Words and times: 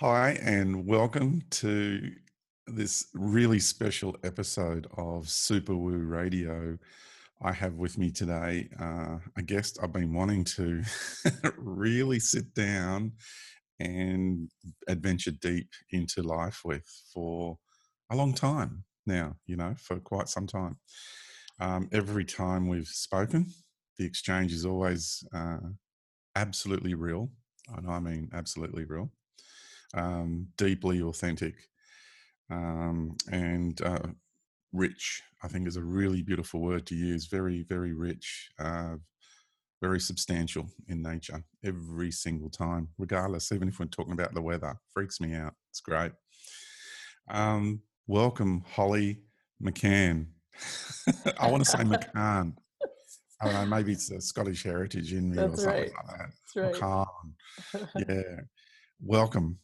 Hi, 0.00 0.32
and 0.42 0.86
welcome 0.86 1.40
to 1.52 2.12
this 2.66 3.06
really 3.14 3.58
special 3.58 4.14
episode 4.24 4.86
of 4.98 5.26
Super 5.26 5.74
Woo 5.74 5.96
Radio. 5.96 6.76
I 7.40 7.52
have 7.52 7.76
with 7.76 7.96
me 7.96 8.10
today 8.10 8.68
uh, 8.78 9.16
a 9.38 9.42
guest 9.42 9.78
I've 9.82 9.94
been 9.94 10.12
wanting 10.12 10.44
to 10.56 10.82
really 11.56 12.20
sit 12.20 12.52
down 12.52 13.12
and 13.80 14.50
adventure 14.86 15.30
deep 15.30 15.70
into 15.90 16.22
life 16.22 16.60
with 16.62 16.84
for 17.14 17.56
a 18.10 18.16
long 18.16 18.34
time 18.34 18.84
now, 19.06 19.36
you 19.46 19.56
know, 19.56 19.76
for 19.78 19.98
quite 19.98 20.28
some 20.28 20.46
time. 20.46 20.76
Um, 21.58 21.88
every 21.90 22.26
time 22.26 22.68
we've 22.68 22.86
spoken, 22.86 23.46
the 23.96 24.04
exchange 24.04 24.52
is 24.52 24.66
always 24.66 25.24
uh, 25.34 25.56
absolutely 26.34 26.92
real. 26.92 27.30
And 27.74 27.90
I 27.90 27.98
mean 27.98 28.28
absolutely 28.34 28.84
real 28.84 29.10
um, 29.94 30.48
deeply 30.56 31.02
authentic 31.02 31.54
um, 32.50 33.16
and 33.30 33.80
uh, 33.82 34.06
rich. 34.72 35.22
I 35.42 35.48
think 35.48 35.68
is 35.68 35.76
a 35.76 35.82
really 35.82 36.22
beautiful 36.22 36.60
word 36.60 36.86
to 36.86 36.94
use. 36.94 37.26
Very, 37.26 37.64
very 37.68 37.92
rich, 37.92 38.50
uh, 38.58 38.96
very 39.80 40.00
substantial 40.00 40.66
in 40.88 41.02
nature 41.02 41.44
every 41.64 42.10
single 42.10 42.50
time, 42.50 42.88
regardless. 42.98 43.52
Even 43.52 43.68
if 43.68 43.78
we're 43.78 43.86
talking 43.86 44.14
about 44.14 44.34
the 44.34 44.42
weather, 44.42 44.76
freaks 44.92 45.20
me 45.20 45.34
out. 45.34 45.54
It's 45.70 45.80
great. 45.80 46.12
Um, 47.30 47.80
welcome, 48.06 48.64
Holly 48.72 49.20
McCann. 49.62 50.26
I 51.38 51.50
want 51.50 51.64
to 51.64 51.70
say 51.70 51.78
McCann. 51.84 52.54
I 53.38 53.44
don't 53.44 53.54
know, 53.54 53.76
maybe 53.76 53.92
it's 53.92 54.10
a 54.10 54.20
Scottish 54.20 54.62
heritage 54.62 55.12
in 55.12 55.30
me 55.30 55.36
That's 55.36 55.60
or 55.60 55.64
something 55.64 55.82
right. 55.82 55.92
like 55.92 56.18
that. 56.18 56.30
That's 56.54 56.80
right. 56.80 57.06
McCann. 57.94 58.06
Yeah. 58.08 58.40
Welcome 58.98 59.58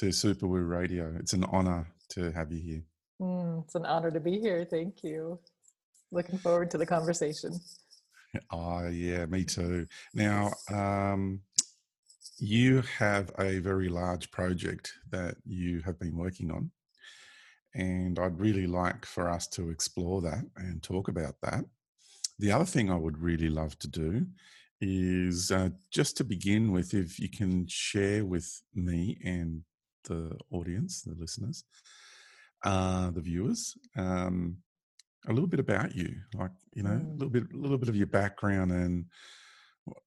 to 0.00 0.10
Super 0.10 0.46
Woo 0.46 0.62
Radio. 0.62 1.14
It's 1.18 1.34
an 1.34 1.44
honor 1.44 1.86
to 2.08 2.32
have 2.32 2.50
you 2.50 2.58
here. 2.58 2.82
Mm, 3.20 3.64
it's 3.64 3.74
an 3.74 3.84
honor 3.84 4.10
to 4.10 4.18
be 4.18 4.40
here. 4.40 4.64
Thank 4.64 5.04
you. 5.04 5.38
Looking 6.10 6.38
forward 6.38 6.70
to 6.70 6.78
the 6.78 6.86
conversation. 6.86 7.60
Oh, 8.50 8.88
yeah, 8.90 9.26
me 9.26 9.44
too. 9.44 9.86
Now, 10.14 10.52
um, 10.72 11.42
you 12.38 12.82
have 12.98 13.30
a 13.38 13.58
very 13.58 13.90
large 13.90 14.30
project 14.30 14.90
that 15.10 15.36
you 15.44 15.82
have 15.84 15.98
been 15.98 16.16
working 16.16 16.50
on, 16.50 16.70
and 17.74 18.18
I'd 18.18 18.40
really 18.40 18.66
like 18.66 19.04
for 19.04 19.28
us 19.28 19.48
to 19.48 19.68
explore 19.68 20.22
that 20.22 20.46
and 20.56 20.82
talk 20.82 21.08
about 21.08 21.34
that. 21.42 21.66
The 22.38 22.52
other 22.52 22.64
thing 22.64 22.90
I 22.90 22.96
would 22.96 23.18
really 23.18 23.50
love 23.50 23.78
to 23.80 23.88
do 23.88 24.24
is 24.80 25.50
uh, 25.50 25.68
just 25.90 26.16
to 26.16 26.24
begin 26.24 26.72
with, 26.72 26.94
if 26.94 27.18
you 27.18 27.28
can 27.28 27.66
share 27.66 28.24
with 28.24 28.62
me 28.74 29.18
and 29.22 29.62
the 30.04 30.36
audience, 30.50 31.02
the 31.02 31.14
listeners, 31.14 31.64
uh, 32.64 33.10
the 33.10 33.20
viewers, 33.20 33.76
um, 33.96 34.56
a 35.28 35.32
little 35.32 35.48
bit 35.48 35.60
about 35.60 35.94
you, 35.94 36.14
like 36.34 36.50
you 36.74 36.82
know, 36.82 36.92
a 36.92 36.94
Mm. 36.94 37.12
little 37.18 37.30
bit, 37.30 37.44
a 37.52 37.56
little 37.56 37.78
bit 37.78 37.88
of 37.88 37.96
your 37.96 38.06
background, 38.06 38.72
and 38.72 39.06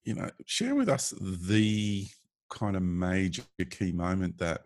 you 0.04 0.16
know, 0.16 0.30
share 0.46 0.76
with 0.76 0.90
us 0.90 1.14
the 1.22 2.08
kind 2.50 2.76
of 2.76 2.84
major 2.84 3.44
key 3.70 3.92
moment 3.92 4.38
that 4.38 4.62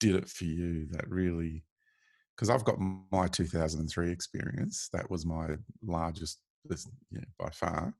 did 0.00 0.16
it 0.16 0.28
for 0.28 0.44
you. 0.44 0.86
That 0.90 1.08
really, 1.08 1.64
because 2.36 2.50
I've 2.50 2.64
got 2.64 2.78
my 2.78 3.26
2003 3.28 4.10
experience. 4.10 4.88
That 4.92 5.10
was 5.10 5.24
my 5.26 5.56
largest, 5.82 6.40
yeah, 7.10 7.20
by 7.38 7.50
far, 7.50 7.94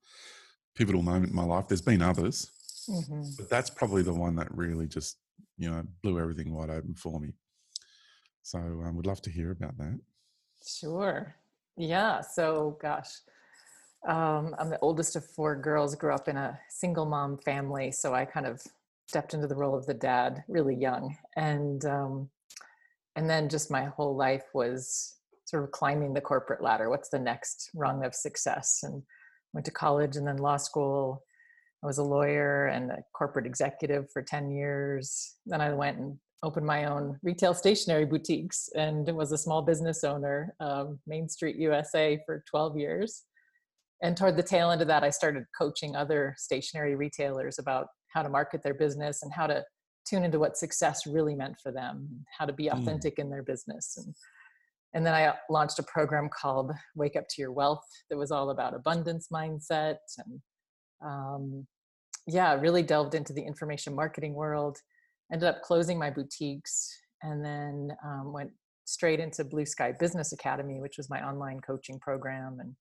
pivotal 0.77 1.03
moment 1.03 1.31
in 1.31 1.37
my 1.37 1.45
life. 1.45 1.69
There's 1.69 1.83
been 1.83 2.03
others, 2.03 2.51
hmm 2.89 3.23
but 3.39 3.49
that's 3.51 3.71
probably 3.71 4.03
the 4.03 4.15
one 4.15 4.37
that 4.37 4.55
really 4.55 4.87
just 4.87 5.19
you 5.57 5.71
know 5.71 5.83
blew 6.03 6.19
everything 6.19 6.53
wide 6.53 6.71
open 6.71 6.95
for 6.95 7.21
me. 7.21 7.33
So 8.43 8.59
I 8.59 8.89
um, 8.89 8.97
would 8.97 9.07
love 9.07 9.23
to 9.23 9.31
hear 9.31 9.51
about 9.51 9.77
that. 9.79 9.99
Sure. 10.67 11.35
Yeah. 11.77 12.21
So, 12.21 12.79
gosh, 12.81 13.09
um, 14.07 14.55
I'm 14.59 14.71
the 14.71 14.79
oldest 14.81 15.17
of 15.17 15.25
four 15.25 15.57
girls, 15.57 15.95
grew 15.95 16.15
up 16.15 16.29
in 16.29 16.37
a 16.37 16.59
single 16.69 17.07
mom 17.07 17.39
family. 17.39 17.91
So 17.91 18.15
I 18.15 18.25
kind 18.25 18.47
of 18.47 18.63
stepped 19.09 19.35
into 19.35 19.47
the 19.47 19.57
role 19.57 19.75
of 19.75 19.87
the 19.87 19.95
dad 19.95 20.45
really 20.49 20.75
young. 20.75 21.17
And, 21.37 21.85
um, 21.85 22.31
and 23.17 23.29
then 23.29 23.49
just 23.49 23.71
my 23.71 23.85
whole 23.85 24.17
life 24.17 24.45
was 24.55 25.17
sort 25.47 25.65
of 25.65 25.71
climbing 25.71 26.15
the 26.15 26.21
corporate 26.21 26.63
ladder. 26.63 26.91
What's 26.91 27.11
the 27.11 27.19
next 27.19 27.71
rung 27.75 28.05
of 28.05 28.15
success? 28.15 28.81
And 28.83 29.03
went 29.53 29.65
to 29.67 29.71
college 29.71 30.17
and 30.17 30.27
then 30.27 30.37
law 30.37 30.57
school. 30.57 31.25
I 31.85 31.87
was 31.87 31.99
a 31.99 32.03
lawyer 32.03 32.69
and 32.69 32.91
a 32.91 33.05
corporate 33.13 33.45
executive 33.45 34.11
for 34.11 34.23
10 34.23 34.51
years. 34.51 35.35
Then 35.45 35.61
I 35.61 35.71
went 35.75 35.99
and 35.99 36.19
opened 36.43 36.65
my 36.65 36.87
own 36.87 37.19
retail 37.23 37.53
stationery 37.53 38.07
boutiques 38.07 38.71
and 38.75 39.07
was 39.15 39.33
a 39.33 39.39
small 39.39 39.61
business 39.61 40.03
owner, 40.03 40.55
um, 40.61 40.99
Main 41.07 41.29
Street 41.29 41.57
USA, 41.57 42.19
for 42.25 42.43
12 42.49 42.79
years. 42.79 43.25
And 44.03 44.17
toward 44.17 44.39
the 44.39 44.43
tail 44.43 44.71
end 44.71 44.81
of 44.81 44.89
that, 44.89 45.05
I 45.05 45.11
started 45.11 45.45
coaching 45.57 45.95
other 45.95 46.35
stationery 46.39 46.95
retailers 46.95 47.59
about 47.59 47.89
how 48.09 48.23
to 48.23 48.31
market 48.31 48.63
their 48.63 48.75
business 48.75 49.23
and 49.23 49.31
how 49.33 49.47
to 49.47 49.63
tune 50.09 50.25
into 50.25 50.39
what 50.39 50.57
success 50.57 51.07
really 51.07 51.35
meant 51.35 51.57
for 51.63 51.71
them, 51.71 52.25
how 52.39 52.47
to 52.47 52.53
be 52.53 52.65
Mm. 52.65 52.79
authentic 52.81 53.19
in 53.19 53.29
their 53.29 53.43
business. 53.43 53.99
And, 53.99 54.15
and 54.95 55.05
then 55.05 55.13
I 55.13 55.35
launched 55.51 55.79
a 55.79 55.83
program 55.83 56.31
called 56.31 56.73
Wake 56.95 57.17
Up 57.17 57.25
to 57.29 57.43
Your 57.43 57.53
Wealth 57.53 57.85
that 58.09 58.17
was 58.17 58.31
all 58.31 58.51
about 58.51 58.75
abundance 58.75 59.29
mindset 59.31 59.99
and 60.19 60.41
um, 61.05 61.67
yeah, 62.27 62.55
really 62.55 62.83
delved 62.83 63.15
into 63.15 63.33
the 63.33 63.43
information 63.43 63.95
marketing 63.95 64.35
world. 64.35 64.79
Ended 65.33 65.49
up 65.49 65.63
closing 65.63 65.99
my 65.99 66.11
boutiques 66.11 67.01
and 67.23 67.45
then 67.45 67.97
um, 68.05 68.33
went 68.33 68.51
straight 68.85 69.21
into 69.21 69.45
Blue 69.45 69.65
Sky 69.67 69.93
Business 69.99 70.33
Academy, 70.33 70.81
which 70.81 70.97
was 70.99 71.09
my 71.11 71.27
online 71.27 71.61
coaching 71.61 71.99
program, 71.99 72.59
and 72.61 72.77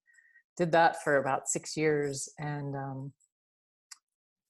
did 0.58 0.72
that 0.74 1.02
for 1.04 1.18
about 1.18 1.48
six 1.48 1.76
years. 1.78 2.30
And 2.38 2.76
um, 2.76 3.14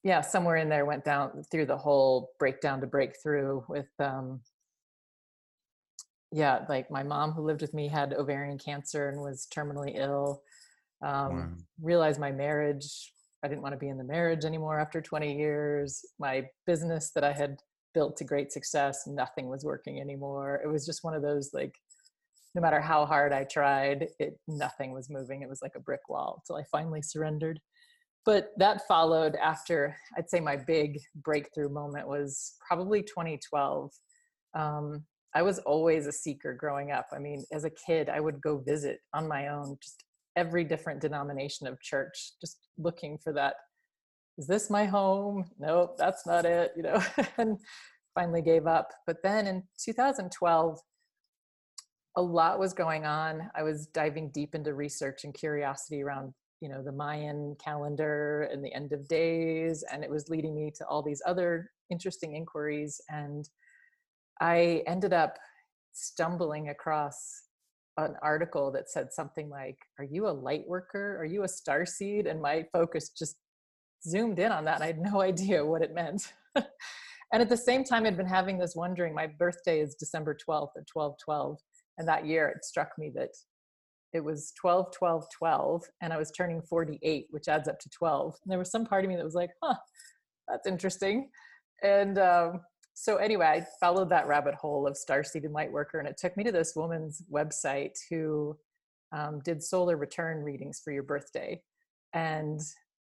yeah, 0.02 0.20
somewhere 0.20 0.56
in 0.56 0.68
there 0.68 0.84
went 0.84 1.04
down 1.04 1.44
through 1.50 1.66
the 1.66 1.76
whole 1.76 2.32
breakdown 2.38 2.80
to 2.80 2.86
breakthrough 2.86 3.62
with 3.68 3.88
um, 4.00 4.40
yeah, 6.32 6.64
like 6.68 6.90
my 6.90 7.04
mom 7.04 7.30
who 7.30 7.42
lived 7.42 7.62
with 7.62 7.72
me 7.72 7.86
had 7.86 8.12
ovarian 8.12 8.58
cancer 8.58 9.08
and 9.08 9.20
was 9.20 9.46
terminally 9.54 9.96
ill. 9.96 10.42
Um, 11.00 11.30
Wow. 11.30 11.48
realized 11.80 12.18
my 12.18 12.32
marriage, 12.32 13.12
I 13.44 13.48
didn't 13.48 13.60
want 13.60 13.74
to 13.74 13.78
be 13.78 13.90
in 13.90 13.98
the 13.98 14.04
marriage 14.04 14.46
anymore 14.46 14.80
after 14.80 15.02
20 15.02 15.36
years. 15.36 16.02
My 16.18 16.46
business 16.66 17.10
that 17.14 17.24
I 17.24 17.32
had 17.32 17.58
built 17.92 18.16
to 18.16 18.24
great 18.24 18.50
success, 18.50 19.06
nothing 19.06 19.50
was 19.50 19.64
working 19.64 20.00
anymore. 20.00 20.62
It 20.64 20.68
was 20.68 20.86
just 20.86 21.04
one 21.04 21.14
of 21.14 21.20
those 21.20 21.50
like, 21.52 21.74
no 22.54 22.62
matter 22.62 22.80
how 22.80 23.04
hard 23.04 23.34
I 23.34 23.44
tried, 23.44 24.08
it 24.18 24.38
nothing 24.48 24.92
was 24.92 25.10
moving. 25.10 25.42
It 25.42 25.48
was 25.48 25.60
like 25.60 25.74
a 25.76 25.80
brick 25.80 26.08
wall 26.08 26.40
until 26.40 26.56
I 26.56 26.64
finally 26.72 27.02
surrendered. 27.02 27.60
But 28.24 28.52
that 28.56 28.88
followed 28.88 29.36
after 29.36 29.94
I'd 30.16 30.30
say 30.30 30.40
my 30.40 30.56
big 30.56 30.98
breakthrough 31.14 31.68
moment 31.68 32.08
was 32.08 32.54
probably 32.66 33.02
2012. 33.02 33.90
Um, 34.54 35.04
I 35.34 35.42
was 35.42 35.58
always 35.60 36.06
a 36.06 36.12
seeker 36.12 36.54
growing 36.54 36.92
up. 36.92 37.08
I 37.12 37.18
mean, 37.18 37.44
as 37.52 37.64
a 37.64 37.70
kid, 37.70 38.08
I 38.08 38.20
would 38.20 38.40
go 38.40 38.62
visit 38.64 39.00
on 39.12 39.28
my 39.28 39.48
own 39.48 39.76
just 39.82 40.02
every 40.36 40.64
different 40.64 41.00
denomination 41.00 41.66
of 41.66 41.80
church, 41.80 42.32
just 42.40 42.58
looking 42.78 43.18
for 43.18 43.32
that. 43.32 43.56
Is 44.36 44.46
this 44.46 44.68
my 44.68 44.84
home? 44.84 45.44
Nope, 45.58 45.96
that's 45.96 46.26
not 46.26 46.44
it, 46.44 46.72
you 46.76 46.82
know, 46.82 47.02
and 47.38 47.58
finally 48.14 48.42
gave 48.42 48.66
up. 48.66 48.90
But 49.06 49.22
then 49.22 49.46
in 49.46 49.62
2012, 49.78 50.80
a 52.16 52.22
lot 52.22 52.58
was 52.58 52.72
going 52.72 53.04
on. 53.04 53.50
I 53.54 53.62
was 53.62 53.86
diving 53.86 54.30
deep 54.30 54.54
into 54.54 54.74
research 54.74 55.24
and 55.24 55.34
curiosity 55.34 56.02
around, 56.02 56.32
you 56.60 56.68
know, 56.68 56.82
the 56.82 56.92
Mayan 56.92 57.56
calendar 57.62 58.48
and 58.52 58.64
the 58.64 58.72
end 58.72 58.92
of 58.92 59.08
days. 59.08 59.84
And 59.92 60.04
it 60.04 60.10
was 60.10 60.28
leading 60.28 60.54
me 60.54 60.72
to 60.76 60.86
all 60.86 61.02
these 61.02 61.22
other 61.26 61.70
interesting 61.90 62.36
inquiries. 62.36 63.00
And 63.08 63.48
I 64.40 64.82
ended 64.86 65.12
up 65.12 65.38
stumbling 65.92 66.68
across 66.68 67.42
an 67.96 68.14
article 68.22 68.70
that 68.72 68.90
said 68.90 69.12
something 69.12 69.48
like, 69.48 69.78
Are 69.98 70.04
you 70.04 70.28
a 70.28 70.30
light 70.30 70.64
worker? 70.66 71.16
Are 71.18 71.24
you 71.24 71.44
a 71.44 71.48
star 71.48 71.86
seed? 71.86 72.26
And 72.26 72.40
my 72.40 72.64
focus 72.72 73.10
just 73.10 73.36
zoomed 74.06 74.38
in 74.38 74.52
on 74.52 74.64
that. 74.64 74.82
I 74.82 74.86
had 74.86 74.98
no 74.98 75.20
idea 75.20 75.64
what 75.64 75.82
it 75.82 75.94
meant. 75.94 76.32
and 76.56 77.42
at 77.42 77.48
the 77.48 77.56
same 77.56 77.84
time, 77.84 78.06
I'd 78.06 78.16
been 78.16 78.26
having 78.26 78.58
this 78.58 78.74
wondering. 78.76 79.14
My 79.14 79.26
birthday 79.26 79.80
is 79.80 79.94
December 79.94 80.36
12th 80.48 80.70
at 80.76 80.86
12 80.86 81.16
12. 81.24 81.58
And 81.98 82.08
that 82.08 82.26
year, 82.26 82.48
it 82.48 82.64
struck 82.64 82.90
me 82.98 83.12
that 83.14 83.30
it 84.12 84.22
was 84.22 84.52
12 84.60 84.92
12 84.92 85.26
12 85.36 85.82
and 86.00 86.12
i 86.12 86.16
was 86.16 86.30
turning 86.30 86.62
48 86.62 87.26
which 87.30 87.48
adds 87.48 87.66
up 87.68 87.80
to 87.80 87.90
12 87.90 88.36
and 88.44 88.50
there 88.50 88.60
was 88.60 88.70
some 88.70 88.86
part 88.86 89.04
of 89.04 89.10
me 89.10 89.16
that 89.16 89.24
was 89.24 89.34
like 89.34 89.50
huh 89.60 89.74
that's 90.46 90.68
interesting 90.68 91.30
and 91.82 92.18
um, 92.18 92.60
so 92.94 93.16
anyway 93.16 93.46
i 93.46 93.66
followed 93.80 94.08
that 94.08 94.26
rabbit 94.26 94.54
hole 94.54 94.86
of 94.86 94.94
starseed 94.94 95.44
and 95.44 95.54
lightworker 95.54 95.98
and 95.98 96.08
it 96.08 96.16
took 96.16 96.36
me 96.36 96.44
to 96.44 96.52
this 96.52 96.74
woman's 96.74 97.22
website 97.32 97.98
who 98.08 98.56
um, 99.12 99.40
did 99.44 99.62
solar 99.62 99.96
return 99.96 100.42
readings 100.42 100.80
for 100.82 100.92
your 100.92 101.02
birthday 101.02 101.60
and 102.14 102.60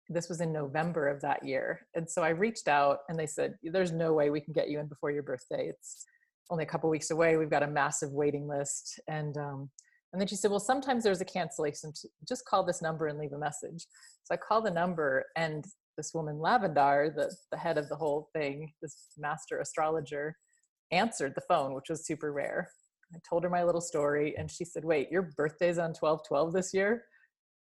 this 0.08 0.28
was 0.28 0.40
in 0.40 0.52
November 0.52 1.08
of 1.08 1.20
that 1.22 1.44
year. 1.44 1.86
And 1.94 2.08
so 2.08 2.22
I 2.22 2.30
reached 2.30 2.68
out 2.68 2.98
and 3.08 3.18
they 3.18 3.26
said, 3.26 3.54
There's 3.62 3.92
no 3.92 4.12
way 4.12 4.30
we 4.30 4.40
can 4.40 4.52
get 4.52 4.68
you 4.68 4.80
in 4.80 4.86
before 4.86 5.10
your 5.10 5.22
birthday. 5.22 5.68
It's 5.68 6.04
only 6.50 6.64
a 6.64 6.66
couple 6.66 6.90
weeks 6.90 7.10
away. 7.10 7.36
We've 7.36 7.50
got 7.50 7.62
a 7.62 7.68
massive 7.68 8.10
waiting 8.10 8.48
list. 8.48 9.00
And 9.08 9.36
um, 9.36 9.70
and 10.12 10.20
then 10.20 10.28
she 10.28 10.36
said, 10.36 10.50
Well, 10.50 10.60
sometimes 10.60 11.04
there's 11.04 11.20
a 11.20 11.26
cancellation. 11.26 11.92
Just 12.28 12.44
call 12.44 12.64
this 12.64 12.82
number 12.82 13.06
and 13.06 13.18
leave 13.18 13.32
a 13.32 13.38
message. 13.38 13.86
So 14.24 14.34
I 14.34 14.36
called 14.36 14.66
the 14.66 14.70
number 14.70 15.26
and 15.36 15.64
this 15.96 16.12
woman, 16.14 16.36
Lavendar, 16.36 17.14
the, 17.14 17.34
the 17.50 17.56
head 17.56 17.78
of 17.78 17.88
the 17.88 17.96
whole 17.96 18.28
thing, 18.34 18.72
this 18.80 19.08
master 19.18 19.60
astrologer, 19.60 20.36
answered 20.90 21.34
the 21.34 21.42
phone, 21.42 21.74
which 21.74 21.88
was 21.88 22.06
super 22.06 22.32
rare. 22.32 22.68
I 23.14 23.18
told 23.28 23.44
her 23.44 23.50
my 23.50 23.62
little 23.62 23.80
story 23.80 24.34
and 24.38 24.50
she 24.50 24.64
said, 24.64 24.84
Wait, 24.84 25.10
your 25.10 25.30
birthday's 25.36 25.78
on 25.78 25.92
12 25.92 26.20
12 26.26 26.52
this 26.52 26.72
year? 26.72 27.04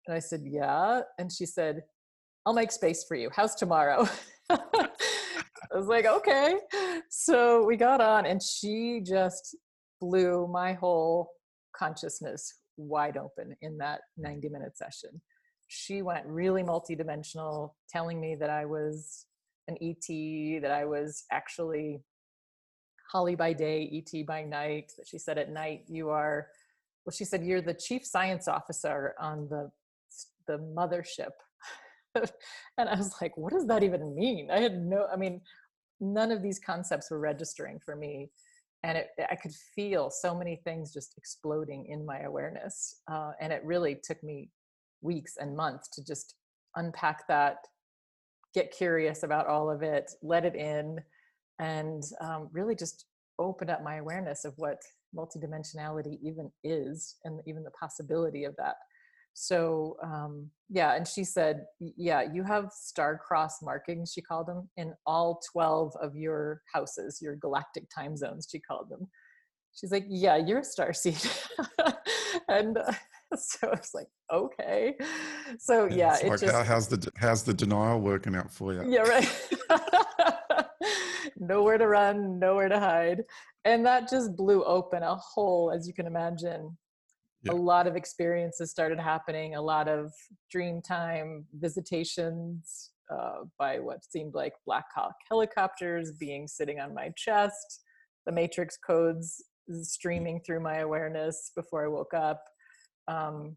And 0.06 0.14
I 0.14 0.18
said, 0.18 0.42
Yeah. 0.44 1.00
And 1.18 1.32
she 1.32 1.46
said, 1.46 1.82
I'll 2.46 2.54
make 2.54 2.72
space 2.72 3.04
for 3.06 3.14
you. 3.14 3.30
How's 3.34 3.54
tomorrow? 3.54 4.08
I 4.50 5.76
was 5.76 5.86
like, 5.86 6.06
okay. 6.06 6.56
So 7.10 7.64
we 7.64 7.76
got 7.76 8.00
on, 8.00 8.26
and 8.26 8.42
she 8.42 9.02
just 9.04 9.56
blew 10.00 10.48
my 10.48 10.72
whole 10.72 11.30
consciousness 11.76 12.54
wide 12.76 13.16
open 13.16 13.54
in 13.62 13.78
that 13.78 14.00
90 14.16 14.48
minute 14.48 14.76
session. 14.76 15.20
She 15.72 16.02
went 16.02 16.26
really 16.26 16.62
multidimensional, 16.62 17.74
telling 17.88 18.20
me 18.20 18.34
that 18.34 18.50
I 18.50 18.64
was 18.64 19.26
an 19.68 19.76
ET, 19.80 20.62
that 20.62 20.72
I 20.72 20.84
was 20.84 21.24
actually 21.30 22.02
Holly 23.12 23.34
by 23.34 23.52
day, 23.52 23.90
ET 23.92 24.26
by 24.26 24.44
night. 24.44 24.92
That 24.96 25.06
she 25.06 25.18
said 25.18 25.38
at 25.38 25.50
night 25.50 25.84
you 25.88 26.10
are, 26.10 26.48
well, 27.04 27.12
she 27.12 27.24
said 27.24 27.44
you're 27.44 27.62
the 27.62 27.74
chief 27.74 28.04
science 28.04 28.48
officer 28.48 29.14
on 29.20 29.48
the 29.48 29.70
the 30.46 30.58
mothership 30.58 31.30
and 32.14 32.88
I 32.88 32.96
was 32.96 33.14
like, 33.20 33.36
what 33.36 33.52
does 33.52 33.66
that 33.66 33.82
even 33.82 34.14
mean? 34.14 34.50
I 34.50 34.60
had 34.60 34.76
no, 34.76 35.06
I 35.12 35.16
mean, 35.16 35.40
none 36.00 36.32
of 36.32 36.42
these 36.42 36.58
concepts 36.58 37.10
were 37.10 37.20
registering 37.20 37.78
for 37.78 37.96
me. 37.96 38.30
And 38.82 38.96
it, 38.96 39.08
I 39.30 39.36
could 39.36 39.54
feel 39.74 40.10
so 40.10 40.34
many 40.34 40.56
things 40.64 40.92
just 40.92 41.14
exploding 41.18 41.86
in 41.86 42.06
my 42.06 42.20
awareness. 42.20 43.02
Uh, 43.10 43.32
and 43.40 43.52
it 43.52 43.62
really 43.64 44.00
took 44.02 44.22
me 44.22 44.48
weeks 45.02 45.36
and 45.38 45.56
months 45.56 45.88
to 45.88 46.04
just 46.04 46.34
unpack 46.76 47.26
that, 47.28 47.58
get 48.54 48.72
curious 48.72 49.22
about 49.22 49.46
all 49.46 49.70
of 49.70 49.82
it, 49.82 50.10
let 50.22 50.44
it 50.44 50.54
in, 50.54 50.98
and 51.58 52.04
um, 52.20 52.48
really 52.52 52.74
just 52.74 53.06
open 53.38 53.70
up 53.70 53.82
my 53.82 53.96
awareness 53.96 54.44
of 54.44 54.54
what 54.56 54.82
multidimensionality 55.16 56.18
even 56.22 56.50
is 56.62 57.16
and 57.24 57.40
even 57.46 57.62
the 57.64 57.70
possibility 57.70 58.44
of 58.44 58.54
that. 58.56 58.76
So 59.34 59.96
um, 60.02 60.50
yeah 60.70 60.94
and 60.94 61.06
she 61.06 61.24
said 61.24 61.66
yeah 61.80 62.22
you 62.22 62.44
have 62.44 62.70
star 62.72 63.18
cross 63.18 63.60
markings 63.60 64.12
she 64.12 64.22
called 64.22 64.46
them 64.46 64.68
in 64.76 64.94
all 65.04 65.40
12 65.52 65.94
of 66.00 66.16
your 66.16 66.62
houses 66.72 67.18
your 67.20 67.36
galactic 67.36 67.84
time 67.92 68.16
zones 68.16 68.46
she 68.50 68.60
called 68.60 68.88
them 68.88 69.08
she's 69.74 69.90
like 69.90 70.06
yeah 70.08 70.36
you're 70.36 70.60
a 70.60 70.64
star 70.64 70.92
seed 70.92 71.18
and 72.48 72.78
uh, 72.78 72.92
so 73.36 73.68
I 73.68 73.70
was 73.70 73.90
like 73.94 74.08
okay. 74.32 74.96
So 75.58 75.86
yeah, 75.86 76.18
yeah 76.22 76.28
like 76.28 76.40
just, 76.40 76.54
how, 76.54 76.64
how's 76.64 76.88
the 76.88 77.10
how's 77.16 77.42
the 77.42 77.54
denial 77.54 78.00
working 78.00 78.34
out 78.34 78.50
for 78.52 78.72
you 78.72 78.84
yeah 78.88 79.02
right. 79.02 79.28
Nowhere 81.36 81.78
to 81.78 81.86
run 81.86 82.38
nowhere 82.38 82.68
to 82.68 82.78
hide 82.78 83.24
and 83.64 83.84
that 83.86 84.08
just 84.08 84.36
blew 84.36 84.64
open 84.64 85.02
a 85.02 85.14
hole 85.14 85.72
as 85.74 85.86
you 85.86 85.94
can 85.94 86.06
imagine 86.06 86.76
a 87.48 87.54
lot 87.54 87.86
of 87.86 87.96
experiences 87.96 88.70
started 88.70 89.00
happening 89.00 89.54
a 89.54 89.62
lot 89.62 89.88
of 89.88 90.12
dream 90.50 90.82
time 90.82 91.44
visitations 91.54 92.90
uh, 93.10 93.44
by 93.58 93.78
what 93.78 94.04
seemed 94.04 94.34
like 94.34 94.52
black 94.66 94.84
hawk 94.94 95.14
helicopters 95.28 96.12
being 96.12 96.46
sitting 96.46 96.80
on 96.80 96.94
my 96.94 97.10
chest 97.16 97.82
the 98.26 98.32
matrix 98.32 98.76
codes 98.76 99.42
streaming 99.82 100.40
through 100.44 100.60
my 100.60 100.78
awareness 100.78 101.52
before 101.56 101.84
i 101.84 101.88
woke 101.88 102.14
up 102.14 102.42
um, 103.10 103.56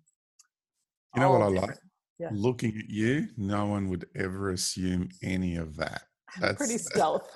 you 1.16 1.22
know 1.22 1.32
what 1.32 1.42
i 1.42 1.48
like 1.48 1.78
yeah. 2.20 2.30
looking 2.32 2.78
at 2.78 2.90
you 2.90 3.28
no 3.38 3.66
one 3.66 3.90
would 3.90 4.06
ever 4.16 4.52
assume 4.52 5.10
any 5.22 5.56
of 5.56 5.76
that 5.76 6.04
that's 6.40 6.58
pretty 6.58 6.78
stealth 6.78 7.30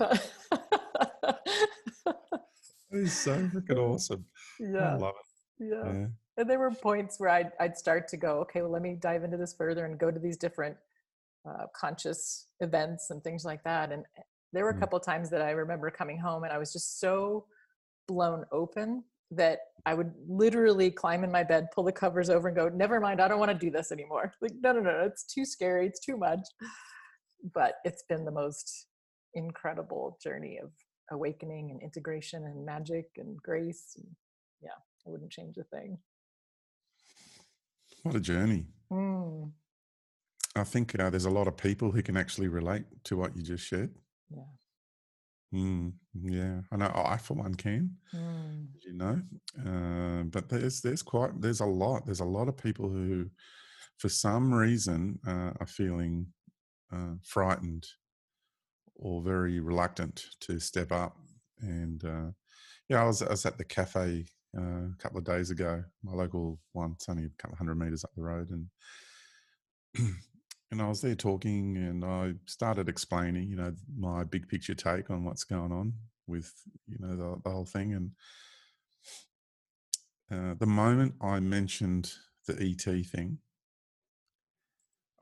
it's 2.90 3.12
so 3.12 3.36
freaking 3.36 3.78
awesome 3.78 4.24
yeah 4.58 4.94
i 4.94 4.96
love 4.96 5.14
it 5.58 5.64
yeah. 5.70 5.92
yeah 5.92 6.06
and 6.38 6.48
there 6.48 6.60
were 6.60 6.70
points 6.70 7.18
where 7.18 7.30
I'd, 7.30 7.50
I'd 7.58 7.76
start 7.76 8.06
to 8.08 8.16
go, 8.16 8.38
okay, 8.42 8.62
well, 8.62 8.70
let 8.70 8.80
me 8.80 8.96
dive 8.98 9.24
into 9.24 9.36
this 9.36 9.52
further 9.52 9.84
and 9.84 9.98
go 9.98 10.08
to 10.08 10.20
these 10.20 10.36
different 10.36 10.76
uh, 11.44 11.66
conscious 11.74 12.46
events 12.60 13.10
and 13.10 13.22
things 13.22 13.44
like 13.44 13.64
that. 13.64 13.90
And 13.90 14.04
eh, 14.16 14.22
there 14.52 14.62
were 14.62 14.70
a 14.70 14.74
mm. 14.74 14.80
couple 14.80 15.00
times 15.00 15.30
that 15.30 15.42
I 15.42 15.50
remember 15.50 15.90
coming 15.90 16.16
home 16.16 16.44
and 16.44 16.52
I 16.52 16.58
was 16.58 16.72
just 16.72 17.00
so 17.00 17.46
blown 18.06 18.44
open 18.52 19.02
that 19.32 19.58
I 19.86 19.94
would 19.94 20.12
literally 20.28 20.90
climb 20.90 21.24
in 21.24 21.30
my 21.30 21.44
bed, 21.44 21.68
pull 21.74 21.84
the 21.84 21.92
covers 21.92 22.30
over, 22.30 22.48
and 22.48 22.56
go, 22.56 22.68
"Never 22.68 23.00
mind, 23.00 23.20
I 23.20 23.28
don't 23.28 23.38
want 23.38 23.52
to 23.52 23.58
do 23.58 23.70
this 23.70 23.92
anymore." 23.92 24.32
Like, 24.40 24.52
no, 24.62 24.72
no, 24.72 24.80
no, 24.80 25.00
it's 25.04 25.24
too 25.24 25.44
scary, 25.44 25.86
it's 25.86 26.00
too 26.00 26.16
much. 26.16 26.40
But 27.54 27.74
it's 27.84 28.04
been 28.08 28.24
the 28.24 28.32
most 28.32 28.86
incredible 29.34 30.18
journey 30.22 30.58
of 30.62 30.70
awakening 31.10 31.70
and 31.70 31.80
integration 31.82 32.44
and 32.44 32.64
magic 32.64 33.06
and 33.16 33.36
grace. 33.38 33.94
And 33.96 34.06
yeah, 34.62 34.78
I 35.06 35.10
wouldn't 35.10 35.32
change 35.32 35.56
a 35.58 35.64
thing. 35.64 35.98
What 38.02 38.14
a 38.14 38.20
journey. 38.20 38.66
Mm. 38.92 39.52
I 40.56 40.64
think 40.64 40.98
uh, 40.98 41.10
there's 41.10 41.24
a 41.24 41.30
lot 41.30 41.48
of 41.48 41.56
people 41.56 41.92
who 41.92 42.02
can 42.02 42.16
actually 42.16 42.48
relate 42.48 42.84
to 43.04 43.16
what 43.16 43.36
you 43.36 43.42
just 43.42 43.64
shared. 43.64 43.94
Yeah. 44.30 44.42
Mm, 45.54 45.92
yeah, 46.20 46.60
I 46.70 46.76
know. 46.76 46.92
I 46.94 47.16
for 47.16 47.34
one 47.34 47.54
can, 47.54 47.96
mm. 48.14 48.66
you 48.84 48.92
know, 48.92 49.22
uh, 49.66 50.24
but 50.24 50.48
there's 50.48 50.82
there's 50.82 51.02
quite 51.02 51.40
there's 51.40 51.60
a 51.60 51.66
lot. 51.66 52.04
There's 52.04 52.20
a 52.20 52.24
lot 52.24 52.48
of 52.48 52.56
people 52.56 52.90
who, 52.90 53.30
for 53.96 54.10
some 54.10 54.52
reason, 54.52 55.18
uh, 55.26 55.52
are 55.58 55.66
feeling 55.66 56.26
uh, 56.92 57.14
frightened 57.22 57.86
or 58.96 59.22
very 59.22 59.60
reluctant 59.60 60.26
to 60.40 60.58
step 60.58 60.92
up. 60.92 61.16
And 61.60 62.04
uh, 62.04 62.30
yeah, 62.90 63.02
I 63.02 63.04
was 63.06 63.22
I 63.22 63.30
was 63.30 63.46
at 63.46 63.56
the 63.56 63.64
cafe 63.64 64.26
uh, 64.56 64.60
a 64.60 64.96
couple 64.98 65.18
of 65.18 65.24
days 65.24 65.50
ago. 65.50 65.82
My 66.02 66.12
local 66.12 66.58
one, 66.72 66.92
it's 66.92 67.08
only 67.08 67.24
a 67.24 67.30
couple 67.38 67.54
of 67.54 67.58
hundred 67.58 67.78
meters 67.78 68.04
up 68.04 68.10
the 68.14 68.22
road, 68.22 68.50
and 68.50 68.66
and 70.70 70.82
I 70.82 70.88
was 70.88 71.00
there 71.00 71.14
talking, 71.14 71.76
and 71.76 72.04
I 72.04 72.34
started 72.46 72.88
explaining, 72.88 73.48
you 73.48 73.56
know, 73.56 73.74
my 73.96 74.24
big 74.24 74.48
picture 74.48 74.74
take 74.74 75.10
on 75.10 75.24
what's 75.24 75.44
going 75.44 75.72
on 75.72 75.94
with 76.26 76.52
you 76.86 76.98
know 77.00 77.16
the, 77.16 77.40
the 77.42 77.50
whole 77.50 77.64
thing, 77.64 77.94
and 77.94 78.10
uh, 80.30 80.54
the 80.58 80.66
moment 80.66 81.14
I 81.22 81.40
mentioned 81.40 82.12
the 82.46 82.54
ET 82.54 83.06
thing, 83.06 83.38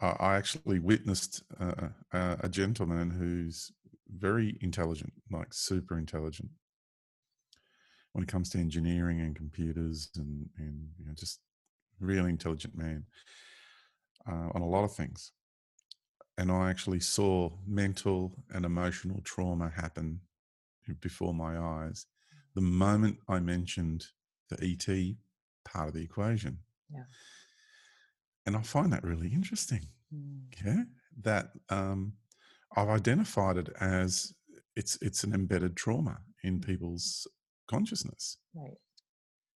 I 0.01 0.37
actually 0.37 0.81
witnessed 0.81 1.43
uh, 1.61 1.89
a 2.13 2.49
gentleman 2.49 3.11
who's 3.11 3.73
very 4.09 4.59
intelligent, 4.61 5.13
like 5.31 5.55
super 5.55 5.97
intelligent, 5.97 6.51
when 8.13 8.25
it 8.25 8.29
comes 8.29 8.51
to 8.51 8.59
engineering 8.59 9.21
and 9.21 9.37
computers 9.37 10.11
and 10.17 10.49
and 10.59 10.89
you 10.99 11.07
know, 11.07 11.13
just 11.15 11.41
really 12.01 12.31
intelligent 12.31 12.77
man 12.77 13.05
uh, 14.29 14.51
on 14.55 14.63
a 14.63 14.69
lot 14.69 14.85
of 14.85 14.95
things. 14.95 15.33
And 16.39 16.53
I 16.53 16.69
actually 16.71 17.01
saw 17.01 17.51
mental 17.67 18.33
and 18.51 18.65
emotional 18.65 19.21
trauma 19.25 19.73
happen 19.75 20.21
before 21.01 21.35
my 21.35 21.59
eyes 21.59 22.07
the 22.55 22.63
moment 22.63 23.19
I 23.29 23.39
mentioned 23.39 24.07
the 24.49 24.57
ET 24.63 25.17
part 25.71 25.89
of 25.89 25.95
the 25.95 26.03
equation. 26.03 26.59
Yeah. 26.93 27.05
And 28.47 28.57
I 28.57 28.63
find 28.63 28.93
that 28.93 29.05
really 29.05 29.29
interesting. 29.29 29.87
Mm. 30.13 30.41
Yeah. 30.65 30.83
That 31.23 31.51
um, 31.69 32.15
I've 32.77 32.89
identified 32.89 33.59
it 33.59 33.69
as 33.81 34.33
it's 34.75 34.99
it's 35.01 35.25
an 35.25 35.35
embedded 35.35 35.77
trauma 35.77 36.19
in 36.43 36.61
mm. 36.61 36.67
people's 36.67 37.27
consciousness. 37.69 38.39
Right. 38.55 38.77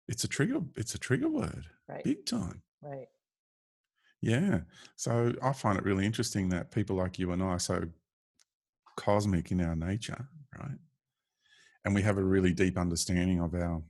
It's 0.09 0.25
a 0.25 0.29
trigger. 0.29 0.61
It's 0.77 0.95
a 0.95 0.99
trigger 0.99 1.29
word. 1.29 1.67
Right. 1.89 2.05
Big 2.05 2.27
time. 2.27 2.63
Right. 2.83 3.07
Yeah. 4.21 4.61
So 4.97 5.33
I 5.43 5.53
find 5.53 5.79
it 5.79 5.85
really 5.85 6.05
interesting 6.05 6.49
that 6.51 6.71
people 6.71 6.97
like 6.97 7.19
you 7.19 7.33
and 7.33 7.43
I 7.43 7.47
are 7.47 7.59
so 7.59 7.85
cosmic 8.97 9.51
in 9.51 9.61
our 9.61 9.75
nature, 9.75 10.29
right? 10.59 10.79
And 11.85 11.95
we 11.95 12.03
have 12.03 12.19
a 12.19 12.23
really 12.23 12.53
deep 12.53 12.77
understanding 12.77 13.41
of 13.41 13.55
our 13.55 13.83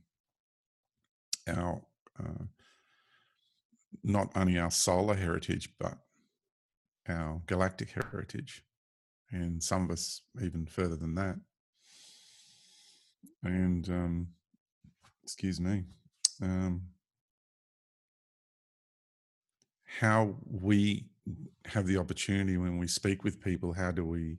our 1.47 1.81
uh, 2.19 2.45
not 4.03 4.31
only 4.35 4.57
our 4.57 4.71
solar 4.71 5.15
heritage 5.15 5.69
but 5.79 5.97
our 7.09 7.41
galactic 7.47 7.91
heritage, 7.91 8.63
and 9.31 9.61
some 9.61 9.85
of 9.85 9.91
us 9.91 10.21
even 10.41 10.65
further 10.65 10.95
than 10.95 11.15
that 11.15 11.35
and 13.43 13.89
um, 13.89 14.27
excuse 15.23 15.59
me, 15.59 15.83
um, 16.41 16.81
how 19.99 20.35
we 20.49 21.05
have 21.65 21.85
the 21.85 21.97
opportunity 21.97 22.57
when 22.57 22.77
we 22.77 22.87
speak 22.87 23.23
with 23.23 23.41
people 23.41 23.73
how 23.73 23.91
do 23.91 24.05
we 24.05 24.37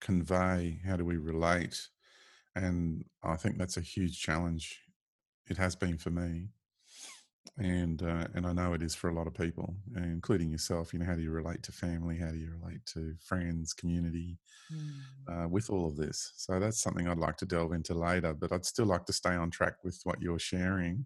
convey 0.00 0.80
how 0.86 0.96
do 0.96 1.04
we 1.04 1.16
relate 1.16 1.88
and 2.54 3.04
i 3.22 3.36
think 3.36 3.58
that's 3.58 3.76
a 3.76 3.80
huge 3.80 4.20
challenge 4.20 4.80
it 5.48 5.56
has 5.56 5.74
been 5.74 5.98
for 5.98 6.10
me 6.10 6.48
and 7.58 8.02
uh, 8.02 8.26
and 8.34 8.46
I 8.46 8.52
know 8.52 8.72
it 8.72 8.82
is 8.82 8.94
for 8.94 9.10
a 9.10 9.14
lot 9.14 9.26
of 9.26 9.34
people, 9.34 9.74
including 9.96 10.50
yourself. 10.50 10.92
You 10.92 11.00
know, 11.00 11.06
how 11.06 11.14
do 11.14 11.22
you 11.22 11.30
relate 11.30 11.62
to 11.64 11.72
family? 11.72 12.16
How 12.16 12.30
do 12.30 12.38
you 12.38 12.50
relate 12.58 12.84
to 12.94 13.14
friends, 13.20 13.74
community, 13.74 14.38
mm. 14.72 14.90
uh, 15.28 15.48
with 15.48 15.68
all 15.68 15.86
of 15.86 15.96
this? 15.96 16.32
So 16.36 16.58
that's 16.58 16.80
something 16.80 17.06
I'd 17.06 17.18
like 17.18 17.36
to 17.38 17.46
delve 17.46 17.72
into 17.72 17.94
later. 17.94 18.32
But 18.32 18.52
I'd 18.52 18.64
still 18.64 18.86
like 18.86 19.04
to 19.06 19.12
stay 19.12 19.34
on 19.34 19.50
track 19.50 19.74
with 19.84 20.00
what 20.04 20.22
you're 20.22 20.38
sharing 20.38 21.04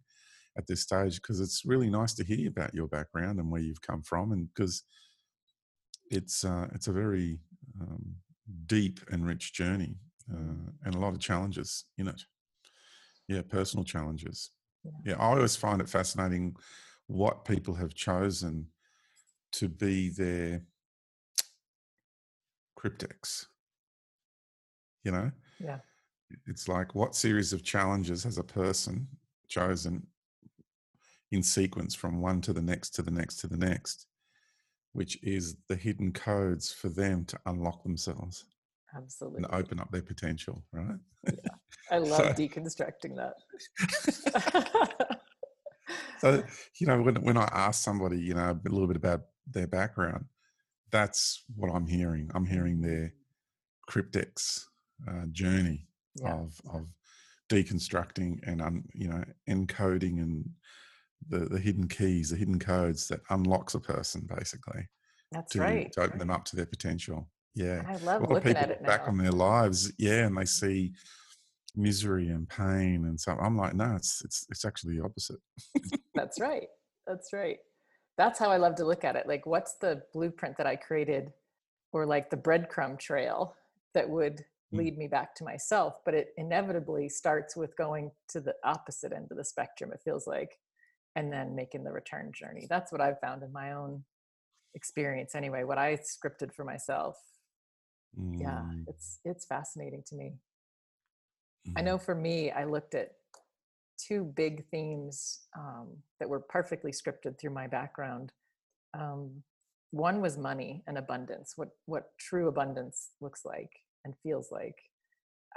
at 0.56 0.66
this 0.66 0.82
stage 0.82 1.16
because 1.16 1.40
it's 1.40 1.64
really 1.64 1.90
nice 1.90 2.14
to 2.14 2.24
hear 2.24 2.48
about 2.48 2.74
your 2.74 2.88
background 2.88 3.38
and 3.38 3.50
where 3.50 3.60
you've 3.60 3.82
come 3.82 4.02
from, 4.02 4.32
and 4.32 4.48
because 4.54 4.82
it's 6.10 6.44
uh, 6.44 6.68
it's 6.74 6.88
a 6.88 6.92
very 6.92 7.38
um, 7.80 8.16
deep 8.66 9.00
and 9.10 9.26
rich 9.26 9.52
journey 9.52 9.96
uh, 10.32 10.70
and 10.84 10.94
a 10.94 10.98
lot 10.98 11.14
of 11.14 11.20
challenges 11.20 11.84
in 11.98 12.08
it. 12.08 12.22
Yeah, 13.28 13.42
personal 13.42 13.84
challenges. 13.84 14.50
Yeah. 15.04 15.16
I 15.16 15.26
always 15.26 15.56
find 15.56 15.80
it 15.80 15.88
fascinating 15.88 16.54
what 17.08 17.44
people 17.44 17.74
have 17.74 17.94
chosen 17.94 18.68
to 19.52 19.68
be 19.68 20.10
their 20.10 20.62
cryptics. 22.78 23.46
You 25.02 25.12
know? 25.12 25.30
Yeah. 25.58 25.78
It's 26.46 26.68
like 26.68 26.94
what 26.94 27.14
series 27.14 27.52
of 27.52 27.62
challenges 27.62 28.24
has 28.24 28.38
a 28.38 28.44
person 28.44 29.06
chosen 29.48 30.06
in 31.36 31.42
sequence 31.42 31.94
from 31.94 32.20
one 32.20 32.40
to 32.40 32.52
the 32.52 32.62
next 32.62 32.90
to 32.94 33.02
the 33.02 33.10
next 33.10 33.36
to 33.36 33.46
the 33.46 33.56
next, 33.56 34.06
which 34.92 35.18
is 35.22 35.56
the 35.68 35.76
hidden 35.76 36.12
codes 36.12 36.72
for 36.72 36.88
them 36.88 37.24
to 37.26 37.38
unlock 37.46 37.82
themselves. 37.82 38.44
Absolutely. 38.96 39.42
And 39.42 39.46
open 39.52 39.78
up 39.78 39.90
their 39.92 40.02
potential, 40.02 40.64
right? 40.72 40.96
Yeah. 41.24 41.34
I 41.92 41.98
love 41.98 42.16
so, 42.16 42.42
deconstructing 42.42 43.16
that. 43.16 43.34
so, 46.18 46.42
you 46.80 46.86
know, 46.86 47.02
when, 47.02 47.16
when 47.16 47.36
I 47.36 47.48
ask 47.52 47.84
somebody, 47.84 48.18
you 48.18 48.34
know, 48.34 48.58
a 48.64 48.68
little 48.68 48.88
bit 48.88 48.96
about 48.96 49.22
their 49.46 49.66
background, 49.66 50.24
that's 50.90 51.44
what 51.54 51.70
I'm 51.70 51.86
hearing. 51.86 52.30
I'm 52.34 52.46
hearing 52.46 52.80
their 52.80 53.12
cryptics 53.90 54.62
uh, 55.06 55.26
journey 55.30 55.86
yeah. 56.14 56.32
of, 56.32 56.58
of 56.72 56.86
deconstructing 57.50 58.38
and, 58.46 58.62
un, 58.62 58.84
you 58.94 59.08
know, 59.08 59.22
encoding 59.48 60.22
and 60.22 60.48
the, 61.28 61.40
the 61.40 61.58
hidden 61.58 61.88
keys, 61.88 62.30
the 62.30 62.36
hidden 62.36 62.58
codes 62.58 63.08
that 63.08 63.20
unlocks 63.30 63.74
a 63.74 63.80
person 63.80 64.28
basically. 64.36 64.86
That's 65.32 65.52
to, 65.52 65.60
right. 65.60 65.92
To 65.92 66.02
open 66.02 66.18
them 66.18 66.30
up 66.30 66.44
to 66.46 66.56
their 66.56 66.66
potential. 66.66 67.28
Yeah. 67.54 67.82
I 67.88 67.96
love 67.96 68.22
a 68.22 68.24
lot 68.26 68.32
looking 68.32 68.36
of 68.36 68.42
people 68.44 68.62
at 68.62 68.70
it 68.70 68.82
now. 68.82 68.88
back 68.88 69.08
on 69.08 69.18
their 69.18 69.32
lives, 69.32 69.92
yeah, 69.98 70.26
and 70.26 70.36
they 70.36 70.44
see 70.44 70.92
misery 71.74 72.28
and 72.28 72.48
pain 72.48 73.04
and 73.04 73.20
so 73.20 73.32
I'm 73.32 73.56
like, 73.56 73.74
no, 73.74 73.94
it's 73.96 74.22
it's 74.24 74.46
it's 74.50 74.64
actually 74.64 74.96
the 74.96 75.04
opposite. 75.04 75.40
That's 76.14 76.40
right. 76.40 76.68
That's 77.06 77.32
right. 77.32 77.58
That's 78.16 78.38
how 78.38 78.50
I 78.50 78.56
love 78.56 78.76
to 78.76 78.86
look 78.86 79.04
at 79.04 79.16
it. 79.16 79.26
Like 79.26 79.46
what's 79.46 79.74
the 79.74 80.02
blueprint 80.12 80.56
that 80.56 80.66
I 80.66 80.76
created 80.76 81.32
or 81.92 82.06
like 82.06 82.30
the 82.30 82.36
breadcrumb 82.36 82.98
trail 82.98 83.54
that 83.94 84.08
would 84.08 84.44
mm. 84.74 84.78
lead 84.78 84.98
me 84.98 85.06
back 85.06 85.34
to 85.36 85.44
myself, 85.44 85.96
but 86.04 86.14
it 86.14 86.28
inevitably 86.36 87.08
starts 87.08 87.56
with 87.56 87.76
going 87.76 88.10
to 88.28 88.40
the 88.40 88.54
opposite 88.64 89.12
end 89.12 89.28
of 89.30 89.36
the 89.36 89.44
spectrum 89.44 89.92
it 89.92 90.00
feels 90.04 90.26
like 90.26 90.58
and 91.16 91.32
then 91.32 91.56
making 91.56 91.82
the 91.82 91.90
return 91.90 92.30
journey. 92.32 92.66
That's 92.68 92.92
what 92.92 93.00
I've 93.00 93.18
found 93.20 93.42
in 93.42 93.52
my 93.52 93.72
own 93.72 94.04
experience 94.74 95.34
anyway, 95.34 95.64
what 95.64 95.78
I 95.78 95.96
scripted 95.96 96.52
for 96.54 96.64
myself 96.64 97.16
mm. 98.18 98.40
yeah 98.40 98.62
it's 98.86 99.20
it's 99.24 99.46
fascinating 99.46 100.02
to 100.06 100.16
me 100.16 100.34
mm. 101.68 101.72
i 101.76 101.80
know 101.80 101.96
mm-hmm. 101.96 102.04
for 102.04 102.14
me 102.14 102.50
i 102.50 102.64
looked 102.64 102.94
at 102.94 103.12
two 103.98 104.24
big 104.36 104.62
themes 104.70 105.40
um, 105.58 105.88
that 106.20 106.28
were 106.28 106.40
perfectly 106.40 106.92
scripted 106.92 107.38
through 107.38 107.50
my 107.50 107.66
background 107.66 108.30
um, 108.92 109.42
one 109.90 110.20
was 110.20 110.36
money 110.36 110.82
and 110.86 110.98
abundance 110.98 111.54
what 111.56 111.70
what 111.86 112.10
true 112.18 112.48
abundance 112.48 113.10
looks 113.20 113.44
like 113.44 113.70
and 114.04 114.14
feels 114.22 114.48
like 114.52 114.76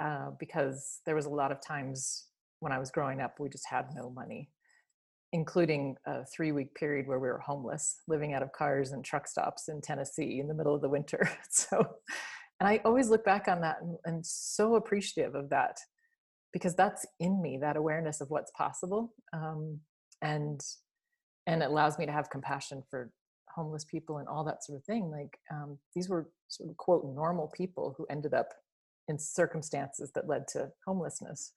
uh, 0.00 0.30
because 0.38 1.00
there 1.04 1.14
was 1.14 1.26
a 1.26 1.30
lot 1.30 1.52
of 1.52 1.60
times 1.60 2.26
when 2.60 2.72
i 2.72 2.78
was 2.78 2.90
growing 2.90 3.20
up 3.20 3.38
we 3.38 3.48
just 3.48 3.68
had 3.68 3.86
no 3.94 4.10
money 4.10 4.48
including 5.32 5.96
a 6.06 6.24
three 6.24 6.52
week 6.52 6.74
period 6.74 7.06
where 7.06 7.18
we 7.18 7.28
were 7.28 7.38
homeless 7.38 8.00
living 8.08 8.34
out 8.34 8.42
of 8.42 8.52
cars 8.52 8.92
and 8.92 9.04
truck 9.04 9.28
stops 9.28 9.68
in 9.68 9.80
tennessee 9.80 10.40
in 10.40 10.48
the 10.48 10.54
middle 10.54 10.74
of 10.74 10.82
the 10.82 10.88
winter. 10.88 11.30
So 11.50 11.96
and 12.58 12.68
i 12.68 12.80
always 12.84 13.08
look 13.08 13.24
back 13.24 13.48
on 13.48 13.60
that 13.62 13.78
and, 13.80 13.96
and 14.04 14.26
so 14.26 14.74
appreciative 14.74 15.34
of 15.34 15.50
that 15.50 15.78
because 16.52 16.74
that's 16.74 17.06
in 17.20 17.40
me 17.40 17.58
that 17.58 17.76
awareness 17.76 18.20
of 18.20 18.30
what's 18.30 18.50
possible 18.52 19.14
um, 19.32 19.80
and 20.22 20.60
and 21.46 21.62
it 21.62 21.70
allows 21.70 21.98
me 21.98 22.06
to 22.06 22.12
have 22.12 22.30
compassion 22.30 22.82
for 22.90 23.10
homeless 23.54 23.84
people 23.84 24.18
and 24.18 24.28
all 24.28 24.44
that 24.44 24.64
sort 24.64 24.78
of 24.78 24.84
thing. 24.84 25.10
Like 25.10 25.38
um, 25.50 25.78
these 25.94 26.08
were 26.08 26.28
sort 26.48 26.70
of 26.70 26.76
quote 26.76 27.04
normal 27.04 27.48
people 27.48 27.94
who 27.96 28.06
ended 28.10 28.34
up 28.34 28.48
in 29.08 29.18
circumstances 29.18 30.10
that 30.14 30.28
led 30.28 30.46
to 30.48 30.70
homelessness 30.86 31.52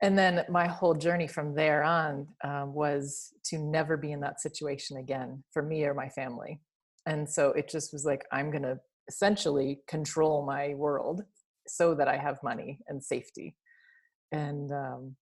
and 0.00 0.16
then 0.16 0.44
my 0.48 0.66
whole 0.66 0.94
journey 0.94 1.26
from 1.26 1.54
there 1.54 1.82
on 1.82 2.26
um, 2.44 2.72
was 2.72 3.32
to 3.44 3.58
never 3.58 3.96
be 3.96 4.12
in 4.12 4.20
that 4.20 4.40
situation 4.40 4.96
again 4.98 5.42
for 5.52 5.62
me 5.62 5.84
or 5.84 5.94
my 5.94 6.08
family 6.08 6.60
and 7.06 7.28
so 7.28 7.50
it 7.50 7.68
just 7.68 7.92
was 7.92 8.04
like 8.04 8.24
i'm 8.32 8.50
going 8.50 8.62
to 8.62 8.78
essentially 9.08 9.80
control 9.88 10.44
my 10.44 10.74
world 10.74 11.22
so 11.66 11.94
that 11.94 12.08
I 12.08 12.16
have 12.16 12.42
money 12.42 12.78
and 12.88 13.02
safety. 13.02 13.56
And 14.32 14.70
um, 14.72 15.16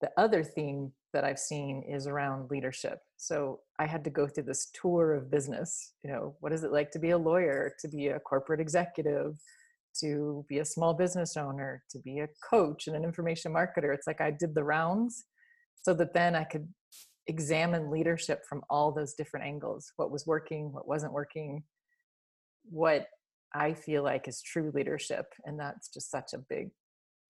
the 0.00 0.10
other 0.16 0.42
theme 0.44 0.92
that 1.12 1.24
I've 1.24 1.38
seen 1.38 1.82
is 1.88 2.06
around 2.06 2.50
leadership. 2.50 2.98
So 3.16 3.60
I 3.78 3.86
had 3.86 4.04
to 4.04 4.10
go 4.10 4.26
through 4.26 4.44
this 4.44 4.70
tour 4.72 5.14
of 5.14 5.30
business. 5.30 5.92
You 6.04 6.10
know, 6.10 6.36
what 6.40 6.52
is 6.52 6.64
it 6.64 6.72
like 6.72 6.90
to 6.92 6.98
be 6.98 7.10
a 7.10 7.18
lawyer, 7.18 7.72
to 7.80 7.88
be 7.88 8.08
a 8.08 8.20
corporate 8.20 8.60
executive, 8.60 9.38
to 10.00 10.44
be 10.48 10.58
a 10.58 10.64
small 10.64 10.94
business 10.94 11.36
owner, 11.36 11.82
to 11.90 11.98
be 11.98 12.20
a 12.20 12.28
coach 12.48 12.86
and 12.86 12.96
an 12.96 13.04
information 13.04 13.52
marketer? 13.52 13.94
It's 13.94 14.06
like 14.06 14.20
I 14.20 14.30
did 14.30 14.54
the 14.54 14.64
rounds 14.64 15.24
so 15.82 15.94
that 15.94 16.14
then 16.14 16.34
I 16.34 16.44
could 16.44 16.68
examine 17.26 17.90
leadership 17.90 18.42
from 18.48 18.62
all 18.70 18.90
those 18.90 19.14
different 19.14 19.46
angles 19.46 19.92
what 19.96 20.10
was 20.10 20.26
working, 20.26 20.72
what 20.72 20.88
wasn't 20.88 21.12
working, 21.12 21.62
what 22.70 23.06
I 23.54 23.74
feel 23.74 24.02
like 24.02 24.28
is 24.28 24.42
true 24.42 24.72
leadership. 24.74 25.26
And 25.44 25.58
that's 25.58 25.88
just 25.88 26.10
such 26.10 26.32
a 26.34 26.44
big 26.50 26.70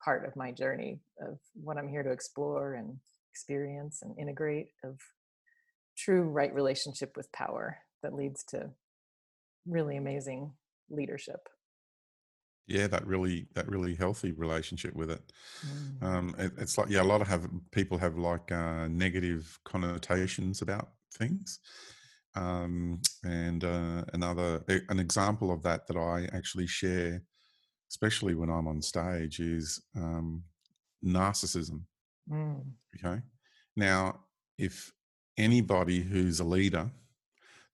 part 0.04 0.26
of 0.26 0.37
my 0.37 0.52
journey 0.52 1.00
of 1.20 1.38
what 1.54 1.76
I'm 1.76 1.88
here 1.88 2.02
to 2.02 2.10
explore 2.10 2.75
and 2.75 2.96
experience 3.32 4.00
and 4.02 4.18
integrate 4.18 4.68
of 4.84 4.98
true 5.96 6.22
right 6.22 6.54
relationship 6.54 7.16
with 7.16 7.30
power 7.32 7.78
that 8.02 8.14
leads 8.14 8.44
to 8.44 8.70
really 9.66 9.96
amazing 9.96 10.52
leadership 10.90 11.48
yeah 12.68 12.87
that 12.87 13.06
really 13.06 13.46
that 13.54 13.68
really 13.68 13.94
healthy 13.94 14.32
relationship 14.32 14.94
with 14.94 15.10
it 15.10 15.32
mm. 15.66 16.02
um 16.02 16.34
it, 16.38 16.52
it's 16.58 16.78
like 16.78 16.88
yeah 16.88 17.02
a 17.02 17.04
lot 17.04 17.20
of 17.20 17.28
have 17.28 17.48
people 17.72 17.98
have 17.98 18.16
like 18.18 18.52
uh 18.52 18.87
negative 18.88 19.58
connotations 19.64 20.62
about 20.62 20.90
things 21.14 21.60
um, 22.38 23.00
and 23.25 23.64
uh, 23.64 24.04
another 24.12 24.62
an 24.88 25.00
example 25.00 25.50
of 25.50 25.62
that 25.62 25.87
that 25.88 25.96
I 25.96 26.28
actually 26.32 26.66
share, 26.66 27.22
especially 27.90 28.34
when 28.34 28.50
I'm 28.50 28.68
on 28.68 28.80
stage, 28.80 29.40
is 29.40 29.82
um, 29.96 30.44
narcissism. 31.04 31.82
Mm. 32.30 32.62
Okay, 32.96 33.20
now 33.76 34.20
if 34.56 34.92
anybody 35.37 36.00
who's 36.00 36.40
a 36.40 36.44
leader 36.44 36.90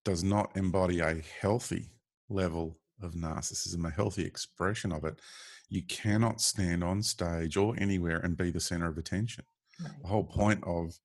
does 0.04 0.22
not 0.22 0.56
embody 0.56 1.00
a 1.00 1.22
healthy 1.40 1.90
level 2.28 2.78
of 3.04 3.14
narcissism, 3.14 3.87
a 3.87 3.90
healthy 3.90 4.25
expression 4.25 4.92
of 4.92 5.04
it, 5.04 5.20
you 5.68 5.82
cannot 5.82 6.40
stand 6.40 6.82
on 6.82 7.02
stage 7.02 7.56
or 7.56 7.75
anywhere 7.78 8.18
and 8.18 8.37
be 8.37 8.50
the 8.50 8.61
center 8.61 8.88
of 8.88 8.99
attention. 8.99 9.44
Right. 9.82 9.92
The 10.02 10.08
whole 10.08 10.25
point 10.25 10.62
of 10.64 10.99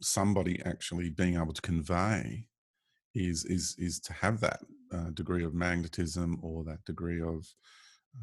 somebody 0.00 0.60
actually 0.64 1.10
being 1.10 1.36
able 1.36 1.52
to 1.52 1.62
convey 1.62 2.46
is 3.14 3.44
is 3.44 3.74
is 3.78 4.00
to 4.00 4.12
have 4.12 4.40
that 4.40 4.60
uh, 4.92 5.10
degree 5.10 5.44
of 5.44 5.54
magnetism 5.54 6.38
or 6.42 6.64
that 6.64 6.84
degree 6.84 7.20
of 7.20 7.46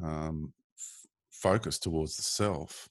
um, 0.03 0.53
f- 0.75 1.07
focus 1.29 1.77
towards 1.77 2.15
the 2.15 2.23
self 2.23 2.89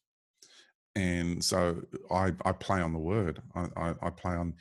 and 0.94 1.44
so 1.44 1.82
I, 2.10 2.32
I 2.44 2.52
play 2.52 2.80
on 2.80 2.92
the 2.92 2.98
word 2.98 3.42
I, 3.54 3.66
I, 3.76 3.94
I 4.02 4.10
play 4.10 4.34
on 4.34 4.54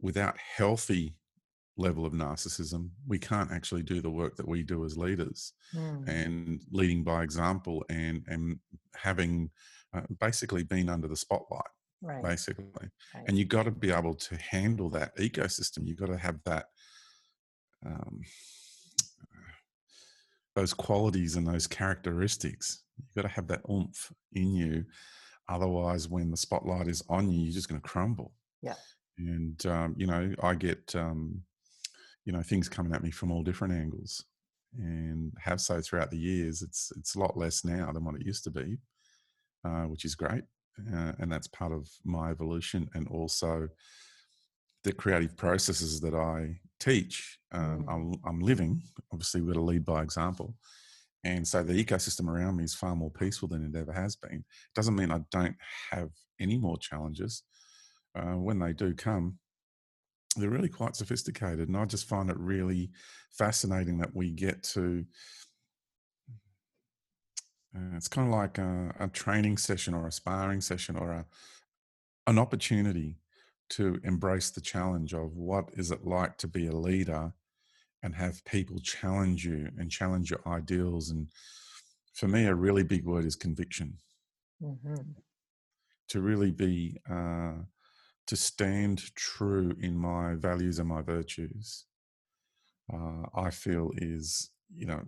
without 0.00 0.36
healthy 0.38 1.14
level 1.78 2.06
of 2.06 2.14
narcissism 2.14 2.88
we 3.06 3.18
can't 3.18 3.52
actually 3.52 3.82
do 3.82 4.00
the 4.00 4.10
work 4.10 4.34
that 4.36 4.48
we 4.48 4.62
do 4.62 4.84
as 4.86 4.96
leaders 4.96 5.52
mm. 5.74 6.08
and 6.08 6.60
leading 6.70 7.04
by 7.04 7.22
example 7.22 7.84
and 7.90 8.24
and 8.28 8.58
having 8.94 9.50
uh, 9.94 10.00
basically 10.20 10.62
been 10.62 10.88
under 10.88 11.06
the 11.06 11.16
spotlight 11.16 11.68
right. 12.02 12.22
basically. 12.22 12.64
Right. 13.14 13.24
And 13.26 13.38
you've 13.38 13.48
got 13.48 13.64
to 13.64 13.70
be 13.70 13.90
able 13.90 14.14
to 14.14 14.36
handle 14.36 14.90
that 14.90 15.16
ecosystem. 15.16 15.86
You've 15.86 15.98
got 15.98 16.06
to 16.06 16.16
have 16.16 16.38
that 16.44 16.66
um, 17.84 18.22
those 20.54 20.72
qualities 20.72 21.36
and 21.36 21.46
those 21.46 21.66
characteristics. 21.66 22.82
You've 22.96 23.22
got 23.22 23.28
to 23.28 23.34
have 23.34 23.46
that 23.48 23.62
oomph 23.70 24.12
in 24.32 24.54
you. 24.54 24.84
Otherwise, 25.48 26.08
when 26.08 26.30
the 26.30 26.36
spotlight 26.36 26.88
is 26.88 27.04
on 27.08 27.30
you, 27.30 27.40
you're 27.40 27.52
just 27.52 27.68
going 27.68 27.80
to 27.80 27.86
crumble. 27.86 28.32
Yeah. 28.62 28.74
And, 29.18 29.64
um, 29.66 29.94
you 29.96 30.06
know, 30.06 30.34
I 30.42 30.54
get, 30.54 30.94
um, 30.96 31.42
you 32.26 32.32
know, 32.32 32.42
things 32.42 32.68
coming 32.68 32.92
at 32.92 33.02
me 33.02 33.10
from 33.10 33.30
all 33.30 33.42
different 33.42 33.72
angles 33.72 34.22
and 34.76 35.32
have 35.38 35.60
so 35.60 35.80
throughout 35.80 36.10
the 36.10 36.18
years. 36.18 36.60
It's, 36.60 36.92
it's 36.98 37.14
a 37.14 37.18
lot 37.18 37.38
less 37.38 37.64
now 37.64 37.90
than 37.92 38.04
what 38.04 38.16
it 38.16 38.26
used 38.26 38.44
to 38.44 38.50
be, 38.50 38.76
uh, 39.64 39.84
which 39.84 40.04
is 40.04 40.14
great. 40.14 40.42
Uh, 40.92 41.12
and 41.18 41.32
that's 41.32 41.46
part 41.46 41.72
of 41.72 41.88
my 42.04 42.30
evolution 42.30 42.90
and 42.94 43.08
also 43.08 43.68
the 44.84 44.92
creative 44.92 45.36
processes 45.36 46.00
that 46.00 46.14
I 46.14 46.58
teach. 46.78 47.38
Um, 47.52 47.84
mm. 47.84 47.92
I'm, 47.92 48.14
I'm, 48.28 48.40
living, 48.40 48.82
obviously, 49.12 49.40
we're 49.40 49.54
to 49.54 49.60
lead 49.60 49.84
by 49.84 50.02
example. 50.02 50.54
And 51.24 51.46
so 51.46 51.62
the 51.62 51.82
ecosystem 51.82 52.28
around 52.28 52.56
me 52.56 52.64
is 52.64 52.74
far 52.74 52.94
more 52.94 53.10
peaceful 53.10 53.48
than 53.48 53.64
it 53.64 53.78
ever 53.78 53.92
has 53.92 54.16
been. 54.16 54.44
Doesn't 54.74 54.94
mean 54.94 55.10
I 55.10 55.20
don't 55.30 55.56
have 55.90 56.10
any 56.38 56.58
more 56.58 56.76
challenges. 56.76 57.42
Uh, 58.16 58.36
when 58.36 58.58
they 58.58 58.72
do 58.72 58.94
come, 58.94 59.38
they're 60.36 60.50
really 60.50 60.68
quite 60.68 60.96
sophisticated. 60.96 61.68
And 61.68 61.76
I 61.76 61.84
just 61.84 62.08
find 62.08 62.30
it 62.30 62.38
really 62.38 62.90
fascinating 63.30 63.98
that 63.98 64.14
we 64.14 64.30
get 64.30 64.62
to. 64.64 65.04
Uh, 67.74 67.96
it's 67.96 68.08
kind 68.08 68.28
of 68.28 68.34
like 68.34 68.58
a, 68.58 68.94
a, 69.00 69.08
training 69.08 69.58
session 69.58 69.92
or 69.92 70.06
a 70.06 70.12
sparring 70.12 70.62
session 70.62 70.96
or 70.96 71.12
a, 71.12 71.26
an 72.26 72.38
opportunity 72.38 73.16
to 73.68 74.00
embrace 74.02 74.50
the 74.50 74.60
challenge 74.60 75.12
of 75.12 75.36
what 75.36 75.68
is 75.74 75.90
it 75.90 76.06
like 76.06 76.38
to 76.38 76.48
be 76.48 76.68
a 76.68 76.72
leader 76.72 77.32
and 78.02 78.14
have 78.14 78.44
people 78.44 78.78
challenge 78.78 79.44
you 79.44 79.68
and 79.78 79.90
challenge 79.90 80.30
your 80.30 80.40
ideals 80.46 81.10
and 81.10 81.28
for 82.14 82.28
me 82.28 82.46
a 82.46 82.54
really 82.54 82.84
big 82.84 83.04
word 83.04 83.24
is 83.24 83.36
conviction 83.36 83.94
mm-hmm. 84.62 84.94
to 86.08 86.20
really 86.20 86.50
be 86.50 86.96
uh, 87.10 87.52
to 88.26 88.36
stand 88.36 89.14
true 89.14 89.74
in 89.80 89.96
my 89.96 90.34
values 90.34 90.78
and 90.78 90.88
my 90.88 91.02
virtues 91.02 91.84
uh, 92.92 93.22
i 93.34 93.50
feel 93.50 93.90
is 93.96 94.50
you 94.74 94.86
know 94.86 95.02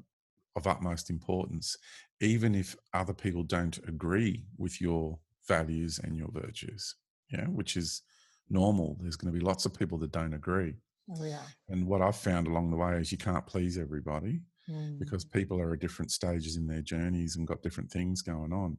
of 0.56 0.66
utmost 0.66 1.10
importance 1.10 1.76
even 2.20 2.54
if 2.54 2.75
other 2.94 3.14
people 3.14 3.42
don't 3.42 3.78
agree 3.87 4.44
with 4.56 4.80
your 4.80 5.18
values 5.46 6.00
and 6.02 6.16
your 6.16 6.30
virtues 6.32 6.96
yeah 7.30 7.46
which 7.46 7.76
is 7.76 8.02
normal. 8.50 8.96
There's 9.00 9.16
going 9.16 9.32
to 9.32 9.38
be 9.38 9.44
lots 9.44 9.66
of 9.66 9.75
people 9.75 9.98
that 9.98 10.12
don't 10.12 10.34
agree. 10.34 10.75
Oh, 11.10 11.25
yeah. 11.25 11.42
And 11.68 11.87
what 11.87 12.02
I've 12.02 12.16
found 12.16 12.46
along 12.46 12.70
the 12.70 12.76
way 12.76 12.96
is 12.96 13.12
you 13.12 13.18
can't 13.18 13.46
please 13.46 13.78
everybody 13.78 14.40
mm. 14.68 14.98
because 14.98 15.25
people 15.25 15.60
are 15.60 15.72
at 15.72 15.80
different 15.80 16.10
stages 16.10 16.56
in 16.56 16.66
their 16.66 16.82
journeys 16.82 17.37
and 17.37 17.46
got 17.46 17.62
different 17.62 17.90
things 17.90 18.22
going 18.22 18.52
on. 18.52 18.76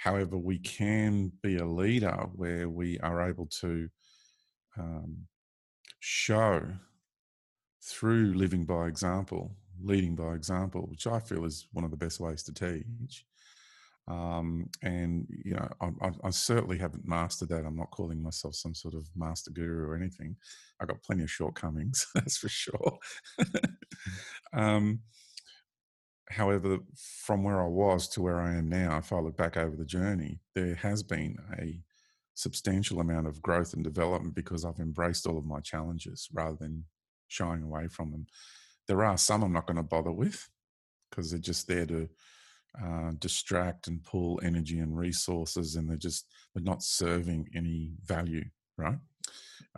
However, 0.00 0.38
we 0.38 0.58
can 0.58 1.30
be 1.42 1.58
a 1.58 1.66
leader 1.66 2.16
where 2.34 2.70
we 2.70 2.98
are 3.00 3.28
able 3.28 3.46
to 3.60 3.86
um, 4.78 5.26
show 5.98 6.62
through 7.82 8.32
living 8.32 8.64
by 8.64 8.86
example, 8.86 9.54
leading 9.82 10.16
by 10.16 10.32
example, 10.32 10.86
which 10.88 11.06
I 11.06 11.20
feel 11.20 11.44
is 11.44 11.68
one 11.72 11.84
of 11.84 11.90
the 11.90 11.98
best 11.98 12.18
ways 12.18 12.42
to 12.44 12.54
teach, 12.54 13.26
um, 14.08 14.70
and 14.82 15.26
you 15.28 15.54
know, 15.54 15.68
I, 15.82 16.10
I, 16.24 16.30
certainly 16.30 16.78
haven't 16.78 17.06
mastered 17.06 17.50
that. 17.50 17.66
I'm 17.66 17.76
not 17.76 17.90
calling 17.90 18.22
myself 18.22 18.54
some 18.54 18.74
sort 18.74 18.94
of 18.94 19.06
master 19.14 19.50
guru 19.50 19.86
or 19.86 19.94
anything. 19.94 20.34
I've 20.80 20.88
got 20.88 21.02
plenty 21.02 21.22
of 21.22 21.30
shortcomings, 21.30 22.06
that's 22.14 22.38
for 22.38 22.48
sure. 22.48 22.98
um, 24.52 25.00
however, 26.30 26.78
from 26.96 27.42
where 27.42 27.60
I 27.60 27.66
was 27.66 28.08
to 28.10 28.22
where 28.22 28.40
I 28.40 28.54
am 28.54 28.68
now, 28.68 28.98
if 28.98 29.12
I 29.12 29.18
look 29.18 29.36
back 29.36 29.56
over 29.56 29.76
the 29.76 29.84
journey, 29.84 30.40
there 30.54 30.76
has 30.76 31.02
been 31.02 31.36
a 31.58 31.80
substantial 32.34 33.00
amount 33.00 33.26
of 33.26 33.42
growth 33.42 33.74
and 33.74 33.82
development 33.82 34.34
because 34.34 34.64
I've 34.64 34.78
embraced 34.78 35.26
all 35.26 35.36
of 35.36 35.44
my 35.44 35.60
challenges 35.60 36.28
rather 36.32 36.56
than 36.56 36.84
shying 37.28 37.62
away 37.62 37.88
from 37.88 38.12
them. 38.12 38.26
There 38.86 39.04
are 39.04 39.18
some 39.18 39.42
I'm 39.42 39.52
not 39.52 39.66
going 39.66 39.76
to 39.76 39.82
bother 39.82 40.12
with 40.12 40.48
because 41.10 41.30
they're 41.30 41.40
just 41.40 41.66
there 41.66 41.86
to 41.86 42.08
uh, 42.80 43.10
distract 43.18 43.88
and 43.88 44.02
pull 44.04 44.40
energy 44.44 44.78
and 44.78 44.96
resources, 44.96 45.74
and 45.74 45.88
they're 45.88 45.96
just 45.96 46.26
they're 46.54 46.62
not 46.62 46.82
serving 46.82 47.48
any 47.54 47.90
value, 48.04 48.44
right, 48.78 48.98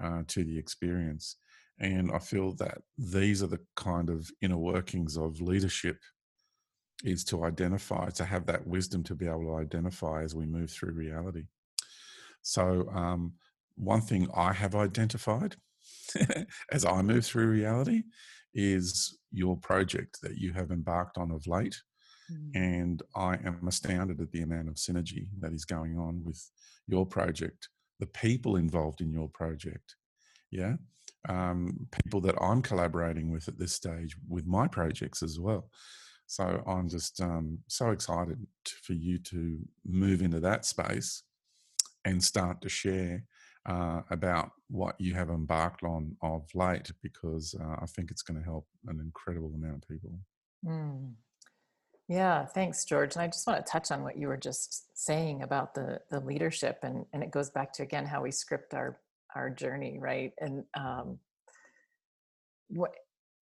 uh, 0.01 0.23
to 0.29 0.45
the 0.45 0.59
experience. 0.59 1.37
And 1.79 2.13
I 2.13 2.19
feel 2.19 2.53
that 2.57 2.83
these 2.99 3.43
are 3.43 3.49
the 3.49 3.61
kind 3.77 4.11
of 4.11 4.31
inner 4.43 4.59
workings 4.59 5.17
of 5.17 5.41
leadership 5.41 5.99
is 7.03 7.25
to 7.25 7.45
identify, 7.45 8.09
to 8.11 8.25
have 8.25 8.47
that 8.47 8.67
wisdom 8.67 9.03
to 9.05 9.15
be 9.15 9.27
able 9.27 9.45
to 9.45 9.57
identify 9.57 10.23
as 10.23 10.35
we 10.35 10.47
move 10.47 10.71
through 10.71 10.93
reality. 10.93 11.45
So, 12.43 12.89
um, 12.93 13.35
one 13.77 14.03
thing 14.03 14.29
I 14.35 14.53
have 14.53 14.75
identified 14.75 15.57
as 16.73 16.85
I 16.85 17.03
move 17.03 17.25
through 17.25 17.47
reality 17.47 18.03
is 18.55 19.19
your 19.31 19.57
project 19.57 20.19
that 20.23 20.37
you 20.37 20.53
have 20.53 20.71
embarked 20.71 21.17
on 21.17 21.31
of 21.31 21.47
late 21.47 21.77
Mm. 22.33 22.51
And 22.55 23.03
I 23.15 23.35
am 23.45 23.67
astounded 23.67 24.21
at 24.21 24.31
the 24.33 24.43
amount 24.43 24.69
of 24.69 24.75
synergy 24.75 25.29
that 25.41 25.53
is 25.53 25.65
going 25.65 25.99
on 25.99 26.23
with 26.25 26.51
your 26.87 27.07
project, 27.07 27.69
the 27.99 28.07
people 28.07 28.57
involved 28.57 29.01
in 29.01 29.13
your 29.13 29.29
project. 29.29 29.97
Yeah. 30.51 30.75
Um, 31.29 31.87
people 32.05 32.21
that 32.23 32.41
I'm 32.41 32.63
collaborating 32.63 33.31
with 33.31 33.49
at 33.49 33.59
this 33.59 33.73
stage 33.73 34.17
with 34.29 34.47
my 34.47 34.67
projects 34.67 35.23
as 35.23 35.39
well. 35.39 35.71
So 36.33 36.63
I'm 36.67 36.89
just 36.89 37.21
um, 37.21 37.59
so 37.69 37.91
excited 37.91 38.39
for 38.65 38.95
you 38.95 39.19
to 39.19 39.59
move 39.85 40.23
into 40.23 40.41
that 40.41 40.65
space 40.65 41.25
and 42.07 42.25
start 42.25 42.63
to 42.63 42.71
share 42.71 43.25
uh, 43.69 44.01
about 44.09 44.53
what 44.71 44.99
you 44.99 45.13
have 45.13 45.29
embarked 45.29 45.83
on 45.83 46.17
of 46.23 46.47
late 46.55 46.91
because 47.03 47.55
uh, 47.61 47.77
I 47.83 47.85
think 47.85 48.11
it's 48.11 48.23
going 48.23 48.41
to 48.41 48.45
help 48.47 48.67
an 48.87 48.99
incredible 48.99 49.53
amount 49.55 49.83
of 49.83 49.89
people. 49.91 50.19
Mm. 50.67 51.13
Yeah, 52.09 52.47
thanks, 52.47 52.87
George. 52.87 53.15
And 53.15 53.23
I 53.23 53.27
just 53.27 53.47
want 53.47 53.65
to 53.65 53.71
touch 53.71 53.91
on 53.91 54.03
what 54.03 54.17
you 54.17 54.29
were 54.29 54.39
just 54.39 54.87
saying 54.95 55.43
about 55.43 55.75
the 55.75 56.01
the 56.11 56.21
leadership, 56.21 56.79
and 56.83 57.05
and 57.13 57.23
it 57.23 57.31
goes 57.31 57.51
back 57.51 57.75
to 57.75 57.83
again 57.83 58.07
how 58.07 58.23
we 58.23 58.31
script 58.31 58.73
our 58.73 58.99
our 59.37 59.51
journey, 59.51 59.99
right? 60.01 60.33
And 60.41 60.65
um, 60.73 61.19
what 62.69 62.93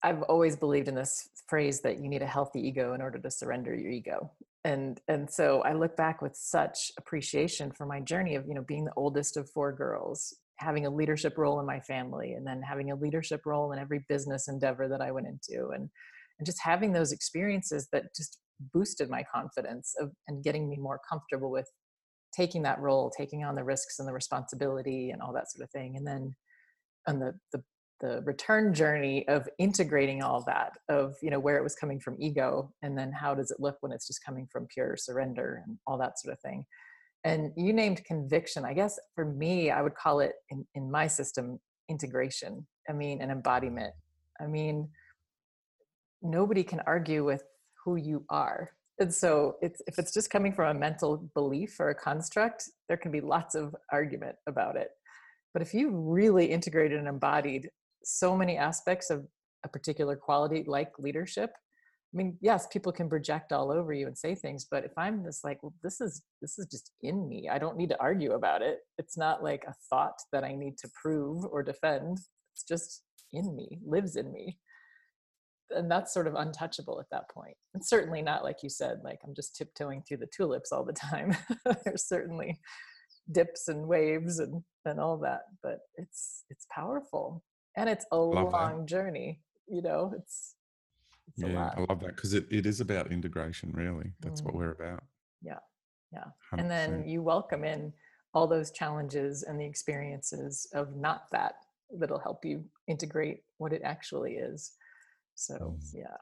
I've 0.02 0.22
always 0.22 0.56
believed 0.56 0.88
in 0.88 0.94
this 0.94 1.28
phrase 1.48 1.80
that 1.82 2.00
you 2.00 2.08
need 2.08 2.22
a 2.22 2.26
healthy 2.26 2.60
ego 2.60 2.94
in 2.94 3.02
order 3.02 3.18
to 3.18 3.30
surrender 3.30 3.74
your 3.74 3.90
ego. 3.90 4.30
And 4.64 5.00
and 5.08 5.30
so 5.30 5.62
I 5.62 5.72
look 5.72 5.96
back 5.96 6.20
with 6.20 6.36
such 6.36 6.92
appreciation 6.98 7.72
for 7.72 7.86
my 7.86 8.00
journey 8.00 8.34
of 8.34 8.46
you 8.46 8.54
know 8.54 8.62
being 8.62 8.84
the 8.84 8.92
oldest 8.96 9.36
of 9.36 9.48
four 9.50 9.72
girls, 9.72 10.34
having 10.56 10.86
a 10.86 10.90
leadership 10.90 11.38
role 11.38 11.60
in 11.60 11.66
my 11.66 11.80
family, 11.80 12.32
and 12.32 12.46
then 12.46 12.60
having 12.62 12.90
a 12.90 12.96
leadership 12.96 13.42
role 13.46 13.72
in 13.72 13.78
every 13.78 14.04
business 14.08 14.48
endeavor 14.48 14.88
that 14.88 15.00
I 15.00 15.12
went 15.12 15.28
into, 15.28 15.68
and 15.70 15.88
and 16.38 16.46
just 16.46 16.60
having 16.62 16.92
those 16.92 17.12
experiences 17.12 17.88
that 17.92 18.14
just 18.14 18.38
boosted 18.74 19.08
my 19.08 19.24
confidence 19.34 19.94
of, 19.98 20.12
and 20.28 20.44
getting 20.44 20.68
me 20.68 20.76
more 20.76 21.00
comfortable 21.08 21.50
with 21.50 21.68
taking 22.34 22.62
that 22.62 22.80
role, 22.80 23.10
taking 23.16 23.44
on 23.44 23.54
the 23.54 23.64
risks 23.64 23.98
and 23.98 24.06
the 24.06 24.12
responsibility 24.12 25.10
and 25.10 25.20
all 25.20 25.32
that 25.32 25.50
sort 25.50 25.64
of 25.64 25.70
thing. 25.70 25.96
And 25.96 26.06
then 26.06 26.34
on 27.08 27.18
the, 27.18 27.34
the, 27.52 27.62
the 28.00 28.22
return 28.22 28.72
journey 28.72 29.26
of 29.28 29.48
integrating 29.58 30.22
all 30.22 30.42
that 30.46 30.72
of, 30.88 31.14
you 31.22 31.30
know, 31.30 31.38
where 31.38 31.56
it 31.56 31.62
was 31.62 31.74
coming 31.74 32.00
from 32.00 32.16
ego 32.18 32.72
and 32.82 32.96
then 32.96 33.12
how 33.12 33.34
does 33.34 33.50
it 33.50 33.60
look 33.60 33.76
when 33.80 33.92
it's 33.92 34.06
just 34.06 34.24
coming 34.24 34.48
from 34.50 34.66
pure 34.66 34.96
surrender 34.96 35.62
and 35.66 35.78
all 35.86 35.98
that 35.98 36.18
sort 36.18 36.32
of 36.32 36.40
thing. 36.40 36.64
And 37.24 37.52
you 37.56 37.72
named 37.72 38.02
conviction. 38.04 38.64
I 38.64 38.72
guess 38.72 38.98
for 39.14 39.26
me, 39.26 39.70
I 39.70 39.82
would 39.82 39.94
call 39.94 40.20
it 40.20 40.32
in, 40.48 40.66
in 40.74 40.90
my 40.90 41.06
system 41.06 41.60
integration. 41.88 42.66
I 42.88 42.92
mean, 42.94 43.20
an 43.20 43.30
embodiment. 43.30 43.92
I 44.40 44.46
mean, 44.46 44.88
nobody 46.22 46.64
can 46.64 46.80
argue 46.86 47.24
with 47.24 47.42
who 47.84 47.96
you 47.96 48.24
are. 48.30 48.70
And 48.98 49.12
so 49.12 49.56
it's, 49.62 49.80
if 49.86 49.98
it's 49.98 50.12
just 50.12 50.30
coming 50.30 50.52
from 50.52 50.76
a 50.76 50.78
mental 50.78 51.30
belief 51.34 51.78
or 51.80 51.90
a 51.90 51.94
construct, 51.94 52.64
there 52.88 52.98
can 52.98 53.10
be 53.10 53.20
lots 53.20 53.54
of 53.54 53.74
argument 53.92 54.36
about 54.46 54.76
it. 54.76 54.90
But 55.52 55.62
if 55.62 55.74
you 55.74 55.90
really 55.90 56.46
integrated 56.46 56.98
and 56.98 57.08
embodied 57.08 57.70
so 58.04 58.36
many 58.36 58.56
aspects 58.56 59.10
of 59.10 59.26
a 59.64 59.68
particular 59.68 60.16
quality 60.16 60.64
like 60.66 60.98
leadership, 60.98 61.50
I 62.12 62.16
mean, 62.16 62.36
yes, 62.40 62.66
people 62.72 62.92
can 62.92 63.08
project 63.08 63.52
all 63.52 63.70
over 63.70 63.92
you 63.92 64.06
and 64.06 64.18
say 64.18 64.34
things, 64.34 64.66
but 64.68 64.84
if 64.84 64.92
I'm 64.96 65.22
just 65.24 65.44
like, 65.44 65.62
well, 65.62 65.74
this 65.82 66.00
is 66.00 66.22
this 66.42 66.58
is 66.58 66.66
just 66.66 66.90
in 67.02 67.28
me. 67.28 67.48
I 67.48 67.58
don't 67.58 67.76
need 67.76 67.90
to 67.90 68.00
argue 68.00 68.32
about 68.32 68.62
it. 68.62 68.78
It's 68.98 69.16
not 69.16 69.44
like 69.44 69.64
a 69.68 69.74
thought 69.88 70.18
that 70.32 70.42
I 70.42 70.54
need 70.54 70.76
to 70.78 70.90
prove 71.00 71.44
or 71.44 71.62
defend. 71.62 72.18
It's 72.54 72.64
just 72.64 73.02
in 73.32 73.54
me, 73.54 73.78
lives 73.86 74.16
in 74.16 74.32
me 74.32 74.58
and 75.70 75.90
that's 75.90 76.12
sort 76.12 76.26
of 76.26 76.34
untouchable 76.34 77.00
at 77.00 77.08
that 77.10 77.28
point. 77.30 77.40
point 77.44 77.56
and 77.74 77.84
certainly 77.84 78.22
not 78.22 78.44
like 78.44 78.56
you 78.62 78.68
said 78.68 78.98
like 79.04 79.18
i'm 79.24 79.34
just 79.34 79.56
tiptoeing 79.56 80.02
through 80.02 80.16
the 80.16 80.28
tulips 80.34 80.72
all 80.72 80.84
the 80.84 80.92
time 80.92 81.36
there's 81.84 82.06
certainly 82.06 82.58
dips 83.32 83.68
and 83.68 83.86
waves 83.86 84.38
and 84.38 84.62
and 84.84 84.98
all 84.98 85.16
that 85.16 85.42
but 85.62 85.78
it's 85.96 86.44
it's 86.50 86.66
powerful 86.70 87.42
and 87.76 87.88
it's 87.88 88.06
a 88.12 88.16
Love 88.16 88.52
long 88.52 88.80
that. 88.80 88.86
journey 88.86 89.40
you 89.70 89.80
know, 89.80 90.12
it's, 90.16 90.56
it's 91.28 91.48
yeah, 91.48 91.70
I 91.76 91.80
love 91.88 92.00
that 92.00 92.16
because 92.16 92.34
it, 92.34 92.46
it 92.50 92.66
is 92.66 92.80
about 92.80 93.12
integration, 93.12 93.72
really. 93.72 94.12
That's 94.20 94.42
mm. 94.42 94.46
what 94.46 94.54
we're 94.54 94.72
about. 94.72 95.04
Yeah. 95.42 95.60
Yeah. 96.12 96.24
100%. 96.52 96.60
And 96.60 96.70
then 96.70 97.08
you 97.08 97.22
welcome 97.22 97.64
in 97.64 97.92
all 98.34 98.48
those 98.48 98.72
challenges 98.72 99.44
and 99.44 99.60
the 99.60 99.64
experiences 99.64 100.66
of 100.74 100.96
not 100.96 101.22
that 101.30 101.54
that'll 101.98 102.18
help 102.18 102.44
you 102.44 102.64
integrate 102.88 103.42
what 103.58 103.72
it 103.72 103.82
actually 103.84 104.34
is. 104.34 104.72
So, 105.36 105.54
mm. 105.54 105.78
yeah. 105.94 106.16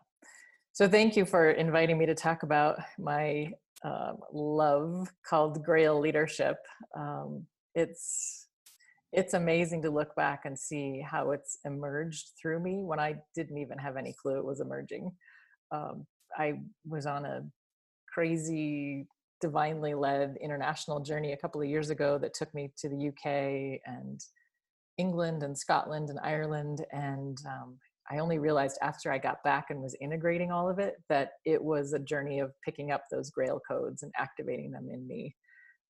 So, 0.72 0.86
thank 0.88 1.16
you 1.16 1.24
for 1.24 1.50
inviting 1.52 1.98
me 1.98 2.06
to 2.06 2.14
talk 2.14 2.42
about 2.42 2.78
my 2.98 3.50
um, 3.82 4.18
love 4.32 5.10
called 5.26 5.64
Grail 5.64 5.98
Leadership. 5.98 6.58
Um, 6.94 7.46
it's 7.74 8.47
it's 9.12 9.34
amazing 9.34 9.82
to 9.82 9.90
look 9.90 10.14
back 10.16 10.42
and 10.44 10.58
see 10.58 11.00
how 11.00 11.30
it's 11.30 11.58
emerged 11.64 12.30
through 12.40 12.60
me 12.60 12.82
when 12.82 12.98
I 12.98 13.16
didn't 13.34 13.58
even 13.58 13.78
have 13.78 13.96
any 13.96 14.14
clue 14.20 14.38
it 14.38 14.44
was 14.44 14.60
emerging. 14.60 15.12
Um, 15.70 16.06
I 16.36 16.60
was 16.86 17.06
on 17.06 17.24
a 17.24 17.42
crazy, 18.12 19.06
divinely 19.40 19.94
led 19.94 20.36
international 20.42 21.00
journey 21.00 21.32
a 21.32 21.36
couple 21.36 21.60
of 21.60 21.68
years 21.68 21.90
ago 21.90 22.18
that 22.18 22.34
took 22.34 22.52
me 22.54 22.70
to 22.78 22.88
the 22.88 23.08
UK 23.08 23.80
and 23.86 24.20
England 24.98 25.42
and 25.42 25.56
Scotland 25.56 26.10
and 26.10 26.18
Ireland. 26.22 26.84
And 26.92 27.38
um, 27.46 27.78
I 28.10 28.18
only 28.18 28.38
realized 28.38 28.78
after 28.82 29.10
I 29.10 29.18
got 29.18 29.42
back 29.42 29.66
and 29.70 29.80
was 29.80 29.96
integrating 30.00 30.50
all 30.50 30.68
of 30.68 30.78
it 30.78 30.96
that 31.08 31.32
it 31.46 31.62
was 31.62 31.92
a 31.92 31.98
journey 31.98 32.40
of 32.40 32.52
picking 32.64 32.90
up 32.90 33.04
those 33.10 33.30
grail 33.30 33.60
codes 33.66 34.02
and 34.02 34.12
activating 34.18 34.70
them 34.70 34.88
in 34.92 35.06
me. 35.06 35.34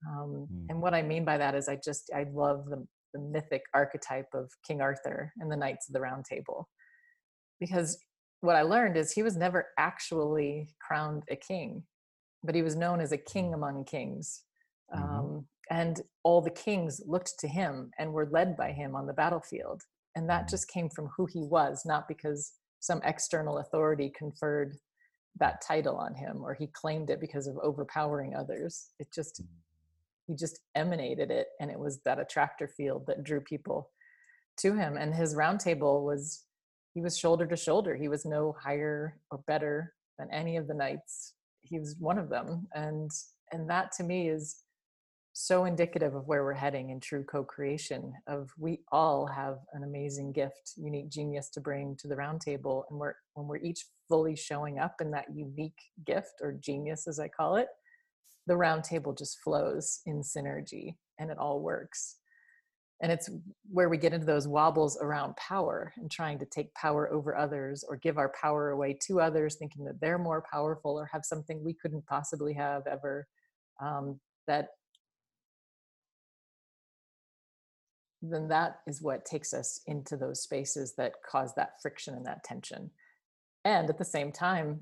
Um, 0.09 0.47
mm. 0.53 0.67
And 0.69 0.81
what 0.81 0.95
I 0.95 1.03
mean 1.03 1.25
by 1.25 1.39
that 1.39 1.55
is 1.55 1.69
I 1.69 1.79
just, 1.83 2.11
I 2.15 2.27
love 2.33 2.67
the, 2.67 2.87
the 3.13 3.21
mythic 3.21 3.63
archetype 3.75 4.29
of 4.35 4.51
King 4.67 4.81
Arthur 4.81 5.33
and 5.39 5.51
the 5.51 5.57
Knights 5.57 5.89
of 5.89 5.95
the 5.95 6.01
Round 6.01 6.25
Table. 6.25 6.69
Because 7.61 7.99
what 8.41 8.57
I 8.57 8.63
learned 8.63 8.97
is 8.97 9.13
he 9.13 9.23
was 9.23 9.37
never 9.37 9.67
actually 9.79 10.69
crowned 10.81 11.25
a 11.31 11.37
king, 11.37 11.83
but 12.45 12.55
he 12.55 12.63
was 12.63 12.77
known 12.77 13.01
as 13.01 13.13
a 13.13 13.19
king 13.19 13.55
among 13.55 13.85
kings. 13.85 14.43
Mm-hmm. 14.95 15.03
Um, 15.03 15.47
and 15.71 16.01
all 16.23 16.41
the 16.41 16.51
kings 16.51 17.01
looked 17.07 17.39
to 17.41 17.49
him 17.49 17.91
and 17.99 18.13
were 18.13 18.29
led 18.31 18.57
by 18.57 18.73
him 18.73 18.95
on 18.95 19.07
the 19.07 19.13
battlefield 19.13 19.83
and 20.19 20.29
that 20.29 20.49
just 20.49 20.69
came 20.69 20.89
from 20.89 21.09
who 21.17 21.27
he 21.27 21.43
was 21.43 21.83
not 21.85 22.09
because 22.09 22.53
some 22.81 23.01
external 23.05 23.59
authority 23.59 24.13
conferred 24.17 24.77
that 25.39 25.61
title 25.61 25.97
on 25.97 26.15
him 26.15 26.43
or 26.43 26.55
he 26.55 26.67
claimed 26.69 27.11
it 27.11 27.21
because 27.21 27.47
of 27.47 27.57
overpowering 27.63 28.35
others 28.35 28.91
it 28.99 29.09
just 29.15 29.43
he 30.29 30.37
just 30.37 30.61
emanated 30.77 31.31
it 31.31 31.49
and 31.59 31.71
it 31.71 31.79
was 31.79 32.01
that 32.05 32.21
attractor 32.21 32.69
field 32.69 33.05
that 33.07 33.25
drew 33.25 33.41
people 33.41 33.91
to 34.59 34.75
him 34.75 34.97
and 34.97 35.15
his 35.15 35.35
roundtable 35.35 36.05
was 36.05 36.45
he 36.95 37.01
was 37.01 37.19
shoulder 37.19 37.47
to 37.47 37.57
shoulder. 37.57 37.95
He 37.95 38.09
was 38.09 38.25
no 38.25 38.57
higher 38.61 39.21
or 39.31 39.39
better 39.47 39.95
than 40.19 40.29
any 40.33 40.57
of 40.57 40.67
the 40.67 40.75
knights. 40.75 41.35
He 41.63 41.79
was 41.79 41.97
one 41.99 42.19
of 42.19 42.29
them 42.29 42.67
and 42.75 43.11
and 43.53 43.69
that 43.71 43.93
to 43.93 44.05
me 44.05 44.29
is 44.29 44.63
so 45.33 45.65
indicative 45.65 46.15
of 46.15 46.27
where 46.27 46.43
we're 46.43 46.53
heading 46.53 46.91
in 46.91 46.99
true 46.99 47.25
co-creation 47.25 48.13
of 48.27 48.51
we 48.59 48.81
all 48.91 49.27
have 49.27 49.59
an 49.73 49.85
amazing 49.85 50.33
gift 50.33 50.73
unique 50.77 51.09
genius 51.09 51.49
to 51.49 51.61
bring 51.61 51.97
to 51.97 52.09
the 52.09 52.15
roundtable 52.17 52.83
and 52.91 52.99
we're 52.99 53.15
when 53.35 53.47
we're 53.47 53.59
each 53.59 53.87
fully 54.09 54.35
showing 54.35 54.81
up 54.81 54.97
in 55.01 55.13
that 55.13 55.27
unique 55.33 55.79
gift 56.05 56.41
or 56.43 56.59
genius 56.59 57.07
as 57.07 57.21
i 57.21 57.29
call 57.29 57.55
it 57.55 57.69
the 58.49 58.55
roundtable 58.55 59.17
just 59.17 59.39
flows 59.41 60.01
in 60.07 60.21
synergy 60.21 60.97
and 61.19 61.31
it 61.31 61.39
all 61.39 61.61
works 61.61 62.17
and 63.01 63.13
it's 63.13 63.31
where 63.71 63.89
we 63.89 63.97
get 63.97 64.13
into 64.13 64.27
those 64.27 64.49
wobbles 64.49 64.99
around 65.01 65.37
power 65.37 65.93
and 65.97 66.11
trying 66.11 66.39
to 66.41 66.47
take 66.47 66.75
power 66.75 67.09
over 67.13 67.37
others 67.37 67.85
or 67.89 67.97
give 67.97 68.19
our 68.19 68.33
power 68.41 68.71
away 68.71 68.99
to 69.07 69.21
others 69.21 69.55
thinking 69.55 69.85
that 69.85 70.01
they're 70.01 70.19
more 70.19 70.45
powerful 70.51 70.99
or 70.99 71.09
have 71.13 71.25
something 71.25 71.63
we 71.63 71.75
couldn't 71.75 72.05
possibly 72.07 72.53
have 72.53 72.83
ever 72.89 73.29
um, 73.81 74.19
that 74.49 74.71
then 78.23 78.49
that 78.49 78.81
is 78.87 79.01
what 79.01 79.25
takes 79.25 79.55
us 79.55 79.81
into 79.87 80.17
those 80.17 80.43
spaces 80.43 80.95
that 80.97 81.13
cause 81.29 81.55
that 81.55 81.81
friction 81.81 82.15
and 82.15 82.27
that 82.27 82.43
tension. 82.43 82.91
And 83.65 83.89
at 83.89 83.99
the 83.99 84.05
same 84.05 84.33
time, 84.33 84.81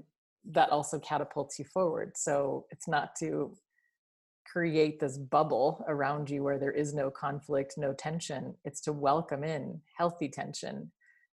that 0.52 0.70
also 0.70 0.98
catapults 0.98 1.58
you 1.58 1.64
forward. 1.64 2.12
So 2.16 2.66
it's 2.70 2.88
not 2.88 3.16
to 3.16 3.56
create 4.50 5.00
this 5.00 5.18
bubble 5.18 5.84
around 5.88 6.30
you 6.30 6.42
where 6.42 6.58
there 6.58 6.72
is 6.72 6.94
no 6.94 7.10
conflict, 7.10 7.74
no 7.76 7.92
tension. 7.92 8.54
It's 8.64 8.80
to 8.82 8.92
welcome 8.92 9.42
in 9.42 9.80
healthy 9.98 10.28
tension 10.28 10.90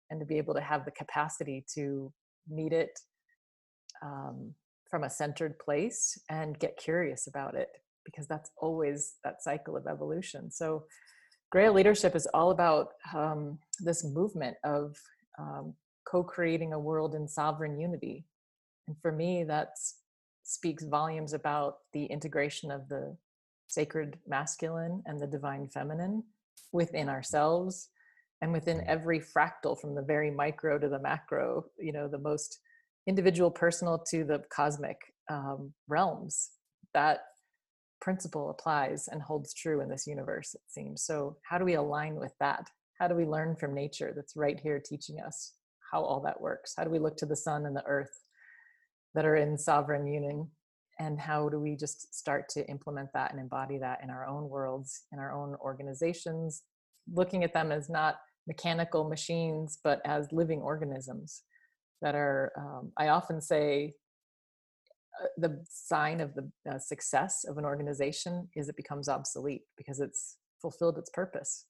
and 0.10 0.20
to 0.20 0.26
be 0.26 0.38
able 0.38 0.56
to 0.56 0.62
have 0.62 0.86
the 0.86 0.92
capacity 0.92 1.64
to 1.76 2.12
meet 2.50 2.74
it 2.74 3.00
um, 4.04 4.54
from 4.90 5.04
a 5.04 5.10
centered 5.10 5.58
place 5.60 6.20
and 6.30 6.60
get 6.60 6.78
curious 6.78 7.28
about 7.28 7.56
it 7.56 7.70
because 8.06 8.28
that's 8.28 8.52
always 8.58 9.16
that 9.24 9.42
cycle 9.42 9.78
of 9.78 9.88
evolution. 9.88 10.52
So 10.52 10.84
Grail 11.52 11.74
leadership 11.74 12.16
is 12.16 12.28
all 12.34 12.50
about 12.50 12.90
um, 13.14 13.60
this 13.80 14.04
movement 14.04 14.58
of 14.64 14.98
um, 15.38 15.74
co-creating 16.06 16.74
a 16.74 16.80
world 16.80 17.16
in 17.16 17.28
sovereign 17.28 17.80
unity, 17.80 18.26
and 18.88 18.96
for 19.02 19.12
me, 19.12 19.44
that 19.46 19.70
speaks 20.44 20.84
volumes 20.84 21.34
about 21.34 21.76
the 21.94 22.06
integration 22.06 22.72
of 22.72 22.90
the 22.90 23.16
sacred 23.68 24.20
masculine 24.28 25.02
and 25.06 25.20
the 25.20 25.28
divine 25.28 25.68
feminine 25.68 26.24
within 26.72 27.10
ourselves 27.10 27.90
and 28.42 28.52
within 28.52 28.84
every 28.88 29.20
fractal 29.20 29.80
from 29.80 29.96
the 29.96 30.02
very 30.02 30.30
micro 30.30 30.78
to 30.78 30.90
the 30.90 31.00
macro 31.00 31.64
you 31.80 31.94
know 31.94 32.10
the 32.10 32.18
most 32.18 32.60
individual 33.08 33.50
personal 33.50 33.98
to 33.98 34.26
the 34.26 34.44
cosmic 34.54 34.98
um, 35.30 35.74
realms 35.88 36.50
that 36.94 37.22
principle 38.04 38.50
applies 38.50 39.08
and 39.08 39.22
holds 39.22 39.54
true 39.54 39.80
in 39.80 39.90
this 39.90 40.06
universe, 40.06 40.54
it 40.54 40.62
seems. 40.68 41.06
So, 41.06 41.38
how 41.50 41.58
do 41.58 41.64
we 41.64 41.76
align 41.76 42.16
with 42.16 42.34
that? 42.40 42.68
How 43.00 43.08
do 43.08 43.16
we 43.16 43.26
learn 43.26 43.56
from 43.56 43.74
nature 43.74 44.12
that's 44.16 44.36
right 44.36 44.60
here 44.60 44.82
teaching 44.84 45.20
us 45.26 45.54
how 45.92 46.04
all 46.04 46.22
that 46.22 46.42
works? 46.42 46.74
How 46.78 46.84
do 46.84 46.90
we 46.90 47.00
look 47.00 47.18
to 47.18 47.26
the 47.26 47.36
sun 47.36 47.66
and 47.66 47.76
the 47.76 47.86
earth 47.86 48.12
that 49.14 49.26
are 49.26 49.36
in 49.36 49.58
sovereign 49.58 50.08
union? 50.08 50.50
And 51.00 51.20
how 51.20 51.50
do 51.50 51.60
we 51.60 51.76
just 51.76 52.14
start 52.14 52.50
to 52.50 52.68
implement 52.70 53.10
that 53.14 53.32
and 53.32 53.40
embody 53.40 53.78
that 53.80 54.00
in 54.04 54.10
our 54.10 54.28
own 54.28 54.50
worlds, 54.50 55.04
in 55.12 55.20
our 55.20 55.32
own 55.32 55.56
organizations, 55.56 56.64
looking 57.12 57.44
at 57.44 57.54
them 57.54 57.72
as 57.72 57.90
not 57.90 58.18
mechanical 58.48 59.10
machines, 59.10 59.80
but 59.84 60.02
as 60.06 60.32
living 60.32 60.62
organisms 60.62 61.44
that 62.02 62.16
are, 62.16 62.52
um, 62.58 62.92
I 62.98 63.08
often 63.08 63.42
say, 63.42 63.96
uh, 65.22 65.28
the 65.38 65.64
sign 65.70 66.22
of 66.22 66.34
the 66.36 66.52
uh, 66.70 66.80
success 66.80 67.46
of 67.48 67.58
an 67.58 67.66
organization 67.66 68.50
is 68.56 68.68
it 68.68 68.76
becomes 68.76 69.08
obsolete 69.08 69.64
because 69.78 70.00
it's 70.00 70.38
fulfilled 70.62 70.98
its 70.98 71.10
purpose. 71.12 71.66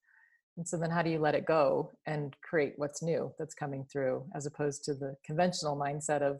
And 0.57 0.67
so 0.67 0.77
then 0.77 0.91
how 0.91 1.01
do 1.01 1.09
you 1.09 1.19
let 1.19 1.35
it 1.35 1.45
go 1.45 1.91
and 2.05 2.35
create 2.41 2.73
what's 2.77 3.01
new 3.01 3.33
that's 3.39 3.55
coming 3.55 3.85
through 3.91 4.23
as 4.35 4.45
opposed 4.45 4.83
to 4.85 4.93
the 4.93 5.15
conventional 5.25 5.75
mindset 5.75 6.21
of 6.21 6.39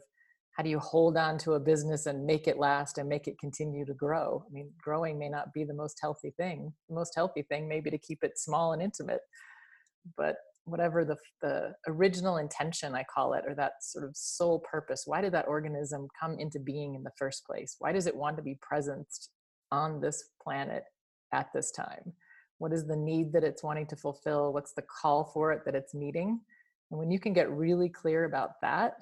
how 0.54 0.62
do 0.62 0.70
you 0.70 0.78
hold 0.78 1.16
on 1.16 1.36
to 1.38 1.54
a 1.54 1.60
business 1.60 2.06
and 2.06 2.24
make 2.24 2.46
it 2.46 2.58
last 2.58 2.98
and 2.98 3.08
make 3.08 3.26
it 3.26 3.38
continue 3.40 3.84
to 3.84 3.94
grow? 3.94 4.44
I 4.48 4.52
mean, 4.52 4.70
growing 4.80 5.18
may 5.18 5.28
not 5.28 5.52
be 5.52 5.64
the 5.64 5.74
most 5.74 5.98
healthy 6.00 6.32
thing. 6.36 6.72
The 6.88 6.94
most 6.94 7.12
healthy 7.16 7.42
thing 7.42 7.68
maybe 7.68 7.90
to 7.90 7.98
keep 7.98 8.22
it 8.22 8.38
small 8.38 8.72
and 8.72 8.80
intimate. 8.80 9.20
But 10.16 10.36
whatever 10.64 11.04
the, 11.04 11.16
the 11.42 11.74
original 11.86 12.38
intention 12.38 12.94
i 12.94 13.04
call 13.04 13.34
it 13.34 13.44
or 13.46 13.54
that 13.54 13.72
sort 13.82 14.04
of 14.04 14.16
sole 14.16 14.60
purpose 14.60 15.02
why 15.06 15.20
did 15.20 15.32
that 15.32 15.46
organism 15.46 16.08
come 16.18 16.38
into 16.38 16.58
being 16.58 16.94
in 16.94 17.02
the 17.02 17.12
first 17.18 17.44
place 17.44 17.76
why 17.78 17.92
does 17.92 18.06
it 18.06 18.16
want 18.16 18.36
to 18.36 18.42
be 18.42 18.58
present 18.62 19.06
on 19.70 20.00
this 20.00 20.30
planet 20.42 20.84
at 21.32 21.48
this 21.54 21.70
time 21.70 22.12
what 22.58 22.72
is 22.72 22.86
the 22.86 22.96
need 22.96 23.32
that 23.32 23.44
it's 23.44 23.62
wanting 23.62 23.86
to 23.86 23.96
fulfill 23.96 24.52
what's 24.52 24.72
the 24.72 24.82
call 24.82 25.24
for 25.34 25.52
it 25.52 25.60
that 25.66 25.74
it's 25.74 25.94
meeting 25.94 26.40
and 26.90 26.98
when 26.98 27.10
you 27.10 27.18
can 27.18 27.32
get 27.32 27.50
really 27.50 27.88
clear 27.88 28.24
about 28.24 28.52
that 28.62 28.94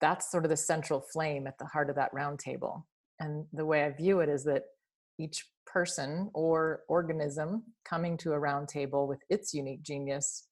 that's 0.00 0.30
sort 0.30 0.44
of 0.44 0.50
the 0.50 0.56
central 0.56 1.00
flame 1.00 1.46
at 1.46 1.58
the 1.58 1.66
heart 1.66 1.90
of 1.90 1.96
that 1.96 2.12
round 2.12 2.38
table. 2.38 2.86
And 3.20 3.46
the 3.52 3.64
way 3.64 3.84
i 3.84 3.90
view 3.90 4.20
it 4.20 4.28
is 4.28 4.44
that 4.44 4.64
each 5.18 5.46
person 5.66 6.30
or 6.34 6.80
organism 6.88 7.62
coming 7.84 8.16
to 8.18 8.32
a 8.32 8.38
round 8.38 8.68
table 8.68 9.06
with 9.06 9.20
its 9.30 9.54
unique 9.54 9.82
genius 9.82 10.48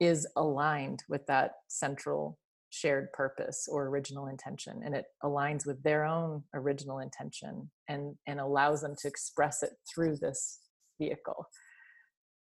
is 0.00 0.26
aligned 0.36 1.02
with 1.08 1.26
that 1.26 1.52
central 1.68 2.38
shared 2.70 3.10
purpose 3.12 3.68
or 3.70 3.86
original 3.86 4.26
intention 4.26 4.82
and 4.84 4.94
it 4.94 5.06
aligns 5.22 5.64
with 5.64 5.82
their 5.82 6.04
own 6.04 6.42
original 6.52 6.98
intention 6.98 7.70
and 7.88 8.14
and 8.26 8.40
allows 8.40 8.82
them 8.82 8.94
to 8.98 9.08
express 9.08 9.62
it 9.62 9.70
through 9.88 10.16
this 10.16 10.60
vehicle. 11.00 11.48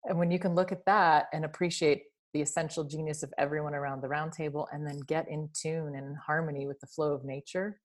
And 0.05 0.17
when 0.17 0.31
you 0.31 0.39
can 0.39 0.55
look 0.55 0.71
at 0.71 0.85
that 0.85 1.27
and 1.33 1.45
appreciate 1.45 2.03
the 2.37 2.43
essential 2.43 2.83
genius 2.83 3.23
of 3.23 3.33
everyone 3.39 3.73
around 3.73 3.99
the 3.99 4.07
round 4.07 4.31
table 4.31 4.67
and 4.71 4.85
then 4.85 4.99
get 5.07 5.27
in 5.27 5.49
tune 5.59 5.95
and 5.95 6.15
harmony 6.17 6.67
with 6.67 6.79
the 6.79 6.85
flow 6.85 7.11
of 7.11 7.25
nature 7.25 7.79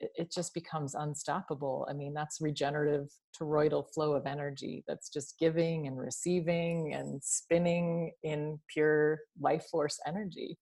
it, 0.00 0.32
just 0.32 0.52
becomes 0.52 0.96
unstoppable. 0.96 1.86
I 1.88 1.92
mean, 1.92 2.12
that's 2.12 2.40
regenerative 2.40 3.08
toroidal 3.40 3.84
flow 3.94 4.14
of 4.14 4.26
energy 4.26 4.82
that's 4.88 5.10
just 5.10 5.38
giving 5.38 5.86
and 5.86 5.96
receiving 5.96 6.92
and 6.94 7.22
spinning 7.22 8.12
in 8.24 8.58
pure 8.72 9.20
life 9.40 9.66
force 9.70 10.00
energy. 10.06 10.58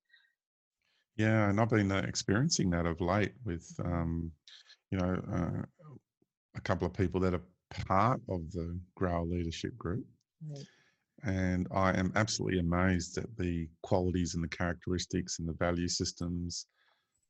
Yeah, 1.17 1.49
and 1.49 1.59
I've 1.59 1.71
been 1.71 1.93
uh, 1.93 2.05
experiencing 2.07 2.69
that 2.71 2.85
of 2.85 3.01
late 3.01 3.33
with, 3.47 3.67
um, 3.83 4.31
you 4.91 4.99
know, 4.99 5.23
uh, 5.33 5.63
a 6.55 6.61
couple 6.61 6.87
of 6.87 6.93
people 6.93 7.21
that 7.21 7.33
are 7.33 7.43
part 7.87 8.21
of 8.29 8.51
the 8.53 8.79
Grail 8.95 9.27
Leadership 9.27 9.77
Group. 9.79 10.05
Right. 10.47 10.67
And 11.27 11.67
I 11.73 11.91
am 11.99 12.13
absolutely 12.15 12.61
amazed 12.61 13.19
at 13.19 13.37
the 13.37 13.69
qualities 13.83 14.35
and 14.35 14.45
the 14.45 14.49
characteristics 14.49 15.39
and 15.41 15.49
the 15.49 15.55
value 15.55 15.89
systems 15.89 16.67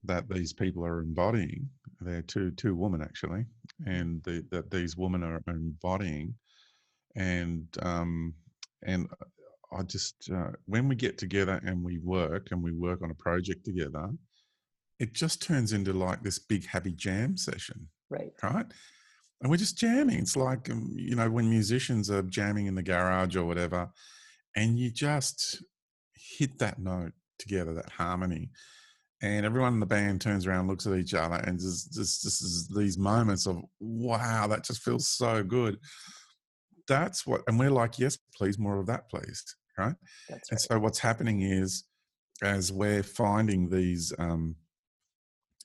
that 0.05 0.29
these 0.29 0.53
people 0.53 0.85
are 0.85 1.01
embodying. 1.01 1.69
They're 2.01 2.23
two 2.23 2.51
two 2.53 2.77
women 2.77 3.01
actually, 3.03 3.47
Mhm. 3.83 4.01
and 4.01 4.23
the, 4.25 4.47
that 4.51 4.71
these 4.71 4.97
women 4.97 5.23
are 5.23 5.43
embodying. 5.49 6.35
And 7.17 7.67
um, 7.81 8.35
and 8.83 9.09
I 9.73 9.83
just 9.83 10.31
uh, 10.31 10.53
when 10.67 10.89
we 10.89 10.95
get 10.95 11.17
together 11.17 11.59
and 11.65 11.83
we 11.83 11.99
work 11.99 12.49
and 12.53 12.63
we 12.63 12.73
work 12.73 13.01
on 13.03 13.11
a 13.11 13.15
project 13.15 13.65
together, 13.65 14.11
it 14.99 15.15
just 15.15 15.41
turns 15.43 15.73
into 15.73 15.95
like 15.95 16.23
this 16.23 16.39
big 16.39 16.67
happy 16.67 16.93
jam 16.93 17.39
session, 17.39 17.89
Right. 18.11 18.33
right? 18.43 18.67
And 19.41 19.51
we're 19.51 19.57
just 19.59 19.79
jamming. 19.79 20.19
It's 20.19 20.37
like 20.37 20.71
um, 20.71 20.91
you 20.95 21.15
know 21.15 21.31
when 21.31 21.51
musicians 21.51 22.11
are 22.11 22.23
jamming 22.23 22.67
in 22.67 22.75
the 22.75 22.83
garage 22.83 23.37
or 23.37 23.45
whatever, 23.45 23.91
and 24.55 24.79
you 24.79 24.91
just 24.91 25.63
hit 26.15 26.59
that 26.59 26.79
note 26.79 27.13
together, 27.39 27.75
that 27.75 27.91
harmony, 27.91 28.51
and 29.23 29.47
everyone 29.47 29.75
in 29.75 29.81
the 29.81 29.87
band 29.87 30.21
turns 30.21 30.47
around, 30.47 30.69
looks 30.69 30.87
at 30.87 30.97
each 30.97 31.15
other, 31.15 31.37
and 31.37 31.59
just 31.59 31.93
just 31.93 32.23
this 32.25 32.41
is 32.41 32.69
these 32.69 32.99
moments 32.99 33.47
of 33.47 33.63
wow, 33.81 34.47
that 34.47 34.65
just 34.65 34.83
feels 34.83 35.09
so 35.09 35.43
good. 35.43 35.79
That's 36.89 37.27
what, 37.27 37.43
and 37.49 37.59
we're 37.59 37.71
like, 37.71 37.99
yes, 37.99 38.17
please, 38.37 38.59
more 38.59 38.79
of 38.79 38.87
that, 38.87 39.11
please, 39.11 39.43
right? 39.77 39.95
That's 40.29 40.51
And 40.51 40.61
so 40.61 40.79
what's 40.79 41.01
happening 41.01 41.43
is, 41.43 41.85
as 42.43 42.73
we're 42.73 43.03
finding 43.03 43.69
these 43.69 44.13
um, 44.19 44.55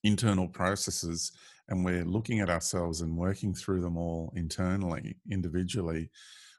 internal 0.03 0.47
processes 0.47 1.31
and 1.71 1.86
we're 1.86 2.03
looking 2.05 2.41
at 2.41 2.49
ourselves 2.49 2.99
and 3.01 3.17
working 3.17 3.53
through 3.55 3.81
them 3.81 3.97
all 3.97 4.31
internally, 4.36 5.15
individually, 5.31 6.12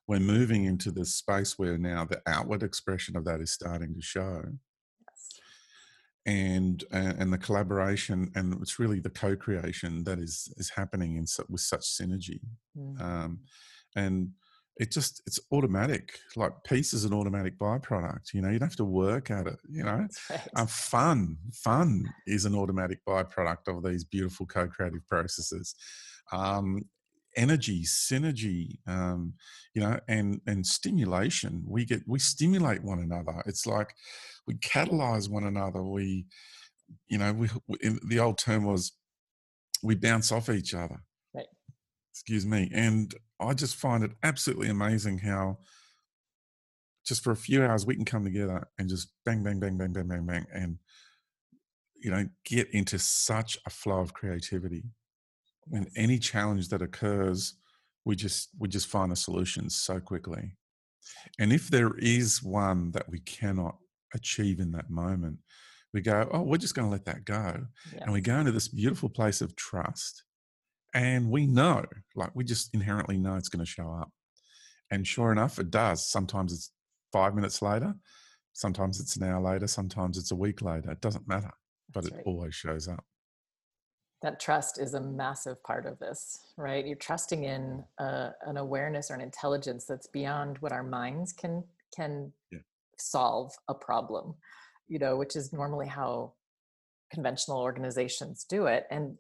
we're 0.09 0.19
moving 0.19 0.65
into 0.65 0.91
this 0.91 1.15
space 1.15 1.59
where 1.59 1.77
now 1.79 2.05
the 2.07 2.21
outward 2.27 2.63
expression 2.63 3.15
of 3.17 3.25
that 3.27 3.41
is 3.41 3.53
starting 3.53 3.95
to 3.95 4.01
show 4.03 4.43
Yes. 5.07 5.41
and 6.27 6.85
and 6.91 7.19
and 7.21 7.33
the 7.33 7.39
collaboration 7.39 8.31
and 8.35 8.55
it's 8.63 8.79
really 8.79 9.01
the 9.01 9.11
co-creation 9.11 10.03
that 10.05 10.19
is 10.19 10.53
is 10.57 10.71
happening 10.71 11.17
in 11.17 11.27
with 11.49 11.61
such 11.61 11.83
synergy 11.83 12.41
Mm. 12.77 13.01
um 13.03 13.41
and 13.95 14.31
it 14.79 14.91
just 14.91 15.23
it's 15.27 15.39
automatic 15.53 16.19
like 16.37 16.53
peace 16.65 16.93
is 16.93 17.05
an 17.05 17.13
automatic 17.13 17.59
byproduct 17.59 18.33
you 18.33 18.41
know 18.41 18.49
you 18.49 18.59
don't 18.59 18.69
have 18.69 18.77
to 18.77 18.85
work 18.85 19.31
at 19.31 19.47
it 19.47 19.59
you 19.69 19.85
know 19.85 20.07
right. 20.31 20.41
um, 20.57 20.67
fun 20.67 21.37
fun 21.53 22.05
is 22.27 22.45
an 22.45 22.55
automatic 22.55 22.99
byproduct 23.07 23.69
of 23.69 23.83
these 23.83 24.05
beautiful 24.05 24.47
co-creative 24.47 25.07
processes 25.07 25.75
um 26.33 26.81
energy 27.37 27.83
synergy 27.83 28.79
um 28.87 29.33
you 29.75 29.83
know 29.83 29.99
and 30.09 30.41
and 30.47 30.67
stimulation 30.67 31.63
we 31.67 31.85
get 31.85 32.03
we 32.07 32.19
stimulate 32.19 32.83
one 32.83 32.99
another 32.99 33.43
it's 33.47 33.67
like 33.67 33.95
we 34.47 34.55
catalyze 34.55 35.31
one 35.31 35.45
another 35.45 35.83
we 35.83 36.27
you 37.09 37.19
know 37.19 37.33
we, 37.33 37.49
we 37.69 37.77
in- 37.83 38.01
the 38.09 38.19
old 38.19 38.39
term 38.39 38.65
was 38.65 38.93
we 39.83 39.95
bounce 39.95 40.33
off 40.33 40.49
each 40.49 40.75
other. 40.75 41.03
Excuse 42.23 42.47
me 42.47 42.71
and 42.73 43.15
i 43.41 43.53
just 43.53 43.77
find 43.77 44.05
it 44.05 44.13
absolutely 44.23 44.69
amazing 44.69 45.19
how 45.19 45.59
just 47.05 47.25
for 47.25 47.33
a 47.33 47.37
few 47.37 47.65
hours 47.65 47.85
we 47.85 47.97
can 47.97 48.05
come 48.05 48.25
together 48.25 48.69
and 48.79 48.89
just 48.89 49.13
bang 49.25 49.43
bang 49.43 49.59
bang 49.59 49.77
bang 49.77 49.93
bang 49.93 50.07
bang 50.07 50.25
bang 50.25 50.47
and 50.53 50.79
you 52.03 52.11
know 52.11 52.29
get 52.45 52.69
into 52.71 52.99
such 52.99 53.59
a 53.67 53.71
flow 53.71 54.01
of 54.01 54.13
creativity. 54.13 54.85
And 55.73 55.89
any 55.97 56.19
challenge 56.19 56.69
that 56.69 56.83
occurs 56.83 57.55
we 58.05 58.17
just 58.17 58.51
we 58.59 58.69
just 58.69 58.89
find 58.89 59.13
the 59.13 59.17
solutions 59.17 59.77
so 59.77 60.01
quickly. 60.01 60.57
And 61.39 61.53
if 61.53 61.69
there 61.69 61.95
is 61.99 62.43
one 62.43 62.91
that 62.93 63.09
we 63.09 63.21
cannot 63.21 63.77
achieve 64.15 64.61
in 64.61 64.73
that 64.73 64.91
moment 64.91 65.39
we 65.95 66.01
go 66.01 66.29
oh 66.33 66.43
we're 66.43 66.59
just 66.59 66.75
going 66.75 66.87
to 66.87 66.93
let 66.93 67.07
that 67.07 67.25
go 67.25 67.65
and 68.01 68.13
we 68.13 68.21
go 68.21 68.37
into 68.37 68.53
this 68.53 68.69
beautiful 68.69 69.09
place 69.09 69.41
of 69.41 69.57
trust 69.57 70.25
and 70.95 71.31
we 71.31 71.47
know 71.47 71.85
like 72.15 72.31
we 72.35 72.45
just 72.45 72.75
inherently 72.75 73.19
know 73.19 73.37
it's 73.37 73.49
going 73.49 73.65
to 73.65 73.71
show 73.71 73.91
up 73.91 74.11
and 74.91 75.07
sure 75.07 75.33
enough 75.33 75.59
it 75.59 75.71
does 75.71 76.09
sometimes 76.11 76.53
it's 76.53 76.71
five 77.13 77.35
minutes 77.35 77.63
later 77.63 77.95
sometimes 78.53 79.01
it's 79.01 79.17
an 79.17 79.23
hour 79.25 79.41
later 79.41 79.67
sometimes 79.67 80.19
it's 80.19 80.31
a 80.31 80.37
week 80.37 80.61
later 80.63 80.91
it 80.91 81.01
doesn't 81.01 81.27
matter 81.29 81.51
but 81.93 82.05
That's 82.05 82.13
it 82.13 82.17
right. 82.17 82.27
always 82.27 82.55
shows 82.55 82.89
up 82.89 83.05
that 84.23 84.39
trust 84.39 84.79
is 84.81 84.95
a 84.95 85.01
massive 85.01 85.63
part 85.65 85.87
of 85.87 85.99
this 85.99 86.39
right 86.57 86.87
you're 86.87 86.97
trusting 86.97 87.45
in 87.45 87.83
uh, 87.99 88.31
an 88.47 88.57
awareness 88.57 89.11
or 89.11 89.15
an 89.15 89.21
intelligence 89.21 89.85
that's 89.87 90.07
beyond 90.07 90.59
what 90.59 90.73
our 90.73 90.85
minds 90.85 91.33
can 91.33 91.65
can 91.97 92.33
Yeah. 92.51 92.61
solve 92.99 93.53
a 93.69 93.75
problem 93.75 94.35
you 94.89 94.99
know 94.99 95.17
which 95.17 95.37
is 95.37 95.53
normally 95.53 95.89
how 95.89 96.35
conventional 97.13 97.59
organizations 97.59 98.45
do 98.45 98.67
it 98.67 98.85
and 98.91 99.17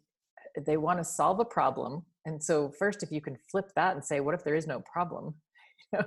they 0.67 0.77
want 0.77 0.99
to 0.99 1.05
solve 1.05 1.41
a 1.41 1.45
problem 1.45 2.05
and 2.25 2.43
so 2.43 2.71
first 2.79 3.03
if 3.03 3.11
you 3.11 3.21
can 3.21 3.37
flip 3.51 3.71
that 3.77 3.95
and 3.95 4.05
say 4.05 4.21
what 4.21 4.35
if 4.35 4.45
there 4.45 4.55
is 4.55 4.67
no 4.67 4.81
problem? 4.81 5.35
You 5.93 5.99
know? 5.99 6.07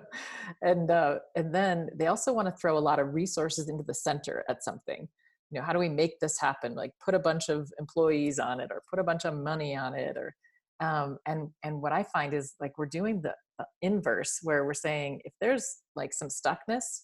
And 0.61 0.89
uh, 0.89 1.19
and 1.35 1.53
then 1.53 1.89
they 1.93 2.07
also 2.07 2.33
want 2.33 2.47
to 2.47 2.55
throw 2.59 2.75
a 2.75 2.79
lot 2.79 2.97
of 2.97 3.13
resources 3.13 3.69
into 3.69 3.83
the 3.83 3.93
center 3.93 4.43
at 4.49 4.63
something. 4.63 5.07
You 5.51 5.59
know 5.59 5.65
how 5.65 5.73
do 5.73 5.79
we 5.79 5.89
make 5.89 6.19
this 6.19 6.39
happen? 6.39 6.73
Like 6.73 6.91
put 7.03 7.13
a 7.13 7.19
bunch 7.19 7.49
of 7.49 7.71
employees 7.77 8.39
on 8.39 8.59
it 8.59 8.69
or 8.71 8.81
put 8.89 8.97
a 8.97 9.03
bunch 9.03 9.25
of 9.25 9.35
money 9.35 9.75
on 9.75 9.93
it 9.93 10.17
or 10.17 10.33
um, 10.79 11.19
and 11.27 11.49
and 11.63 11.81
what 11.81 11.91
i 11.91 12.03
find 12.03 12.33
is 12.33 12.55
like 12.59 12.77
we're 12.77 12.87
doing 12.87 13.21
the 13.21 13.35
uh, 13.59 13.65
inverse 13.81 14.39
where 14.41 14.65
we're 14.65 14.73
saying 14.73 15.21
if 15.23 15.33
there's 15.39 15.77
like 15.95 16.13
some 16.13 16.29
stuckness 16.29 17.03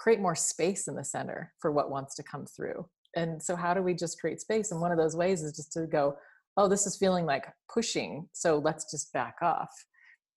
create 0.00 0.18
more 0.18 0.34
space 0.34 0.88
in 0.88 0.96
the 0.96 1.04
center 1.04 1.52
for 1.60 1.70
what 1.70 1.90
wants 1.90 2.14
to 2.14 2.22
come 2.22 2.46
through. 2.46 2.86
And 3.16 3.42
so 3.42 3.54
how 3.54 3.74
do 3.74 3.82
we 3.82 3.92
just 3.92 4.18
create 4.18 4.40
space? 4.40 4.72
And 4.72 4.80
one 4.80 4.92
of 4.92 4.98
those 4.98 5.14
ways 5.14 5.42
is 5.42 5.54
just 5.54 5.72
to 5.72 5.86
go 5.86 6.16
oh 6.60 6.68
this 6.68 6.86
is 6.86 6.96
feeling 6.96 7.26
like 7.26 7.46
pushing 7.72 8.28
so 8.32 8.58
let's 8.58 8.90
just 8.90 9.12
back 9.12 9.36
off 9.42 9.70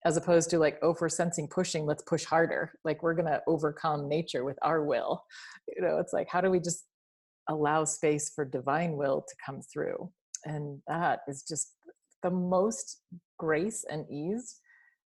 as 0.05 0.17
opposed 0.17 0.49
to 0.49 0.59
like 0.59 0.77
oh 0.81 0.95
we're 0.99 1.09
sensing 1.09 1.47
pushing 1.47 1.85
let's 1.85 2.03
push 2.03 2.25
harder. 2.25 2.71
Like 2.83 3.03
we're 3.03 3.15
to 3.27 3.41
overcome 3.47 4.09
nature 4.09 4.43
with 4.43 4.57
our 4.61 4.83
will. 4.83 5.23
You 5.75 5.81
know 5.81 5.97
it's 5.99 6.13
like 6.13 6.27
how 6.29 6.41
do 6.41 6.49
we 6.49 6.59
just 6.59 6.85
allow 7.49 7.83
space 7.83 8.31
for 8.33 8.45
divine 8.45 8.97
will 8.97 9.25
to 9.27 9.35
come 9.45 9.61
through? 9.61 10.11
And 10.45 10.81
that 10.87 11.19
is 11.27 11.43
just 11.47 11.71
the 12.21 12.31
most 12.31 13.01
grace 13.37 13.85
and 13.89 14.05
ease 14.11 14.59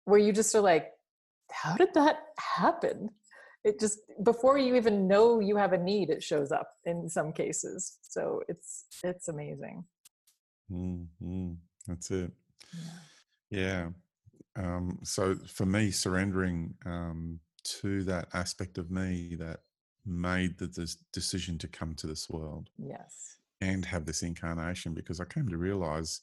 where 0.05 0.19
you 0.19 0.31
just 0.31 0.53
are 0.55 0.61
like 0.61 0.91
how 1.51 1.75
did 1.75 1.93
that 1.93 2.17
happen? 2.39 3.09
It 3.63 3.79
just 3.79 3.99
before 4.23 4.57
you 4.57 4.75
even 4.75 5.07
know 5.07 5.39
you 5.39 5.57
have 5.57 5.73
a 5.73 5.77
need 5.77 6.09
it 6.09 6.23
shows 6.23 6.51
up 6.51 6.69
in 6.85 7.09
some 7.09 7.33
cases. 7.33 7.97
So 8.01 8.41
it's 8.47 8.85
it's 9.03 9.27
amazing 9.27 9.83
mm 10.71 11.55
that's 11.87 12.09
it 12.11 12.31
yeah. 13.49 13.89
Um, 14.55 14.99
so 15.03 15.35
for 15.47 15.65
me, 15.65 15.91
surrendering 15.91 16.75
um, 16.85 17.39
to 17.81 18.03
that 18.03 18.29
aspect 18.33 18.77
of 18.77 18.89
me 18.89 19.35
that 19.39 19.61
made 20.05 20.57
the 20.57 20.95
decision 21.11 21.57
to 21.57 21.67
come 21.67 21.95
to 21.95 22.07
this 22.07 22.29
world 22.29 22.69
yes 22.77 23.37
and 23.61 23.85
have 23.85 24.05
this 24.05 24.21
incarnation, 24.21 24.93
because 24.93 25.19
I 25.19 25.25
came 25.25 25.49
to 25.49 25.57
realize 25.57 26.21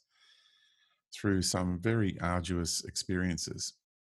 through 1.12 1.42
some 1.42 1.78
very 1.78 2.18
arduous 2.20 2.84
experiences, 2.84 3.74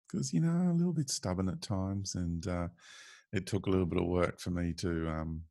because, 0.07 0.33
you 0.33 0.39
know, 0.39 0.71
a 0.71 0.73
little 0.73 0.93
bit 0.93 1.09
stubborn 1.09 1.49
at 1.49 1.61
times. 1.61 2.15
And 2.15 2.47
uh, 2.47 2.67
it 3.33 3.47
took 3.47 3.65
a 3.65 3.69
little 3.69 3.85
bit 3.85 4.01
of 4.01 4.07
work 4.07 4.39
for 4.39 4.51
me 4.51 4.73
to, 4.73 5.09
um, 5.09 5.41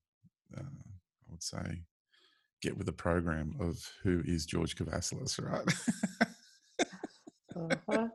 uh, 0.56 0.62
I 0.62 1.30
would 1.30 1.42
say, 1.42 1.82
get 2.64 2.76
with 2.76 2.86
the 2.86 2.92
program 2.92 3.54
of 3.60 3.92
who 4.02 4.22
is 4.24 4.46
George 4.46 4.74
Kavasilis, 4.74 5.38
right? 5.42 6.26
uh-huh. 7.56 8.08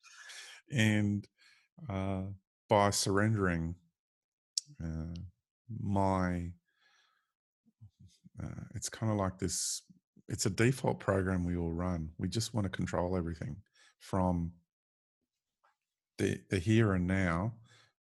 and 0.72 1.26
uh, 1.88 2.22
by 2.68 2.90
surrendering 2.90 3.74
uh, 4.82 5.14
my 5.82 6.50
uh, 8.42 8.64
it's 8.74 8.88
kind 8.88 9.10
of 9.10 9.18
like 9.18 9.38
this 9.38 9.82
it's 10.28 10.46
a 10.46 10.50
default 10.50 11.00
program 11.00 11.44
we 11.44 11.56
all 11.56 11.72
run 11.72 12.10
we 12.18 12.28
just 12.28 12.54
want 12.54 12.64
to 12.64 12.70
control 12.70 13.16
everything 13.16 13.56
from 13.98 14.52
the, 16.18 16.40
the 16.50 16.58
here 16.58 16.92
and 16.92 17.06
now 17.06 17.52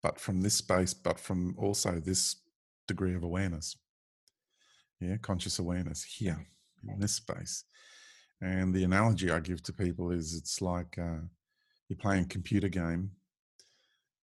but 0.02 0.18
from 0.18 0.40
this 0.40 0.54
space 0.54 0.94
but 0.94 1.20
from 1.20 1.54
also 1.58 2.00
this 2.00 2.36
degree 2.88 3.14
of 3.14 3.22
awareness 3.22 3.76
yeah 5.00 5.16
conscious 5.18 5.58
awareness 5.58 6.02
here 6.02 6.46
in 6.88 7.00
this 7.00 7.12
space. 7.12 7.64
And 8.40 8.74
the 8.74 8.84
analogy 8.84 9.30
i 9.30 9.40
give 9.40 9.62
to 9.64 9.72
people 9.72 10.10
is 10.10 10.34
it's 10.34 10.60
like 10.60 10.98
uh, 10.98 11.24
you're 11.88 11.98
playing 11.98 12.24
a 12.24 12.28
computer 12.28 12.68
game 12.68 13.10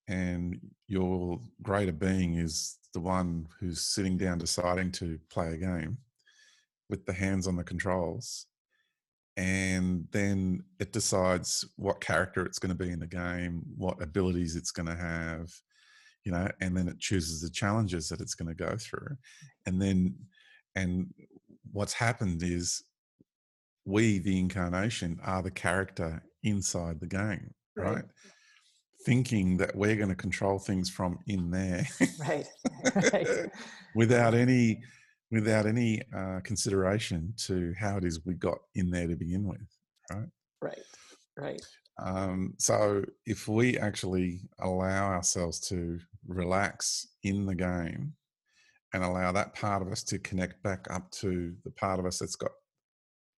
and 0.07 0.59
your 0.87 1.39
greater 1.61 1.91
being 1.91 2.35
is 2.35 2.77
the 2.93 2.99
one 2.99 3.47
who's 3.59 3.81
sitting 3.81 4.17
down 4.17 4.37
deciding 4.37 4.91
to 4.91 5.17
play 5.29 5.53
a 5.53 5.57
game 5.57 5.97
with 6.89 7.05
the 7.05 7.13
hands 7.13 7.47
on 7.47 7.55
the 7.55 7.63
controls 7.63 8.45
and 9.35 10.05
then 10.11 10.61
it 10.79 10.91
decides 10.91 11.65
what 11.77 12.01
character 12.01 12.45
it's 12.45 12.59
going 12.59 12.69
to 12.69 12.83
be 12.83 12.91
in 12.91 12.99
the 12.99 13.07
game 13.07 13.63
what 13.77 13.99
abilities 14.01 14.55
it's 14.55 14.71
going 14.71 14.85
to 14.85 14.95
have 14.95 15.49
you 16.23 16.31
know 16.31 16.47
and 16.61 16.75
then 16.75 16.87
it 16.87 16.99
chooses 16.99 17.41
the 17.41 17.49
challenges 17.49 18.09
that 18.09 18.21
it's 18.21 18.35
going 18.35 18.47
to 18.47 18.55
go 18.55 18.75
through. 18.77 19.17
And 19.65 19.81
then 19.81 20.15
and 20.75 21.13
what's 21.71 21.93
happened 21.93 22.41
is 22.43 22.83
we 23.85 24.19
the 24.19 24.39
incarnation 24.39 25.19
are 25.23 25.41
the 25.41 25.51
character 25.51 26.23
inside 26.43 26.99
the 26.99 27.07
game 27.07 27.53
right, 27.75 27.95
right? 27.95 28.03
thinking 29.05 29.57
that 29.57 29.75
we're 29.75 29.95
going 29.95 30.09
to 30.09 30.15
control 30.15 30.59
things 30.59 30.89
from 30.89 31.19
in 31.27 31.51
there 31.51 31.85
right, 32.19 32.47
right. 33.13 33.27
without 33.95 34.33
any 34.33 34.81
without 35.31 35.65
any 35.65 35.99
uh, 36.15 36.39
consideration 36.43 37.33
to 37.37 37.73
how 37.79 37.97
it 37.97 38.05
is 38.05 38.23
we 38.25 38.35
got 38.35 38.59
in 38.75 38.91
there 38.91 39.07
to 39.07 39.15
begin 39.15 39.47
with 39.47 39.61
right? 40.11 40.29
Right. 40.61 40.79
Right. 41.37 41.61
Um, 41.99 42.53
so 42.57 43.03
if 43.25 43.47
we 43.47 43.77
actually 43.77 44.41
allow 44.59 45.07
ourselves 45.11 45.59
to 45.69 45.99
relax 46.27 47.07
in 47.23 47.45
the 47.45 47.55
game 47.55 48.13
and 48.93 49.03
allow 49.03 49.31
that 49.31 49.55
part 49.55 49.81
of 49.81 49.91
us 49.91 50.03
to 50.03 50.19
connect 50.19 50.61
back 50.63 50.87
up 50.89 51.09
to 51.11 51.55
the 51.63 51.71
part 51.71 51.99
of 51.99 52.05
us 52.05 52.19
that's 52.19 52.35
got 52.35 52.51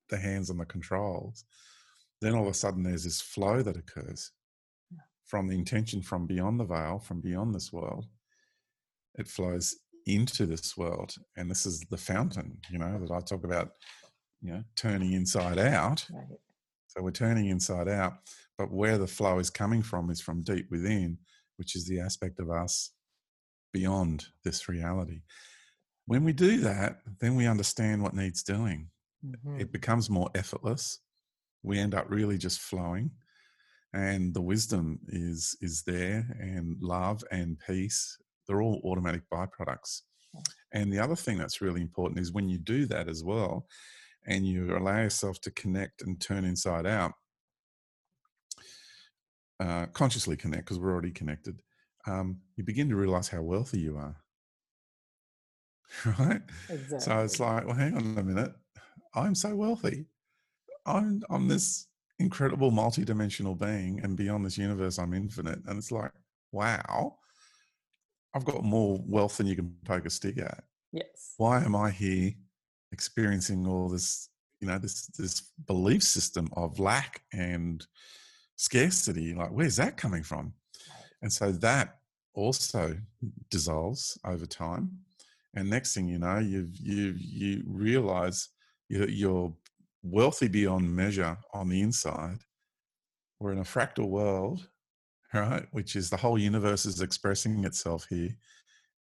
the 0.10 0.18
hands 0.18 0.50
on 0.50 0.58
the 0.58 0.66
controls 0.66 1.46
then 2.22 2.34
all 2.34 2.44
of 2.44 2.52
a 2.52 2.54
sudden 2.54 2.84
there's 2.84 3.04
this 3.04 3.22
flow 3.22 3.62
that 3.62 3.78
occurs 3.78 4.32
from 5.26 5.48
the 5.48 5.56
intention 5.56 6.02
from 6.02 6.26
beyond 6.26 6.60
the 6.60 6.66
veil 6.66 7.00
from 7.00 7.20
beyond 7.20 7.54
this 7.54 7.74
world. 7.74 8.06
It 9.18 9.28
flows 9.28 9.76
into 10.06 10.46
this 10.46 10.78
world 10.78 11.16
and 11.36 11.50
this 11.50 11.66
is 11.66 11.80
the 11.90 11.98
fountain 11.98 12.60
you 12.70 12.78
know 12.78 13.00
that 13.00 13.10
i 13.12 13.20
talk 13.20 13.44
about 13.44 13.72
you 14.40 14.54
know 14.54 14.64
turning 14.76 15.14
inside 15.14 15.58
out. 15.58 16.06
Right. 16.14 16.38
so 16.86 17.02
we're 17.02 17.10
turning 17.10 17.48
inside 17.48 17.88
out 17.88 18.14
but 18.56 18.72
where 18.72 19.00
the 19.00 19.08
flow 19.08 19.40
is 19.40 19.50
coming 19.50 19.82
from 19.82 20.12
is 20.12 20.22
from 20.22 20.44
deep 20.44 20.68
within 20.70 21.18
which 21.58 21.76
is 21.76 21.88
the 21.88 22.00
aspect 22.00 22.40
of 22.40 22.52
us 22.52 22.92
beyond 23.80 24.18
this 24.46 24.70
reality. 24.70 25.22
When 26.06 26.24
we 26.24 26.34
do 26.34 26.54
that 26.62 26.92
then 27.22 27.36
we 27.36 27.48
understand 27.48 28.02
what 28.02 28.16
needs 28.16 28.44
doing. 28.44 28.90
Mm-hmm. 29.26 29.60
it 29.60 29.72
becomes 29.72 30.08
more 30.10 30.30
effortless. 30.36 31.00
We 31.64 31.80
end 31.80 31.96
up 31.96 32.06
really 32.10 32.38
just 32.38 32.60
flowing. 32.60 33.10
And 33.92 34.34
the 34.36 34.46
wisdom 34.54 35.00
is 35.08 35.58
is 35.62 35.84
there 35.84 36.20
and 36.40 36.78
love 36.82 37.24
and 37.32 37.58
peace 37.68 38.18
they're 38.46 38.62
all 38.62 38.82
automatic 38.84 39.24
byproducts. 39.34 40.02
And 40.72 40.92
the 40.92 41.00
other 41.00 41.16
thing 41.16 41.38
that's 41.38 41.62
really 41.62 41.82
important 41.82 42.20
is 42.20 42.32
when 42.32 42.50
you 42.50 42.58
do 42.58 42.86
that 42.88 43.08
as 43.08 43.24
well, 43.24 43.68
and 44.28 44.46
you 44.46 44.76
allow 44.78 45.00
yourself 45.02 45.40
to 45.42 45.52
connect 45.52 46.02
and 46.02 46.20
turn 46.20 46.46
inside 46.46 46.86
out, 46.86 47.14
uh, 49.60 49.86
consciously 49.88 50.36
connect 50.36 50.66
because 50.66 50.80
we're 50.80 50.92
already 50.92 51.12
connected, 51.12 51.62
um, 52.08 52.38
you 52.56 52.64
begin 52.64 52.90
to 52.90 52.96
realize 52.96 53.28
how 53.28 53.42
wealthy 53.42 53.80
you 53.80 53.98
are. 53.98 54.16
Right? 56.20 56.42
Exactly. 56.70 57.00
So 57.00 57.20
it's 57.20 57.40
like, 57.40 57.66
well, 57.66 57.76
hang 57.76 57.96
on 57.96 58.18
a 58.18 58.24
minute. 58.24 58.54
I'm 59.14 59.36
so 59.36 59.56
wealthy. 59.56 60.08
I'm 60.86 61.22
I'm 61.30 61.48
this 61.48 61.88
incredible 62.20 62.72
multidimensional 62.72 63.58
being, 63.58 64.02
and 64.04 64.18
beyond 64.18 64.46
this 64.46 64.58
universe, 64.58 65.00
I'm 65.00 65.14
infinite. 65.14 65.60
And 65.68 65.78
it's 65.78 65.92
like, 65.92 66.12
wow 66.52 67.18
I've 68.36 68.46
got 68.46 68.66
more 68.66 69.02
wealth 69.08 69.38
than 69.38 69.48
you 69.48 69.56
can 69.56 69.74
poke 69.86 70.06
a 70.06 70.10
stick 70.10 70.38
at. 70.38 70.66
Yes. 70.92 71.34
Why 71.38 71.64
am 71.64 71.74
I 71.74 71.90
here 71.90 72.34
experiencing 72.92 73.66
all 73.66 73.88
this, 73.88 74.30
you 74.60 74.68
know, 74.68 74.78
this 74.78 75.08
this 75.18 75.52
belief 75.66 76.04
system 76.04 76.50
of 76.54 76.78
lack 76.78 77.22
and 77.32 77.86
scarcity? 78.58 79.34
Like, 79.34 79.52
where's 79.52 79.78
that 79.78 79.96
coming 79.96 80.22
from? 80.22 80.54
And 81.26 81.34
so 81.34 81.52
that 81.52 81.98
also 82.36 82.96
dissolves 83.50 84.16
over 84.24 84.46
time. 84.46 84.92
And 85.56 85.68
next 85.68 85.96
thing 85.96 86.08
you 86.08 86.20
know, 86.20 86.38
you 86.38 86.70
you 86.72 87.16
you 87.18 87.64
realize 87.66 88.50
you're, 88.90 89.10
you're 89.10 89.52
wealthy 90.04 90.48
beyond 90.48 90.96
measure 90.96 91.36
on 91.52 91.70
the 91.70 91.82
inside. 91.82 92.42
We're 93.40 93.54
in 93.54 93.58
a 93.58 93.64
fractal 93.64 94.08
world 94.08 94.70
right? 95.34 95.66
Which 95.72 95.96
is 95.96 96.12
the 96.12 96.18
whole 96.18 96.38
universe 96.38 96.86
is 96.86 97.02
expressing 97.02 97.64
itself 97.64 98.06
here 98.08 98.38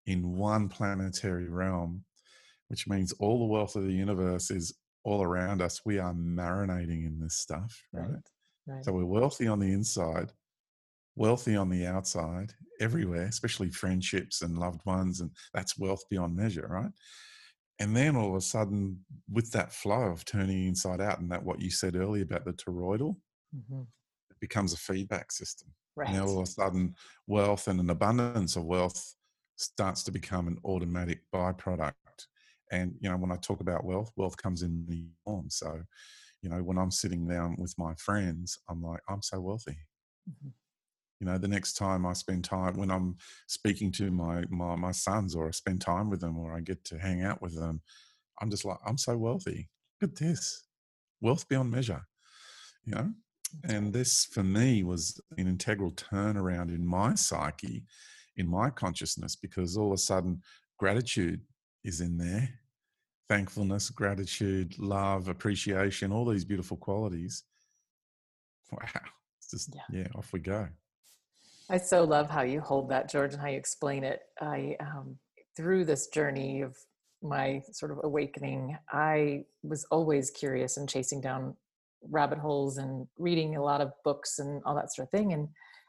in 0.07 0.35
one 0.35 0.67
planetary 0.67 1.47
realm, 1.47 2.05
which 2.69 2.87
means 2.87 3.11
all 3.19 3.37
the 3.37 3.53
wealth 3.53 3.75
of 3.75 3.83
the 3.83 3.93
universe 3.93 4.49
is 4.49 4.73
all 5.03 5.21
around 5.21 5.61
us. 5.61 5.81
We 5.85 5.99
are 5.99 6.15
marinating 6.15 7.05
in 7.05 7.19
this 7.19 7.35
stuff, 7.35 7.83
right? 7.93 8.09
right. 8.09 8.19
right. 8.65 8.83
So 8.83 8.93
we're 8.93 9.05
wealthy 9.05 9.45
on 9.45 9.59
the 9.59 9.71
inside, 9.71 10.31
wealthy 11.15 11.55
on 11.55 11.69
the 11.69 11.85
outside, 11.85 12.53
everywhere, 12.79 13.25
especially 13.25 13.69
friendships 13.69 14.41
and 14.41 14.57
loved 14.57 14.81
ones, 14.85 15.21
and 15.21 15.31
that's 15.53 15.77
wealth 15.77 16.03
beyond 16.09 16.35
measure, 16.35 16.67
right? 16.69 16.91
And 17.79 17.95
then 17.95 18.15
all 18.15 18.29
of 18.29 18.35
a 18.35 18.41
sudden, 18.41 18.99
with 19.29 19.51
that 19.51 19.73
flow 19.73 20.03
of 20.03 20.23
turning 20.25 20.67
inside 20.67 21.01
out, 21.01 21.19
and 21.19 21.31
that 21.31 21.43
what 21.43 21.61
you 21.61 21.69
said 21.69 21.95
earlier 21.95 22.23
about 22.23 22.45
the 22.45 22.53
toroidal, 22.53 23.17
mm-hmm. 23.55 23.81
it 23.81 24.39
becomes 24.39 24.73
a 24.73 24.77
feedback 24.77 25.31
system. 25.31 25.69
Right. 25.95 26.11
Now 26.11 26.25
all 26.25 26.39
of 26.39 26.43
a 26.43 26.51
sudden, 26.51 26.95
wealth 27.27 27.67
and 27.67 27.79
an 27.79 27.89
abundance 27.89 28.55
of 28.55 28.65
wealth 28.65 29.15
starts 29.57 30.03
to 30.03 30.11
become 30.11 30.47
an 30.47 30.57
automatic 30.65 31.21
byproduct. 31.33 31.93
And 32.71 32.95
you 32.99 33.09
know, 33.09 33.17
when 33.17 33.31
I 33.31 33.37
talk 33.37 33.61
about 33.61 33.85
wealth, 33.85 34.11
wealth 34.15 34.37
comes 34.37 34.61
in 34.61 34.85
the 34.87 35.07
form. 35.23 35.49
So, 35.49 35.81
you 36.41 36.49
know, 36.49 36.63
when 36.63 36.77
I'm 36.77 36.91
sitting 36.91 37.27
down 37.27 37.55
with 37.57 37.73
my 37.77 37.93
friends, 37.95 38.57
I'm 38.69 38.81
like, 38.81 39.01
I'm 39.09 39.21
so 39.21 39.39
wealthy. 39.39 39.77
Mm-hmm. 40.29 40.49
You 41.19 41.27
know, 41.27 41.37
the 41.37 41.47
next 41.47 41.73
time 41.73 42.05
I 42.05 42.13
spend 42.13 42.43
time 42.43 42.75
when 42.75 42.91
I'm 42.91 43.15
speaking 43.47 43.91
to 43.93 44.11
my, 44.11 44.43
my 44.49 44.75
my 44.75 44.91
sons, 44.91 45.35
or 45.35 45.47
I 45.47 45.51
spend 45.51 45.81
time 45.81 46.09
with 46.09 46.19
them, 46.21 46.37
or 46.37 46.53
I 46.53 46.59
get 46.59 46.83
to 46.85 46.99
hang 46.99 47.23
out 47.23 47.41
with 47.41 47.55
them, 47.55 47.81
I'm 48.41 48.49
just 48.49 48.65
like, 48.65 48.77
I'm 48.85 48.97
so 48.97 49.17
wealthy. 49.17 49.69
Look 50.01 50.11
at 50.11 50.17
this, 50.17 50.67
wealth 51.21 51.47
beyond 51.47 51.71
measure. 51.71 52.05
You 52.83 52.95
know, 52.95 53.11
and 53.63 53.93
this, 53.93 54.25
for 54.25 54.43
me, 54.43 54.83
was 54.83 55.19
an 55.37 55.47
integral 55.47 55.91
turnaround 55.91 56.69
in 56.69 56.85
my 56.85 57.15
psyche, 57.15 57.85
in 58.35 58.47
my 58.47 58.69
consciousness, 58.69 59.35
because 59.35 59.77
all 59.77 59.87
of 59.87 59.93
a 59.93 59.97
sudden 59.97 60.41
gratitude 60.77 61.41
is 61.83 62.01
in 62.01 62.17
there 62.17 62.49
thankfulness, 63.27 63.89
gratitude, 63.89 64.77
love, 64.77 65.27
appreciation, 65.27 66.11
all 66.11 66.25
these 66.25 66.45
beautiful 66.45 66.77
qualities. 66.77 67.43
Wow. 68.71 69.01
It's 69.39 69.51
just, 69.51 69.75
yeah, 69.75 70.01
yeah 70.01 70.07
off 70.15 70.31
we 70.33 70.39
go. 70.39 70.67
I 71.69 71.77
so 71.77 72.03
love 72.03 72.29
how 72.29 72.43
you 72.43 72.61
hold 72.61 72.89
that, 72.89 73.09
George, 73.09 73.33
and 73.33 73.41
how 73.41 73.47
you 73.47 73.57
explain 73.57 74.03
it. 74.03 74.19
I, 74.39 74.77
um, 74.79 75.17
through 75.57 75.85
this 75.85 76.07
journey 76.07 76.61
of 76.61 76.77
my 77.23 77.61
sort 77.71 77.91
of 77.91 77.99
awakening, 78.03 78.77
I 78.91 79.45
was 79.63 79.85
always 79.89 80.29
curious 80.29 80.77
and 80.77 80.87
chasing 80.87 81.21
down 81.21 81.55
rabbit 82.11 82.37
holes 82.37 82.77
and 82.77 83.07
reading 83.17 83.55
a 83.55 83.63
lot 83.63 83.81
of 83.81 83.91
books 84.03 84.39
and 84.39 84.61
all 84.65 84.75
that 84.75 84.93
sort 84.93 85.07
of 85.07 85.11
thing 85.11 85.33
and 85.33 85.47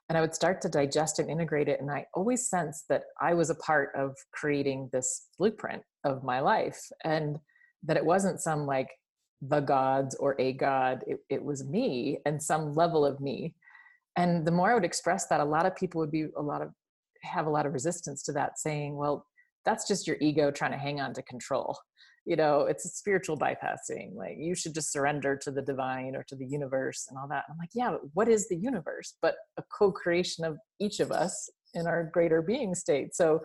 and 0.08 0.16
I 0.16 0.20
would 0.20 0.36
start 0.36 0.60
to 0.62 0.68
digest 0.68 1.18
and 1.18 1.28
integrate 1.28 1.68
it 1.68 1.80
and 1.80 1.90
I 1.90 2.06
always 2.14 2.48
sensed 2.48 2.88
that 2.88 3.02
I 3.20 3.34
was 3.34 3.50
a 3.50 3.56
part 3.56 3.90
of 3.96 4.14
creating 4.32 4.88
this 4.92 5.26
blueprint 5.36 5.82
of 6.04 6.22
my 6.22 6.40
life 6.40 6.80
and 7.04 7.38
that 7.82 7.96
it 7.96 8.04
wasn't 8.04 8.40
some 8.40 8.66
like 8.66 8.88
the 9.42 9.60
gods 9.60 10.14
or 10.14 10.40
a 10.40 10.52
god 10.52 11.04
it, 11.06 11.18
it 11.28 11.44
was 11.44 11.64
me 11.64 12.18
and 12.24 12.42
some 12.42 12.74
level 12.74 13.04
of 13.04 13.20
me 13.20 13.54
and 14.16 14.46
the 14.46 14.50
more 14.50 14.70
I 14.70 14.74
would 14.74 14.84
express 14.84 15.26
that 15.28 15.40
a 15.40 15.44
lot 15.44 15.66
of 15.66 15.76
people 15.76 16.00
would 16.00 16.10
be 16.10 16.26
a 16.36 16.42
lot 16.42 16.62
of 16.62 16.70
have 17.22 17.46
a 17.46 17.50
lot 17.50 17.66
of 17.66 17.72
resistance 17.72 18.22
to 18.22 18.32
that 18.32 18.58
saying 18.58 18.96
well 18.96 19.26
that's 19.64 19.88
just 19.88 20.06
your 20.06 20.16
ego 20.20 20.50
trying 20.50 20.70
to 20.70 20.78
hang 20.78 21.00
on 21.00 21.12
to 21.14 21.22
control. 21.22 21.76
You 22.24 22.36
know 22.36 22.62
it's 22.62 22.84
a 22.84 22.88
spiritual 22.88 23.38
bypassing 23.38 24.14
like 24.14 24.36
you 24.38 24.54
should 24.54 24.74
just 24.74 24.92
surrender 24.92 25.38
to 25.42 25.50
the 25.50 25.62
divine 25.62 26.16
or 26.16 26.24
to 26.28 26.36
the 26.36 26.46
universe 26.46 27.06
and 27.08 27.18
all 27.18 27.28
that. 27.28 27.44
I'm 27.48 27.58
like 27.58 27.70
yeah 27.74 27.90
but 27.90 28.00
what 28.14 28.28
is 28.28 28.48
the 28.48 28.56
universe 28.56 29.14
but 29.22 29.36
a 29.58 29.62
co-creation 29.76 30.44
of 30.44 30.58
each 30.80 31.00
of 31.00 31.12
us 31.12 31.48
in 31.74 31.86
our 31.86 32.10
greater 32.12 32.42
being 32.42 32.74
state? 32.74 33.14
So 33.14 33.40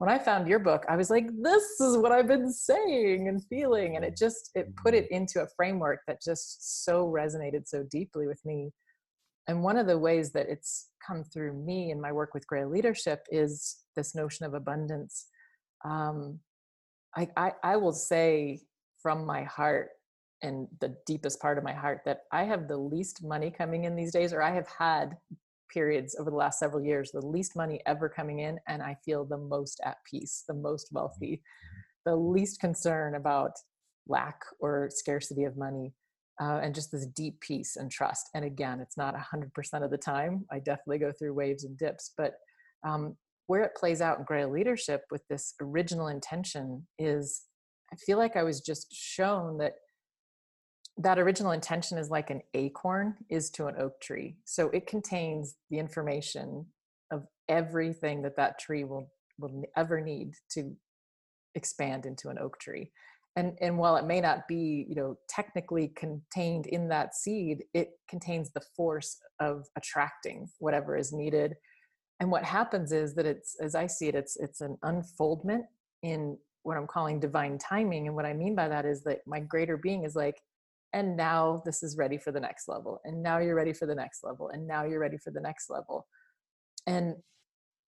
when 0.00 0.08
i 0.08 0.18
found 0.18 0.48
your 0.48 0.58
book 0.58 0.82
i 0.88 0.96
was 0.96 1.10
like 1.10 1.26
this 1.42 1.62
is 1.78 1.98
what 1.98 2.10
i've 2.10 2.26
been 2.26 2.50
saying 2.50 3.28
and 3.28 3.44
feeling 3.48 3.96
and 3.96 4.04
it 4.04 4.16
just 4.16 4.50
it 4.54 4.74
put 4.76 4.94
it 4.94 5.06
into 5.10 5.42
a 5.42 5.46
framework 5.54 6.00
that 6.06 6.22
just 6.22 6.84
so 6.86 7.06
resonated 7.06 7.68
so 7.68 7.84
deeply 7.90 8.26
with 8.26 8.40
me 8.46 8.70
and 9.50 9.62
one 9.62 9.76
of 9.76 9.86
the 9.86 9.98
ways 9.98 10.32
that 10.32 10.48
it's 10.48 10.88
come 11.06 11.24
through 11.24 11.52
me 11.52 11.90
in 11.90 12.00
my 12.00 12.12
work 12.12 12.34
with 12.34 12.46
grail 12.46 12.68
leadership 12.68 13.26
is 13.30 13.78
this 13.96 14.14
notion 14.14 14.46
of 14.46 14.54
abundance 14.54 15.26
um, 15.84 16.38
I, 17.16 17.28
I, 17.36 17.52
I 17.62 17.76
will 17.76 17.92
say 17.92 18.60
from 19.02 19.26
my 19.26 19.44
heart 19.44 19.90
and 20.42 20.68
the 20.80 20.96
deepest 21.06 21.40
part 21.40 21.58
of 21.58 21.64
my 21.64 21.72
heart 21.72 22.02
that 22.04 22.20
I 22.32 22.44
have 22.44 22.68
the 22.68 22.76
least 22.76 23.22
money 23.24 23.50
coming 23.50 23.84
in 23.84 23.96
these 23.96 24.12
days, 24.12 24.32
or 24.32 24.42
I 24.42 24.54
have 24.54 24.68
had 24.68 25.16
periods 25.72 26.16
over 26.18 26.30
the 26.30 26.36
last 26.36 26.58
several 26.58 26.82
years, 26.82 27.10
the 27.12 27.26
least 27.26 27.56
money 27.56 27.80
ever 27.86 28.08
coming 28.08 28.40
in, 28.40 28.58
and 28.68 28.82
I 28.82 28.96
feel 29.04 29.24
the 29.24 29.38
most 29.38 29.80
at 29.84 29.98
peace, 30.10 30.44
the 30.48 30.54
most 30.54 30.88
Mm-hmm. 30.88 30.96
wealthy, 30.96 31.42
the 32.06 32.16
least 32.16 32.60
concern 32.60 33.16
about 33.16 33.52
lack 34.08 34.40
or 34.60 34.88
scarcity 34.90 35.44
of 35.44 35.56
money. 35.56 35.92
Uh, 36.40 36.58
and 36.62 36.74
just 36.74 36.90
this 36.90 37.06
deep 37.06 37.38
peace 37.40 37.76
and 37.76 37.90
trust. 37.90 38.30
And 38.34 38.46
again, 38.46 38.80
it's 38.80 38.96
not 38.96 39.14
100% 39.14 39.84
of 39.84 39.90
the 39.90 39.98
time. 39.98 40.46
I 40.50 40.58
definitely 40.58 40.98
go 40.98 41.12
through 41.12 41.34
waves 41.34 41.64
and 41.64 41.76
dips, 41.76 42.12
but 42.16 42.32
um, 42.82 43.14
where 43.46 43.62
it 43.62 43.74
plays 43.76 44.00
out 44.00 44.18
in 44.18 44.24
Grail 44.24 44.50
leadership 44.50 45.02
with 45.10 45.22
this 45.28 45.54
original 45.60 46.06
intention 46.06 46.86
is 46.98 47.42
I 47.92 47.96
feel 47.96 48.16
like 48.16 48.36
I 48.36 48.42
was 48.42 48.60
just 48.60 48.94
shown 48.94 49.58
that 49.58 49.74
that 50.98 51.18
original 51.18 51.52
intention 51.52 51.98
is 51.98 52.10
like 52.10 52.30
an 52.30 52.42
acorn 52.54 53.16
is 53.28 53.50
to 53.50 53.66
an 53.66 53.74
oak 53.78 54.00
tree. 54.00 54.36
So 54.44 54.68
it 54.70 54.86
contains 54.86 55.56
the 55.70 55.78
information 55.78 56.66
of 57.10 57.24
everything 57.48 58.22
that 58.22 58.36
that 58.36 58.58
tree 58.58 58.84
will 58.84 59.10
will 59.38 59.62
ever 59.76 60.00
need 60.00 60.34
to 60.50 60.76
expand 61.54 62.06
into 62.06 62.28
an 62.28 62.38
oak 62.38 62.58
tree. 62.60 62.92
And 63.36 63.56
and 63.60 63.78
while 63.78 63.96
it 63.96 64.06
may 64.06 64.20
not 64.20 64.48
be, 64.48 64.86
you 64.88 64.94
know, 64.94 65.16
technically 65.28 65.88
contained 65.96 66.66
in 66.66 66.88
that 66.88 67.14
seed, 67.14 67.64
it 67.74 67.90
contains 68.08 68.50
the 68.50 68.62
force 68.76 69.18
of 69.38 69.66
attracting 69.76 70.48
whatever 70.58 70.96
is 70.96 71.12
needed. 71.12 71.54
And 72.18 72.30
what 72.30 72.44
happens 72.44 72.92
is 72.92 73.14
that 73.14 73.26
it's 73.26 73.56
as 73.60 73.74
I 73.74 73.86
see 73.86 74.08
it, 74.08 74.14
it's 74.14 74.36
it's 74.36 74.60
an 74.60 74.76
unfoldment 74.82 75.64
in 76.02 76.36
what 76.62 76.76
I'm 76.76 76.86
calling 76.86 77.20
divine 77.20 77.56
timing. 77.58 78.06
And 78.06 78.16
what 78.16 78.26
I 78.26 78.34
mean 78.34 78.54
by 78.54 78.68
that 78.68 78.84
is 78.84 79.02
that 79.04 79.20
my 79.26 79.40
greater 79.40 79.76
being 79.76 80.04
is 80.04 80.14
like, 80.14 80.42
and 80.92 81.16
now 81.16 81.62
this 81.64 81.82
is 81.82 81.96
ready 81.96 82.18
for 82.18 82.32
the 82.32 82.40
next 82.40 82.68
level. 82.68 83.00
And 83.04 83.22
now 83.22 83.38
you're 83.38 83.54
ready 83.54 83.72
for 83.72 83.86
the 83.86 83.94
next 83.94 84.24
level. 84.24 84.50
And 84.50 84.66
now 84.66 84.84
you're 84.84 85.00
ready 85.00 85.18
for 85.18 85.30
the 85.30 85.40
next 85.40 85.70
level. 85.70 86.06
And 86.86 87.14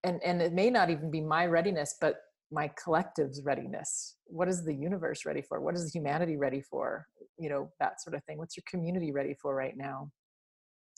and 0.05 0.23
and 0.25 0.41
it 0.41 0.53
may 0.53 0.71
not 0.71 0.91
even 0.91 1.11
be 1.11 1.21
my 1.21 1.47
readiness, 1.47 1.97
but 2.01 2.17
my 2.53 2.71
collective's 2.83 3.43
readiness. 3.43 4.17
What 4.27 4.49
is 4.49 4.65
the 4.65 4.75
universe 4.75 5.25
ready 5.25 5.43
for? 5.43 5.61
What 5.61 5.75
is 5.75 5.93
humanity 5.95 6.37
ready 6.37 6.61
for? 6.61 7.07
You 7.39 7.49
know, 7.49 7.71
that 7.81 8.03
sort 8.03 8.15
of 8.15 8.23
thing. 8.25 8.39
What's 8.39 8.57
your 8.57 8.65
community 8.71 9.11
ready 9.11 9.35
for 9.41 9.55
right 9.55 9.77
now? 9.77 10.11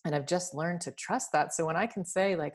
And 0.04 0.14
I've 0.14 0.26
just 0.26 0.54
learned 0.54 0.80
to 0.82 0.92
trust 0.92 1.30
that. 1.32 1.54
So 1.54 1.64
when 1.64 1.76
I 1.76 1.86
can 1.86 2.04
say, 2.04 2.36
like, 2.36 2.54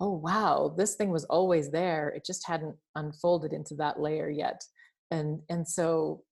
oh 0.00 0.10
wow 0.10 0.74
this 0.76 0.96
thing 0.96 1.10
was 1.10 1.24
always 1.24 1.70
there 1.70 2.08
it 2.10 2.24
just 2.24 2.46
hadn't 2.46 2.74
unfolded 2.96 3.52
into 3.52 3.74
that 3.74 4.00
layer 4.00 4.28
yet 4.28 4.60
and 5.10 5.40
and 5.48 5.66
so 5.66 6.22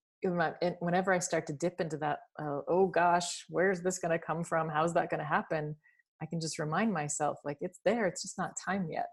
whenever 0.81 1.13
i 1.13 1.19
start 1.19 1.47
to 1.47 1.53
dip 1.53 1.81
into 1.81 1.97
that 1.97 2.19
uh, 2.41 2.61
oh 2.69 2.87
gosh 2.87 3.45
where's 3.49 3.81
this 3.83 3.99
going 3.99 4.11
to 4.11 4.25
come 4.25 4.45
from 4.45 4.69
how's 4.69 4.95
that 4.95 5.11
going 5.11 5.21
to 5.21 5.27
happen 5.27 5.77
i 6.21 6.27
can 6.27 6.41
just 6.41 6.59
remind 6.59 6.93
myself 6.93 7.39
like 7.45 7.59
it's 7.61 7.81
there 7.85 8.07
it's 8.07 8.23
just 8.23 8.39
not 8.39 8.53
time 8.65 8.89
yet 8.91 9.07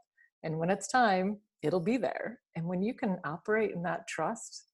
and 0.44 0.58
when 0.58 0.70
it's 0.70 0.88
time 0.88 1.38
it'll 1.64 1.80
be 1.80 1.98
there 1.98 2.40
and 2.56 2.66
when 2.66 2.82
you 2.82 2.94
can 2.94 3.18
operate 3.24 3.72
in 3.72 3.84
that 3.84 4.08
trust 4.08 4.66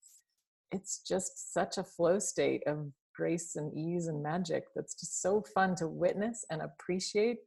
it's 0.71 1.01
just 1.07 1.53
such 1.53 1.77
a 1.77 1.83
flow 1.83 2.19
state 2.19 2.61
of 2.67 2.91
grace 3.15 3.55
and 3.55 3.75
ease 3.75 4.07
and 4.07 4.21
magic 4.21 4.65
that's 4.75 4.93
just 4.93 5.21
so 5.21 5.43
fun 5.53 5.75
to 5.75 5.88
witness 5.88 6.45
and 6.51 6.61
appreciate. 6.61 7.38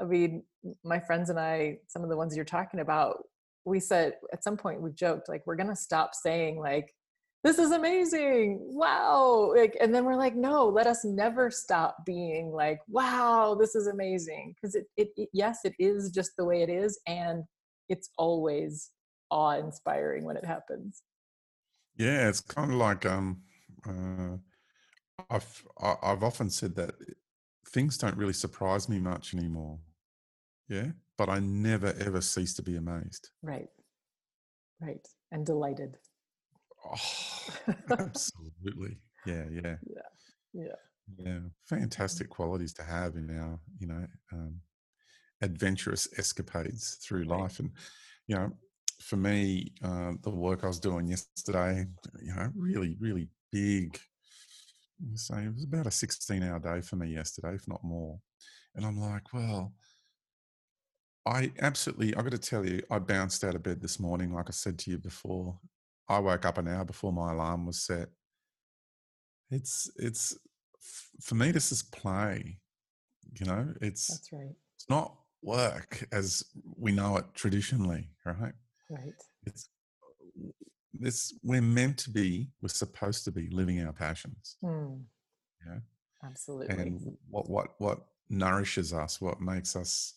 I 0.00 0.04
mean, 0.04 0.44
my 0.84 1.00
friends 1.00 1.28
and 1.28 1.40
I, 1.40 1.78
some 1.88 2.04
of 2.04 2.08
the 2.08 2.16
ones 2.16 2.36
you're 2.36 2.44
talking 2.44 2.80
about, 2.80 3.24
we 3.64 3.80
said 3.80 4.14
at 4.32 4.44
some 4.44 4.56
point 4.56 4.80
we've 4.80 4.94
joked 4.94 5.28
like 5.28 5.42
we're 5.44 5.56
gonna 5.56 5.76
stop 5.76 6.14
saying 6.14 6.58
like 6.58 6.94
this 7.44 7.58
is 7.58 7.70
amazing! 7.70 8.60
Wow 8.62 9.52
like 9.54 9.76
and 9.78 9.94
then 9.94 10.06
we're 10.06 10.16
like 10.16 10.34
no 10.34 10.66
let 10.66 10.86
us 10.86 11.04
never 11.04 11.50
stop 11.50 11.98
being 12.06 12.50
like 12.50 12.78
wow 12.88 13.54
this 13.60 13.74
is 13.74 13.88
amazing 13.88 14.54
because 14.54 14.74
it, 14.74 14.86
it, 14.96 15.08
it 15.18 15.28
yes 15.34 15.58
it 15.64 15.74
is 15.78 16.10
just 16.10 16.30
the 16.38 16.46
way 16.46 16.62
it 16.62 16.70
is 16.70 16.98
and 17.06 17.44
it's 17.88 18.10
always 18.16 18.90
awe 19.30 19.58
inspiring 19.58 20.24
when 20.24 20.36
it 20.36 20.44
happens. 20.44 21.02
Yeah 21.96 22.28
it's 22.28 22.40
kind 22.40 22.70
of 22.72 22.78
like 22.78 23.04
um 23.06 23.42
uh 23.86 24.36
i've 25.30 25.64
i've 26.02 26.22
often 26.22 26.48
said 26.48 26.74
that 26.76 26.94
things 27.68 27.98
don't 27.98 28.16
really 28.16 28.32
surprise 28.32 28.88
me 28.88 28.98
much 28.98 29.34
anymore. 29.34 29.78
Yeah? 30.68 30.88
But 31.16 31.28
i 31.28 31.38
never 31.40 31.94
ever 31.98 32.20
cease 32.20 32.54
to 32.54 32.62
be 32.62 32.76
amazed. 32.76 33.30
Right. 33.42 33.68
Right 34.80 35.06
and 35.32 35.44
delighted. 35.44 35.96
Oh, 36.84 37.74
absolutely. 37.98 38.98
Yeah 39.26 39.44
yeah. 39.50 39.76
Yeah 39.86 40.08
yeah. 40.54 40.76
Yeah 41.18 41.38
fantastic 41.64 42.30
qualities 42.30 42.72
to 42.74 42.82
have 42.84 43.16
in 43.16 43.30
our 43.36 43.58
you 43.80 43.88
know 43.88 44.06
um, 44.32 44.60
adventurous 45.42 46.08
escapades 46.18 46.98
through 47.02 47.24
life 47.24 47.60
and 47.60 47.70
you 48.26 48.34
know 48.34 48.50
for 49.00 49.16
me 49.16 49.72
uh, 49.84 50.12
the 50.22 50.30
work 50.30 50.64
i 50.64 50.66
was 50.66 50.80
doing 50.80 51.06
yesterday 51.06 51.86
you 52.20 52.34
know 52.34 52.50
really 52.56 52.96
really 53.00 53.28
big 53.52 53.98
so 55.14 55.36
it 55.36 55.54
was 55.54 55.64
about 55.64 55.86
a 55.86 55.90
16 55.90 56.42
hour 56.42 56.58
day 56.58 56.80
for 56.80 56.96
me 56.96 57.08
yesterday 57.08 57.54
if 57.54 57.66
not 57.68 57.84
more 57.84 58.18
and 58.74 58.84
i'm 58.84 59.00
like 59.00 59.32
well 59.32 59.72
I 61.28 61.52
absolutely, 61.60 62.16
I've 62.16 62.24
got 62.24 62.32
to 62.32 62.38
tell 62.38 62.64
you, 62.64 62.82
I 62.90 62.98
bounced 62.98 63.44
out 63.44 63.54
of 63.54 63.62
bed 63.62 63.82
this 63.82 64.00
morning, 64.00 64.32
like 64.32 64.46
I 64.48 64.52
said 64.52 64.78
to 64.78 64.90
you 64.90 64.96
before. 64.96 65.58
I 66.08 66.18
woke 66.20 66.46
up 66.46 66.56
an 66.56 66.68
hour 66.68 66.86
before 66.86 67.12
my 67.12 67.32
alarm 67.32 67.66
was 67.66 67.82
set. 67.82 68.08
It's, 69.50 69.90
it's, 69.96 70.34
for 71.20 71.34
me, 71.34 71.50
this 71.50 71.70
is 71.70 71.82
play. 71.82 72.58
You 73.38 73.44
know, 73.44 73.74
it's, 73.82 74.06
that's 74.06 74.32
right. 74.32 74.54
It's 74.76 74.88
not 74.88 75.17
work 75.42 76.06
as 76.12 76.44
we 76.76 76.92
know 76.92 77.16
it 77.16 77.24
traditionally, 77.34 78.08
right? 78.24 78.54
Right. 78.90 79.14
It's, 79.44 79.68
this, 80.92 81.34
we're 81.42 81.62
meant 81.62 81.98
to 81.98 82.10
be, 82.10 82.48
we're 82.60 82.68
supposed 82.68 83.24
to 83.24 83.32
be 83.32 83.48
living 83.50 83.84
our 83.84 83.92
passions. 83.92 84.56
Mm. 84.64 85.02
Yeah. 85.66 85.78
Absolutely. 86.24 86.74
And 86.74 87.00
what, 87.30 87.48
what, 87.48 87.68
what 87.78 87.98
nourishes 88.28 88.92
us, 88.92 89.20
what 89.20 89.40
makes 89.40 89.76
us, 89.76 90.14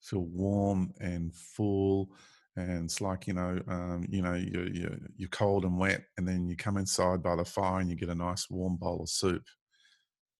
feel 0.00 0.24
warm 0.26 0.92
and 1.00 1.34
full 1.34 2.10
and 2.56 2.84
it's 2.84 3.00
like 3.00 3.26
you 3.26 3.34
know 3.34 3.60
um, 3.68 4.06
you 4.08 4.22
know 4.22 4.34
you're, 4.34 4.68
you're, 4.68 4.98
you're 5.16 5.28
cold 5.30 5.64
and 5.64 5.78
wet 5.78 6.02
and 6.16 6.26
then 6.26 6.48
you 6.48 6.56
come 6.56 6.76
inside 6.76 7.22
by 7.22 7.36
the 7.36 7.44
fire 7.44 7.80
and 7.80 7.90
you 7.90 7.96
get 7.96 8.08
a 8.08 8.14
nice 8.14 8.48
warm 8.48 8.76
bowl 8.76 9.02
of 9.02 9.08
soup 9.08 9.42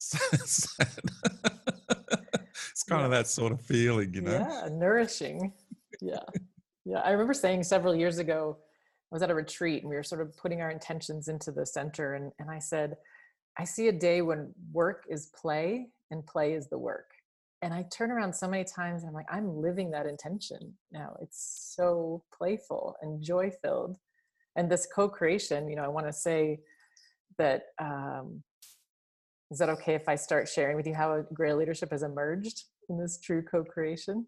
it's 2.77 2.83
kind 2.83 3.01
yeah. 3.01 3.05
of 3.07 3.11
that 3.11 3.27
sort 3.27 3.53
of 3.53 3.61
feeling 3.63 4.13
you 4.13 4.21
know 4.21 4.33
yeah 4.33 4.69
nourishing 4.71 5.51
yeah 6.03 6.19
yeah 6.85 6.99
i 6.99 7.11
remember 7.11 7.33
saying 7.33 7.63
several 7.63 7.97
years 7.97 8.19
ago 8.19 8.55
i 9.11 9.15
was 9.15 9.23
at 9.23 9.31
a 9.31 9.35
retreat 9.35 9.83
and 9.83 9.89
we 9.89 9.97
were 9.97 10.03
sort 10.03 10.21
of 10.21 10.37
putting 10.37 10.61
our 10.61 10.71
intentions 10.71 11.29
into 11.29 11.51
the 11.51 11.65
center 11.65 12.17
and, 12.17 12.33
and 12.39 12.51
i 12.51 12.59
said 12.59 12.95
i 13.59 13.65
see 13.65 13.89
a 13.89 13.93
day 13.93 14.21
when 14.21 14.53
work 14.73 15.05
is 15.09 15.31
play 15.35 15.87
and 16.11 16.27
play 16.27 16.53
is 16.53 16.69
the 16.69 16.77
work 16.77 17.07
and 17.63 17.73
I 17.73 17.87
turn 17.91 18.11
around 18.13 18.35
so 18.35 18.47
many 18.47 18.65
times 18.65 19.03
and 19.03 19.09
I'm 19.09 19.15
like, 19.15 19.33
I'm 19.33 19.57
living 19.57 19.91
that 19.93 20.05
intention 20.07 20.75
now. 20.93 21.17
It's 21.23 21.73
so 21.75 22.23
playful 22.37 22.97
and 23.01 23.23
joy 23.23 23.51
filled. 23.63 23.97
And 24.57 24.71
this 24.71 24.87
co 24.95 25.09
creation, 25.09 25.67
you 25.67 25.75
know, 25.75 25.83
I 25.83 25.89
want 25.89 26.07
to 26.07 26.13
say 26.13 26.61
that 27.39 27.63
um, 27.81 28.43
is 29.51 29.59
that 29.59 29.69
okay 29.69 29.95
if 29.95 30.09
I 30.09 30.17
start 30.17 30.49
sharing 30.49 30.77
with 30.77 30.87
you 30.87 30.95
how 30.95 31.25
Grail 31.33 31.57
leadership 31.57 31.91
has 31.93 32.03
emerged 32.03 32.65
in 32.89 32.99
this 32.99 33.19
true 33.19 33.43
co 33.43 33.65
creation? 33.65 34.27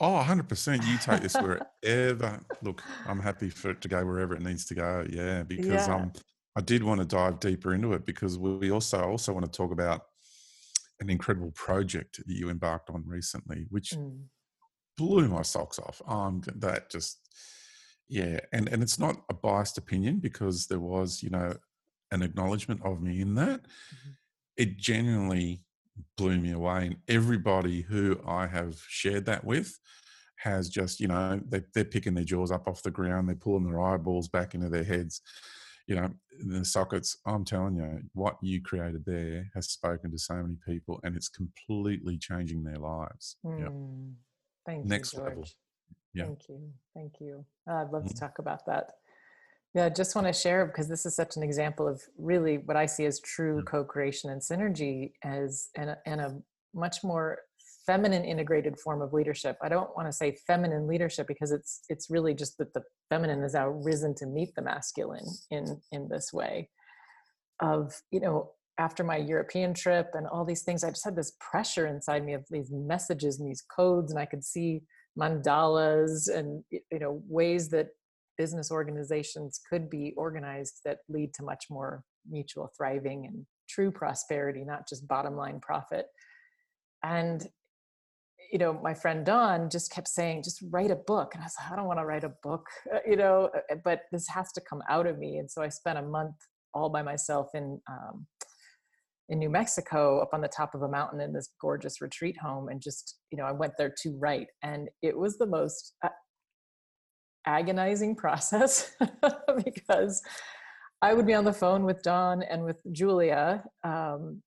Oh, 0.00 0.24
100%. 0.24 0.86
You 0.86 0.98
take 0.98 1.22
this 1.22 1.34
wherever. 1.82 2.40
Look, 2.62 2.82
I'm 3.06 3.20
happy 3.20 3.50
for 3.50 3.70
it 3.70 3.80
to 3.80 3.88
go 3.88 4.04
wherever 4.04 4.34
it 4.34 4.42
needs 4.42 4.64
to 4.66 4.74
go. 4.74 5.04
Yeah, 5.08 5.42
because 5.42 5.88
yeah. 5.88 5.94
um, 5.94 6.12
I 6.56 6.60
did 6.60 6.82
want 6.82 7.00
to 7.00 7.06
dive 7.06 7.40
deeper 7.40 7.74
into 7.74 7.92
it 7.94 8.06
because 8.06 8.38
we 8.38 8.70
also 8.70 9.00
also 9.02 9.32
want 9.32 9.44
to 9.44 9.56
talk 9.56 9.72
about 9.72 10.02
an 11.00 11.10
incredible 11.10 11.52
project 11.52 12.20
that 12.26 12.34
you 12.34 12.50
embarked 12.50 12.90
on 12.90 13.04
recently, 13.06 13.66
which 13.70 13.90
mm. 13.90 14.20
blew 14.96 15.28
my 15.28 15.42
socks 15.42 15.78
off. 15.78 16.02
Um, 16.06 16.42
that 16.56 16.90
just, 16.90 17.20
yeah, 18.08 18.40
and 18.52 18.68
and 18.68 18.82
it's 18.82 18.98
not 18.98 19.16
a 19.28 19.34
biased 19.34 19.78
opinion 19.78 20.18
because 20.18 20.66
there 20.66 20.80
was, 20.80 21.22
you 21.22 21.30
know, 21.30 21.54
an 22.10 22.22
acknowledgement 22.22 22.80
of 22.84 23.02
me 23.02 23.20
in 23.20 23.34
that. 23.36 23.60
Mm-hmm. 23.62 24.10
It 24.56 24.76
genuinely 24.76 25.62
blew 26.16 26.38
me 26.38 26.52
away, 26.52 26.86
and 26.86 26.96
everybody 27.08 27.82
who 27.82 28.20
I 28.26 28.46
have 28.46 28.82
shared 28.88 29.26
that 29.26 29.44
with 29.44 29.78
has 30.36 30.68
just, 30.68 31.00
you 31.00 31.08
know, 31.08 31.40
they, 31.48 31.62
they're 31.74 31.84
picking 31.84 32.14
their 32.14 32.24
jaws 32.24 32.52
up 32.52 32.68
off 32.68 32.82
the 32.82 32.90
ground, 32.90 33.28
they're 33.28 33.36
pulling 33.36 33.64
their 33.64 33.80
eyeballs 33.80 34.28
back 34.28 34.54
into 34.54 34.68
their 34.68 34.84
heads 34.84 35.20
you 35.88 35.96
know, 35.96 36.10
the 36.38 36.64
sockets, 36.64 37.16
I'm 37.26 37.44
telling 37.44 37.76
you, 37.76 38.02
what 38.12 38.36
you 38.42 38.62
created 38.62 39.04
there 39.06 39.50
has 39.54 39.70
spoken 39.70 40.10
to 40.10 40.18
so 40.18 40.34
many 40.34 40.56
people 40.66 41.00
and 41.02 41.16
it's 41.16 41.30
completely 41.30 42.18
changing 42.18 42.62
their 42.62 42.76
lives. 42.76 43.36
Mm. 43.44 43.60
Yep. 43.60 43.72
Thank 44.66 44.84
Next 44.84 45.14
you, 45.14 45.20
level. 45.20 45.48
Yeah. 46.12 46.24
Thank 46.26 46.48
you. 46.50 46.60
Thank 46.94 47.14
you. 47.20 47.44
I'd 47.66 47.90
love 47.90 48.02
mm-hmm. 48.02 48.08
to 48.08 48.14
talk 48.14 48.38
about 48.38 48.66
that. 48.66 48.92
Yeah, 49.74 49.84
I 49.84 49.90
just 49.90 50.14
want 50.14 50.26
to 50.26 50.32
share 50.32 50.66
because 50.66 50.88
this 50.88 51.04
is 51.04 51.14
such 51.14 51.36
an 51.36 51.42
example 51.42 51.86
of 51.86 52.02
really 52.16 52.58
what 52.64 52.76
I 52.76 52.86
see 52.86 53.04
as 53.04 53.20
true 53.20 53.56
mm-hmm. 53.56 53.66
co-creation 53.66 54.30
and 54.30 54.40
synergy 54.40 55.12
as 55.22 55.68
and 55.76 55.90
a, 55.90 55.98
and 56.06 56.20
a 56.20 56.38
much 56.74 56.98
more 57.04 57.38
feminine 57.88 58.22
integrated 58.22 58.78
form 58.78 59.00
of 59.00 59.14
leadership 59.14 59.56
i 59.62 59.68
don't 59.68 59.96
want 59.96 60.06
to 60.06 60.12
say 60.12 60.36
feminine 60.46 60.86
leadership 60.86 61.26
because 61.26 61.50
it's 61.50 61.84
it's 61.88 62.10
really 62.10 62.34
just 62.34 62.58
that 62.58 62.72
the 62.74 62.82
feminine 63.08 63.40
has 63.40 63.54
now 63.54 63.66
risen 63.68 64.14
to 64.14 64.26
meet 64.26 64.54
the 64.54 64.60
masculine 64.60 65.24
in 65.50 65.80
in 65.90 66.06
this 66.10 66.30
way 66.30 66.68
of 67.60 67.94
you 68.10 68.20
know 68.20 68.50
after 68.76 69.02
my 69.02 69.16
european 69.16 69.72
trip 69.72 70.10
and 70.12 70.26
all 70.26 70.44
these 70.44 70.64
things 70.64 70.84
i 70.84 70.90
just 70.90 71.04
had 71.04 71.16
this 71.16 71.32
pressure 71.40 71.86
inside 71.86 72.22
me 72.26 72.34
of 72.34 72.44
these 72.50 72.70
messages 72.70 73.40
and 73.40 73.48
these 73.48 73.64
codes 73.74 74.12
and 74.12 74.20
i 74.20 74.26
could 74.26 74.44
see 74.44 74.82
mandalas 75.18 76.28
and 76.28 76.62
you 76.70 76.98
know 76.98 77.22
ways 77.26 77.70
that 77.70 77.86
business 78.38 78.70
organizations 78.70 79.60
could 79.68 79.90
be 79.90 80.14
organized 80.16 80.80
that 80.84 80.98
lead 81.08 81.34
to 81.34 81.42
much 81.42 81.64
more 81.68 82.02
mutual 82.28 82.70
thriving 82.76 83.26
and 83.26 83.44
true 83.68 83.90
prosperity 83.90 84.64
not 84.64 84.88
just 84.88 85.06
bottom 85.08 85.36
line 85.36 85.60
profit. 85.60 86.06
And 87.02 87.46
you 88.52 88.58
know 88.58 88.72
my 88.72 88.94
friend 88.94 89.26
don 89.26 89.68
just 89.68 89.92
kept 89.92 90.08
saying 90.08 90.42
just 90.42 90.62
write 90.70 90.90
a 90.90 90.96
book. 90.96 91.34
And 91.34 91.42
i 91.42 91.46
was 91.46 91.54
like 91.60 91.72
i 91.72 91.76
don't 91.76 91.86
want 91.86 91.98
to 91.98 92.06
write 92.06 92.24
a 92.24 92.32
book 92.42 92.66
uh, 92.94 93.00
you 93.06 93.16
know 93.16 93.50
uh, 93.54 93.76
but 93.84 94.02
this 94.12 94.26
has 94.28 94.52
to 94.52 94.62
come 94.68 94.82
out 94.88 95.06
of 95.06 95.18
me. 95.18 95.38
And 95.38 95.50
so 95.50 95.62
i 95.62 95.68
spent 95.68 95.98
a 95.98 96.02
month 96.02 96.36
all 96.74 96.88
by 96.88 97.02
myself 97.02 97.48
in 97.54 97.80
um, 97.90 98.26
in 99.28 99.38
New 99.38 99.50
Mexico 99.50 100.20
up 100.20 100.30
on 100.32 100.40
the 100.40 100.48
top 100.48 100.74
of 100.74 100.82
a 100.82 100.88
mountain 100.88 101.20
in 101.20 101.32
this 101.32 101.50
gorgeous 101.60 102.00
retreat 102.00 102.36
home 102.38 102.68
and 102.68 102.80
just 102.80 103.18
you 103.30 103.38
know 103.38 103.44
I 103.44 103.52
went 103.52 103.74
there 103.76 103.94
to 104.02 104.16
write. 104.18 104.48
And 104.62 104.88
it 105.02 105.16
was 105.16 105.38
the 105.38 105.46
most 105.46 105.94
uh, 106.02 106.08
agonizing 107.48 108.14
process 108.14 108.94
because 109.64 110.22
I 111.00 111.14
would 111.14 111.26
be 111.26 111.34
on 111.34 111.44
the 111.44 111.52
phone 111.52 111.84
with 111.84 112.02
Don 112.02 112.42
and 112.42 112.62
with 112.62 112.76
Julia 112.92 113.64
um, 113.82 114.42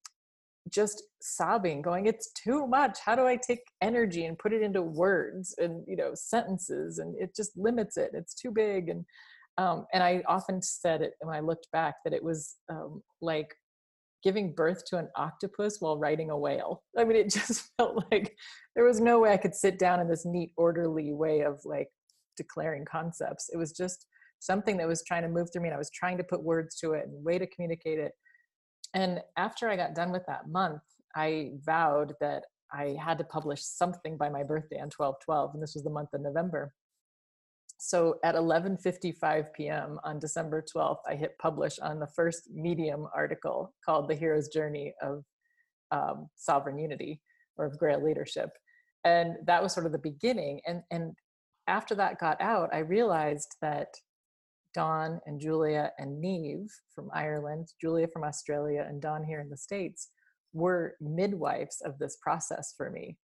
just 0.70 1.04
sobbing 1.22 1.82
going 1.82 2.06
it's 2.06 2.32
too 2.34 2.68
much. 2.68 3.00
How 3.04 3.16
do 3.16 3.26
i 3.26 3.36
take 3.36 3.62
energy 3.82 4.26
and 4.26 4.38
put 4.38 4.54
it 4.54 4.62
into 4.62 4.82
words 4.82 5.56
and 5.58 5.84
you 5.88 5.96
know 5.96 6.12
sentences? 6.14 7.00
And 7.00 7.16
it 7.20 7.36
just 7.36 7.58
limits 7.58 7.98
it. 7.98 8.12
It's 8.14 8.36
too 8.36 8.52
big. 8.52 8.90
And 8.90 9.06
um, 9.58 9.86
and 9.94 10.04
i 10.04 10.24
often 10.28 10.62
said 10.62 11.02
it 11.02 11.14
when 11.20 11.36
i 11.36 11.40
looked 11.40 11.68
back 11.74 11.96
that 12.04 12.14
it 12.14 12.24
was 12.24 12.56
um, 12.70 13.02
like 13.22 13.54
giving 14.24 14.54
birth 14.54 14.86
to 14.86 14.98
an 14.98 15.10
octopus 15.16 15.78
while 15.80 15.98
riding 15.98 16.30
a 16.30 16.38
whale. 16.38 16.84
I 16.98 17.04
mean 17.04 17.18
it 17.18 17.34
just 17.40 17.72
felt 17.78 18.06
like 18.12 18.36
there 18.76 18.86
was 18.86 19.02
no 19.02 19.20
way 19.20 19.32
i 19.34 19.38
could 19.38 19.56
sit 19.56 19.80
down 19.80 20.00
in 20.00 20.08
this 20.08 20.26
neat 20.26 20.52
orderly 20.56 21.12
way 21.12 21.42
of 21.42 21.60
like 21.66 21.90
declaring 22.38 22.86
concepts 22.86 23.50
it 23.54 23.58
was 23.58 23.72
just 23.72 24.06
something 24.40 24.78
that 24.78 24.88
was 24.88 25.04
trying 25.04 25.22
to 25.22 25.30
move 25.30 25.50
through 25.52 25.62
me 25.62 25.70
and 25.70 25.76
i 25.76 25.78
was 25.78 25.92
trying 25.92 26.18
to 26.18 26.24
put 26.24 26.44
words 26.44 26.76
to 26.76 26.94
it 26.94 27.06
and 27.06 27.24
way 27.24 27.38
to 27.38 27.48
communicate 27.48 28.00
it 28.00 28.14
and 28.94 29.22
after 29.38 29.70
I 29.70 29.76
got 29.76 29.96
done 29.96 30.12
with 30.12 30.26
that 30.28 30.50
month, 30.50 30.82
I 31.16 31.52
vowed 31.66 32.14
that 32.20 32.44
I 32.74 32.96
had 33.04 33.18
to 33.18 33.24
publish 33.24 33.62
something 33.64 34.18
by 34.18 34.30
my 34.30 34.44
birthday 34.44 34.78
on 34.78 34.90
1212, 34.96 35.52
and 35.54 35.64
this 35.64 35.76
was 35.76 35.84
the 35.84 35.90
month 35.90 36.10
of 36.14 36.22
November. 36.22 36.74
So 37.78 38.20
at 38.24 38.36
11:55 38.36 39.54
p.m. 39.54 40.00
on 40.04 40.20
December 40.20 40.64
12th, 40.74 41.00
I 41.08 41.16
hit 41.16 41.38
publish 41.40 41.80
on 41.80 42.00
the 42.00 42.08
first 42.08 42.50
Medium 42.52 43.08
article 43.16 43.74
called 43.84 44.08
"The 44.08 44.16
Hero's 44.16 44.50
Journey 44.50 44.94
of 45.02 45.24
um, 45.92 46.30
Sovereign 46.36 46.78
Unity" 46.78 47.22
or 47.58 47.66
of 47.66 47.78
Grail 47.80 48.04
Leadership, 48.04 48.52
and 49.04 49.36
that 49.48 49.64
was 49.64 49.74
sort 49.74 49.86
of 49.86 49.92
the 49.92 49.98
beginning. 49.98 50.62
And 50.68 50.84
and 50.92 51.16
after 51.68 51.96
that 51.96 52.20
got 52.20 52.40
out, 52.42 52.74
I 52.74 52.80
realized 52.80 53.56
that 53.62 53.90
Don 54.74 55.20
and 55.26 55.40
Julia 55.40 55.92
and 55.98 56.20
Neve 56.20 56.72
from 56.94 57.10
Ireland, 57.14 57.70
Julia 57.80 58.08
from 58.08 58.24
Australia, 58.24 58.86
and 58.88 59.02
Don 59.02 59.24
here 59.24 59.42
in 59.42 59.50
the 59.50 59.58
States 59.58 60.10
were 60.54 60.96
midwives 61.00 61.82
of 61.86 61.98
this 61.98 62.18
process 62.22 62.74
for 62.76 62.90
me. 62.90 63.18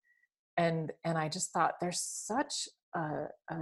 And, 0.58 0.92
and 1.06 1.18
I 1.18 1.30
just 1.30 1.52
thought 1.52 1.76
there's 1.80 2.02
such 2.02 2.68
a, 2.96 3.26
a 3.50 3.60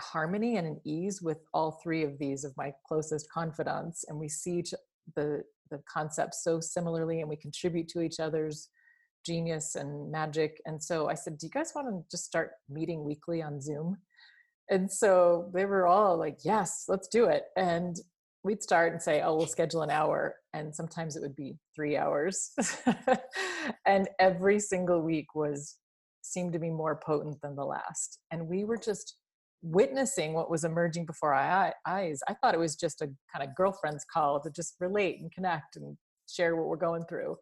harmony 0.00 0.56
and 0.56 0.66
an 0.66 0.80
ease 0.84 1.20
with 1.20 1.38
all 1.52 1.80
three 1.82 2.04
of 2.04 2.18
these 2.18 2.44
of 2.44 2.56
my 2.56 2.72
closest 2.86 3.30
confidants. 3.30 4.04
And 4.08 4.18
we 4.18 4.28
see 4.28 4.58
each, 4.58 4.74
the, 5.14 5.42
the 5.70 5.80
concepts 5.92 6.42
so 6.42 6.60
similarly 6.60 7.20
and 7.20 7.28
we 7.28 7.36
contribute 7.36 7.88
to 7.88 8.00
each 8.00 8.18
other's 8.18 8.68
genius 9.24 9.74
and 9.74 10.10
magic. 10.10 10.60
And 10.66 10.82
so 10.82 11.08
I 11.08 11.14
said, 11.14 11.38
Do 11.38 11.46
you 11.46 11.50
guys 11.50 11.72
want 11.74 11.88
to 11.88 12.04
just 12.10 12.24
start 12.24 12.52
meeting 12.68 13.04
weekly 13.04 13.42
on 13.42 13.60
Zoom? 13.60 13.98
And 14.70 14.90
so 14.90 15.50
they 15.52 15.66
were 15.66 15.86
all 15.86 16.16
like, 16.16 16.38
yes, 16.44 16.84
let's 16.88 17.08
do 17.08 17.26
it. 17.26 17.44
And 17.56 17.96
we'd 18.44 18.62
start 18.62 18.92
and 18.92 19.02
say, 19.02 19.20
oh, 19.20 19.36
we'll 19.36 19.46
schedule 19.46 19.82
an 19.82 19.90
hour. 19.90 20.36
And 20.54 20.74
sometimes 20.74 21.14
it 21.14 21.22
would 21.22 21.36
be 21.36 21.56
three 21.74 21.96
hours. 21.96 22.52
and 23.86 24.08
every 24.18 24.58
single 24.60 25.02
week 25.02 25.34
was 25.34 25.76
seemed 26.22 26.52
to 26.52 26.58
be 26.58 26.70
more 26.70 27.00
potent 27.04 27.40
than 27.42 27.54
the 27.54 27.64
last. 27.64 28.18
And 28.30 28.48
we 28.48 28.64
were 28.64 28.78
just 28.78 29.16
witnessing 29.60 30.32
what 30.32 30.50
was 30.50 30.64
emerging 30.64 31.06
before 31.06 31.34
our 31.34 31.72
eyes. 31.86 32.20
I 32.26 32.34
thought 32.34 32.54
it 32.54 32.60
was 32.60 32.74
just 32.74 33.02
a 33.02 33.10
kind 33.32 33.48
of 33.48 33.54
girlfriend's 33.54 34.04
call 34.12 34.40
to 34.40 34.50
just 34.50 34.76
relate 34.80 35.20
and 35.20 35.30
connect 35.32 35.76
and 35.76 35.96
share 36.28 36.56
what 36.56 36.66
we're 36.66 36.76
going 36.76 37.04
through. 37.08 37.36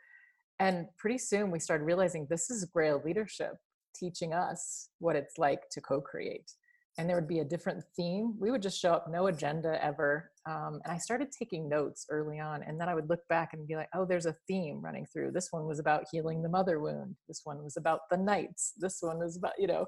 And 0.61 0.87
pretty 0.99 1.19
soon 1.19 1.51
we 1.51 1.59
started 1.59 1.85
realizing 1.85 2.27
this 2.31 2.51
is 2.51 2.65
Grail 2.73 3.03
leadership 3.05 3.55
teaching 3.97 4.33
us 4.33 4.91
what 5.01 5.17
it's 5.17 5.37
like 5.37 5.69
to 5.73 5.81
co 5.81 6.01
create 6.01 6.53
and 6.99 7.09
there 7.09 7.17
would 7.17 7.29
be 7.29 7.39
a 7.39 7.45
different 7.45 7.83
theme. 7.97 8.35
We 8.39 8.51
would 8.51 8.63
just 8.63 8.81
show 8.81 8.93
up, 8.93 9.07
no 9.09 9.29
agenda 9.29 9.83
ever. 9.83 10.31
Um, 10.47 10.81
and 10.85 10.93
I 10.93 10.99
started 10.99 11.29
taking 11.31 11.69
notes 11.69 12.07
early 12.11 12.39
on, 12.39 12.63
and 12.63 12.81
then 12.81 12.89
I 12.89 12.95
would 12.95 13.09
look 13.09 13.21
back 13.29 13.51
and 13.53 13.67
be 13.67 13.77
like, 13.77 13.89
oh, 13.95 14.05
there's 14.05 14.27
a 14.27 14.37
theme 14.47 14.83
running 14.83 15.07
through. 15.07 15.31
This 15.33 15.49
one 15.51 15.67
was 15.67 15.79
about 15.79 16.05
healing 16.11 16.43
the 16.43 16.49
mother 16.49 16.81
wound. 16.81 17.17
This 17.29 17.41
one 17.45 17.63
was 17.63 17.77
about 17.77 18.01
the 18.11 18.17
knights. 18.17 18.75
This 18.77 18.99
one 19.01 19.19
was 19.19 19.37
about, 19.37 19.53
you 19.59 19.67
know, 19.67 19.87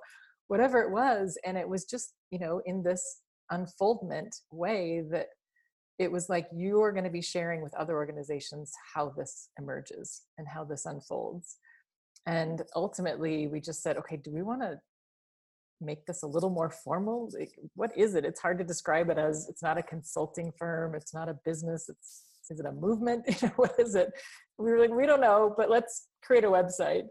whatever 0.49 0.81
it 0.81 0.91
was. 0.91 1.37
And 1.45 1.59
it 1.59 1.69
was 1.69 1.85
just, 1.85 2.15
you 2.31 2.39
know, 2.39 2.63
in 2.65 2.83
this 2.83 3.21
unfoldment 3.51 4.35
way 4.51 5.03
that 5.11 5.27
it 5.99 6.11
was 6.11 6.29
like 6.29 6.47
you're 6.55 6.93
going 6.93 7.05
to 7.05 7.11
be 7.11 7.23
sharing 7.23 7.63
with 7.63 7.75
other 7.75 7.95
organizations 7.95 8.73
how 8.95 9.11
this 9.17 9.49
emerges 9.59 10.23
and 10.39 10.47
how 10.49 10.65
this 10.65 10.87
unfolds. 10.87 11.57
And 12.27 12.63
ultimately, 12.77 13.49
we 13.49 13.61
just 13.61 13.83
said, 13.83 13.97
okay, 13.97 14.17
do 14.17 14.31
we 14.31 14.43
want 14.43 14.63
to 14.63 14.79
make 15.83 16.07
this 16.07 16.23
a 16.23 16.27
little 16.27 16.51
more 16.51 16.71
formal? 16.71 17.29
Like, 17.39 17.53
what 17.75 17.97
is 17.97 18.15
it? 18.15 18.25
It's 18.25 18.41
hard 18.41 18.59
to 18.59 18.65
describe 18.65 19.11
it 19.11 19.19
as 19.19 19.49
it's 19.49 19.63
not 19.63 19.79
a 19.79 19.83
consulting 19.83 20.53
firm 20.59 20.95
it's 20.95 21.13
not 21.13 21.29
a 21.29 21.39
business 21.45 21.89
it's 21.89 22.23
is 22.51 22.61
it 22.61 22.67
a 22.67 22.73
movement? 22.73 23.25
What 23.57 23.75
is 23.79 23.95
it? 23.95 24.11
We 24.59 24.71
were 24.71 24.79
like 24.79 24.91
we 24.91 25.07
don't 25.07 25.21
know 25.21 25.55
but 25.57 25.71
let's 25.71 26.09
create 26.23 26.45
a 26.45 26.49
website. 26.49 27.05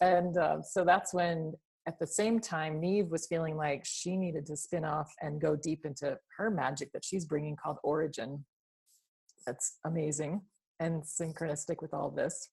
And 0.00 0.36
uh, 0.36 0.62
so 0.62 0.84
that's 0.84 1.14
when 1.14 1.54
at 1.86 1.98
the 1.98 2.06
same 2.06 2.40
time 2.40 2.80
neve 2.80 3.10
was 3.10 3.26
feeling 3.26 3.56
like 3.56 3.84
she 3.84 4.16
needed 4.16 4.46
to 4.46 4.56
spin 4.56 4.84
off 4.84 5.12
and 5.20 5.40
go 5.40 5.56
deep 5.56 5.84
into 5.84 6.16
her 6.36 6.50
magic 6.50 6.90
that 6.92 7.04
she's 7.04 7.24
bringing 7.24 7.56
called 7.56 7.78
origin 7.82 8.44
that's 9.46 9.78
amazing 9.84 10.40
and 10.80 11.02
synchronistic 11.02 11.80
with 11.80 11.92
all 11.92 12.10
this 12.10 12.48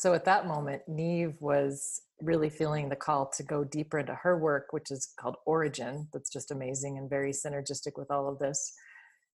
so 0.00 0.14
at 0.14 0.24
that 0.24 0.46
moment, 0.46 0.82
Neve 0.88 1.36
was 1.40 2.02
really 2.20 2.50
feeling 2.50 2.88
the 2.88 2.96
call 2.96 3.30
to 3.36 3.42
go 3.42 3.62
deeper 3.62 3.98
into 3.98 4.14
her 4.14 4.38
work, 4.38 4.72
which 4.72 4.90
is 4.90 5.12
called 5.18 5.36
Origin. 5.46 6.08
That's 6.12 6.28
just 6.28 6.50
amazing 6.50 6.98
and 6.98 7.08
very 7.08 7.30
synergistic 7.30 7.92
with 7.96 8.10
all 8.10 8.28
of 8.28 8.40
this. 8.40 8.72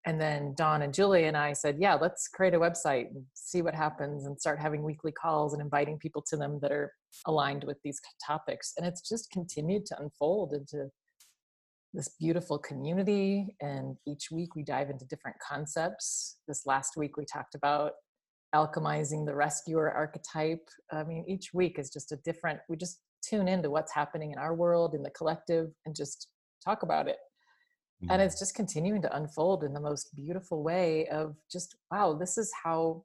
And 0.06 0.20
then 0.20 0.56
Don 0.58 0.82
and 0.82 0.94
Julie 0.94 1.26
and 1.26 1.38
I 1.38 1.54
said, 1.54 1.78
yeah, 1.80 1.96
let's 1.96 2.28
create 2.28 2.54
a 2.54 2.60
website 2.60 3.12
and 3.12 3.24
see 3.34 3.62
what 3.62 3.76
happens 3.76 4.26
and 4.26 4.40
start 4.40 4.60
having 4.60 4.84
weekly 4.84 5.12
calls 5.12 5.54
and 5.54 5.62
inviting 5.62 6.00
people 6.00 6.24
to 6.30 6.38
them 6.38 6.60
that 6.62 6.72
are 6.72 6.94
aligned 7.26 7.64
with 7.64 7.78
these 7.84 8.00
topics. 8.26 8.74
And 8.78 8.86
it's 8.86 9.08
just 9.08 9.32
continued 9.32 9.86
to 9.88 10.00
unfold 10.00 10.54
into 10.54 10.90
this 11.94 12.10
beautiful 12.20 12.60
community. 12.60 13.56
And 13.62 13.96
each 14.06 14.30
week 14.32 14.56
we 14.56 14.64
dive 14.64 14.90
into 14.90 15.06
different 15.06 15.38
concepts. 15.48 16.38
This 16.48 16.66
last 16.66 16.98
week 16.98 17.18
we 17.18 17.26
talked 17.26 17.56
about 17.56 17.94
alchemizing 18.54 19.26
the 19.26 19.36
rescuer 19.36 19.92
archetype. 19.92 20.68
I 20.92 21.04
mean, 21.04 21.26
each 21.28 21.54
week 21.54 21.80
is 21.80 21.90
just 21.90 22.12
a 22.12 22.18
different, 22.18 22.60
we 22.70 22.78
just 22.78 23.00
tune 23.22 23.48
into 23.48 23.70
what's 23.70 23.94
happening 23.94 24.32
in 24.32 24.38
our 24.38 24.54
world, 24.54 24.96
in 24.96 25.04
the 25.04 25.10
collective, 25.12 25.72
and 25.86 25.96
just 25.96 26.28
talk 26.64 26.84
about 26.84 27.08
it. 27.08 27.18
Mm-hmm. 28.04 28.12
And 28.12 28.22
it's 28.22 28.40
just 28.40 28.56
continuing 28.56 29.02
to 29.02 29.16
unfold 29.16 29.64
in 29.64 29.74
the 29.74 29.80
most 29.80 30.16
beautiful 30.16 30.64
way 30.64 31.08
of 31.08 31.36
just, 31.52 31.76
wow, 31.92 32.14
this 32.14 32.38
is 32.38 32.52
how 32.64 33.04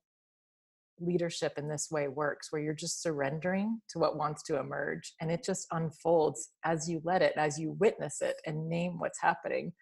leadership 1.05 1.55
in 1.57 1.69
this 1.69 1.89
way 1.91 2.09
works, 2.09 2.49
where 2.51 2.63
you're 2.63 2.75
just 2.75 3.03
surrendering 3.03 3.81
to 3.91 3.99
what 3.99 4.17
wants 4.17 4.43
to 4.45 4.59
emerge. 4.59 5.13
And 5.21 5.31
it 5.31 5.45
just 5.45 5.67
unfolds 5.73 6.51
as 6.65 6.89
you 6.89 7.01
let 7.05 7.23
it, 7.23 7.35
as 7.37 7.59
you 7.59 7.77
witness 7.79 8.21
it 8.21 8.37
and 8.47 8.69
name 8.69 8.99
what's 8.99 9.21
happening 9.21 9.73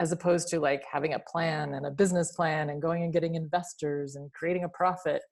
as 0.00 0.12
opposed 0.12 0.48
to 0.48 0.60
like 0.60 0.82
having 0.90 1.14
a 1.14 1.18
plan 1.18 1.74
and 1.74 1.86
a 1.86 1.90
business 1.90 2.32
plan 2.32 2.70
and 2.70 2.80
going 2.80 3.02
and 3.02 3.12
getting 3.12 3.34
investors 3.34 4.16
and 4.16 4.32
creating 4.32 4.64
a 4.64 4.68
profit 4.68 5.22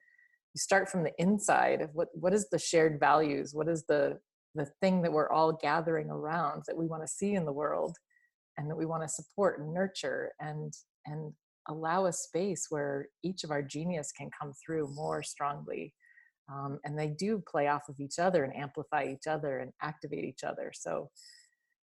you 0.53 0.59
start 0.59 0.89
from 0.89 1.03
the 1.03 1.11
inside 1.17 1.81
of 1.81 1.89
what 1.93 2.07
what 2.13 2.33
is 2.33 2.49
the 2.49 2.59
shared 2.59 2.99
values 2.99 3.53
what 3.53 3.67
is 3.67 3.83
the 3.87 4.17
the 4.55 4.67
thing 4.81 5.01
that 5.01 5.11
we're 5.11 5.29
all 5.29 5.53
gathering 5.53 6.09
around 6.09 6.63
that 6.67 6.77
we 6.77 6.87
want 6.87 7.03
to 7.03 7.07
see 7.07 7.33
in 7.33 7.45
the 7.45 7.51
world 7.51 7.95
and 8.57 8.69
that 8.69 8.75
we 8.75 8.85
want 8.85 9.03
to 9.03 9.09
support 9.09 9.59
and 9.59 9.73
nurture 9.73 10.31
and 10.39 10.73
and 11.05 11.33
allow 11.67 12.05
a 12.05 12.13
space 12.13 12.67
where 12.69 13.07
each 13.23 13.43
of 13.43 13.51
our 13.51 13.61
genius 13.61 14.11
can 14.11 14.29
come 14.39 14.53
through 14.65 14.93
more 14.93 15.23
strongly 15.23 15.93
um, 16.51 16.79
and 16.83 16.97
they 16.97 17.07
do 17.07 17.43
play 17.49 17.67
off 17.67 17.89
of 17.89 17.99
each 17.99 18.19
other 18.19 18.43
and 18.43 18.55
amplify 18.55 19.03
each 19.03 19.27
other 19.27 19.59
and 19.59 19.71
activate 19.81 20.23
each 20.23 20.43
other. 20.43 20.71
So 20.73 21.09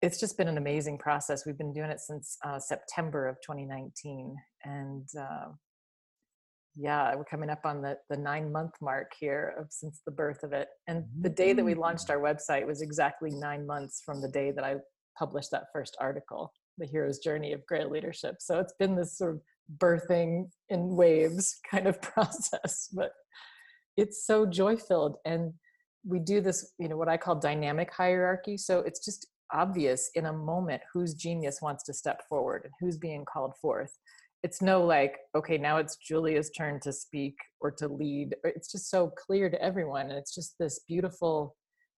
it's 0.00 0.20
just 0.20 0.38
been 0.38 0.48
an 0.48 0.58
amazing 0.58 0.98
process. 0.98 1.44
We've 1.44 1.58
been 1.58 1.72
doing 1.72 1.90
it 1.90 2.00
since 2.00 2.36
uh, 2.44 2.58
september 2.58 3.26
of 3.26 3.36
2019 3.44 4.36
and 4.64 5.08
uh, 5.18 5.48
yeah 6.76 7.14
we're 7.14 7.24
coming 7.24 7.50
up 7.50 7.60
on 7.64 7.80
the 7.80 7.96
the 8.10 8.16
nine 8.16 8.50
month 8.50 8.72
mark 8.80 9.12
here 9.18 9.54
of 9.58 9.68
since 9.70 10.00
the 10.04 10.10
birth 10.10 10.42
of 10.42 10.52
it 10.52 10.66
and 10.88 11.04
the 11.20 11.28
day 11.28 11.52
that 11.52 11.64
we 11.64 11.72
launched 11.72 12.10
our 12.10 12.18
website 12.18 12.66
was 12.66 12.82
exactly 12.82 13.30
nine 13.30 13.64
months 13.64 14.02
from 14.04 14.20
the 14.20 14.26
day 14.26 14.50
that 14.50 14.64
i 14.64 14.74
published 15.16 15.52
that 15.52 15.66
first 15.72 15.96
article 16.00 16.52
the 16.78 16.86
hero's 16.86 17.18
journey 17.18 17.52
of 17.52 17.64
grail 17.66 17.90
leadership. 17.90 18.36
So 18.40 18.58
it's 18.58 18.74
been 18.78 18.96
this 18.96 19.16
sort 19.16 19.36
of 19.36 19.40
birthing 19.78 20.48
in 20.68 20.96
waves 20.96 21.58
kind 21.70 21.86
of 21.86 22.00
process 22.00 22.88
but 22.92 23.12
it's 23.96 24.26
so 24.26 24.44
joy 24.46 24.76
filled 24.76 25.16
and 25.24 25.52
we 26.06 26.18
do 26.18 26.40
this 26.40 26.72
you 26.78 26.88
know 26.88 26.96
what 26.96 27.08
i 27.08 27.16
call 27.16 27.34
dynamic 27.34 27.92
hierarchy 27.92 28.56
so 28.56 28.80
it's 28.80 29.04
just 29.04 29.26
obvious 29.54 30.10
in 30.14 30.26
a 30.26 30.32
moment 30.32 30.82
whose 30.92 31.14
genius 31.14 31.60
wants 31.62 31.84
to 31.84 31.94
step 31.94 32.22
forward 32.28 32.62
and 32.64 32.72
who's 32.80 32.98
being 32.98 33.24
called 33.24 33.54
forth. 33.60 33.96
It's 34.42 34.60
no 34.60 34.84
like 34.84 35.16
okay 35.34 35.56
now 35.56 35.78
it's 35.78 35.96
julia's 35.96 36.50
turn 36.50 36.78
to 36.80 36.92
speak 36.92 37.34
or 37.60 37.70
to 37.72 37.88
lead. 37.88 38.34
It's 38.44 38.70
just 38.70 38.90
so 38.90 39.08
clear 39.08 39.48
to 39.48 39.62
everyone 39.62 40.10
and 40.10 40.18
it's 40.18 40.34
just 40.34 40.56
this 40.58 40.80
beautiful 40.86 41.56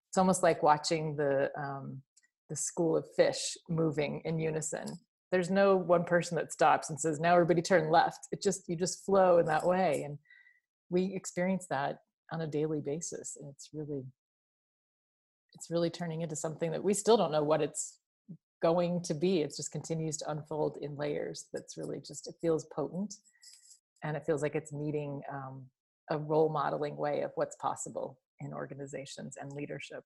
it's 0.09 0.19
almost 0.19 0.43
like 0.45 0.63
watching 0.63 1.17
the 1.17 1.51
um, 1.59 2.01
the 2.49 2.55
school 2.55 2.97
of 2.97 3.05
fish 3.17 3.57
moving 3.69 4.23
in 4.25 4.39
unison 4.39 4.87
there's 5.33 5.51
no 5.51 5.77
one 5.77 6.05
person 6.05 6.37
that 6.37 6.53
stops 6.53 6.91
and 6.91 7.01
says 7.01 7.19
now 7.19 7.35
everybody 7.35 7.63
turn 7.63 7.91
left. 7.91 8.29
It 8.33 8.43
just 8.43 8.69
you 8.69 8.77
just 8.77 9.05
flow 9.05 9.39
in 9.39 9.47
that 9.47 9.67
way 9.67 10.03
and 10.05 10.19
we 10.89 11.15
experience 11.15 11.67
that 11.71 11.99
on 12.33 12.41
a 12.41 12.47
daily 12.47 12.81
basis 12.81 13.37
and 13.41 13.49
it's 13.51 13.71
really 13.73 14.05
it's 15.55 15.71
really 15.71 15.91
turning 15.91 16.21
into 16.21 16.37
something 16.37 16.71
that 16.71 16.85
we 16.85 16.95
still 16.95 17.17
don't 17.17 17.33
know 17.33 17.43
what 17.43 17.63
it's 17.63 17.99
going 18.63 19.03
to 19.03 19.15
be. 19.15 19.41
It 19.41 19.55
just 19.57 19.73
continues 19.73 20.17
to 20.19 20.31
unfold 20.31 20.79
in 20.81 20.97
layers. 20.97 21.47
That's 21.53 21.77
really 21.77 21.99
just 21.99 22.27
it 22.27 22.35
feels 22.41 22.67
potent 22.67 23.15
and 24.05 24.17
it 24.17 24.25
feels 24.27 24.43
like 24.43 24.55
it's 24.55 24.73
meeting 24.73 25.23
um, 25.33 25.65
a 26.11 26.19
role 26.19 26.49
modeling 26.49 26.97
way 26.97 27.23
of 27.23 27.33
what's 27.35 27.57
possible 27.57 28.19
in 28.41 28.53
organizations 28.53 29.37
and 29.41 29.53
leadership 29.53 30.05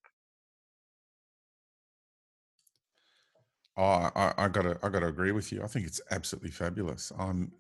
Oh, 3.77 4.11
I, 4.15 4.35
I 4.37 4.49
gotta, 4.49 4.79
I 4.83 4.89
gotta 4.89 5.07
agree 5.07 5.33
with 5.33 5.53
you. 5.53 5.63
I 5.63 5.67
think 5.67 5.87
it's 5.87 6.01
absolutely 6.11 6.51
fabulous. 6.51 7.13
I'm, 7.19 7.53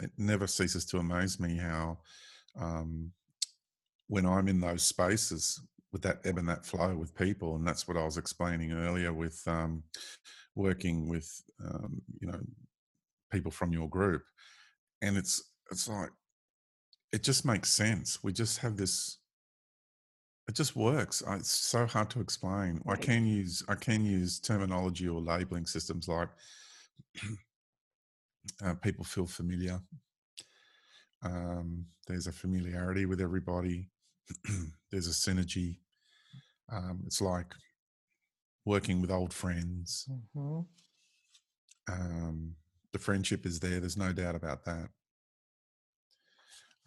it 0.00 0.10
never 0.16 0.46
ceases 0.46 0.84
to 0.86 0.98
amaze 0.98 1.38
me 1.38 1.56
how, 1.56 1.98
um, 2.60 3.12
when 4.08 4.26
I'm 4.26 4.48
in 4.48 4.60
those 4.60 4.82
spaces 4.82 5.60
with 5.92 6.02
that 6.02 6.20
ebb 6.24 6.38
and 6.38 6.48
that 6.48 6.66
flow 6.66 6.96
with 6.96 7.14
people, 7.14 7.56
and 7.56 7.66
that's 7.66 7.88
what 7.88 7.96
I 7.96 8.04
was 8.04 8.18
explaining 8.18 8.72
earlier 8.72 9.12
with 9.12 9.42
um, 9.46 9.82
working 10.54 11.08
with, 11.08 11.30
um, 11.64 12.02
you 12.20 12.28
know, 12.28 12.40
people 13.32 13.50
from 13.50 13.72
your 13.72 13.88
group, 13.88 14.22
and 15.02 15.16
it's, 15.16 15.42
it's 15.70 15.88
like, 15.88 16.10
it 17.12 17.22
just 17.22 17.44
makes 17.44 17.70
sense. 17.70 18.22
We 18.22 18.32
just 18.32 18.58
have 18.58 18.76
this 18.76 19.18
it 20.48 20.54
just 20.54 20.74
works. 20.74 21.22
It's 21.28 21.50
so 21.50 21.86
hard 21.86 22.08
to 22.10 22.20
explain. 22.20 22.80
I 22.88 22.96
can 22.96 23.26
use 23.26 23.62
I 23.68 23.74
can 23.74 24.04
use 24.04 24.40
terminology 24.40 25.06
or 25.06 25.20
labeling 25.20 25.66
systems 25.66 26.08
like 26.08 26.30
uh, 28.64 28.74
people 28.74 29.04
feel 29.04 29.26
familiar. 29.26 29.78
Um, 31.22 31.84
there's 32.06 32.26
a 32.26 32.32
familiarity 32.32 33.04
with 33.04 33.20
everybody. 33.20 33.90
there's 34.90 35.06
a 35.06 35.10
synergy. 35.10 35.76
Um, 36.72 37.02
it's 37.06 37.20
like 37.20 37.54
working 38.64 39.02
with 39.02 39.10
old 39.10 39.34
friends. 39.34 40.08
Mm-hmm. 40.36 40.60
Um, 41.92 42.54
the 42.92 42.98
friendship 42.98 43.44
is 43.44 43.60
there. 43.60 43.80
There's 43.80 43.96
no 43.98 44.12
doubt 44.12 44.34
about 44.34 44.64
that. 44.64 44.88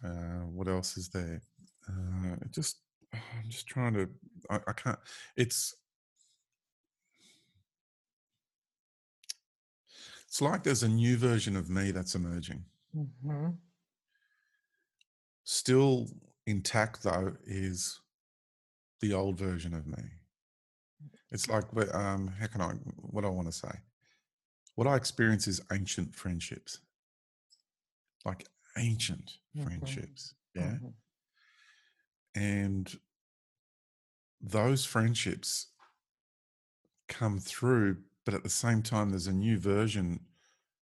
Uh, 0.04 0.46
what 0.50 0.66
else 0.66 0.96
is 0.96 1.08
there? 1.10 1.42
Uh, 1.88 2.34
it 2.40 2.52
just 2.52 2.78
I'm 3.12 3.48
just 3.48 3.66
trying 3.66 3.94
to. 3.94 4.08
I, 4.50 4.60
I 4.66 4.72
can't. 4.72 4.98
It's. 5.36 5.74
It's 10.26 10.40
like 10.40 10.62
there's 10.62 10.82
a 10.82 10.88
new 10.88 11.18
version 11.18 11.56
of 11.56 11.68
me 11.68 11.90
that's 11.90 12.14
emerging. 12.14 12.64
Mm-hmm. 12.96 13.48
Still 15.44 16.08
intact, 16.46 17.02
though, 17.02 17.34
is 17.44 18.00
the 19.02 19.12
old 19.12 19.36
version 19.36 19.74
of 19.74 19.86
me. 19.86 20.02
It's 21.30 21.48
like, 21.48 21.64
um, 21.94 22.32
how 22.40 22.46
can 22.46 22.60
I, 22.62 22.70
what 22.96 23.24
I 23.24 23.28
want 23.28 23.48
to 23.48 23.52
say? 23.52 23.72
What 24.74 24.86
I 24.86 24.96
experience 24.96 25.46
is 25.48 25.60
ancient 25.70 26.14
friendships, 26.14 26.78
like 28.24 28.46
ancient 28.78 29.32
friendships. 29.62 30.34
Yeah. 30.54 30.62
Mm-hmm. 30.62 30.86
And 32.34 32.92
those 34.40 34.84
friendships 34.84 35.68
come 37.08 37.38
through, 37.38 37.98
but 38.24 38.34
at 38.34 38.42
the 38.42 38.48
same 38.48 38.82
time, 38.82 39.10
there's 39.10 39.26
a 39.26 39.32
new 39.32 39.58
version 39.58 40.20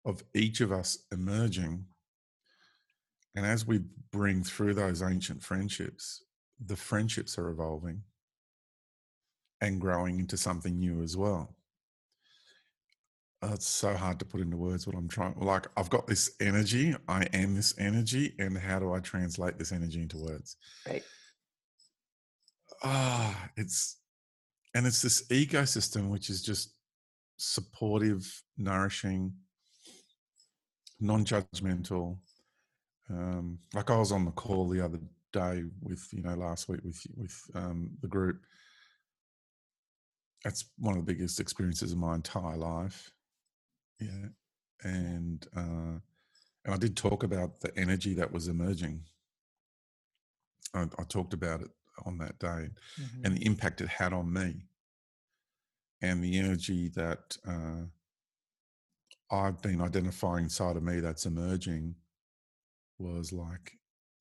of 0.05 0.23
each 0.35 0.61
of 0.61 0.71
us 0.73 0.99
emerging. 1.13 1.87
And 3.35 3.47
as 3.47 3.67
we 3.67 3.81
bring 4.13 4.43
through 4.43 4.75
those 4.75 5.03
ancient 5.03 5.43
friendships, 5.43 6.25
the 6.65 6.77
friendships 6.77 7.39
are 7.39 7.49
evolving 7.49 8.03
and 9.61 9.81
growing 9.81 10.19
into 10.19 10.37
something 10.37 10.79
new 10.79 11.03
as 11.03 11.17
well. 11.17 11.55
Oh, 13.43 13.55
it's 13.55 13.69
so 13.69 13.95
hard 13.95 14.19
to 14.19 14.27
put 14.27 14.43
into 14.43 14.59
words 14.59 14.87
what 14.87 14.97
I'm 14.97 15.09
trying. 15.09 15.35
Like, 15.39 15.67
I've 15.75 15.89
got 15.89 16.07
this 16.07 16.33
energy, 16.41 16.95
I 17.09 17.23
am 17.33 17.55
this 17.55 17.75
energy, 17.79 18.35
and 18.39 18.59
how 18.59 18.79
do 18.79 18.93
I 18.93 19.01
translate 19.01 19.59
this 19.59 19.73
energy 19.73 20.03
into 20.03 20.19
words? 20.19 20.57
Right 20.87 21.03
ah, 22.83 23.51
it's 23.57 23.97
and 24.75 24.87
it's 24.87 25.03
this 25.03 25.27
ecosystem 25.29 26.09
which 26.09 26.31
is 26.31 26.43
just 26.43 26.75
supportive, 27.37 28.43
nourishing, 28.57 29.33
non-judgmental. 31.01 32.19
Um, 33.09 33.59
like 33.75 33.91
I 33.91 33.97
was 33.97 34.13
on 34.13 34.25
the 34.25 34.31
call 34.31 34.69
the 34.69 34.85
other 34.85 35.01
day 35.33 35.65
with 35.81 36.07
you 36.13 36.23
know 36.23 36.35
last 36.35 36.69
week 36.69 36.81
with 36.85 37.05
with 37.17 37.37
um, 37.55 37.91
the 38.01 38.09
group. 38.09 38.41
That's 40.45 40.65
one 40.79 40.97
of 40.97 41.05
the 41.05 41.13
biggest 41.13 41.41
experiences 41.41 41.93
of 41.93 41.99
my 41.99 42.15
entire 42.15 42.57
life. 42.57 43.11
Yeah, 44.01 44.29
and 44.85 45.47
uh, 45.57 45.99
and 46.65 46.75
I 46.75 46.77
did 46.77 46.97
talk 46.97 47.25
about 47.25 47.61
the 47.61 47.77
energy 47.77 48.15
that 48.15 48.33
was 48.33 48.49
emerging. 48.49 49.03
I, 50.73 50.83
I 50.83 51.03
talked 51.09 51.35
about 51.35 51.63
it 51.63 51.71
on 52.05 52.19
that 52.19 52.39
day 52.39 52.69
mm-hmm. 53.01 53.25
and 53.25 53.37
the 53.37 53.45
impact 53.47 53.81
it 53.81 53.89
had 53.89 54.13
on 54.13 54.33
me 54.33 54.67
and 56.03 56.23
the 56.23 56.39
energy 56.39 56.89
that 56.95 57.37
uh, 57.47 57.83
I've 59.31 59.61
been 59.63 59.81
identifying 59.81 60.45
inside 60.45 60.77
of 60.77 60.83
me 60.83 61.01
that's 61.01 61.27
emerging 61.27 61.95
was 62.99 63.33
like, 63.33 63.73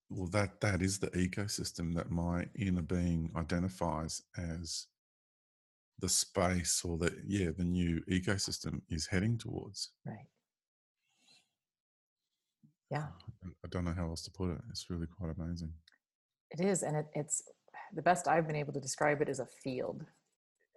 well, 0.09 0.27
that 0.27 0.61
that 0.61 0.81
is 0.81 0.99
the 0.99 1.09
ecosystem 1.11 1.95
that 1.95 2.11
my 2.11 2.47
inner 2.57 2.81
being 2.81 3.31
identifies 3.35 4.21
as 4.37 4.87
the 5.99 6.09
space 6.09 6.81
or 6.83 6.97
the 6.97 7.13
yeah 7.27 7.49
the 7.55 7.63
new 7.63 8.01
ecosystem 8.09 8.81
is 8.89 9.07
heading 9.07 9.37
towards. 9.37 9.91
Right. 10.05 10.27
Yeah. 12.89 13.07
I 13.45 13.67
don't 13.69 13.85
know 13.85 13.93
how 13.93 14.07
else 14.07 14.23
to 14.23 14.31
put 14.31 14.49
it. 14.49 14.57
It's 14.71 14.89
really 14.89 15.05
quite 15.05 15.35
amazing. 15.37 15.73
It 16.51 16.61
is, 16.61 16.81
and 16.81 16.97
it, 16.97 17.05
it's 17.13 17.43
the 17.93 18.01
best 18.01 18.27
I've 18.27 18.47
been 18.47 18.55
able 18.55 18.73
to 18.73 18.79
describe 18.79 19.21
it 19.21 19.29
is 19.29 19.39
a 19.39 19.47
field. 19.63 20.05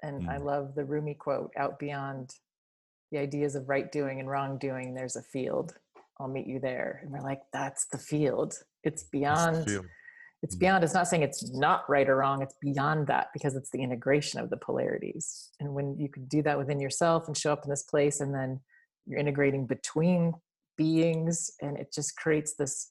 And 0.03 0.23
mm. 0.23 0.29
I 0.29 0.39
love 0.39 0.75
the 0.75 0.85
Rumi 0.85 1.15
quote 1.15 1.53
out 1.57 1.79
beyond 1.79 2.35
the 3.11 3.19
ideas 3.19 3.55
of 3.55 3.69
right 3.69 3.91
doing 3.93 4.21
and 4.21 4.29
wrong 4.29 4.59
doing, 4.59 4.95
there's 4.95 5.17
a 5.17 5.23
field. 5.23 5.75
I'll 6.19 6.29
meet 6.29 6.47
you 6.47 6.61
there. 6.61 7.01
And 7.03 7.13
we're 7.13 7.21
like, 7.21 7.41
that's 7.53 7.87
the 7.87 7.99
field. 7.99 8.55
It's 8.85 9.05
beyond 9.05 9.69
field. 9.69 9.87
it's 10.43 10.57
mm. 10.57 10.61
beyond 10.61 10.85
it's 10.85 10.95
not 10.95 11.07
saying 11.07 11.23
it's 11.23 11.53
not 11.53 11.89
right 11.89 12.09
or 12.09 12.17
wrong 12.17 12.43
it's 12.43 12.57
beyond 12.61 13.07
that 13.07 13.29
because 13.33 13.55
it's 13.55 13.71
the 13.71 13.81
integration 13.81 14.41
of 14.41 14.51
the 14.51 14.57
polarities 14.57 15.51
and 15.61 15.73
when 15.73 15.97
you 15.99 16.09
can 16.09 16.25
do 16.27 16.43
that 16.43 16.59
within 16.59 16.81
yourself 16.81 17.29
and 17.29 17.37
show 17.37 17.53
up 17.53 17.63
in 17.65 17.71
this 17.71 17.85
place 17.85 18.21
and 18.21 18.35
then 18.35 18.61
you're 19.07 19.21
integrating 19.21 19.67
between 19.67 20.33
beings 20.77 21.51
and 21.61 21.77
it 21.77 21.93
just 21.95 22.17
creates 22.17 22.55
this 22.55 22.89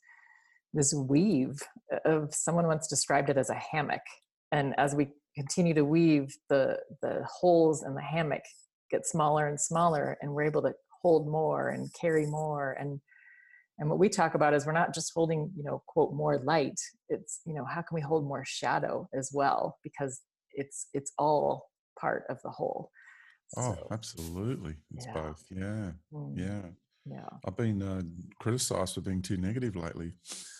this 0.74 0.94
weave 0.94 1.60
of 2.06 2.34
someone 2.34 2.68
once 2.68 2.88
described 2.88 3.30
it 3.30 3.38
as 3.38 3.50
a 3.50 3.62
hammock 3.72 4.02
and 4.52 4.74
as 4.78 4.96
we 4.96 5.08
continue 5.36 5.74
to 5.74 5.86
weave 5.86 6.34
the 6.50 6.78
the 7.02 7.26
holes 7.40 7.84
in 7.84 7.96
the 7.96 8.02
hammock 8.02 8.44
get 8.90 9.06
smaller 9.06 9.48
and 9.48 9.60
smaller 9.60 10.18
and 10.22 10.32
we're 10.32 10.44
able 10.44 10.62
to 10.62 10.74
hold 11.02 11.28
more 11.28 11.70
and 11.70 11.90
carry 12.00 12.26
more 12.26 12.74
and 12.74 13.00
and 13.80 13.90
what 13.90 13.98
we 14.00 14.10
talk 14.10 14.36
about 14.36 14.54
is 14.54 14.66
we're 14.66 14.72
not 14.72 14.94
just 14.94 15.12
holding 15.14 15.52
you 15.56 15.64
know 15.64 15.82
quote 15.88 16.14
more 16.14 16.40
light 16.44 16.80
it's 17.10 17.42
you 17.46 17.54
know 17.54 17.66
how 17.66 17.82
can 17.82 17.96
we 17.96 18.02
hold 18.02 18.26
more 18.26 18.44
shadow 18.46 19.08
as 19.14 19.32
well 19.34 19.78
because 19.84 20.22
it's 20.54 20.88
it's 20.94 21.12
all 21.18 21.70
part 22.00 22.24
of 22.30 22.38
the 22.44 22.50
whole 22.50 22.92
oh 23.58 23.76
absolutely 23.92 24.76
it's 24.96 25.06
yeah. 25.06 25.14
both 25.14 25.44
yeah 25.50 25.92
mm. 26.14 26.34
yeah 26.38 26.62
yeah 27.06 27.28
i've 27.48 27.58
been 27.58 27.82
uh, 27.82 28.02
criticized 28.40 28.96
for 28.96 29.02
being 29.02 29.22
too 29.22 29.38
negative 29.38 29.76
lately 29.76 30.14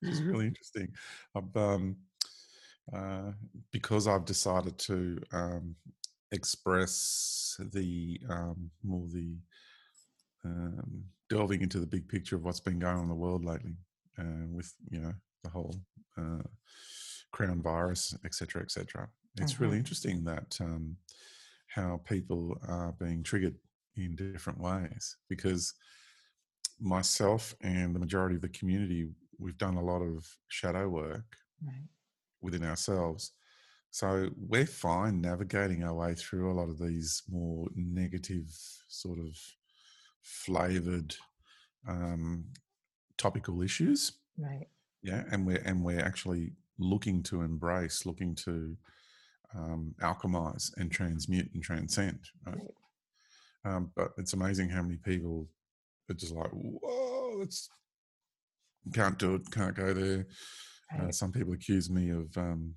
which 0.00 0.12
is 0.12 0.22
really 0.22 0.46
interesting 0.46 0.88
i've 1.36 1.56
um 1.56 1.96
uh, 2.94 3.32
because 3.70 4.08
I've 4.08 4.24
decided 4.24 4.78
to 4.78 5.20
um, 5.32 5.74
express 6.32 7.56
the 7.72 8.20
um, 8.30 8.70
more 8.82 9.06
the 9.12 9.36
um, 10.44 11.04
delving 11.28 11.60
into 11.60 11.80
the 11.80 11.86
big 11.86 12.08
picture 12.08 12.36
of 12.36 12.44
what's 12.44 12.60
been 12.60 12.78
going 12.78 12.96
on 12.96 13.02
in 13.02 13.08
the 13.08 13.14
world 13.14 13.44
lately, 13.44 13.76
uh, 14.18 14.46
with 14.50 14.72
you 14.90 15.00
know 15.00 15.12
the 15.44 15.50
whole 15.50 15.74
uh, 16.16 16.42
crown 17.32 17.60
virus, 17.60 18.14
etc., 18.24 18.62
etc. 18.62 19.08
It's 19.38 19.54
mm-hmm. 19.54 19.64
really 19.64 19.76
interesting 19.76 20.24
that 20.24 20.56
um, 20.60 20.96
how 21.68 22.00
people 22.04 22.56
are 22.66 22.94
being 22.98 23.22
triggered 23.22 23.56
in 24.04 24.16
different 24.16 24.60
ways 24.60 25.16
because 25.28 25.74
myself 26.80 27.54
and 27.62 27.94
the 27.94 28.00
majority 28.00 28.36
of 28.36 28.42
the 28.42 28.48
community 28.48 29.08
we've 29.38 29.58
done 29.58 29.76
a 29.76 29.84
lot 29.84 30.00
of 30.00 30.26
shadow 30.48 30.88
work 30.88 31.36
right. 31.64 31.88
within 32.40 32.64
ourselves 32.64 33.32
so 33.90 34.28
we're 34.36 34.66
fine 34.66 35.20
navigating 35.20 35.82
our 35.82 35.94
way 35.94 36.14
through 36.14 36.50
a 36.50 36.54
lot 36.54 36.68
of 36.68 36.78
these 36.78 37.22
more 37.28 37.66
negative 37.74 38.46
sort 38.88 39.18
of 39.18 39.36
flavored 40.22 41.14
um, 41.88 42.44
topical 43.16 43.62
issues. 43.62 44.12
Right. 44.36 44.68
Yeah, 45.02 45.24
and 45.30 45.46
we're 45.46 45.62
and 45.64 45.84
we're 45.84 46.04
actually 46.04 46.52
looking 46.78 47.22
to 47.24 47.42
embrace, 47.42 48.04
looking 48.04 48.34
to 48.34 48.76
um, 49.54 49.94
alchemize 50.02 50.70
and 50.76 50.90
transmute 50.90 51.50
and 51.54 51.62
transcend. 51.62 52.20
Right? 52.46 52.56
right. 52.56 52.74
Um, 53.68 53.92
but 53.94 54.12
it's 54.16 54.32
amazing 54.32 54.70
how 54.70 54.82
many 54.82 54.96
people 54.96 55.48
are 56.10 56.14
just 56.14 56.34
like, 56.34 56.50
whoa, 56.50 57.40
it's 57.42 57.68
can't 58.94 59.18
do 59.18 59.34
it, 59.34 59.50
can't 59.50 59.74
go 59.74 59.92
there. 59.92 60.26
Uh, 60.94 61.02
right. 61.02 61.08
Uh, 61.08 61.12
some 61.12 61.32
people 61.32 61.52
accuse 61.52 61.90
me 61.90 62.10
of 62.10 62.34
um, 62.36 62.74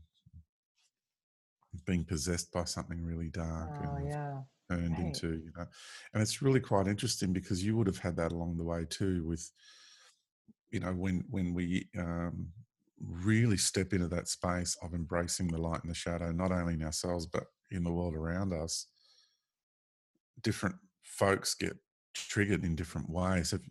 being 1.86 2.04
possessed 2.04 2.52
by 2.52 2.66
something 2.66 3.02
really 3.04 3.30
dark. 3.30 3.70
Oh, 3.86 3.96
and, 3.96 4.10
yeah 4.10 4.38
turned 4.72 4.92
right. 4.98 5.08
into 5.08 5.28
you 5.28 5.52
know 5.58 5.66
and 6.14 6.22
it's 6.22 6.42
really 6.42 6.60
quite 6.60 6.88
interesting 6.88 7.34
because 7.34 7.64
you 7.64 7.76
would 7.76 7.88
have 7.88 7.98
had 7.98 8.16
that 8.16 8.32
along 8.32 8.58
the 8.58 8.64
way 8.64 8.86
too 8.90 9.24
with 9.28 9.52
you 10.72 10.80
know 10.80 10.94
when 10.94 11.24
when 11.30 11.54
we 11.54 11.88
um, 11.98 12.48
really 13.24 13.58
step 13.58 13.94
into 13.94 14.08
that 14.08 14.28
space 14.28 14.78
of 14.82 14.94
embracing 14.94 15.48
the 15.48 15.58
light 15.58 15.82
and 15.84 15.92
the 15.92 15.96
shadow 15.96 16.32
not 16.32 16.52
only 16.52 16.74
in 16.74 16.84
ourselves 16.84 17.26
but 17.26 17.46
in 17.72 17.84
the 17.84 17.92
world 17.92 18.16
around 18.16 18.54
us 18.54 18.88
different 20.44 20.76
folks 21.04 21.54
get 21.54 21.78
triggered 22.14 22.64
in 22.64 22.76
different 22.76 23.10
ways. 23.10 23.52
Have, 23.52 23.62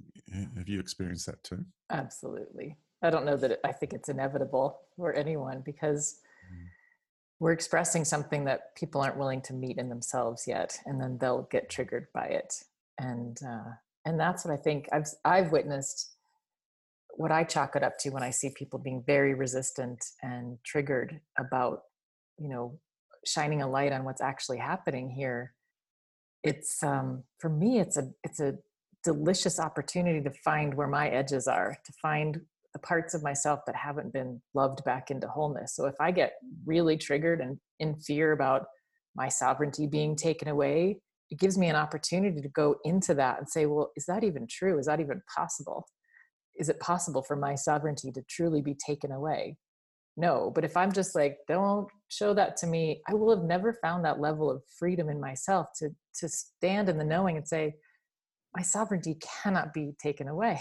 have 0.57 0.69
you 0.69 0.81
experienced 0.81 1.27
that 1.27 1.43
too? 1.45 1.65
Absolutely. 1.91 2.77
I 3.03 3.11
don't 3.11 3.25
know 3.25 3.37
that 3.37 3.53
it, 3.53 3.61
i 3.65 3.73
think 3.73 3.95
it's 3.95 4.11
inevitable 4.11 4.79
for 4.97 5.15
anyone 5.15 5.63
because 5.65 6.21
we're 7.39 7.53
expressing 7.53 8.05
something 8.05 8.45
that 8.45 8.77
people 8.77 9.01
aren't 9.01 9.17
willing 9.17 9.41
to 9.41 9.55
meet 9.55 9.79
in 9.79 9.89
themselves 9.89 10.47
yet 10.47 10.79
and 10.85 11.01
then 11.01 11.17
they'll 11.19 11.49
get 11.51 11.71
triggered 11.71 12.09
by 12.13 12.27
it. 12.27 12.63
And 12.99 13.41
uh, 13.43 13.71
and 14.05 14.19
that's 14.19 14.45
what 14.45 14.53
i 14.53 14.57
think 14.57 14.89
i've 14.93 15.07
i've 15.25 15.53
witnessed 15.53 16.15
what 17.17 17.31
i 17.31 17.45
chalk 17.45 17.77
it 17.77 17.83
up 17.83 17.99
to 17.99 18.11
when 18.11 18.23
i 18.23 18.31
see 18.31 18.51
people 18.51 18.79
being 18.79 19.03
very 19.07 19.35
resistant 19.35 20.05
and 20.23 20.59
triggered 20.65 21.21
about 21.39 21.83
you 22.39 22.49
know 22.49 22.79
shining 23.27 23.63
a 23.63 23.69
light 23.69 23.93
on 23.93 24.05
what's 24.05 24.23
actually 24.23 24.59
happening 24.59 25.11
here 25.11 25.53
it's 26.43 26.83
um 26.83 27.23
for 27.39 27.51
me 27.51 27.81
it's 27.81 27.97
a 27.97 28.11
it's 28.25 28.41
a 28.41 28.55
delicious 29.05 29.59
opportunity 29.59 30.23
to 30.23 30.31
find 30.45 30.75
where 30.75 30.89
my 30.89 31.09
edges 31.09 31.47
are 31.47 31.77
to 31.85 31.93
find 32.03 32.41
the 32.73 32.79
parts 32.79 33.15
of 33.15 33.23
myself 33.23 33.61
that 33.67 33.75
haven't 33.75 34.13
been 34.13 34.41
loved 34.55 34.85
back 34.85 35.11
into 35.11 35.27
wholeness. 35.27 35.75
So 35.75 35.87
if 35.87 35.95
I 36.01 36.11
get 36.11 36.35
really 36.65 36.97
triggered 36.97 37.41
and 37.41 37.59
in 37.79 37.97
fear 37.97 38.33
about 38.33 38.67
my 39.17 39.29
sovereignty 39.29 39.87
being 39.87 40.15
taken 40.15 40.49
away, 40.49 41.01
it 41.31 41.39
gives 41.39 41.59
me 41.59 41.69
an 41.69 41.77
opportunity 41.77 42.41
to 42.41 42.49
go 42.49 42.77
into 42.85 43.15
that 43.15 43.39
and 43.39 43.49
say, 43.49 43.67
well, 43.67 43.91
is 43.97 44.07
that 44.07 44.25
even 44.25 44.47
true? 44.49 44.79
Is 44.79 44.87
that 44.87 45.01
even 45.01 45.23
possible? 45.35 45.87
Is 46.57 46.69
it 46.69 46.81
possible 46.81 47.23
for 47.23 47.37
my 47.37 47.55
sovereignty 47.55 48.13
to 48.13 48.23
truly 48.29 48.63
be 48.63 48.75
taken 48.75 49.11
away? 49.11 49.57
No, 50.21 50.53
but 50.55 50.65
if 50.65 50.77
I'm 50.77 50.93
just 50.93 51.15
like, 51.15 51.39
don't 51.49 51.89
show 52.09 52.35
that 52.35 52.59
to 52.59 52.67
me, 52.67 53.01
I 53.09 53.15
will 53.15 53.35
have 53.35 53.47
never 53.47 53.73
found 53.73 54.05
that 54.05 54.21
level 54.21 54.51
of 54.51 54.63
freedom 54.79 55.09
in 55.09 55.19
myself 55.19 55.69
to 55.79 55.91
to 56.17 56.29
stand 56.29 56.91
in 56.91 56.99
the 56.99 57.05
knowing 57.05 57.39
and 57.39 57.49
say, 57.49 57.75
my 58.55 58.63
sovereignty 58.63 59.17
cannot 59.43 59.73
be 59.73 59.93
taken 60.03 60.29
away. 60.29 60.61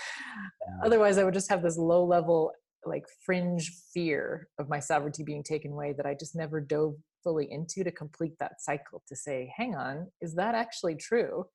Otherwise, 0.84 1.16
I 1.16 1.24
would 1.24 1.32
just 1.32 1.48
have 1.48 1.62
this 1.62 1.78
low 1.78 2.04
level, 2.04 2.52
like 2.84 3.04
fringe 3.24 3.72
fear 3.94 4.48
of 4.58 4.68
my 4.68 4.80
sovereignty 4.80 5.22
being 5.22 5.42
taken 5.42 5.72
away 5.72 5.94
that 5.96 6.04
I 6.04 6.14
just 6.14 6.36
never 6.36 6.60
dove 6.60 6.96
fully 7.22 7.50
into 7.50 7.84
to 7.84 7.90
complete 7.90 8.34
that 8.38 8.60
cycle 8.60 9.02
to 9.08 9.16
say, 9.16 9.50
hang 9.56 9.74
on, 9.74 10.08
is 10.20 10.34
that 10.34 10.54
actually 10.54 10.96
true? 10.96 11.46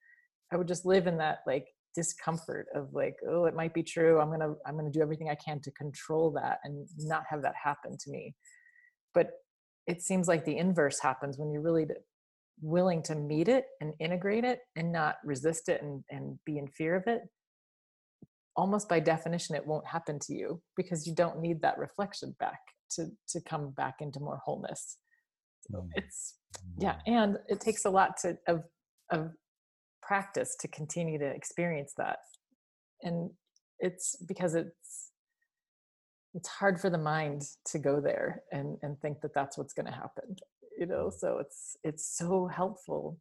I 0.52 0.58
would 0.58 0.68
just 0.68 0.86
live 0.86 1.06
in 1.06 1.18
that 1.18 1.40
like 1.46 1.68
discomfort 1.96 2.68
of 2.76 2.90
like, 2.94 3.16
oh, 3.28 3.46
it 3.46 3.56
might 3.56 3.74
be 3.74 3.84
true. 3.84 4.20
I'm 4.20 4.30
gonna 4.30 4.54
I'm 4.66 4.78
gonna 4.78 4.92
do 4.92 5.02
everything 5.02 5.30
I 5.30 5.36
can 5.36 5.60
to 5.62 5.72
control 5.72 6.32
that 6.32 6.60
and 6.64 6.88
not 6.98 7.24
have 7.30 7.42
that 7.42 7.56
happen 7.62 7.98
to 8.00 8.12
me. 8.12 8.36
But 9.14 9.32
it 9.88 10.02
seems 10.02 10.28
like 10.28 10.46
the 10.46 10.58
inverse 10.58 11.00
happens 11.00 11.38
when 11.38 11.52
you're 11.52 11.64
really 11.64 11.88
willing 12.62 13.02
to 13.04 13.16
meet 13.16 13.48
it 13.48 13.66
and 13.82 13.94
integrate 14.00 14.44
it 14.44 14.60
and 14.76 14.92
not 14.92 15.16
resist 15.24 15.70
it 15.70 15.82
and, 15.82 16.04
and 16.10 16.38
be 16.46 16.58
in 16.58 16.68
fear 16.68 16.96
of 16.96 17.04
it, 17.08 17.22
almost 18.56 18.90
by 18.90 19.00
definition, 19.00 19.56
it 19.56 19.66
won't 19.66 19.88
happen 19.88 20.20
to 20.20 20.34
you 20.34 20.62
because 20.76 21.08
you 21.08 21.16
don't 21.16 21.40
need 21.40 21.62
that 21.62 21.78
reflection 21.78 22.36
back 22.40 22.60
to, 22.92 23.08
to 23.30 23.40
come 23.42 23.72
back 23.72 23.96
into 24.02 24.20
more 24.20 24.40
wholeness. 24.44 24.98
So 25.72 25.88
it's, 25.96 26.36
yeah, 26.78 26.96
and 27.06 27.38
it 27.48 27.60
takes 27.60 27.86
a 27.86 27.90
lot 27.90 28.18
to, 28.22 28.38
of, 28.48 28.64
of 29.12 29.32
practice 30.10 30.52
to 30.62 30.68
continue 30.68 31.18
to 31.20 31.30
experience 31.40 31.94
that. 31.98 32.20
And 33.04 33.30
it's 33.80 34.08
because 34.32 34.56
it's, 34.56 35.12
it's 36.34 36.50
hard 36.50 36.82
for 36.82 36.90
the 36.90 36.98
mind 36.98 37.44
to 37.72 37.80
go 37.80 38.02
there 38.02 38.42
and, 38.52 38.78
and 38.82 39.00
think 39.00 39.22
that 39.22 39.34
that's 39.34 39.58
what's 39.58 39.74
going 39.74 39.86
to 39.86 40.00
happen 40.06 40.36
you 40.80 40.86
know 40.86 41.12
mm. 41.14 41.20
so 41.20 41.38
it's 41.38 41.78
it's 41.84 42.18
so 42.18 42.48
helpful 42.48 43.20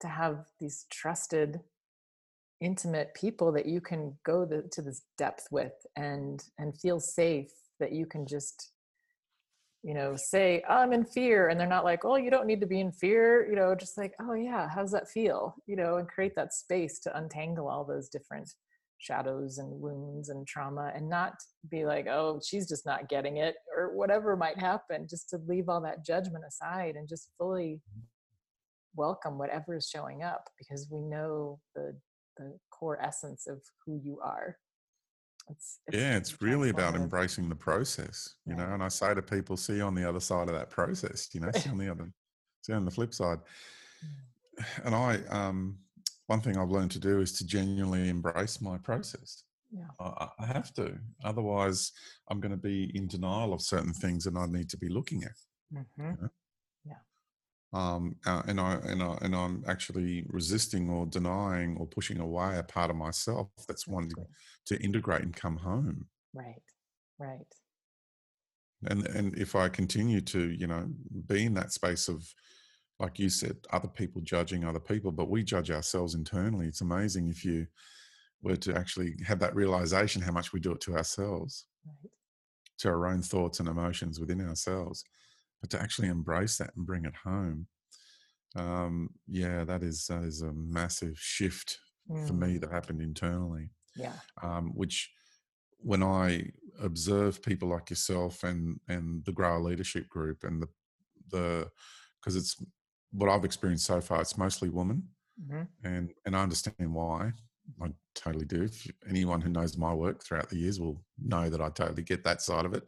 to 0.00 0.08
have 0.08 0.46
these 0.60 0.86
trusted 0.90 1.60
intimate 2.60 3.12
people 3.14 3.50
that 3.52 3.66
you 3.66 3.80
can 3.80 4.16
go 4.24 4.44
the, 4.44 4.62
to 4.70 4.80
this 4.80 5.02
depth 5.18 5.48
with 5.50 5.72
and 5.96 6.44
and 6.58 6.78
feel 6.78 7.00
safe 7.00 7.50
that 7.80 7.92
you 7.92 8.06
can 8.06 8.24
just 8.26 8.70
you 9.82 9.94
know 9.94 10.14
say 10.16 10.62
oh, 10.68 10.76
i'm 10.76 10.92
in 10.92 11.04
fear 11.04 11.48
and 11.48 11.58
they're 11.58 11.66
not 11.66 11.84
like 11.84 12.04
oh 12.04 12.16
you 12.16 12.30
don't 12.30 12.46
need 12.46 12.60
to 12.60 12.66
be 12.66 12.80
in 12.80 12.92
fear 12.92 13.48
you 13.48 13.56
know 13.56 13.74
just 13.74 13.98
like 13.98 14.14
oh 14.20 14.34
yeah 14.34 14.68
how's 14.72 14.92
that 14.92 15.08
feel? 15.08 15.54
you 15.66 15.76
know 15.76 15.96
and 15.96 16.08
create 16.08 16.34
that 16.36 16.52
space 16.52 17.00
to 17.00 17.16
untangle 17.16 17.68
all 17.68 17.84
those 17.84 18.08
different 18.08 18.48
shadows 18.98 19.58
and 19.58 19.68
wounds 19.80 20.28
and 20.28 20.46
trauma 20.46 20.92
and 20.94 21.08
not 21.08 21.34
be 21.68 21.84
like 21.84 22.06
oh 22.06 22.40
she's 22.46 22.68
just 22.68 22.86
not 22.86 23.08
getting 23.08 23.38
it 23.38 23.56
or 23.76 23.92
whatever 23.96 24.36
might 24.36 24.58
happen 24.58 25.06
just 25.10 25.28
to 25.28 25.38
leave 25.48 25.68
all 25.68 25.80
that 25.80 26.06
judgment 26.06 26.44
aside 26.46 26.94
and 26.94 27.08
just 27.08 27.30
fully 27.36 27.80
welcome 28.94 29.38
whatever 29.38 29.76
is 29.76 29.88
showing 29.92 30.22
up 30.22 30.48
because 30.56 30.86
we 30.90 31.00
know 31.00 31.58
the 31.74 31.92
the 32.36 32.56
core 32.70 33.00
essence 33.02 33.46
of 33.48 33.60
who 33.84 34.00
you 34.04 34.20
are 34.22 34.56
it's, 35.52 35.78
it's 35.86 35.96
yeah 35.96 36.16
it's 36.16 36.42
really 36.42 36.70
about 36.70 36.94
embracing 36.94 37.48
the 37.48 37.54
process 37.54 38.34
you 38.46 38.54
right. 38.54 38.66
know 38.66 38.74
and 38.74 38.82
i 38.82 38.88
say 38.88 39.14
to 39.14 39.22
people 39.22 39.56
see 39.56 39.80
on 39.80 39.94
the 39.94 40.08
other 40.08 40.20
side 40.20 40.48
of 40.48 40.54
that 40.54 40.70
process 40.70 41.28
you 41.32 41.40
know 41.40 41.50
see 41.54 41.70
on 41.70 41.78
the 41.78 41.90
other 41.90 42.10
see 42.62 42.72
on 42.72 42.84
the 42.84 42.90
flip 42.90 43.14
side 43.14 43.38
yeah. 44.02 44.64
and 44.84 44.94
i 44.94 45.18
um 45.30 45.76
one 46.32 46.40
thing 46.40 46.56
I've 46.56 46.70
learned 46.70 46.90
to 46.92 46.98
do 46.98 47.20
is 47.20 47.32
to 47.34 47.46
genuinely 47.46 48.08
embrace 48.08 48.60
my 48.60 48.78
process. 48.78 49.44
Yeah. 49.70 49.88
I, 50.00 50.28
I 50.38 50.46
have 50.46 50.72
to. 50.74 50.98
Otherwise, 51.24 51.92
I'm 52.30 52.40
going 52.40 52.52
to 52.52 52.64
be 52.72 52.90
in 52.94 53.06
denial 53.06 53.52
of 53.52 53.60
certain 53.60 53.92
things 53.92 54.24
that 54.24 54.36
I 54.36 54.46
need 54.46 54.68
to 54.70 54.78
be 54.78 54.88
looking 54.88 55.24
at. 55.24 55.36
Mm-hmm. 55.74 56.02
You 56.02 56.16
know? 56.22 56.28
Um, 57.74 58.16
uh, 58.26 58.42
and 58.46 58.60
I 58.60 58.74
and 58.84 59.02
I 59.02 59.16
and 59.22 59.34
I'm 59.34 59.64
actually 59.66 60.26
resisting 60.28 60.90
or 60.90 61.06
denying 61.06 61.76
or 61.78 61.86
pushing 61.86 62.20
away 62.20 62.58
a 62.58 62.62
part 62.62 62.90
of 62.90 62.96
myself 62.96 63.48
that's, 63.56 63.66
that's 63.66 63.88
wanting 63.88 64.12
to 64.66 64.82
integrate 64.82 65.22
and 65.22 65.34
come 65.34 65.56
home. 65.56 66.06
Right. 66.34 66.62
Right. 67.18 67.46
And 68.84 69.06
and 69.06 69.38
if 69.38 69.56
I 69.56 69.68
continue 69.68 70.20
to, 70.22 70.50
you 70.50 70.66
know, 70.66 70.86
be 71.26 71.46
in 71.46 71.54
that 71.54 71.72
space 71.72 72.08
of 72.08 72.26
like 72.98 73.18
you 73.18 73.28
said, 73.28 73.56
other 73.72 73.88
people 73.88 74.20
judging 74.22 74.64
other 74.64 74.80
people, 74.80 75.10
but 75.10 75.28
we 75.28 75.42
judge 75.42 75.70
ourselves 75.70 76.14
internally. 76.14 76.66
It's 76.66 76.82
amazing 76.82 77.28
if 77.28 77.44
you 77.44 77.66
were 78.42 78.56
to 78.56 78.76
actually 78.76 79.16
have 79.26 79.40
that 79.40 79.54
realization 79.54 80.22
how 80.22 80.32
much 80.32 80.52
we 80.52 80.60
do 80.60 80.72
it 80.72 80.80
to 80.82 80.96
ourselves, 80.96 81.66
right. 81.86 82.10
to 82.78 82.88
our 82.88 83.06
own 83.06 83.22
thoughts 83.22 83.60
and 83.60 83.68
emotions 83.68 84.20
within 84.20 84.40
ourselves, 84.40 85.04
but 85.62 85.70
to 85.70 85.80
actually 85.80 86.08
embrace 86.08 86.58
that 86.58 86.72
and 86.76 86.84
bring 86.84 87.06
it 87.06 87.14
home. 87.24 87.66
Um, 88.54 89.10
yeah, 89.26 89.64
that 89.64 89.82
is 89.82 90.04
that 90.08 90.24
is 90.24 90.42
a 90.42 90.52
massive 90.52 91.16
shift 91.18 91.78
mm. 92.10 92.26
for 92.26 92.34
me 92.34 92.58
mm. 92.58 92.60
that 92.60 92.70
happened 92.70 93.00
internally. 93.00 93.70
Yeah, 93.96 94.12
um, 94.42 94.72
which 94.74 95.10
when 95.78 96.02
I 96.02 96.50
observe 96.82 97.42
people 97.42 97.68
like 97.68 97.88
yourself 97.88 98.42
and 98.42 98.78
and 98.88 99.24
the 99.24 99.32
Grail 99.32 99.62
Leadership 99.62 100.08
Group 100.10 100.44
and 100.44 100.60
the 100.60 100.68
the 101.30 101.70
because 102.20 102.36
it's 102.36 102.62
what 103.12 103.30
I've 103.30 103.44
experienced 103.44 103.86
so 103.86 104.00
far, 104.00 104.20
it's 104.20 104.36
mostly 104.36 104.68
women, 104.68 105.04
mm-hmm. 105.42 105.62
and 105.86 106.10
and 106.26 106.36
I 106.36 106.42
understand 106.42 106.92
why. 106.92 107.32
I 107.80 107.86
totally 108.16 108.44
do. 108.44 108.64
If 108.64 108.90
anyone 109.08 109.40
who 109.40 109.48
knows 109.48 109.78
my 109.78 109.94
work 109.94 110.22
throughout 110.22 110.50
the 110.50 110.58
years 110.58 110.80
will 110.80 111.00
know 111.24 111.48
that 111.48 111.60
I 111.60 111.70
totally 111.70 112.02
get 112.02 112.24
that 112.24 112.42
side 112.42 112.64
of 112.64 112.74
it. 112.74 112.82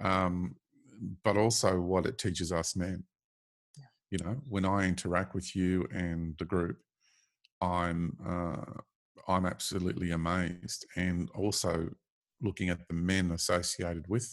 Um, 0.00 0.56
but 1.24 1.36
also 1.36 1.80
what 1.80 2.06
it 2.06 2.18
teaches 2.18 2.52
us 2.52 2.76
men. 2.76 3.04
Yeah. 3.76 3.84
You 4.10 4.18
know, 4.24 4.36
when 4.48 4.64
I 4.64 4.88
interact 4.88 5.34
with 5.34 5.54
you 5.56 5.86
and 5.92 6.36
the 6.38 6.44
group, 6.44 6.78
I'm 7.60 8.16
uh, 8.26 8.80
I'm 9.28 9.46
absolutely 9.46 10.10
amazed, 10.10 10.86
and 10.96 11.30
also 11.34 11.88
looking 12.40 12.70
at 12.70 12.88
the 12.88 12.94
men 12.94 13.30
associated 13.30 14.06
with 14.08 14.28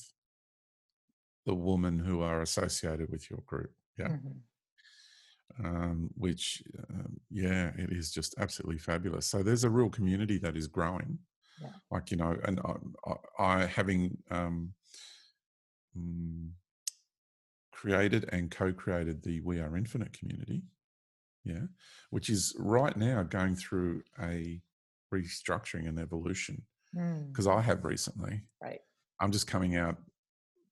the 1.46 1.54
women 1.54 2.00
who 2.00 2.22
are 2.22 2.42
associated 2.42 3.10
with 3.10 3.30
your 3.30 3.42
group. 3.46 3.72
Yeah. 3.98 4.10
Mm-hmm. 4.10 5.66
Um, 5.66 6.10
which, 6.16 6.64
um, 6.90 7.20
yeah, 7.30 7.72
it 7.78 7.92
is 7.92 8.12
just 8.12 8.36
absolutely 8.38 8.78
fabulous. 8.78 9.26
So 9.26 9.44
there's 9.44 9.66
a 9.66 9.70
real 9.70 9.90
community 9.90 10.38
that 10.40 10.56
is 10.56 10.68
growing. 10.68 11.20
Yeah. 11.62 11.72
Like, 11.92 12.12
you 12.12 12.18
know, 12.18 12.38
and 12.46 12.62
I, 12.64 12.74
I, 13.44 13.62
I 13.62 13.66
having 13.66 14.18
um, 14.32 14.74
mm, 15.98 16.50
created 17.72 18.28
and 18.32 18.52
co 18.52 18.74
created 18.74 19.24
the 19.24 19.42
We 19.42 19.60
Are 19.60 19.78
Infinite 19.78 20.14
community, 20.14 20.64
yeah, 21.44 21.68
which 22.10 22.30
is 22.30 22.56
right 22.58 22.96
now 22.96 23.24
going 23.24 23.56
through 23.56 24.04
a 24.22 24.62
restructuring 25.14 25.88
and 25.88 26.00
evolution 26.00 26.64
because 26.94 27.48
mm. 27.48 27.58
I 27.58 27.62
have 27.62 27.86
recently. 27.86 28.44
Right. 28.62 28.80
I'm 29.20 29.32
just 29.32 29.48
coming 29.48 29.76
out 29.76 29.98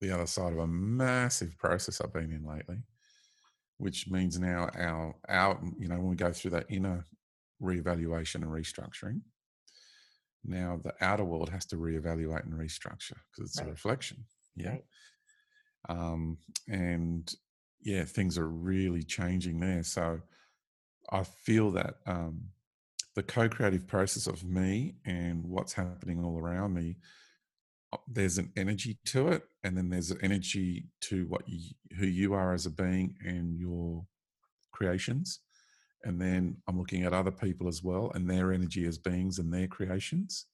the 0.00 0.10
other 0.10 0.26
side 0.26 0.52
of 0.52 0.58
a 0.58 0.66
massive 0.66 1.56
process 1.58 2.00
I've 2.00 2.12
been 2.12 2.32
in 2.32 2.44
lately, 2.44 2.78
which 3.78 4.08
means 4.08 4.38
now 4.38 4.70
our 4.74 5.14
our 5.28 5.60
you 5.78 5.88
know 5.88 5.96
when 5.96 6.08
we 6.08 6.16
go 6.16 6.32
through 6.32 6.52
that 6.52 6.66
inner 6.68 7.06
reevaluation 7.62 8.36
and 8.36 8.46
restructuring, 8.46 9.20
now 10.44 10.80
the 10.82 10.94
outer 11.00 11.24
world 11.24 11.50
has 11.50 11.66
to 11.66 11.76
reevaluate 11.76 12.44
and 12.44 12.54
restructure 12.54 13.16
because 13.32 13.50
it's 13.50 13.58
right. 13.58 13.68
a 13.68 13.70
reflection. 13.70 14.24
Yeah. 14.56 14.70
Right. 14.70 14.84
Um, 15.88 16.38
and 16.68 17.32
yeah, 17.80 18.04
things 18.04 18.36
are 18.38 18.48
really 18.48 19.02
changing 19.02 19.60
there. 19.60 19.82
So 19.82 20.20
I 21.10 21.22
feel 21.22 21.70
that 21.72 21.96
um, 22.06 22.50
the 23.18 23.22
co-creative 23.24 23.84
process 23.88 24.28
of 24.28 24.44
me 24.44 24.94
and 25.04 25.44
what's 25.44 25.72
happening 25.72 26.24
all 26.24 26.38
around 26.38 26.72
me 26.72 26.94
uh, 27.92 27.96
there's 28.06 28.38
an 28.38 28.52
energy 28.56 28.96
to 29.06 29.26
it 29.26 29.42
and 29.64 29.76
then 29.76 29.88
there's 29.88 30.12
an 30.12 30.18
energy 30.22 30.86
to 31.00 31.26
what 31.26 31.42
you, 31.48 31.70
who 31.98 32.06
you 32.06 32.34
are 32.34 32.52
as 32.52 32.64
a 32.64 32.70
being 32.70 33.16
and 33.24 33.58
your 33.58 34.06
creations 34.70 35.40
and 36.04 36.20
then 36.20 36.56
i'm 36.68 36.78
looking 36.78 37.02
at 37.02 37.12
other 37.12 37.32
people 37.32 37.66
as 37.66 37.82
well 37.82 38.12
and 38.14 38.30
their 38.30 38.52
energy 38.52 38.86
as 38.86 38.98
beings 38.98 39.40
and 39.40 39.52
their 39.52 39.66
creations 39.66 40.46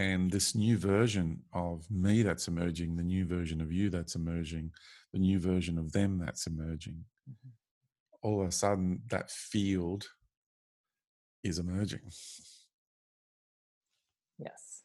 and 0.00 0.30
this 0.30 0.54
new 0.54 0.76
version 0.78 1.40
of 1.52 1.88
me 1.90 2.22
that's 2.22 2.48
emerging 2.48 2.96
the 2.96 3.02
new 3.02 3.24
version 3.24 3.60
of 3.60 3.70
you 3.70 3.90
that's 3.90 4.14
emerging 4.14 4.70
the 5.12 5.18
new 5.18 5.38
version 5.38 5.78
of 5.78 5.92
them 5.92 6.18
that's 6.18 6.46
emerging 6.46 7.04
mm-hmm. 7.30 7.48
all 8.22 8.40
of 8.40 8.48
a 8.48 8.52
sudden 8.52 9.00
that 9.08 9.30
field 9.30 10.08
is 11.42 11.58
emerging. 11.58 12.00
Yes. 14.38 14.82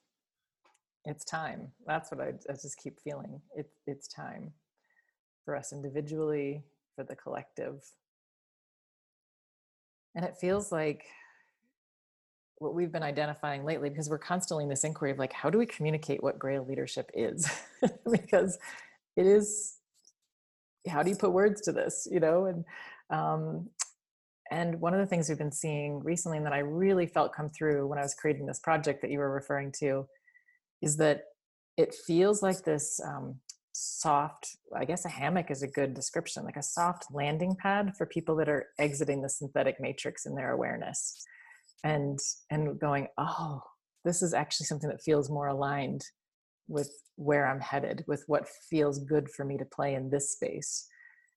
It's 1.05 1.23
time. 1.23 1.71
That's 1.85 2.11
what 2.11 2.21
I, 2.21 2.33
I 2.49 2.53
just 2.53 2.77
keep 2.77 2.99
feeling. 2.99 3.41
It, 3.55 3.69
it's 3.85 4.07
time 4.07 4.51
for 5.43 5.55
us 5.55 5.71
individually, 5.71 6.63
for 6.95 7.03
the 7.03 7.15
collective. 7.15 7.83
And 10.15 10.25
it 10.25 10.37
feels 10.39 10.71
like 10.71 11.05
what 12.57 12.73
we've 12.73 12.91
been 12.91 13.03
identifying 13.03 13.65
lately, 13.65 13.89
because 13.89 14.09
we're 14.09 14.17
constantly 14.17 14.63
in 14.63 14.69
this 14.69 14.83
inquiry 14.83 15.11
of 15.11 15.19
like, 15.19 15.33
how 15.33 15.49
do 15.49 15.57
we 15.57 15.65
communicate 15.65 16.23
what 16.23 16.39
Grail 16.39 16.65
leadership 16.65 17.11
is? 17.13 17.49
because 18.11 18.57
it 19.17 19.25
is, 19.25 19.75
how 20.87 21.03
do 21.03 21.09
you 21.09 21.15
put 21.15 21.31
words 21.31 21.61
to 21.61 21.71
this, 21.71 22.07
you 22.09 22.19
know? 22.19 22.45
And 22.45 22.65
um, 23.09 23.69
and 24.51 24.79
one 24.79 24.93
of 24.93 24.99
the 24.99 25.05
things 25.07 25.27
we've 25.27 25.37
been 25.37 25.51
seeing 25.51 26.03
recently 26.03 26.37
and 26.37 26.45
that 26.45 26.53
I 26.53 26.59
really 26.59 27.07
felt 27.07 27.33
come 27.33 27.49
through 27.49 27.87
when 27.87 27.97
I 27.97 28.03
was 28.03 28.13
creating 28.13 28.45
this 28.45 28.59
project 28.59 29.01
that 29.01 29.09
you 29.09 29.17
were 29.17 29.31
referring 29.31 29.71
to 29.79 30.05
is 30.81 30.97
that 30.97 31.23
it 31.77 31.95
feels 31.95 32.43
like 32.43 32.63
this 32.63 32.99
um, 33.03 33.39
soft, 33.73 34.55
I 34.75 34.85
guess 34.85 35.03
a 35.03 35.09
hammock 35.09 35.49
is 35.49 35.63
a 35.63 35.67
good 35.67 35.93
description, 35.93 36.45
like 36.45 36.57
a 36.57 36.63
soft 36.63 37.05
landing 37.11 37.55
pad 37.55 37.93
for 37.97 38.05
people 38.05 38.35
that 38.35 38.47
are 38.47 38.67
exiting 38.77 39.21
the 39.21 39.29
synthetic 39.29 39.79
matrix 39.79 40.25
in 40.25 40.35
their 40.35 40.51
awareness 40.51 41.25
and 41.83 42.19
and 42.49 42.79
going, 42.79 43.07
oh, 43.17 43.61
this 44.03 44.21
is 44.21 44.33
actually 44.33 44.65
something 44.65 44.89
that 44.89 45.03
feels 45.03 45.29
more 45.29 45.47
aligned 45.47 46.03
with 46.67 46.91
where 47.15 47.47
I'm 47.47 47.59
headed, 47.59 48.03
with 48.07 48.23
what 48.27 48.47
feels 48.69 48.99
good 48.99 49.29
for 49.29 49.45
me 49.45 49.57
to 49.57 49.65
play 49.65 49.93
in 49.93 50.09
this 50.09 50.31
space. 50.31 50.87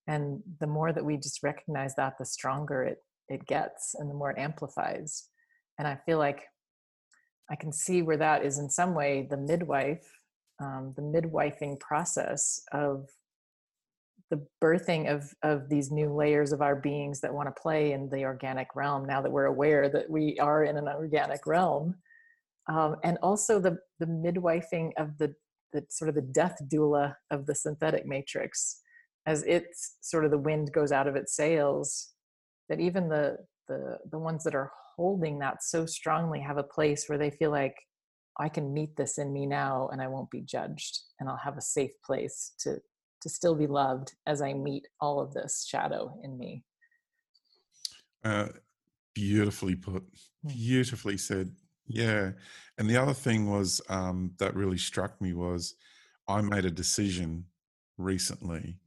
And 0.06 0.42
the 0.60 0.66
more 0.66 0.92
that 0.92 1.04
we 1.04 1.16
just 1.16 1.42
recognize 1.42 1.94
that 1.96 2.14
the 2.18 2.24
stronger 2.24 2.82
it 2.82 2.98
it 3.28 3.46
gets 3.46 3.94
and 3.94 4.08
the 4.08 4.14
more 4.14 4.30
it 4.30 4.38
amplifies. 4.38 5.28
And 5.78 5.86
i 5.86 5.96
feel 6.06 6.18
like 6.18 6.42
i 7.50 7.54
can 7.54 7.72
see 7.72 8.02
where 8.02 8.16
that 8.16 8.44
is 8.44 8.58
in 8.58 8.68
some 8.68 8.94
way 8.94 9.28
the 9.30 9.36
midwife 9.36 10.04
um, 10.60 10.92
the 10.96 11.02
midwifing 11.02 11.78
process 11.78 12.60
of 12.72 13.08
the 14.30 14.44
birthing 14.62 15.12
of 15.12 15.32
of 15.42 15.68
these 15.68 15.90
new 15.90 16.12
layers 16.12 16.52
of 16.52 16.62
our 16.62 16.76
beings 16.76 17.20
that 17.20 17.32
want 17.32 17.48
to 17.48 17.60
play 17.60 17.92
in 17.92 18.08
the 18.10 18.24
organic 18.24 18.68
realm 18.74 19.06
now 19.06 19.22
that 19.22 19.32
we're 19.32 19.46
aware 19.46 19.88
that 19.88 20.08
we 20.08 20.38
are 20.38 20.64
in 20.64 20.76
an 20.76 20.88
organic 20.88 21.46
realm 21.46 21.94
um, 22.70 22.96
and 23.04 23.18
also 23.22 23.58
the 23.58 23.78
the 23.98 24.06
midwifing 24.06 24.90
of 24.98 25.16
the 25.18 25.34
the 25.72 25.84
sort 25.90 26.08
of 26.08 26.14
the 26.14 26.22
death 26.22 26.56
doula 26.72 27.14
of 27.30 27.46
the 27.46 27.54
synthetic 27.54 28.06
matrix 28.06 28.80
as 29.26 29.44
it's 29.44 29.96
sort 30.00 30.24
of 30.24 30.30
the 30.30 30.38
wind 30.38 30.72
goes 30.72 30.92
out 30.92 31.06
of 31.06 31.16
its 31.16 31.34
sails 31.34 32.12
that 32.68 32.80
even 32.80 33.08
the 33.08 33.36
the 33.68 33.98
the 34.10 34.18
ones 34.18 34.44
that 34.44 34.54
are 34.54 34.70
holding 34.96 35.38
that 35.38 35.62
so 35.62 35.86
strongly 35.86 36.40
have 36.40 36.58
a 36.58 36.62
place 36.62 37.04
where 37.06 37.18
they 37.18 37.30
feel 37.30 37.50
like 37.50 37.76
I 38.40 38.48
can 38.48 38.72
meet 38.72 38.96
this 38.96 39.18
in 39.18 39.32
me 39.32 39.46
now 39.46 39.88
and 39.92 40.00
I 40.00 40.06
won't 40.06 40.30
be 40.30 40.40
judged 40.40 41.00
and 41.18 41.28
I'll 41.28 41.36
have 41.36 41.56
a 41.56 41.62
safe 41.62 41.90
place 42.04 42.52
to 42.60 42.78
to 43.28 43.34
still 43.34 43.54
be 43.54 43.66
loved 43.66 44.14
as 44.26 44.40
I 44.40 44.54
meet 44.54 44.86
all 45.00 45.20
of 45.20 45.34
this 45.34 45.66
shadow 45.68 46.18
in 46.22 46.38
me. 46.38 46.64
Uh, 48.24 48.48
beautifully 49.14 49.76
put, 49.76 50.02
hmm. 50.42 50.48
beautifully 50.48 51.18
said. 51.18 51.50
Yeah, 51.86 52.32
and 52.76 52.88
the 52.88 52.96
other 52.96 53.14
thing 53.14 53.50
was 53.50 53.80
um, 53.88 54.32
that 54.38 54.54
really 54.54 54.78
struck 54.78 55.20
me 55.20 55.32
was 55.32 55.74
I 56.26 56.40
made 56.42 56.66
a 56.66 56.70
decision 56.70 57.44
recently 57.96 58.78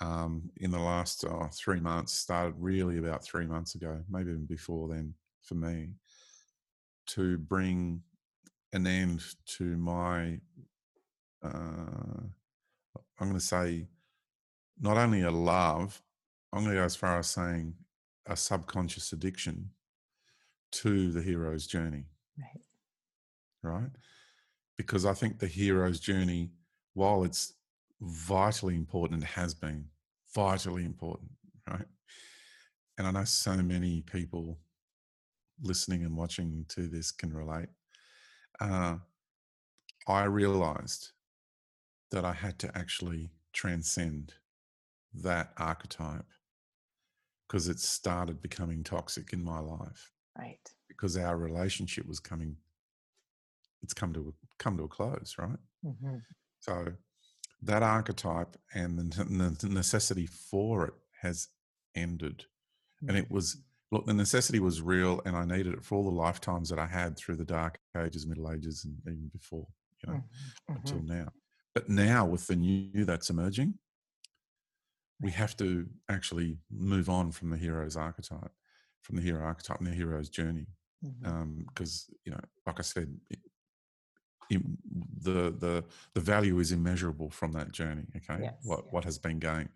um, 0.00 0.50
in 0.56 0.70
the 0.70 0.78
last 0.78 1.24
uh, 1.24 1.48
three 1.52 1.80
months 1.80 2.12
started 2.12 2.54
really 2.58 2.98
about 2.98 3.24
three 3.24 3.46
months 3.46 3.74
ago, 3.74 4.02
maybe 4.10 4.30
even 4.30 4.46
before 4.46 4.88
then 4.88 5.14
for 5.42 5.54
me, 5.54 5.90
to 7.06 7.38
bring 7.38 8.02
an 8.72 8.86
end 8.86 9.22
to 9.46 9.76
my, 9.76 10.38
uh, 11.42 12.26
I'm 13.18 13.28
going 13.28 13.38
to 13.38 13.44
say, 13.44 13.88
not 14.78 14.96
only 14.96 15.22
a 15.22 15.30
love, 15.30 16.02
I'm 16.52 16.64
going 16.64 16.74
to 16.74 16.80
go 16.80 16.84
as 16.84 16.96
far 16.96 17.18
as 17.18 17.28
saying 17.28 17.74
a 18.26 18.36
subconscious 18.36 19.12
addiction 19.12 19.70
to 20.72 21.10
the 21.12 21.22
hero's 21.22 21.66
journey. 21.66 22.04
Right. 22.38 22.62
Right. 23.62 23.90
Because 24.76 25.06
I 25.06 25.14
think 25.14 25.38
the 25.38 25.46
hero's 25.46 25.98
journey, 25.98 26.50
while 26.94 27.24
it's 27.24 27.54
vitally 28.00 28.74
important 28.74 29.24
has 29.24 29.54
been 29.54 29.86
vitally 30.34 30.84
important 30.84 31.30
right 31.68 31.86
and 32.98 33.06
i 33.06 33.10
know 33.10 33.24
so 33.24 33.56
many 33.56 34.02
people 34.02 34.58
listening 35.62 36.04
and 36.04 36.16
watching 36.16 36.64
to 36.68 36.88
this 36.88 37.10
can 37.10 37.32
relate 37.32 37.68
uh, 38.60 38.96
i 40.08 40.24
realized 40.24 41.12
that 42.10 42.24
i 42.24 42.32
had 42.32 42.58
to 42.58 42.70
actually 42.76 43.30
transcend 43.52 44.34
that 45.14 45.52
archetype 45.56 46.26
because 47.46 47.68
it 47.68 47.78
started 47.78 48.42
becoming 48.42 48.82
toxic 48.82 49.32
in 49.32 49.42
my 49.42 49.60
life. 49.60 50.10
Right. 50.38 50.58
Because 50.88 51.16
our 51.16 51.36
relationship 51.36 52.06
was 52.06 52.20
coming, 52.20 52.56
it's 53.82 53.94
come 53.94 54.12
to 54.12 54.34
come 54.58 54.76
to 54.76 54.84
a 54.84 54.88
close, 54.88 55.36
right? 55.38 55.58
Mm-hmm. 55.84 56.16
So 56.60 56.86
that 57.62 57.82
archetype 57.82 58.56
and 58.74 58.98
the, 58.98 59.56
the 59.58 59.68
necessity 59.68 60.26
for 60.26 60.86
it 60.86 60.94
has 61.22 61.48
ended, 61.94 62.44
mm-hmm. 63.02 63.08
and 63.08 63.18
it 63.18 63.30
was 63.30 63.56
mm-hmm. 63.56 63.96
look 63.96 64.06
the 64.06 64.14
necessity 64.14 64.60
was 64.60 64.82
real, 64.82 65.20
and 65.24 65.36
I 65.36 65.44
needed 65.44 65.74
it 65.74 65.84
for 65.84 65.96
all 65.96 66.04
the 66.04 66.10
lifetimes 66.10 66.68
that 66.70 66.78
I 66.78 66.86
had 66.86 67.16
through 67.16 67.36
the 67.36 67.44
dark 67.44 67.78
ages, 67.96 68.26
middle 68.26 68.50
ages, 68.50 68.84
and 68.84 68.98
even 69.02 69.30
before, 69.32 69.66
you 70.02 70.12
know, 70.12 70.18
mm-hmm. 70.18 70.76
until 70.76 70.98
mm-hmm. 70.98 71.18
now. 71.20 71.28
But 71.76 71.90
now 71.90 72.24
with 72.24 72.46
the 72.46 72.56
new 72.56 73.04
that's 73.04 73.28
emerging, 73.28 73.74
we 75.20 75.30
have 75.32 75.54
to 75.58 75.86
actually 76.08 76.56
move 76.70 77.10
on 77.10 77.32
from 77.32 77.50
the 77.50 77.58
hero's 77.58 77.98
archetype, 77.98 78.50
from 79.02 79.16
the 79.16 79.22
hero 79.22 79.44
archetype 79.44 79.76
and 79.80 79.86
the 79.86 79.90
hero's 79.90 80.30
journey. 80.30 80.68
Because 81.02 81.20
mm-hmm. 81.22 81.36
um, 81.36 81.66
you 82.24 82.32
know, 82.32 82.40
like 82.66 82.78
I 82.78 82.82
said, 82.82 83.14
it, 83.28 83.38
it, 84.48 84.62
the 85.20 85.54
the 85.58 85.84
the 86.14 86.20
value 86.20 86.58
is 86.60 86.72
immeasurable 86.72 87.28
from 87.28 87.52
that 87.52 87.72
journey. 87.72 88.06
Okay, 88.16 88.44
yes, 88.44 88.54
what 88.62 88.84
yes. 88.84 88.92
what 88.92 89.04
has 89.04 89.18
been 89.18 89.38
gained. 89.38 89.68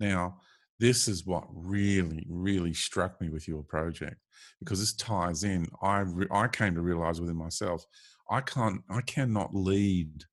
Now, 0.00 0.38
this 0.80 1.08
is 1.08 1.26
what 1.26 1.44
really 1.52 2.26
really 2.30 2.72
struck 2.72 3.20
me 3.20 3.28
with 3.28 3.46
your 3.46 3.62
project 3.64 4.16
because 4.60 4.80
this 4.80 4.94
ties 4.94 5.44
in. 5.44 5.66
I 5.82 5.98
re- 5.98 6.26
I 6.30 6.48
came 6.48 6.74
to 6.74 6.80
realize 6.80 7.20
within 7.20 7.36
myself, 7.36 7.84
I 8.30 8.40
can't 8.40 8.80
I 8.88 9.02
cannot 9.02 9.54
lead 9.54 10.24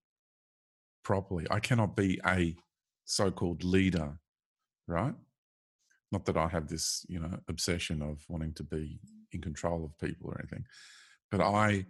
properly. 1.05 1.47
I 1.49 1.61
cannot 1.61 1.95
be 1.95 2.19
a 2.27 2.55
so-called 3.05 3.63
leader 3.63 4.19
right? 4.87 5.13
Not 6.11 6.25
that 6.25 6.37
I 6.37 6.47
have 6.47 6.67
this, 6.67 7.05
you 7.09 7.19
know, 7.19 7.37
obsession 7.47 8.01
of 8.01 8.23
wanting 8.29 8.53
to 8.55 8.63
be 8.63 8.99
in 9.31 9.41
control 9.41 9.83
of 9.83 10.07
people 10.07 10.29
or 10.29 10.39
anything, 10.39 10.65
but 11.31 11.41
I, 11.41 11.85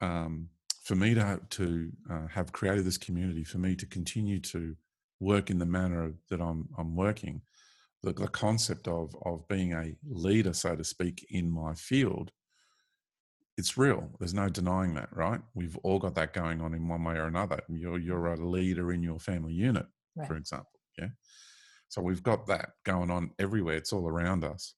um, 0.00 0.48
for 0.84 0.94
me 0.94 1.14
to 1.14 1.40
to 1.50 1.90
uh, 2.10 2.26
have 2.28 2.52
created 2.52 2.84
this 2.84 2.98
community, 2.98 3.44
for 3.44 3.58
me 3.58 3.74
to 3.76 3.86
continue 3.86 4.40
to 4.40 4.74
work 5.20 5.50
in 5.50 5.58
the 5.58 5.66
manner 5.66 6.12
that 6.30 6.40
I'm 6.40 6.68
I'm 6.78 6.94
working, 6.96 7.42
the, 8.02 8.12
the 8.12 8.28
concept 8.28 8.88
of 8.88 9.14
of 9.24 9.46
being 9.48 9.72
a 9.72 9.96
leader, 10.08 10.52
so 10.52 10.76
to 10.76 10.84
speak, 10.84 11.26
in 11.30 11.50
my 11.50 11.74
field, 11.74 12.30
it's 13.58 13.76
real. 13.76 14.08
There's 14.20 14.34
no 14.34 14.48
denying 14.48 14.94
that, 14.94 15.14
right? 15.14 15.40
We've 15.54 15.76
all 15.82 15.98
got 15.98 16.14
that 16.14 16.32
going 16.32 16.60
on 16.60 16.74
in 16.74 16.86
one 16.88 17.02
way 17.02 17.16
or 17.16 17.26
another. 17.26 17.60
You're 17.68 17.98
you're 17.98 18.28
a 18.28 18.36
leader 18.36 18.92
in 18.92 19.02
your 19.02 19.18
family 19.18 19.52
unit, 19.52 19.84
right. 20.16 20.28
for 20.28 20.36
example. 20.36 20.80
Yeah. 20.96 21.08
So 21.88 22.00
we've 22.00 22.22
got 22.22 22.46
that 22.46 22.70
going 22.84 23.10
on 23.10 23.32
everywhere. 23.38 23.76
It's 23.76 23.92
all 23.92 24.08
around 24.08 24.44
us. 24.44 24.74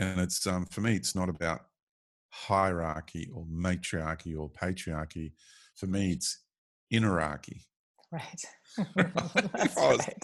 And 0.00 0.20
it's 0.20 0.46
um, 0.46 0.64
for 0.66 0.80
me, 0.80 0.96
it's 0.96 1.14
not 1.14 1.28
about 1.28 1.66
hierarchy 2.30 3.28
or 3.34 3.44
matriarchy 3.46 4.34
or 4.34 4.48
patriarchy. 4.48 5.32
For 5.76 5.86
me, 5.86 6.12
it's 6.12 6.42
innerarchy. 6.92 7.64
Right. 8.10 8.44
right. 9.76 10.14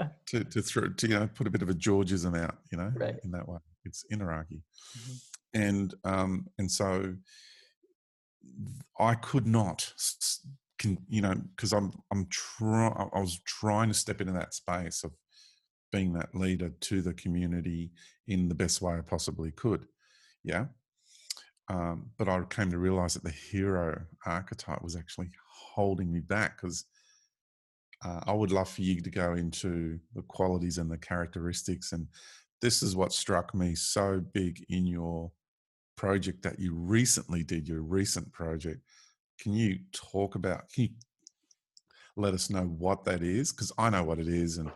to 0.26 0.44
to 0.44 0.62
throw 0.62 0.88
to 0.88 1.06
you 1.06 1.18
know 1.18 1.28
put 1.34 1.46
a 1.46 1.50
bit 1.50 1.62
of 1.62 1.68
a 1.68 1.74
Georgism 1.74 2.38
out, 2.42 2.56
you 2.72 2.78
know, 2.78 2.92
right. 2.96 3.16
in 3.24 3.30
that 3.32 3.46
way. 3.46 3.58
It's 3.84 4.04
innerarchy. 4.10 4.62
Mm-hmm. 4.98 5.12
And 5.54 5.94
um 6.04 6.46
and 6.58 6.70
so 6.70 7.14
I 8.98 9.14
could 9.14 9.46
not 9.46 9.92
can 10.78 10.98
you 11.08 11.22
know 11.22 11.34
because 11.54 11.72
i'm 11.72 11.92
i'm 12.10 12.26
trying 12.30 12.92
i 13.14 13.18
was 13.18 13.40
trying 13.44 13.88
to 13.88 13.94
step 13.94 14.20
into 14.20 14.32
that 14.32 14.54
space 14.54 15.04
of 15.04 15.12
being 15.92 16.12
that 16.12 16.34
leader 16.34 16.70
to 16.80 17.00
the 17.00 17.14
community 17.14 17.90
in 18.26 18.48
the 18.48 18.54
best 18.54 18.82
way 18.82 18.94
i 18.94 19.00
possibly 19.00 19.50
could 19.52 19.86
yeah? 20.44 20.66
Um, 21.68 22.10
but 22.16 22.28
i 22.28 22.40
came 22.48 22.70
to 22.70 22.78
realize 22.78 23.14
that 23.14 23.24
the 23.24 23.30
hero 23.30 24.00
archetype 24.24 24.82
was 24.82 24.96
actually 24.96 25.30
holding 25.74 26.12
me 26.12 26.20
back 26.20 26.56
because 26.60 26.84
uh, 28.04 28.20
i 28.26 28.32
would 28.32 28.52
love 28.52 28.68
for 28.68 28.82
you 28.82 29.00
to 29.00 29.10
go 29.10 29.34
into 29.34 29.98
the 30.14 30.22
qualities 30.22 30.78
and 30.78 30.90
the 30.90 30.98
characteristics 30.98 31.90
and 31.92 32.06
this 32.62 32.82
is 32.82 32.96
what 32.96 33.12
struck 33.12 33.54
me 33.54 33.74
so 33.74 34.22
big 34.32 34.64
in 34.68 34.86
your 34.86 35.30
project 35.96 36.42
that 36.42 36.58
you 36.58 36.74
recently 36.74 37.42
did 37.42 37.66
your 37.68 37.82
recent 37.82 38.30
project 38.32 38.80
can 39.38 39.52
you 39.52 39.78
talk 39.92 40.34
about, 40.34 40.70
can 40.72 40.84
you 40.84 40.90
let 42.16 42.34
us 42.34 42.50
know 42.50 42.62
what 42.62 43.04
that 43.04 43.22
is? 43.22 43.52
Because 43.52 43.72
I 43.78 43.90
know 43.90 44.04
what 44.04 44.18
it 44.18 44.28
is, 44.28 44.58
and 44.58 44.70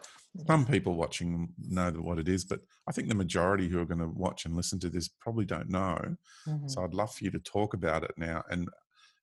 some 0.47 0.67
people 0.67 0.95
watching 0.95 1.49
know 1.59 1.91
what 1.93 2.19
it 2.19 2.29
is, 2.29 2.45
but 2.45 2.61
I 2.87 2.93
think 2.93 3.09
the 3.09 3.15
majority 3.15 3.69
who 3.69 3.81
are 3.81 3.87
going 3.87 4.01
to 4.01 4.09
watch 4.09 4.45
and 4.45 4.55
listen 4.55 4.79
to 4.81 4.91
this 4.91 5.09
probably 5.09 5.45
don't 5.45 5.71
know. 5.71 5.99
Mm-hmm. 6.47 6.69
So 6.69 6.85
I'd 6.85 6.95
love 6.95 7.15
for 7.15 7.25
you 7.25 7.31
to 7.31 7.39
talk 7.41 7.75
about 7.75 8.05
it 8.05 8.13
now. 8.17 8.43
And 8.51 8.69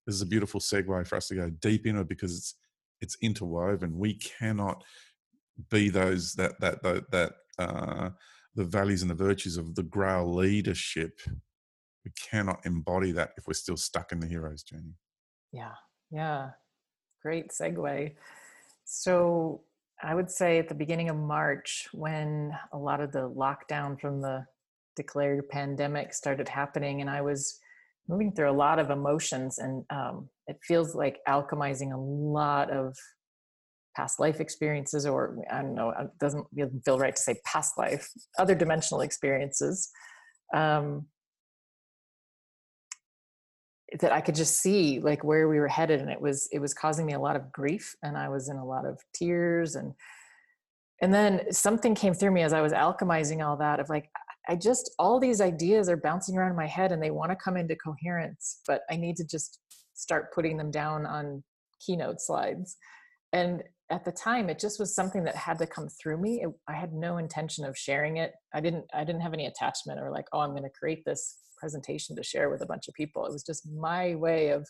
this 0.06 0.16
is 0.16 0.22
a 0.22 0.28
beautiful 0.28 0.60
segue 0.60 1.08
for 1.08 1.16
us 1.16 1.28
to 1.28 1.36
go 1.36 1.50
deep 1.50 1.86
into 1.86 2.02
it 2.02 2.10
because 2.10 2.38
it's 2.38 2.56
it's 3.00 3.18
interwoven. 3.22 3.98
We 3.98 4.16
cannot 4.16 4.84
be 5.70 5.90
those 5.90 6.34
that 6.34 6.60
that 6.60 6.82
that, 6.84 7.12
that 7.12 7.34
uh, 7.60 8.10
the 8.58 8.66
values 8.66 9.04
and 9.04 9.12
the 9.12 9.16
virtues 9.16 9.56
of 9.56 9.76
the 9.76 9.84
Grail 9.84 10.34
leadership. 10.34 11.22
We 12.04 12.12
cannot 12.30 12.66
embody 12.66 13.12
that 13.12 13.32
if 13.38 13.46
we're 13.48 13.54
still 13.54 13.78
stuck 13.78 14.12
in 14.12 14.20
the 14.20 14.28
hero's 14.28 14.64
journey. 14.64 14.96
Yeah, 15.54 15.76
yeah. 16.10 16.50
Great 17.22 17.52
segue. 17.52 18.16
So 18.84 19.62
I 20.02 20.16
would 20.16 20.32
say 20.32 20.58
at 20.58 20.70
the 20.70 20.76
beginning 20.76 21.10
of 21.10 21.18
March, 21.18 21.88
when 21.94 22.52
a 22.74 22.78
lot 22.78 23.00
of 23.00 23.12
the 23.12 23.30
lockdown 23.30 24.00
from 24.00 24.22
the 24.22 24.46
declared 24.96 25.48
pandemic 25.50 26.14
started 26.14 26.50
happening, 26.50 27.02
and 27.02 27.10
I 27.10 27.22
was 27.22 27.60
moving 28.08 28.32
through 28.32 28.50
a 28.50 28.52
lot 28.52 28.80
of 28.80 28.90
emotions, 28.90 29.60
and 29.60 29.84
um, 29.92 30.30
it 30.48 30.58
feels 30.64 30.96
like 30.96 31.20
alchemizing 31.28 31.94
a 31.94 32.00
lot 32.00 32.72
of 32.72 32.98
past 33.98 34.20
life 34.20 34.40
experiences, 34.40 35.08
or 35.08 35.40
I 35.52 35.64
don't 35.64 35.74
know, 35.74 35.90
it 35.90 36.12
doesn't 36.20 36.46
feel 36.86 37.00
right 37.00 37.16
to 37.16 37.22
say 37.22 37.42
past 37.44 37.78
life, 37.78 38.08
other 38.38 38.54
dimensional 38.54 39.02
experiences. 39.02 39.90
Um, 40.54 41.08
that 44.00 44.12
I 44.12 44.22
could 44.22 44.36
just 44.36 44.62
see 44.62 45.00
like 45.00 45.24
where 45.24 45.48
we 45.48 45.60
were 45.60 45.68
headed 45.68 46.02
and 46.02 46.10
it 46.10 46.20
was 46.20 46.50
it 46.52 46.60
was 46.60 46.74
causing 46.74 47.06
me 47.06 47.14
a 47.14 47.20
lot 47.20 47.38
of 47.38 47.52
grief 47.54 47.96
and 48.04 48.18
I 48.18 48.28
was 48.28 48.50
in 48.50 48.58
a 48.58 48.66
lot 48.66 48.86
of 48.86 49.00
tears 49.14 49.76
and 49.76 49.94
and 51.02 51.14
then 51.14 51.54
something 51.54 51.96
came 51.96 52.14
through 52.14 52.32
me 52.32 52.42
as 52.42 52.52
I 52.52 52.60
was 52.60 52.74
alchemizing 52.74 53.46
all 53.46 53.56
that 53.58 53.80
of 53.80 53.90
like 53.90 54.10
I 54.50 54.58
just 54.58 54.92
all 55.00 55.22
these 55.22 55.40
ideas 55.40 55.88
are 55.88 55.96
bouncing 55.96 56.38
around 56.38 56.58
my 56.58 56.68
head 56.68 56.92
and 56.92 57.02
they 57.02 57.12
want 57.12 57.32
to 57.32 57.38
come 57.38 57.56
into 57.56 57.78
coherence 57.78 58.60
but 58.68 58.82
I 58.92 58.98
need 58.98 59.16
to 59.18 59.26
just 59.26 59.60
start 59.94 60.34
putting 60.34 60.58
them 60.58 60.70
down 60.70 61.06
on 61.06 61.42
keynote 61.80 62.20
slides 62.20 62.76
and 63.34 63.64
at 63.90 64.04
the 64.04 64.12
time 64.12 64.50
it 64.50 64.60
just 64.60 64.80
was 64.80 64.94
something 64.94 65.24
that 65.24 65.36
had 65.36 65.58
to 65.58 65.68
come 65.68 65.88
through 65.88 66.18
me 66.18 66.42
it, 66.42 66.50
I 66.68 66.74
had 66.74 66.94
no 66.94 67.18
intention 67.18 67.66
of 67.66 67.78
sharing 67.78 68.18
it 68.18 68.34
I 68.54 68.60
didn't 68.60 68.86
I 68.94 69.04
didn't 69.04 69.22
have 69.22 69.34
any 69.34 69.46
attachment 69.46 70.00
or 70.00 70.12
like 70.12 70.26
oh 70.34 70.40
I'm 70.40 70.52
going 70.52 70.64
to 70.64 70.70
create 70.70 71.04
this 71.06 71.38
presentation 71.58 72.16
to 72.16 72.24
share 72.24 72.50
with 72.50 72.62
a 72.62 72.66
bunch 72.66 72.88
of 72.88 72.94
people. 72.94 73.26
It 73.26 73.34
was 73.34 73.44
just 73.44 73.68
my 73.70 74.16
way 74.16 74.50
of 74.50 74.68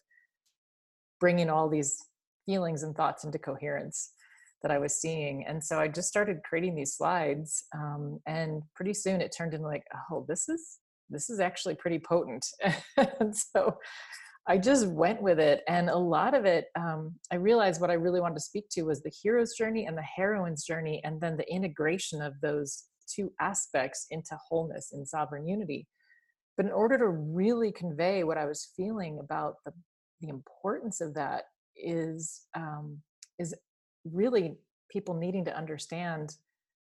bringing 1.20 1.50
all 1.50 1.70
these 1.70 1.98
feelings 2.46 2.84
and 2.84 2.96
thoughts 2.96 3.24
into 3.24 3.38
coherence 3.38 4.14
that 4.64 4.72
I 4.72 4.80
was 4.80 5.00
seeing. 5.00 5.46
And 5.46 5.64
so 5.64 5.80
I 5.80 5.88
just 5.88 6.08
started 6.08 6.40
creating 6.44 6.76
these 6.76 6.96
slides. 6.96 7.66
Um, 7.76 8.20
and 8.26 8.64
pretty 8.76 8.94
soon 8.94 9.22
it 9.22 9.36
turned 9.38 9.54
into 9.54 9.68
like, 9.68 9.84
oh, 10.12 10.26
this 10.28 10.50
is 10.50 10.80
this 11.10 11.30
is 11.30 11.40
actually 11.40 11.76
pretty 11.76 12.00
potent. 12.00 12.46
and 12.98 13.36
so 13.36 13.78
I 14.50 14.58
just 14.58 14.88
went 14.88 15.22
with 15.22 15.40
it. 15.40 15.64
And 15.68 15.90
a 15.90 15.98
lot 15.98 16.34
of 16.34 16.46
it, 16.46 16.68
um, 16.76 17.16
I 17.32 17.36
realized 17.36 17.82
what 17.82 17.92
I 17.92 17.96
really 17.96 18.22
wanted 18.22 18.36
to 18.36 18.42
speak 18.42 18.70
to 18.72 18.84
was 18.84 19.02
the 19.02 19.12
hero's 19.22 19.54
journey 19.56 19.86
and 19.86 19.98
the 19.98 20.04
heroine's 20.04 20.64
journey, 20.64 21.02
and 21.04 21.20
then 21.20 21.36
the 21.36 21.52
integration 21.52 22.22
of 22.22 22.34
those 22.42 22.86
two 23.14 23.32
aspects 23.40 24.08
into 24.10 24.38
wholeness 24.50 24.92
and 24.94 25.08
sovereign 25.08 25.48
unity. 25.48 25.88
But 26.56 26.66
in 26.66 26.72
order 26.72 26.98
to 26.98 27.08
really 27.08 27.72
convey 27.72 28.24
what 28.24 28.38
I 28.38 28.46
was 28.46 28.72
feeling 28.76 29.20
about 29.20 29.56
the, 29.66 29.74
the 30.22 30.30
importance 30.30 31.02
of 31.02 31.14
that 31.14 31.44
is 31.76 32.42
um, 32.56 33.00
is 33.38 33.54
really 34.06 34.56
people 34.90 35.14
needing 35.14 35.46
to 35.46 35.56
understand 35.56 36.36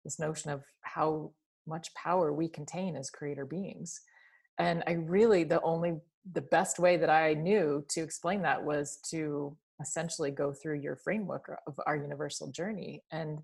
this 0.04 0.18
notion 0.18 0.50
of 0.50 0.62
how 0.80 1.32
much 1.66 1.94
power 1.94 2.32
we 2.32 2.48
contain 2.48 2.96
as 2.96 3.10
creator 3.10 3.44
beings. 3.44 4.00
And 4.58 4.82
I 4.86 4.92
really 4.92 5.44
the 5.44 5.60
only 5.62 6.00
the 6.32 6.42
best 6.42 6.78
way 6.78 6.96
that 6.96 7.10
I 7.10 7.34
knew 7.34 7.84
to 7.90 8.02
explain 8.02 8.42
that 8.42 8.64
was 8.64 8.98
to 9.10 9.56
essentially 9.80 10.30
go 10.30 10.52
through 10.52 10.80
your 10.80 10.96
framework 10.96 11.50
of 11.66 11.74
our 11.86 11.96
universal 11.96 12.50
journey 12.50 13.02
and 13.10 13.38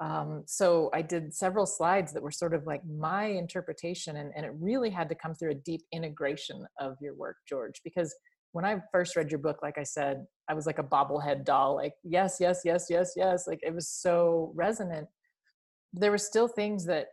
um, 0.00 0.44
so 0.46 0.90
I 0.92 1.02
did 1.02 1.34
several 1.34 1.66
slides 1.66 2.12
that 2.12 2.22
were 2.22 2.30
sort 2.30 2.54
of 2.54 2.66
like 2.66 2.82
my 2.86 3.24
interpretation, 3.24 4.16
and, 4.16 4.32
and 4.36 4.46
it 4.46 4.52
really 4.60 4.90
had 4.90 5.08
to 5.08 5.14
come 5.14 5.34
through 5.34 5.50
a 5.50 5.54
deep 5.54 5.82
integration 5.92 6.64
of 6.78 6.96
your 7.00 7.14
work, 7.14 7.36
George, 7.48 7.80
because 7.82 8.14
when 8.52 8.64
I 8.64 8.76
first 8.92 9.16
read 9.16 9.30
your 9.30 9.40
book, 9.40 9.58
like 9.62 9.76
I 9.76 9.82
said, 9.82 10.24
I 10.48 10.54
was 10.54 10.66
like 10.66 10.78
a 10.78 10.84
bobblehead 10.84 11.44
doll, 11.44 11.74
like, 11.74 11.94
yes, 12.04 12.36
yes, 12.40 12.62
yes, 12.64 12.86
yes, 12.88 13.12
yes. 13.16 13.46
Like 13.46 13.60
it 13.62 13.74
was 13.74 13.88
so 13.88 14.52
resonant. 14.54 15.08
there 15.92 16.10
were 16.10 16.18
still 16.18 16.48
things 16.48 16.86
that 16.86 17.08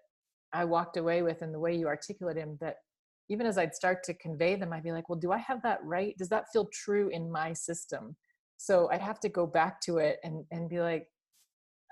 I 0.53 0.65
walked 0.65 0.97
away 0.97 1.21
with 1.23 1.41
in 1.41 1.51
the 1.51 1.59
way 1.59 1.75
you 1.75 1.87
articulate 1.87 2.37
him 2.37 2.57
that 2.61 2.77
even 3.29 3.47
as 3.47 3.57
I'd 3.57 3.75
start 3.75 4.03
to 4.03 4.13
convey 4.13 4.55
them, 4.55 4.73
I'd 4.73 4.83
be 4.83 4.91
like, 4.91 5.09
well, 5.09 5.19
do 5.19 5.31
I 5.31 5.37
have 5.39 5.61
that 5.63 5.79
right? 5.83 6.15
Does 6.17 6.29
that 6.29 6.45
feel 6.51 6.69
true 6.71 7.09
in 7.09 7.31
my 7.31 7.53
system? 7.53 8.15
So 8.57 8.89
I'd 8.91 9.01
have 9.01 9.19
to 9.21 9.29
go 9.29 9.45
back 9.45 9.81
to 9.81 9.97
it 9.97 10.19
and, 10.23 10.45
and 10.51 10.69
be 10.69 10.79
like, 10.79 11.07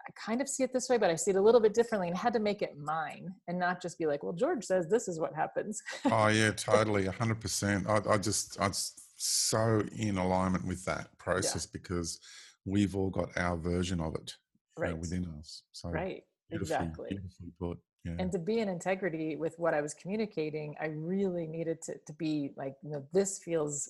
I 0.06 0.12
kind 0.20 0.42
of 0.42 0.50
see 0.50 0.64
it 0.64 0.74
this 0.74 0.90
way, 0.90 0.98
but 0.98 1.10
I 1.10 1.16
see 1.16 1.32
it 1.32 1.38
a 1.38 1.42
little 1.42 1.62
bit 1.62 1.74
differently 1.74 2.10
and 2.10 2.18
had 2.18 2.34
to 2.34 2.40
make 2.40 2.62
it 2.62 2.78
mine 2.78 3.34
and 3.48 3.58
not 3.58 3.82
just 3.82 3.98
be 3.98 4.06
like, 4.06 4.22
well, 4.22 4.34
George 4.34 4.64
says 4.64 4.90
this 4.90 5.08
is 5.08 5.20
what 5.20 5.34
happens. 5.34 5.82
oh 6.06 6.28
yeah, 6.28 6.52
totally. 6.56 7.06
hundred 7.06 7.40
percent. 7.40 7.88
I, 7.88 8.02
I 8.10 8.18
just, 8.18 8.58
I'm 8.60 8.74
so 9.16 9.82
in 9.96 10.18
alignment 10.18 10.68
with 10.68 10.84
that 10.86 11.18
process 11.18 11.66
yeah. 11.66 11.80
because 11.80 12.20
we've 12.66 12.96
all 12.96 13.10
got 13.10 13.30
our 13.38 13.56
version 13.56 14.02
of 14.02 14.16
it 14.16 14.34
right. 14.78 14.98
within 14.98 15.26
us. 15.40 15.64
So 15.72 15.90
right. 15.90 16.22
Beautifully, 16.50 16.76
exactly. 16.76 17.08
Beautifully. 17.10 17.78
Yeah. 18.06 18.16
And 18.20 18.32
to 18.34 18.40
be 18.40 18.60
in 18.60 18.70
integrity 18.70 19.36
with 19.36 19.56
what 19.58 19.74
I 19.74 19.82
was 19.82 19.94
communicating, 19.94 20.76
I 20.82 20.88
really 20.88 21.48
needed 21.48 21.82
to, 21.84 21.94
to 22.06 22.14
be 22.14 22.52
like, 22.58 22.76
you 22.84 22.90
know, 22.90 23.06
this 23.14 23.40
feels 23.40 23.90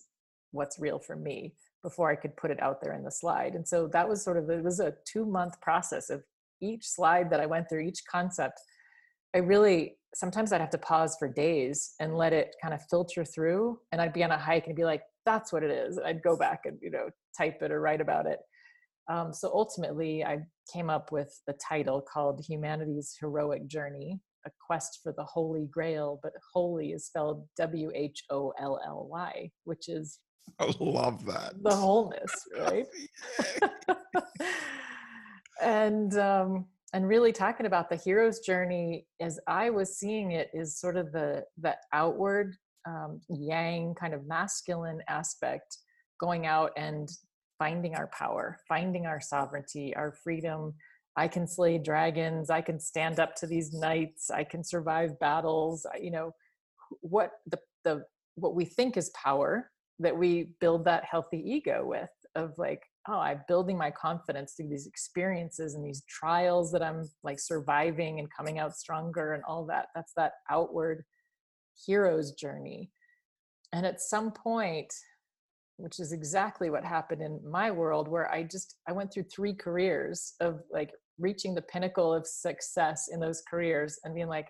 what's 0.52 0.80
real 0.80 1.00
for 1.00 1.16
me 1.16 1.56
before 1.82 2.12
I 2.12 2.16
could 2.16 2.38
put 2.38 2.52
it 2.52 2.62
out 2.62 2.80
there 2.82 2.94
in 2.94 3.04
the 3.04 3.12
slide. 3.12 3.56
And 3.56 3.68
so 3.68 3.88
that 3.88 4.08
was 4.08 4.24
sort 4.24 4.38
of, 4.38 4.50
it 4.50 4.64
was 4.64 4.80
a 4.80 4.94
two 5.06 5.26
month 5.26 5.60
process 5.62 6.10
of 6.10 6.24
each 6.62 6.88
slide 6.88 7.30
that 7.32 7.40
I 7.40 7.46
went 7.46 7.70
through, 7.70 7.82
each 7.82 8.04
concept. 8.10 8.62
I 9.36 9.40
really, 9.40 9.98
sometimes 10.14 10.54
I'd 10.54 10.62
have 10.62 10.70
to 10.70 10.78
pause 10.78 11.16
for 11.18 11.28
days 11.28 11.96
and 12.00 12.16
let 12.16 12.34
it 12.34 12.56
kind 12.62 12.74
of 12.74 12.82
filter 12.90 13.26
through. 13.26 13.80
And 13.92 14.00
I'd 14.00 14.14
be 14.14 14.24
on 14.24 14.32
a 14.32 14.38
hike 14.38 14.68
and 14.68 14.76
be 14.76 14.86
like, 14.86 15.02
that's 15.26 15.52
what 15.52 15.64
it 15.64 15.72
is. 15.72 15.98
And 15.98 16.06
I'd 16.06 16.22
go 16.22 16.38
back 16.38 16.62
and, 16.66 16.78
you 16.82 16.92
know, 16.92 17.10
type 17.38 17.62
it 17.62 17.72
or 17.72 17.82
write 17.82 18.02
about 18.02 18.28
it. 18.28 18.40
Um, 19.10 19.34
so 19.34 19.52
ultimately, 19.54 20.24
I 20.24 20.40
came 20.72 20.90
up 20.90 21.12
with 21.12 21.38
a 21.48 21.54
title 21.54 22.02
called 22.02 22.44
Humanity's 22.48 23.16
Heroic 23.20 23.68
Journey 23.68 24.20
A 24.46 24.52
Quest 24.66 25.00
for 25.04 25.14
the 25.14 25.24
Holy 25.24 25.68
Grail, 25.72 26.20
but 26.24 26.34
holy 26.54 26.92
is 26.92 27.06
spelled 27.06 27.46
W 27.58 27.92
H 27.94 28.24
O 28.30 28.54
L 28.60 28.80
L 28.86 29.08
Y, 29.10 29.52
which 29.66 29.90
is 29.90 30.20
I 30.60 30.74
love 30.80 31.26
that. 31.26 31.54
The 31.62 31.76
wholeness, 31.76 32.32
right? 32.60 32.86
and 35.62 36.18
um, 36.18 36.66
and 36.94 37.08
really 37.08 37.32
talking 37.32 37.66
about 37.66 37.90
the 37.90 37.96
hero's 37.96 38.40
journey 38.40 39.08
as 39.20 39.40
I 39.48 39.70
was 39.70 39.98
seeing 39.98 40.32
it 40.32 40.50
is 40.54 40.80
sort 40.80 40.96
of 40.96 41.12
the 41.12 41.44
the 41.62 41.76
outward 41.92 42.56
um, 42.88 43.22
yang 43.30 43.96
kind 43.96 44.14
of 44.14 44.28
masculine 44.28 45.02
aspect 45.08 45.78
going 46.20 46.46
out 46.46 46.72
and 46.78 47.10
finding 47.64 47.96
our 47.96 48.08
power 48.08 48.58
finding 48.68 49.06
our 49.06 49.22
sovereignty 49.22 49.96
our 49.96 50.12
freedom. 50.24 50.74
I 51.16 51.28
can 51.28 51.46
slay 51.48 51.78
dragons 51.78 52.50
i 52.50 52.62
can 52.62 52.80
stand 52.80 53.20
up 53.20 53.36
to 53.36 53.46
these 53.46 53.72
knights 53.72 54.32
i 54.32 54.44
can 54.44 54.64
survive 54.64 55.20
battles 55.20 55.86
you 56.02 56.10
know 56.10 56.32
what 57.02 57.30
the 57.52 57.60
the 57.84 58.04
what 58.36 58.56
we 58.56 58.66
think 58.66 58.98
is 58.98 59.12
power 59.12 59.70
that 60.00 60.18
we 60.18 60.50
build 60.60 60.86
that 60.86 61.06
healthy 61.06 61.38
ego 61.56 61.86
with 61.86 62.10
of 62.36 62.54
like 62.58 62.82
oh 63.08 63.20
i'm 63.20 63.42
building 63.48 63.78
my 63.78 63.92
confidence 63.92 64.54
through 64.54 64.70
these 64.70 64.88
experiences 64.88 65.76
and 65.76 65.86
these 65.86 66.04
trials 66.10 66.72
that 66.72 66.82
i'm 66.82 67.08
like 67.24 67.40
surviving 67.40 68.18
and 68.20 68.28
coming 68.36 68.58
out 68.60 68.76
stronger 68.76 69.34
and 69.34 69.44
all 69.48 69.66
that. 69.66 69.88
That's 69.96 70.14
that 70.18 70.34
outward 70.50 71.04
hero's 71.86 72.32
journey. 72.32 72.92
And 73.72 73.86
at 73.86 74.02
some 74.02 74.32
point 74.32 74.94
which 75.84 76.00
is 76.00 76.14
exactly 76.14 76.70
what 76.70 76.86
happened 76.86 77.22
in 77.22 77.40
my 77.50 77.70
world 77.70 78.08
where 78.08 78.32
i 78.32 78.42
just 78.42 78.78
i 78.88 78.92
went 78.92 79.12
through 79.12 79.24
three 79.24 79.54
careers 79.54 80.34
of 80.40 80.62
like 80.72 80.92
reaching 81.20 81.54
the 81.54 81.62
pinnacle 81.62 82.14
of 82.14 82.26
success 82.26 83.10
in 83.12 83.20
those 83.20 83.44
careers 83.50 84.00
and 84.04 84.16
being 84.16 84.28
like 84.28 84.50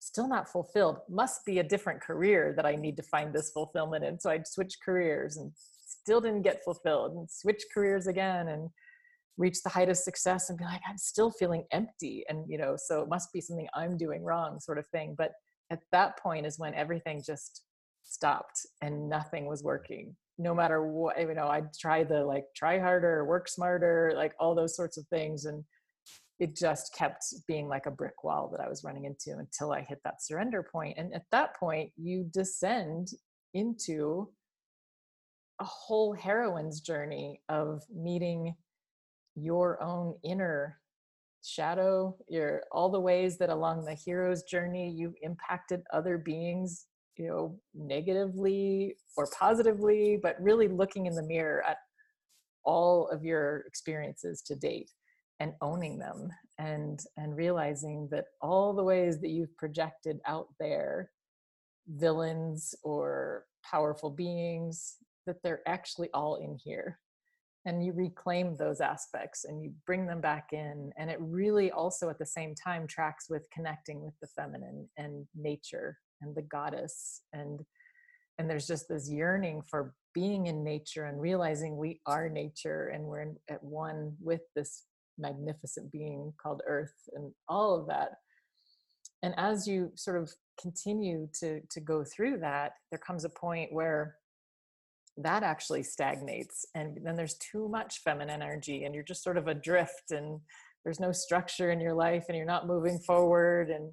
still 0.00 0.28
not 0.28 0.48
fulfilled. 0.48 0.98
Must 1.08 1.44
be 1.44 1.58
a 1.58 1.64
different 1.64 2.00
career 2.00 2.52
that 2.56 2.66
i 2.66 2.74
need 2.74 2.96
to 2.96 3.02
find 3.02 3.32
this 3.32 3.50
fulfillment 3.50 4.04
in. 4.04 4.18
So 4.18 4.30
i'd 4.30 4.46
switch 4.46 4.76
careers 4.84 5.36
and 5.36 5.52
still 5.56 6.20
didn't 6.20 6.42
get 6.42 6.64
fulfilled 6.64 7.12
and 7.12 7.30
switch 7.30 7.62
careers 7.72 8.06
again 8.06 8.48
and 8.48 8.68
reach 9.36 9.62
the 9.62 9.68
height 9.68 9.88
of 9.88 9.96
success 9.96 10.50
and 10.50 10.58
be 10.58 10.64
like 10.64 10.80
i'm 10.88 10.98
still 10.98 11.30
feeling 11.30 11.64
empty 11.72 12.24
and 12.28 12.44
you 12.48 12.58
know 12.58 12.76
so 12.76 13.02
it 13.02 13.08
must 13.08 13.32
be 13.32 13.40
something 13.40 13.68
i'm 13.74 13.96
doing 13.96 14.22
wrong 14.22 14.60
sort 14.60 14.78
of 14.78 14.86
thing. 14.88 15.14
But 15.16 15.32
at 15.70 15.80
that 15.92 16.18
point 16.18 16.46
is 16.46 16.58
when 16.58 16.74
everything 16.74 17.22
just 17.24 17.62
stopped 18.04 18.66
and 18.80 19.08
nothing 19.08 19.46
was 19.46 19.62
working 19.62 20.16
no 20.38 20.54
matter 20.54 20.86
what 20.86 21.18
you 21.20 21.34
know 21.34 21.48
i'd 21.48 21.72
try 21.74 22.04
the 22.04 22.24
like 22.24 22.44
try 22.56 22.78
harder 22.78 23.24
work 23.24 23.48
smarter 23.48 24.12
like 24.16 24.32
all 24.38 24.54
those 24.54 24.76
sorts 24.76 24.96
of 24.96 25.06
things 25.08 25.44
and 25.44 25.64
it 26.38 26.54
just 26.54 26.94
kept 26.94 27.24
being 27.46 27.68
like 27.68 27.86
a 27.86 27.90
brick 27.90 28.22
wall 28.22 28.48
that 28.52 28.62
I 28.64 28.68
was 28.68 28.84
running 28.84 29.04
into 29.04 29.38
until 29.38 29.72
I 29.72 29.80
hit 29.80 29.98
that 30.04 30.22
surrender 30.22 30.62
point. 30.62 30.96
And 30.96 31.12
at 31.12 31.24
that 31.32 31.56
point, 31.58 31.90
you 31.96 32.28
descend 32.32 33.08
into 33.54 34.28
a 35.60 35.64
whole 35.64 36.12
heroine's 36.12 36.80
journey 36.80 37.40
of 37.48 37.82
meeting 37.92 38.54
your 39.34 39.82
own 39.82 40.14
inner 40.24 40.78
shadow 41.44 42.16
your 42.28 42.62
all 42.72 42.90
the 42.90 42.98
ways 43.00 43.38
that 43.38 43.48
along 43.48 43.84
the 43.84 43.94
hero's 43.94 44.42
journey 44.42 44.90
you've 44.90 45.14
impacted 45.22 45.80
other 45.92 46.18
beings 46.18 46.86
you 47.18 47.26
know 47.26 47.58
negatively 47.74 48.94
or 49.16 49.28
positively 49.38 50.18
but 50.22 50.40
really 50.40 50.68
looking 50.68 51.06
in 51.06 51.14
the 51.14 51.22
mirror 51.22 51.62
at 51.66 51.78
all 52.64 53.08
of 53.08 53.24
your 53.24 53.64
experiences 53.66 54.42
to 54.42 54.54
date 54.54 54.90
and 55.40 55.52
owning 55.60 55.98
them 55.98 56.28
and 56.58 57.00
and 57.16 57.36
realizing 57.36 58.08
that 58.10 58.26
all 58.40 58.72
the 58.72 58.82
ways 58.82 59.20
that 59.20 59.30
you've 59.30 59.56
projected 59.56 60.18
out 60.26 60.48
there 60.58 61.10
villains 61.88 62.74
or 62.82 63.44
powerful 63.64 64.10
beings 64.10 64.96
that 65.26 65.42
they're 65.42 65.62
actually 65.66 66.08
all 66.12 66.36
in 66.36 66.56
here. 66.62 66.98
And 67.64 67.84
you 67.84 67.92
reclaim 67.92 68.56
those 68.56 68.80
aspects 68.80 69.44
and 69.44 69.62
you 69.62 69.72
bring 69.86 70.06
them 70.06 70.20
back 70.20 70.48
in 70.52 70.90
and 70.96 71.10
it 71.10 71.18
really 71.20 71.70
also 71.70 72.08
at 72.08 72.18
the 72.18 72.24
same 72.24 72.54
time 72.54 72.86
tracks 72.86 73.26
with 73.28 73.46
connecting 73.50 74.00
with 74.00 74.14
the 74.22 74.28
feminine 74.28 74.88
and 74.96 75.26
nature 75.34 75.98
and 76.20 76.34
the 76.34 76.42
goddess 76.42 77.22
and 77.32 77.60
and 78.38 78.48
there's 78.48 78.68
just 78.68 78.88
this 78.88 79.10
yearning 79.10 79.62
for 79.68 79.94
being 80.14 80.46
in 80.46 80.62
nature 80.62 81.06
and 81.06 81.20
realizing 81.20 81.76
we 81.76 82.00
are 82.06 82.28
nature 82.28 82.88
and 82.94 83.04
we're 83.04 83.32
at 83.50 83.62
one 83.62 84.14
with 84.20 84.42
this 84.54 84.84
magnificent 85.18 85.90
being 85.90 86.32
called 86.40 86.62
earth 86.66 86.94
and 87.14 87.32
all 87.48 87.74
of 87.78 87.88
that. 87.88 88.12
And 89.24 89.34
as 89.36 89.66
you 89.66 89.90
sort 89.96 90.22
of 90.22 90.30
continue 90.60 91.28
to 91.40 91.60
to 91.70 91.80
go 91.80 92.04
through 92.04 92.38
that 92.38 92.72
there 92.90 92.98
comes 92.98 93.24
a 93.24 93.30
point 93.30 93.72
where 93.72 94.16
that 95.16 95.42
actually 95.42 95.82
stagnates 95.82 96.64
and 96.74 96.98
then 97.04 97.16
there's 97.16 97.36
too 97.38 97.68
much 97.68 98.00
feminine 98.04 98.42
energy 98.42 98.84
and 98.84 98.94
you're 98.94 99.04
just 99.04 99.22
sort 99.22 99.36
of 99.36 99.48
adrift 99.48 100.10
and 100.10 100.40
there's 100.84 101.00
no 101.00 101.12
structure 101.12 101.70
in 101.70 101.80
your 101.80 101.94
life 101.94 102.24
and 102.28 102.36
you're 102.36 102.46
not 102.46 102.66
moving 102.66 102.98
forward 103.00 103.70
and 103.70 103.92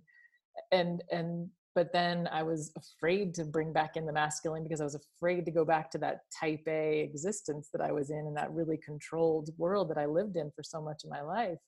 and 0.72 1.04
and 1.12 1.50
but 1.76 1.92
then 1.92 2.30
I 2.32 2.42
was 2.42 2.72
afraid 2.78 3.34
to 3.36 3.44
bring 3.44 3.74
back 3.74 3.98
in 3.98 4.06
the 4.06 4.14
masculine 4.14 4.64
because 4.64 4.80
I 4.80 4.86
was 4.86 4.96
afraid 4.96 5.44
to 5.46 5.52
go 5.52 5.66
back 5.66 5.92
to 5.92 5.98
that 6.00 6.22
type 6.40 6.64
A 6.68 7.02
existence 7.02 7.70
that 7.74 7.82
I 7.82 7.92
was 7.92 8.10
in 8.10 8.20
and 8.20 8.38
that 8.38 8.52
really 8.54 8.78
controlled 8.78 9.50
world 9.58 9.90
that 9.90 9.98
I 9.98 10.06
lived 10.06 10.38
in 10.38 10.52
for 10.56 10.64
so 10.64 10.82
much 10.82 11.04
of 11.04 11.10
my 11.10 11.22
life. 11.22 11.60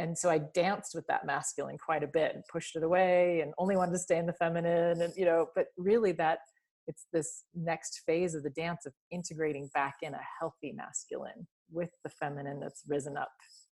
And 0.00 0.18
so 0.18 0.28
I 0.28 0.38
danced 0.38 0.94
with 0.94 1.06
that 1.06 1.24
masculine 1.24 1.78
quite 1.78 2.02
a 2.02 2.08
bit 2.08 2.34
and 2.34 2.44
pushed 2.50 2.74
it 2.74 2.82
away 2.82 3.40
and 3.40 3.54
only 3.58 3.76
wanted 3.76 3.92
to 3.92 3.98
stay 3.98 4.18
in 4.18 4.26
the 4.26 4.32
feminine 4.32 5.02
and 5.02 5.12
you 5.16 5.24
know, 5.24 5.46
but 5.54 5.66
really 5.76 6.12
that 6.12 6.40
it's 6.88 7.06
this 7.12 7.44
next 7.54 8.02
phase 8.06 8.34
of 8.34 8.42
the 8.42 8.50
dance 8.50 8.86
of 8.86 8.92
integrating 9.12 9.70
back 9.72 9.96
in 10.02 10.14
a 10.14 10.20
healthy 10.40 10.72
masculine 10.72 11.46
with 11.70 11.90
the 12.02 12.10
feminine 12.10 12.58
that's 12.58 12.82
risen 12.88 13.16
up 13.16 13.30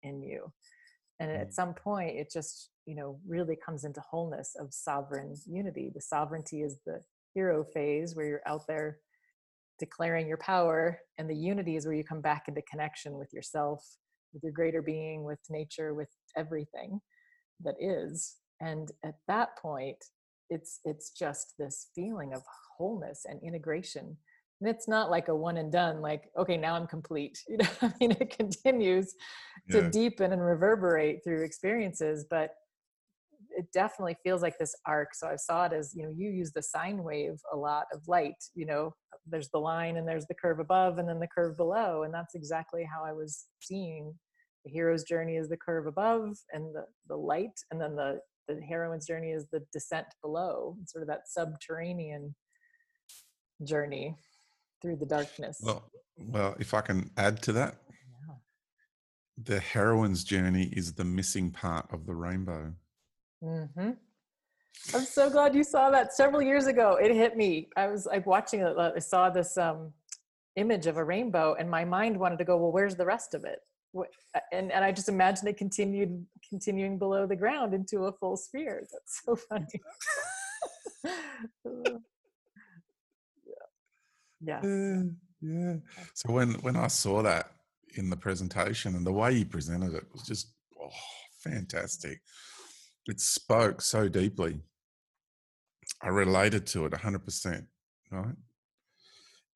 in 0.02 0.22
you 0.22 0.50
and 1.20 1.30
at 1.30 1.50
mm. 1.50 1.52
some 1.52 1.74
point 1.74 2.16
it 2.16 2.30
just 2.32 2.70
you 2.90 2.96
know 2.96 3.20
really 3.24 3.56
comes 3.64 3.84
into 3.84 4.00
wholeness 4.00 4.56
of 4.58 4.74
sovereign 4.74 5.36
unity. 5.46 5.92
The 5.94 6.00
sovereignty 6.00 6.62
is 6.62 6.78
the 6.84 7.00
hero 7.34 7.62
phase 7.62 8.16
where 8.16 8.26
you're 8.26 8.48
out 8.48 8.66
there 8.66 8.98
declaring 9.78 10.26
your 10.26 10.38
power 10.38 10.98
and 11.16 11.30
the 11.30 11.36
unity 11.36 11.76
is 11.76 11.86
where 11.86 11.94
you 11.94 12.02
come 12.02 12.20
back 12.20 12.48
into 12.48 12.62
connection 12.62 13.16
with 13.16 13.32
yourself 13.32 13.80
with 14.34 14.42
your 14.42 14.52
greater 14.52 14.82
being 14.82 15.22
with 15.24 15.38
nature 15.48 15.94
with 15.94 16.08
everything 16.36 17.00
that 17.62 17.76
is. 17.80 18.36
And 18.60 18.90
at 19.04 19.14
that 19.28 19.56
point 19.56 20.04
it's 20.50 20.80
it's 20.84 21.10
just 21.10 21.54
this 21.60 21.90
feeling 21.94 22.34
of 22.34 22.42
wholeness 22.76 23.24
and 23.24 23.40
integration. 23.40 24.16
And 24.60 24.68
it's 24.68 24.88
not 24.88 25.10
like 25.10 25.28
a 25.28 25.34
one 25.34 25.58
and 25.58 25.70
done 25.70 26.00
like 26.00 26.24
okay 26.36 26.56
now 26.56 26.74
i'm 26.74 26.88
complete. 26.88 27.38
You 27.48 27.58
know 27.58 27.68
i 27.82 27.92
mean? 28.00 28.16
It 28.20 28.36
continues 28.36 29.14
yeah. 29.68 29.82
to 29.82 29.90
deepen 29.90 30.32
and 30.32 30.44
reverberate 30.44 31.22
through 31.22 31.44
experiences 31.44 32.26
but 32.28 32.50
it 33.60 33.66
definitely 33.74 34.16
feels 34.24 34.40
like 34.40 34.58
this 34.58 34.74
arc 34.86 35.14
so 35.14 35.28
i 35.28 35.36
saw 35.36 35.66
it 35.66 35.72
as 35.72 35.92
you 35.94 36.02
know 36.02 36.12
you 36.16 36.30
use 36.30 36.50
the 36.52 36.62
sine 36.62 37.04
wave 37.04 37.38
a 37.52 37.56
lot 37.56 37.84
of 37.92 38.00
light 38.08 38.40
you 38.54 38.64
know 38.64 38.92
there's 39.26 39.50
the 39.50 39.58
line 39.58 39.98
and 39.98 40.08
there's 40.08 40.26
the 40.26 40.34
curve 40.34 40.60
above 40.60 40.96
and 40.96 41.06
then 41.06 41.20
the 41.20 41.28
curve 41.28 41.56
below 41.58 42.04
and 42.04 42.14
that's 42.14 42.34
exactly 42.34 42.88
how 42.90 43.04
i 43.04 43.12
was 43.12 43.46
seeing 43.60 44.14
the 44.64 44.70
hero's 44.70 45.04
journey 45.04 45.36
is 45.36 45.48
the 45.48 45.56
curve 45.56 45.86
above 45.86 46.38
and 46.54 46.74
the, 46.74 46.84
the 47.08 47.16
light 47.16 47.56
and 47.70 47.80
then 47.80 47.94
the 47.94 48.18
the 48.48 48.58
heroine's 48.62 49.06
journey 49.06 49.30
is 49.30 49.44
the 49.52 49.62
descent 49.72 50.06
below 50.22 50.76
sort 50.86 51.02
of 51.02 51.08
that 51.08 51.28
subterranean 51.28 52.34
journey 53.62 54.16
through 54.82 54.96
the 54.96 55.06
darkness. 55.06 55.60
Well 55.62 55.90
well 56.16 56.54
if 56.58 56.74
i 56.74 56.82
can 56.82 57.10
add 57.16 57.40
to 57.42 57.52
that 57.52 57.76
the 59.42 59.58
heroine's 59.58 60.22
journey 60.22 60.64
is 60.72 60.92
the 60.94 61.04
missing 61.04 61.50
part 61.50 61.86
of 61.92 62.04
the 62.04 62.14
rainbow 62.14 62.74
mm-hmm. 63.42 63.90
i'm 64.94 65.04
so 65.04 65.28
glad 65.30 65.54
you 65.54 65.64
saw 65.64 65.90
that 65.90 66.12
several 66.12 66.42
years 66.42 66.66
ago 66.66 66.96
it 67.00 67.14
hit 67.14 67.36
me 67.36 67.68
i 67.76 67.86
was 67.86 68.06
like 68.06 68.26
watching 68.26 68.60
it 68.60 68.76
i 68.78 68.98
saw 68.98 69.28
this 69.30 69.56
um 69.56 69.92
image 70.56 70.86
of 70.86 70.96
a 70.96 71.04
rainbow 71.04 71.54
and 71.58 71.70
my 71.70 71.84
mind 71.84 72.18
wanted 72.18 72.38
to 72.38 72.44
go 72.44 72.56
well 72.56 72.72
where's 72.72 72.96
the 72.96 73.04
rest 73.04 73.34
of 73.34 73.44
it 73.44 73.60
and 74.52 74.70
and 74.72 74.84
I 74.84 74.92
just 74.92 75.08
imagined 75.08 75.48
it 75.48 75.56
continued 75.56 76.24
continuing 76.48 76.98
below 76.98 77.26
the 77.26 77.36
ground 77.36 77.74
into 77.74 78.04
a 78.04 78.12
full 78.12 78.36
sphere. 78.36 78.82
That's 78.92 79.22
so 79.24 79.36
funny. 79.36 79.66
yeah. 84.40 84.60
yeah. 84.62 85.02
Yeah. 85.42 85.74
So 86.14 86.32
when 86.32 86.54
when 86.54 86.76
I 86.76 86.86
saw 86.88 87.22
that 87.22 87.52
in 87.96 88.10
the 88.10 88.16
presentation 88.16 88.94
and 88.94 89.06
the 89.06 89.12
way 89.12 89.32
you 89.32 89.44
presented 89.44 89.94
it 89.94 90.04
was 90.12 90.22
just 90.22 90.52
oh, 90.80 90.90
fantastic. 91.38 92.20
It 93.06 93.20
spoke 93.20 93.80
so 93.80 94.08
deeply. 94.08 94.60
I 96.02 96.08
related 96.08 96.66
to 96.68 96.86
it 96.86 96.92
100%, 96.92 97.66
right? 98.10 98.34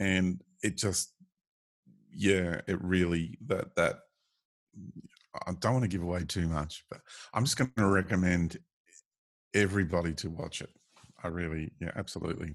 And 0.01 0.43
it 0.63 0.77
just 0.77 1.13
yeah, 2.17 2.61
it 2.67 2.83
really 2.83 3.39
that 3.47 3.75
that 3.77 4.01
I 5.47 5.53
don't 5.59 5.73
want 5.73 5.83
to 5.85 5.89
give 5.89 6.03
away 6.03 6.25
too 6.25 6.49
much, 6.49 6.85
but 6.91 7.01
I'm 7.33 7.45
just 7.45 7.57
going 7.57 7.73
to 7.77 7.87
recommend 7.87 8.59
everybody 9.53 10.13
to 10.15 10.31
watch 10.31 10.61
it. 10.61 10.71
I 11.23 11.29
really, 11.29 11.73
yeah, 11.81 11.91
absolutely. 11.97 12.55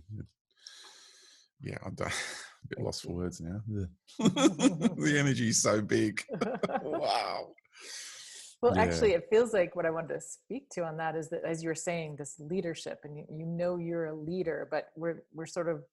Yeah, 1.62 1.78
I'm 1.86 1.96
a 2.00 2.10
bit 2.68 2.80
lost 2.80 3.04
for 3.04 3.12
words 3.12 3.42
now. 3.42 3.62
the 4.20 5.16
energy 5.18 5.50
is 5.50 5.62
so 5.62 5.82
big. 5.82 6.24
wow. 6.82 7.50
Well, 8.62 8.76
yeah. 8.76 8.82
actually, 8.82 9.14
it 9.14 9.28
feels 9.30 9.54
like 9.54 9.76
what 9.76 9.86
I 9.86 9.90
wanted 9.90 10.16
to 10.16 10.22
speak 10.22 10.70
to 10.72 10.84
on 10.84 10.98
that 10.98 11.16
is 11.16 11.30
that, 11.30 11.46
as 11.46 11.64
you're 11.64 11.76
saying, 11.76 12.18
this 12.18 12.36
leadership, 12.40 13.00
and 13.04 13.18
you, 13.18 13.26
you 13.30 13.46
know 13.46 13.78
you're 13.78 14.08
a 14.08 14.16
leader, 14.16 14.68
but 14.70 14.90
we're 14.96 15.24
we're 15.34 15.46
sort 15.46 15.70
of 15.70 15.84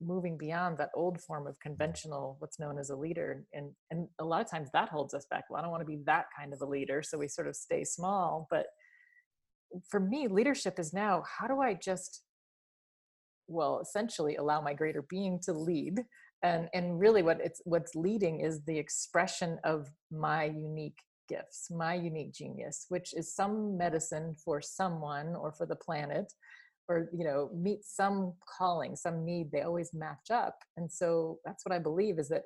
moving 0.00 0.36
beyond 0.36 0.76
that 0.78 0.90
old 0.94 1.20
form 1.20 1.46
of 1.46 1.54
mm-hmm. 1.54 1.70
conventional 1.70 2.36
what's 2.38 2.60
known 2.60 2.78
as 2.78 2.90
a 2.90 2.96
leader 2.96 3.44
and 3.54 3.70
and 3.90 4.06
a 4.18 4.24
lot 4.24 4.42
of 4.42 4.50
times 4.50 4.68
that 4.74 4.90
holds 4.90 5.14
us 5.14 5.26
back. 5.30 5.44
Well 5.48 5.58
i 5.58 5.62
don't 5.62 5.70
want 5.70 5.80
to 5.80 5.86
be 5.86 6.02
that 6.04 6.26
kind 6.38 6.52
of 6.52 6.60
a 6.60 6.66
leader 6.66 7.02
so 7.02 7.16
we 7.16 7.28
sort 7.28 7.48
of 7.48 7.56
stay 7.56 7.82
small 7.82 8.46
but 8.50 8.66
for 9.88 9.98
me 9.98 10.28
leadership 10.28 10.78
is 10.78 10.92
now 10.92 11.22
how 11.38 11.46
do 11.46 11.62
i 11.62 11.72
just 11.72 12.24
well 13.48 13.80
essentially 13.80 14.36
allow 14.36 14.60
my 14.60 14.74
greater 14.74 15.02
being 15.02 15.38
to 15.44 15.52
lead? 15.52 16.00
And 16.42 16.68
and 16.74 17.00
really 17.00 17.22
what 17.22 17.40
it's 17.42 17.62
what's 17.64 17.94
leading 17.94 18.40
is 18.40 18.62
the 18.64 18.78
expression 18.78 19.58
of 19.64 19.90
my 20.10 20.44
unique 20.44 20.98
gifts 21.28 21.70
my 21.70 21.94
unique 21.94 22.32
genius 22.32 22.86
which 22.88 23.14
is 23.14 23.34
some 23.34 23.76
medicine 23.76 24.34
for 24.44 24.60
someone 24.60 25.34
or 25.34 25.52
for 25.52 25.66
the 25.66 25.76
planet 25.76 26.32
or 26.88 27.08
you 27.12 27.24
know 27.24 27.50
meet 27.54 27.84
some 27.84 28.32
calling 28.58 28.96
some 28.96 29.24
need 29.24 29.50
they 29.50 29.62
always 29.62 29.92
match 29.92 30.30
up. 30.32 30.56
And 30.76 30.90
so 30.90 31.38
that's 31.44 31.64
what 31.64 31.74
i 31.74 31.78
believe 31.78 32.18
is 32.18 32.28
that 32.28 32.42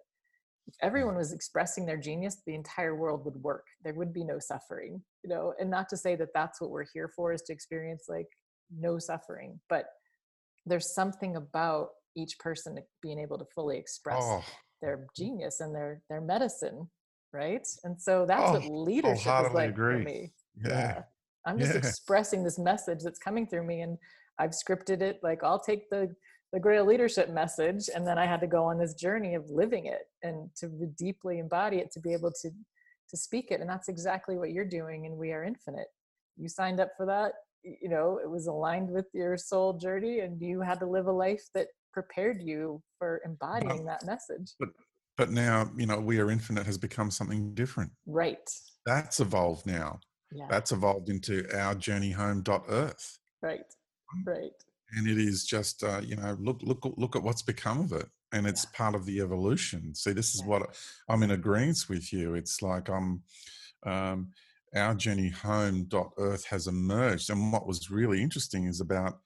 if 0.66 0.74
everyone 0.82 1.16
was 1.16 1.32
expressing 1.32 1.86
their 1.86 1.96
genius 1.96 2.42
the 2.46 2.54
entire 2.54 2.94
world 2.94 3.24
would 3.24 3.42
work. 3.42 3.66
There 3.82 3.94
would 3.94 4.12
be 4.12 4.24
no 4.24 4.38
suffering 4.38 5.02
you 5.22 5.30
know? 5.30 5.52
And 5.60 5.70
not 5.70 5.88
to 5.90 5.96
say 5.96 6.16
that 6.16 6.32
that's 6.34 6.60
what 6.60 6.70
we're 6.70 6.86
here 6.94 7.10
for 7.14 7.32
is 7.32 7.42
to 7.42 7.52
experience 7.52 8.04
like 8.08 8.28
no 8.76 8.98
suffering 8.98 9.60
but 9.68 9.86
there's 10.66 10.94
something 10.94 11.36
about 11.36 11.88
each 12.16 12.38
person 12.38 12.78
being 13.02 13.18
able 13.18 13.38
to 13.38 13.46
fully 13.54 13.78
express 13.78 14.22
oh. 14.22 14.44
their 14.80 15.06
genius 15.16 15.60
and 15.60 15.74
their 15.74 16.02
their 16.08 16.20
medicine 16.20 16.88
right 17.32 17.66
and 17.84 18.00
so 18.00 18.24
that's 18.26 18.42
oh, 18.42 18.52
what 18.54 18.70
leadership 18.70 19.46
is 19.46 19.52
like 19.52 19.70
agree. 19.70 19.98
for 19.98 20.00
me 20.00 20.32
yeah. 20.64 20.68
yeah. 20.68 21.02
i'm 21.46 21.58
just 21.58 21.72
yeah. 21.72 21.78
expressing 21.78 22.42
this 22.42 22.58
message 22.58 23.00
that's 23.02 23.18
coming 23.18 23.46
through 23.46 23.66
me 23.66 23.82
and 23.82 23.96
I've 24.40 24.50
scripted 24.50 25.02
it 25.02 25.20
like 25.22 25.44
I'll 25.44 25.60
take 25.60 25.90
the 25.90 26.14
the 26.52 26.58
Grail 26.58 26.84
leadership 26.84 27.30
message 27.30 27.88
and 27.94 28.04
then 28.04 28.18
I 28.18 28.26
had 28.26 28.40
to 28.40 28.46
go 28.48 28.64
on 28.64 28.76
this 28.76 28.94
journey 28.94 29.34
of 29.34 29.48
living 29.48 29.86
it 29.86 30.08
and 30.24 30.50
to 30.56 30.68
deeply 30.98 31.38
embody 31.38 31.76
it 31.76 31.92
to 31.92 32.00
be 32.00 32.12
able 32.12 32.32
to 32.42 32.50
to 33.10 33.16
speak 33.16 33.50
it 33.50 33.60
and 33.60 33.68
that's 33.68 33.88
exactly 33.88 34.36
what 34.36 34.50
you're 34.50 34.64
doing 34.64 35.06
and 35.06 35.16
we 35.16 35.32
are 35.32 35.44
infinite. 35.44 35.88
You 36.36 36.48
signed 36.48 36.80
up 36.80 36.90
for 36.96 37.06
that, 37.06 37.32
you 37.62 37.88
know, 37.88 38.18
it 38.22 38.28
was 38.28 38.46
aligned 38.46 38.90
with 38.90 39.06
your 39.12 39.36
soul 39.36 39.74
journey 39.74 40.20
and 40.20 40.40
you 40.40 40.60
had 40.60 40.80
to 40.80 40.86
live 40.86 41.06
a 41.06 41.12
life 41.12 41.44
that 41.54 41.68
prepared 41.92 42.40
you 42.42 42.82
for 42.98 43.20
embodying 43.24 43.84
that 43.84 44.06
message. 44.06 44.54
But 44.58 44.70
but 45.20 45.30
now, 45.30 45.70
you 45.76 45.86
know, 45.86 46.00
we 46.00 46.18
are 46.18 46.30
infinite 46.30 46.66
has 46.66 46.78
become 46.78 47.10
something 47.10 47.54
different. 47.54 47.90
Right. 48.06 48.38
That's 48.86 49.20
evolved 49.20 49.66
now. 49.66 50.00
Yeah. 50.32 50.46
That's 50.48 50.72
evolved 50.72 51.08
into 51.08 51.46
our 51.56 51.74
journey 51.74 52.10
home 52.10 52.42
dot 52.42 52.64
earth. 52.68 53.18
Right 53.42 53.64
right 54.26 54.52
and 54.92 55.08
it 55.08 55.18
is 55.18 55.44
just 55.44 55.82
uh, 55.84 56.00
you 56.04 56.16
know 56.16 56.36
look 56.40 56.60
look 56.62 56.92
look 56.96 57.16
at 57.16 57.22
what's 57.22 57.42
become 57.42 57.80
of 57.80 57.92
it 57.92 58.08
and 58.32 58.46
it's 58.46 58.64
yeah. 58.64 58.76
part 58.76 58.94
of 58.94 59.06
the 59.06 59.20
evolution 59.20 59.94
see 59.94 60.12
this 60.12 60.34
is 60.34 60.40
yeah. 60.40 60.48
what 60.48 60.76
i'm 61.08 61.22
in 61.22 61.30
agreement 61.32 61.84
with 61.88 62.12
you 62.12 62.34
it's 62.34 62.62
like 62.62 62.88
i'm 62.88 63.22
um, 63.86 64.28
our 64.74 64.94
journey 64.94 65.30
home 65.30 65.84
dot 65.84 66.10
earth 66.18 66.44
has 66.46 66.66
emerged 66.66 67.30
and 67.30 67.52
what 67.52 67.66
was 67.66 67.90
really 67.90 68.22
interesting 68.22 68.66
is 68.66 68.80
about 68.80 69.18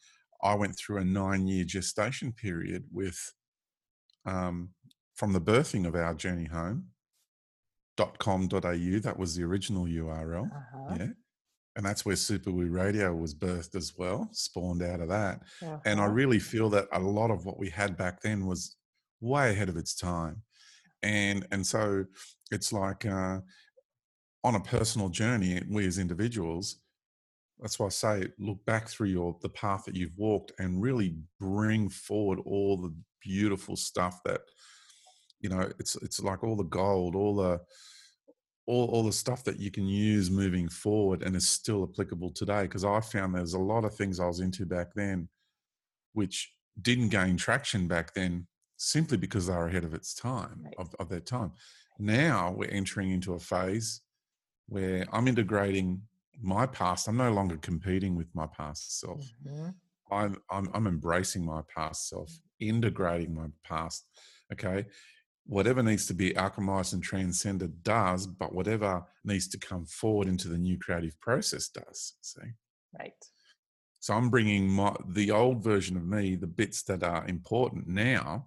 i 0.43 0.55
went 0.55 0.77
through 0.77 0.99
a 0.99 1.05
nine 1.05 1.47
year 1.47 1.65
gestation 1.65 2.33
period 2.33 2.85
with 2.93 3.33
um, 4.27 4.71
from 5.15 5.33
the 5.33 5.41
birthing 5.41 5.87
of 5.87 5.95
our 5.95 6.15
journey 6.15 6.47
home 6.47 6.87
dot 7.97 8.19
com.au 8.19 8.99
that 9.01 9.19
was 9.19 9.37
the 9.37 9.45
original 9.45 9.85
url 9.85 10.47
uh-huh. 10.47 10.97
yeah 10.99 11.07
and 11.77 11.85
that's 11.85 12.05
where 12.05 12.17
Super 12.17 12.51
Woo 12.51 12.69
Radio 12.69 13.15
was 13.15 13.35
birthed 13.35 13.75
as 13.75 13.95
well, 13.97 14.29
spawned 14.33 14.83
out 14.83 15.01
of 15.01 15.09
that. 15.09 15.41
Uh-huh. 15.63 15.79
And 15.85 16.01
I 16.01 16.05
uh-huh. 16.05 16.13
really 16.13 16.39
feel 16.39 16.71
that 16.71 16.87
a 16.93 17.01
lot 17.01 17.31
of 17.31 17.45
what 17.47 17.59
we 17.59 17.69
had 17.69 17.97
back 17.97 18.21
then 18.21 18.47
was 18.47 18.77
way 19.21 19.51
ahead 19.51 19.69
of 19.69 19.77
its 19.77 19.95
time. 19.95 20.43
And 21.03 21.47
and 21.51 21.67
so 21.67 22.05
it's 22.51 22.73
like 22.73 23.05
uh, 23.05 23.41
on 24.45 24.55
a 24.55 24.61
personal 24.61 25.09
journey, 25.09 25.61
we 25.69 25.87
as 25.87 25.99
individuals, 25.99 26.77
that's 27.59 27.79
why 27.79 27.87
I 27.87 27.91
say 27.91 28.29
look 28.39 28.65
back 28.65 28.89
through 28.89 29.09
your 29.09 29.37
the 29.43 29.49
path 29.49 29.85
that 29.87 29.97
you've 29.97 30.17
walked 30.17 30.53
and 30.59 30.81
really 30.81 31.17
bring 31.41 31.89
forward 31.89 32.39
all 32.45 32.77
the 32.77 32.95
beautiful 33.21 33.77
stuff 33.77 34.21
that 34.25 34.43
you 35.45 35.51
know 35.51 35.71
it's 35.79 35.95
it's 35.97 36.21
like 36.23 36.43
all 36.43 36.57
the 36.57 36.65
gold, 36.65 37.15
all 37.15 37.37
the 37.37 37.61
all, 38.67 38.87
all 38.87 39.03
the 39.03 39.13
stuff 39.13 39.45
that 39.45 39.61
you 39.61 39.71
can 39.71 39.87
use 39.87 40.31
moving 40.31 40.71
forward 40.71 41.23
and 41.23 41.37
is 41.37 41.47
still 41.47 41.85
applicable 41.85 42.31
today. 42.31 42.63
Because 42.63 42.83
I 42.83 42.99
found 43.01 43.35
there's 43.35 43.53
a 43.53 43.59
lot 43.59 43.85
of 43.85 43.95
things 43.95 44.19
I 44.19 44.27
was 44.27 44.41
into 44.41 44.65
back 44.65 44.95
then 44.95 45.29
which 46.15 46.51
didn't 46.81 47.11
gain 47.11 47.37
traction 47.37 47.87
back 47.87 48.15
then 48.15 48.47
simply 48.79 49.19
because 49.19 49.49
they 49.49 49.53
were 49.53 49.67
ahead 49.67 49.85
of 49.85 49.93
its 49.93 50.15
time, 50.15 50.63
right. 50.65 50.75
of, 50.79 50.95
of 50.99 51.11
their 51.11 51.21
time. 51.21 51.53
Now 51.99 52.55
we're 52.57 52.71
entering 52.71 53.11
into 53.11 53.35
a 53.35 53.39
phase 53.39 54.01
where 54.67 55.05
I'm 55.13 55.29
integrating 55.29 56.01
my 56.41 56.67
past. 56.67 57.07
I'm 57.07 57.19
no 57.19 57.33
longer 57.33 57.59
competing 57.59 58.17
with 58.17 58.29
my 58.33 58.47
past 58.47 58.99
self. 58.99 59.21
Mm-hmm. 59.47 59.71
I'm, 60.11 60.37
I'm, 60.51 60.71
I'm 60.73 60.87
embracing 60.87 61.45
my 61.45 61.61
past 61.75 62.09
self, 62.09 62.33
integrating 62.61 63.35
my 63.35 63.49
past. 63.63 64.07
Okay 64.51 64.87
whatever 65.47 65.83
needs 65.83 66.07
to 66.07 66.15
be 66.15 66.31
alchemized 66.33 66.95
and 66.95 67.03
transcended 67.03 67.83
does, 67.83 68.27
but 68.27 68.55
whatever 68.55 69.03
needs 69.25 69.49
to 69.49 69.59
come 69.59 69.85
forward 69.87 70.29
into 70.29 70.49
the 70.49 70.59
new 70.59 70.79
creative 70.79 71.19
process 71.21 71.69
does. 71.69 72.15
See? 72.23 72.41
Right. 72.99 73.13
So 74.01 74.15
I'm 74.15 74.31
bringing 74.31 74.69
my 74.69 74.95
the 75.09 75.31
old 75.31 75.63
version 75.63 75.97
of 75.97 76.05
me, 76.05 76.35
the 76.35 76.47
bits 76.47 76.83
that 76.85 77.03
are 77.03 77.27
important 77.27 77.87
now, 77.87 78.47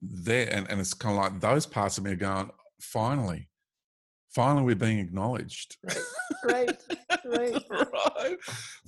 there, 0.00 0.48
and, 0.50 0.70
and 0.70 0.80
it's 0.80 0.94
kind 0.94 1.16
of 1.16 1.22
like 1.22 1.40
those 1.40 1.66
parts 1.66 1.98
of 1.98 2.04
me 2.04 2.12
are 2.12 2.16
going, 2.16 2.50
finally, 2.80 3.48
finally 4.34 4.62
we're 4.62 4.76
being 4.76 5.00
acknowledged. 5.00 5.76
Right, 5.84 5.98
right, 6.44 6.76
right. 7.24 7.64
right. 7.70 8.36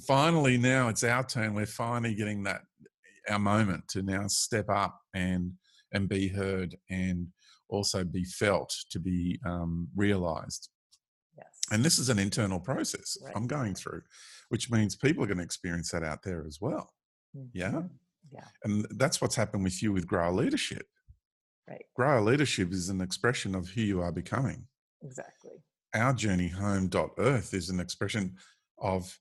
Finally, 0.07 0.59
now 0.59 0.89
it's 0.89 1.05
our 1.05 1.25
turn. 1.25 1.55
We're 1.55 1.67
finally 1.67 2.15
getting 2.15 2.45
that 2.45 2.63
our 3.29 3.39
moment 3.39 3.89
to 3.89 4.03
now 4.03 4.27
step 4.27 4.69
up 4.69 5.01
and 5.15 5.53
and 5.93 6.09
be 6.09 6.29
heard 6.29 6.77
and 6.91 7.29
also 7.69 8.05
be 8.05 8.25
felt 8.25 8.75
to 8.91 8.99
be 8.99 9.41
um, 9.47 9.89
realized. 9.97 10.69
Yes. 11.37 11.47
And 11.71 11.85
this 11.85 11.99
is 11.99 12.09
an 12.09 12.19
internal 12.19 12.61
process 12.61 13.17
right. 13.25 13.33
I'm 13.35 13.47
going 13.47 13.75
through, 13.75 14.03
which 14.51 14.71
means 14.71 14.97
people 14.97 15.25
are 15.25 15.27
going 15.27 15.39
to 15.39 15.45
experience 15.45 15.91
that 15.91 16.03
out 16.03 16.23
there 16.23 16.45
as 16.47 16.59
well. 16.61 16.91
Mm-hmm. 17.37 17.47
Yeah. 17.55 17.83
Yeah. 18.33 18.45
And 18.65 18.87
that's 18.91 19.21
what's 19.21 19.35
happened 19.35 19.65
with 19.65 19.83
you 19.83 19.93
with 19.93 20.07
Grail 20.07 20.33
Leadership. 20.33 20.87
Right. 21.69 21.85
Grail 21.97 22.23
Leadership 22.23 22.73
is 22.73 22.89
an 22.89 23.01
expression 23.01 23.55
of 23.55 23.69
who 23.69 23.81
you 23.83 24.01
are 24.01 24.13
becoming. 24.13 24.67
exactly 25.03 25.63
our 25.95 26.13
journey 26.13 26.49
home 26.49 26.89
dot 26.89 27.11
earth 27.19 27.55
is 27.55 27.69
an 27.69 27.81
expression 27.81 28.37
of 28.79 29.19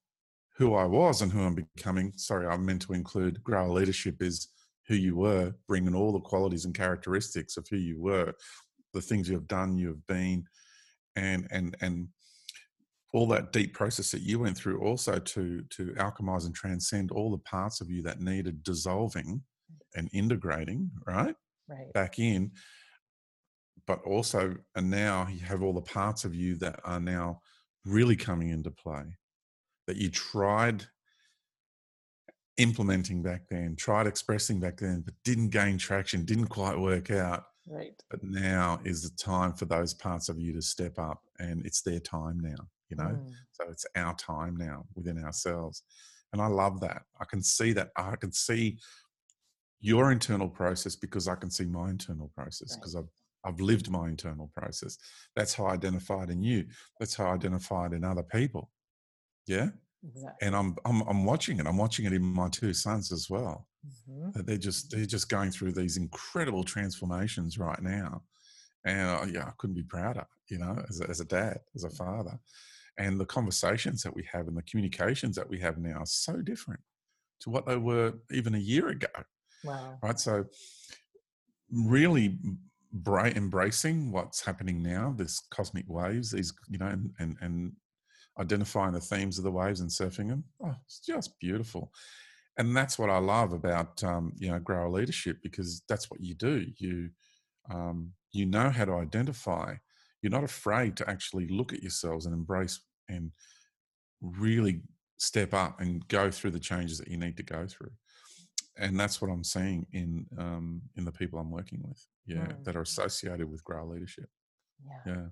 who 0.57 0.73
I 0.75 0.85
was 0.85 1.21
and 1.21 1.31
who 1.31 1.41
I'm 1.41 1.55
becoming. 1.75 2.13
Sorry, 2.15 2.47
I 2.47 2.55
meant 2.57 2.83
to 2.83 2.93
include 2.93 3.43
Grail 3.43 3.71
leadership 3.71 4.21
is 4.21 4.47
who 4.87 4.95
you 4.95 5.15
were, 5.15 5.53
bringing 5.67 5.95
all 5.95 6.11
the 6.11 6.19
qualities 6.19 6.65
and 6.65 6.75
characteristics 6.75 7.57
of 7.57 7.67
who 7.69 7.77
you 7.77 7.99
were, 7.99 8.33
the 8.93 9.01
things 9.01 9.29
you 9.29 9.35
have 9.35 9.47
done, 9.47 9.77
you 9.77 9.87
have 9.87 10.05
been, 10.07 10.45
and 11.15 11.47
and 11.51 11.75
and 11.81 12.07
all 13.13 13.27
that 13.27 13.51
deep 13.51 13.73
process 13.73 14.11
that 14.11 14.21
you 14.21 14.39
went 14.39 14.57
through 14.57 14.81
also 14.81 15.19
to 15.19 15.61
to 15.69 15.87
alchemize 15.97 16.45
and 16.45 16.55
transcend 16.55 17.11
all 17.11 17.31
the 17.31 17.37
parts 17.39 17.81
of 17.81 17.89
you 17.89 18.01
that 18.01 18.21
needed 18.21 18.63
dissolving 18.63 19.41
and 19.95 20.09
integrating 20.13 20.89
right 21.05 21.35
right. 21.67 21.91
back 21.93 22.19
in 22.19 22.51
but 23.87 24.01
also 24.03 24.55
and 24.75 24.89
now 24.89 25.27
you 25.29 25.39
have 25.39 25.61
all 25.61 25.73
the 25.73 25.81
parts 25.81 26.23
of 26.23 26.33
you 26.33 26.55
that 26.55 26.79
are 26.85 26.99
now 26.99 27.39
really 27.85 28.15
coming 28.15 28.49
into 28.49 28.71
play 28.71 29.03
that 29.87 29.97
you 29.97 30.09
tried 30.09 30.85
implementing 32.61 33.21
back 33.21 33.43
then 33.49 33.75
tried 33.75 34.07
expressing 34.07 34.59
back 34.59 34.77
then 34.77 35.01
but 35.01 35.13
didn't 35.23 35.49
gain 35.49 35.77
traction 35.77 36.25
didn't 36.25 36.47
quite 36.47 36.77
work 36.77 37.11
out. 37.11 37.45
Right. 37.67 37.93
But 38.09 38.23
now 38.23 38.79
is 38.83 39.03
the 39.03 39.15
time 39.17 39.53
for 39.53 39.65
those 39.65 39.93
parts 39.93 40.29
of 40.29 40.39
you 40.39 40.51
to 40.53 40.61
step 40.61 40.97
up 40.99 41.21
and 41.39 41.65
it's 41.65 41.81
their 41.81 41.99
time 41.99 42.39
now 42.39 42.67
you 42.89 42.97
know? 42.97 43.03
Mm, 43.03 43.31
so 43.51 43.65
it's 43.69 43.85
our 43.95 44.13
time 44.15 44.57
now 44.57 44.85
within 44.95 45.23
ourselves. 45.23 45.83
And 46.33 46.41
i 46.41 46.47
love 46.47 46.79
that. 46.81 47.03
I 47.19 47.25
can 47.25 47.41
see 47.41 47.73
that 47.73 47.89
i 47.95 48.15
can 48.15 48.31
see 48.31 48.77
your 49.79 50.11
internal 50.11 50.47
process 50.47 50.95
because 50.95 51.27
i 51.27 51.35
can 51.35 51.49
see 51.49 51.65
my 51.65 51.89
internal 51.89 52.31
process 52.35 52.71
Right. 52.71 52.79
because 52.79 52.95
i've 52.95 53.09
i've 53.45 53.59
lived 53.59 53.89
my 53.89 54.07
internal 54.07 54.51
process. 54.55 54.97
That's 55.35 55.53
how 55.53 55.65
i 55.65 55.73
identified 55.73 56.29
in 56.29 56.41
you. 56.43 56.65
That's 56.99 57.15
how 57.15 57.25
i 57.27 57.33
identified 57.33 57.93
in 57.93 58.03
other 58.03 58.23
people. 58.23 58.69
Yeah 59.47 59.69
exactly. 60.03 60.47
And 60.47 60.55
i'm 60.55 60.75
i'm, 60.85 61.01
I'm 61.03 61.25
watching 61.25 61.59
it. 61.59 61.67
I'm 61.67 61.77
watching 61.77 62.05
it 62.05 62.13
in 62.13 62.21
my 62.23 62.49
two 62.49 62.73
sons 62.73 63.11
as 63.11 63.27
well. 63.29 63.67
Mhm. 64.07 64.45
they're 64.45 64.57
just 64.57 64.91
they're 64.91 65.05
just 65.05 65.27
going 65.29 65.49
through 65.51 65.71
these 65.73 65.97
incredible 65.97 66.63
transformations 66.63 67.57
right 67.57 67.81
now. 67.81 68.23
And 68.85 69.09
uh, 69.09 69.25
yeah 69.31 69.45
i 69.47 69.51
couldn't 69.57 69.75
be 69.75 69.83
prouder 69.83 70.25
you 70.49 70.57
know 70.59 70.83
as 70.89 71.01
a, 71.01 71.09
as 71.09 71.19
a 71.19 71.25
dad 71.25 71.59
as 71.75 71.83
a 71.83 71.89
father. 71.89 72.39
And 72.97 73.19
the 73.19 73.25
conversations 73.25 74.03
that 74.03 74.13
we 74.13 74.23
have 74.31 74.47
and 74.47 74.57
the 74.57 74.63
communications 74.63 75.35
that 75.37 75.49
we 75.49 75.59
have 75.59 75.77
now 75.77 75.99
are 75.99 76.05
so 76.05 76.41
different 76.41 76.81
to 77.39 77.49
what 77.49 77.65
they 77.65 77.77
were 77.77 78.13
even 78.31 78.53
a 78.55 78.59
year 78.59 78.89
ago 78.89 79.07
wow. 79.63 79.97
right? 80.03 80.19
So 80.19 80.45
really 81.71 82.37
bra- 82.93 83.25
embracing 83.25 84.11
what's 84.11 84.43
happening 84.45 84.83
now 84.83 85.13
this 85.17 85.39
cosmic 85.49 85.85
waves 85.87 86.31
these 86.31 86.53
you 86.69 86.77
know 86.77 86.87
and, 86.87 87.11
and 87.19 87.37
and 87.41 87.71
identifying 88.39 88.93
the 88.93 88.99
themes 88.99 89.37
of 89.37 89.43
the 89.43 89.51
waves 89.51 89.81
and 89.81 89.89
surfing 89.89 90.29
them 90.29 90.43
oh 90.63 90.75
it's 90.85 90.99
just 90.99 91.37
beautiful. 91.39 91.91
And 92.57 92.75
that's 92.75 92.99
what 92.99 93.09
i 93.09 93.17
love 93.17 93.53
about 93.53 94.03
um, 94.03 94.33
you 94.37 94.51
know 94.51 94.59
Grail 94.59 94.91
leadership 94.91 95.37
because 95.41 95.83
that's 95.87 96.11
what 96.11 96.21
you 96.21 96.33
do. 96.35 96.65
You 96.77 97.09
um, 97.69 98.11
you 98.33 98.45
know 98.45 98.69
how 98.69 98.85
to 98.85 98.93
identify. 98.93 99.75
You're 100.21 100.31
not 100.31 100.43
afraid 100.43 100.95
to 100.97 101.09
actually 101.09 101.47
look 101.47 101.73
at 101.73 101.81
yourselves 101.81 102.25
and 102.25 102.35
embrace 102.35 102.79
and 103.09 103.31
really 104.21 104.81
step 105.17 105.53
up 105.53 105.79
and 105.81 106.07
go 106.07 106.29
through 106.29 106.51
the 106.51 106.59
changes 106.59 106.97
that 106.99 107.07
you 107.07 107.17
need 107.17 107.37
to 107.37 107.43
go 107.43 107.65
through. 107.67 107.91
And 108.77 108.99
that's 108.99 109.21
what 109.21 109.31
i'm 109.31 109.43
seeing 109.43 109.85
in 109.91 110.25
um, 110.37 110.81
in 110.97 111.05
the 111.05 111.11
people 111.11 111.39
i'm 111.39 111.51
working 111.51 111.81
with 111.87 112.05
yeah 112.25 112.47
Mm. 112.47 112.63
that 112.65 112.75
are 112.75 112.81
associated 112.81 113.49
with 113.49 113.63
Grail 113.63 113.87
leadership. 113.89 114.29
Yeah. 114.85 115.13
Yeah 115.13 115.25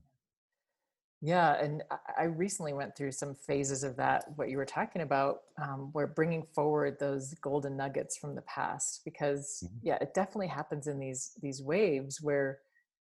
Yeah, 1.21 1.53
and 1.61 1.83
I 2.17 2.23
recently 2.23 2.71
went 2.71 2.95
through 2.95 3.11
some 3.11 3.35
phases 3.35 3.83
of 3.83 3.97
that, 3.97 4.23
what 4.37 4.49
you 4.49 4.55
were 4.55 4.65
talking 4.65 5.01
about, 5.01 5.41
um, 5.61 5.89
where 5.91 6.07
bringing 6.07 6.43
forward 6.43 6.97
those 6.97 7.33
golden 7.35 7.75
nuggets 7.75 8.17
from 8.17 8.35
the 8.35 8.41
past, 8.43 9.01
because 9.03 9.63
Mhm. 9.65 9.79
yeah, 9.81 9.97
it 9.99 10.13
definitely 10.13 10.47
happens 10.47 10.87
in 10.87 10.97
these 10.97 11.33
these 11.41 11.61
waves 11.61 12.21
where 12.21 12.61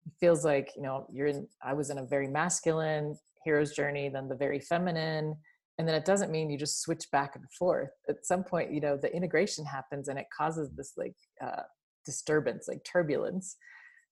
it 0.05 0.13
feels 0.19 0.45
like 0.45 0.73
you 0.75 0.81
know 0.83 1.05
you're 1.11 1.27
in. 1.27 1.49
I 1.61 1.73
was 1.73 1.89
in 1.89 1.97
a 1.97 2.05
very 2.05 2.27
masculine 2.29 3.17
hero's 3.43 3.73
journey, 3.73 4.07
then 4.09 4.29
the 4.29 4.35
very 4.35 4.59
feminine, 4.61 5.35
and 5.77 5.87
then 5.87 5.95
it 5.95 6.05
doesn't 6.05 6.31
mean 6.31 6.49
you 6.49 6.57
just 6.57 6.81
switch 6.81 7.11
back 7.11 7.35
and 7.35 7.51
forth. 7.51 7.91
At 8.07 8.25
some 8.25 8.43
point, 8.45 8.71
you 8.71 8.79
know, 8.79 8.95
the 8.97 9.13
integration 9.13 9.65
happens, 9.65 10.07
and 10.07 10.17
it 10.17 10.27
causes 10.31 10.71
this 10.71 10.93
like 10.97 11.17
uh, 11.41 11.63
disturbance, 12.05 12.69
like 12.69 12.85
turbulence 12.85 13.57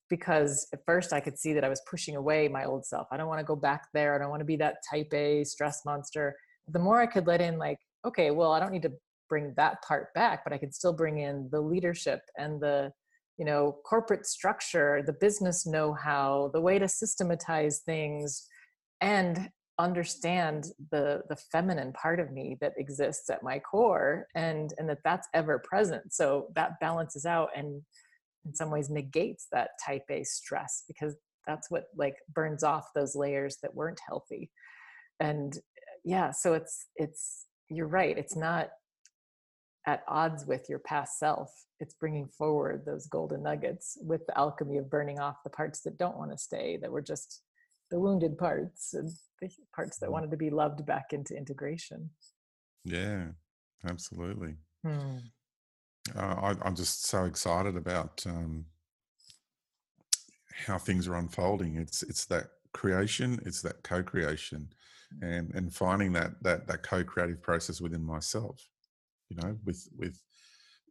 because 0.09 0.67
at 0.73 0.85
first 0.85 1.13
I 1.13 1.19
could 1.19 1.37
see 1.37 1.53
that 1.53 1.63
I 1.63 1.69
was 1.69 1.81
pushing 1.89 2.15
away 2.15 2.47
my 2.47 2.65
old 2.65 2.85
self. 2.85 3.07
I 3.11 3.17
don't 3.17 3.27
want 3.27 3.39
to 3.39 3.45
go 3.45 3.55
back 3.55 3.87
there. 3.93 4.15
I 4.15 4.19
don't 4.19 4.29
want 4.29 4.41
to 4.41 4.45
be 4.45 4.57
that 4.57 4.77
type 4.89 5.13
A 5.13 5.43
stress 5.43 5.83
monster. 5.85 6.35
The 6.67 6.79
more 6.79 6.99
I 6.99 7.05
could 7.05 7.27
let 7.27 7.41
in, 7.41 7.57
like, 7.57 7.79
okay, 8.05 8.31
well, 8.31 8.51
I 8.51 8.59
don't 8.59 8.71
need 8.71 8.83
to 8.83 8.93
bring 9.29 9.53
that 9.57 9.81
part 9.81 10.13
back, 10.13 10.43
but 10.43 10.53
I 10.53 10.57
can 10.57 10.71
still 10.71 10.93
bring 10.93 11.19
in 11.19 11.49
the 11.51 11.61
leadership 11.61 12.21
and 12.37 12.61
the, 12.61 12.91
you 13.37 13.45
know, 13.45 13.77
corporate 13.85 14.25
structure, 14.25 15.03
the 15.05 15.13
business 15.13 15.65
know 15.65 15.93
how, 15.93 16.51
the 16.53 16.61
way 16.61 16.79
to 16.79 16.87
systematize 16.87 17.79
things, 17.79 18.47
and 19.01 19.49
understand 19.77 20.67
the 20.91 21.21
the 21.27 21.35
feminine 21.51 21.91
part 21.93 22.19
of 22.19 22.31
me 22.31 22.57
that 22.61 22.73
exists 22.77 23.29
at 23.29 23.43
my 23.43 23.59
core 23.59 24.25
and 24.33 24.73
and 24.77 24.87
that 24.87 24.99
that's 25.03 25.27
ever 25.33 25.59
present 25.59 26.13
so 26.13 26.47
that 26.55 26.79
balances 26.79 27.25
out 27.25 27.49
and 27.55 27.81
in 28.45 28.53
some 28.55 28.69
ways 28.71 28.89
negates 28.89 29.47
that 29.51 29.71
type 29.85 30.03
A 30.09 30.23
stress 30.23 30.83
because 30.87 31.15
that's 31.47 31.69
what 31.69 31.85
like 31.95 32.15
burns 32.33 32.63
off 32.63 32.87
those 32.95 33.15
layers 33.15 33.57
that 33.61 33.73
weren't 33.75 33.99
healthy. 34.07 34.51
And 35.19 35.57
yeah, 36.03 36.31
so 36.31 36.53
it's 36.53 36.87
it's 36.95 37.45
you're 37.69 37.87
right. 37.87 38.17
It's 38.17 38.35
not 38.35 38.69
at 39.87 40.03
odds 40.07 40.45
with 40.45 40.67
your 40.69 40.79
past 40.79 41.19
self. 41.19 41.51
It's 41.79 41.93
bringing 41.93 42.27
forward 42.27 42.83
those 42.85 43.07
golden 43.07 43.43
nuggets 43.43 43.97
with 44.01 44.25
the 44.27 44.37
alchemy 44.37 44.77
of 44.77 44.89
burning 44.89 45.19
off 45.19 45.43
the 45.43 45.49
parts 45.51 45.81
that 45.81 45.97
don't 45.97 46.17
want 46.17 46.31
to 46.31 46.37
stay, 46.37 46.77
that 46.77 46.91
were 46.91 47.01
just 47.03 47.41
the 47.91 47.99
wounded 47.99 48.37
parts 48.37 48.93
and 48.95 49.11
the 49.41 49.49
parts 49.75 49.99
that 49.99 50.07
Mhm. 50.09 50.13
wanted 50.13 50.31
to 50.31 50.37
be 50.37 50.49
loved 50.49 50.85
back 50.85 51.13
into 51.13 51.35
integration. 51.35 52.09
yeah 52.83 53.31
absolutely 53.83 54.57
Hmm. 54.83 55.17
Uh, 56.15 56.19
I, 56.19 56.55
i'm 56.63 56.75
just 56.75 57.05
so 57.05 57.25
excited 57.25 57.75
about 57.75 58.23
um, 58.27 58.65
how 60.65 60.77
things 60.77 61.07
are 61.07 61.15
unfolding 61.15 61.75
it's 61.77 62.03
it's 62.03 62.25
that 62.25 62.45
creation 62.73 63.39
it's 63.45 63.61
that 63.61 63.83
co-creation 63.83 64.67
and 65.21 65.53
and 65.53 65.73
finding 65.73 66.11
that 66.13 66.31
that 66.43 66.67
that 66.67 66.83
co-creative 66.83 67.41
process 67.41 67.79
within 67.81 68.03
myself 68.03 68.67
you 69.29 69.37
know 69.37 69.57
with 69.65 69.87
with 69.97 70.21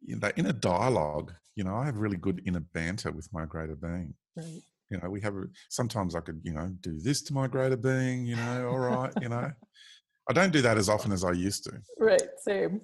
you 0.03 0.15
know, 0.15 0.21
that 0.21 0.39
inner 0.39 0.53
dialogue 0.53 1.33
you 1.57 1.65
know 1.65 1.75
i 1.75 1.85
have 1.85 1.97
really 1.97 2.17
good 2.17 2.43
inner 2.47 2.61
banter 2.61 3.11
with 3.11 3.33
my 3.33 3.45
greater 3.45 3.77
being 3.77 4.15
Right. 4.37 4.63
you 4.91 4.99
know 4.99 5.11
we 5.11 5.21
have 5.21 5.37
a, 5.37 5.45
sometimes 5.69 6.15
i 6.15 6.21
could 6.21 6.41
you 6.43 6.53
know 6.53 6.71
do 6.81 6.99
this 6.99 7.23
to 7.23 7.35
my 7.35 7.47
greater 7.47 7.77
being 7.77 8.27
you 8.27 8.37
know 8.37 8.69
all 8.69 8.79
right 8.79 9.13
you 9.21 9.29
know 9.29 9.51
i 10.29 10.33
don't 10.33 10.53
do 10.53 10.63
that 10.63 10.79
as 10.79 10.89
often 10.89 11.13
as 11.13 11.25
i 11.25 11.33
used 11.33 11.65
to 11.65 11.73
Right. 11.99 12.23
Same. 12.39 12.81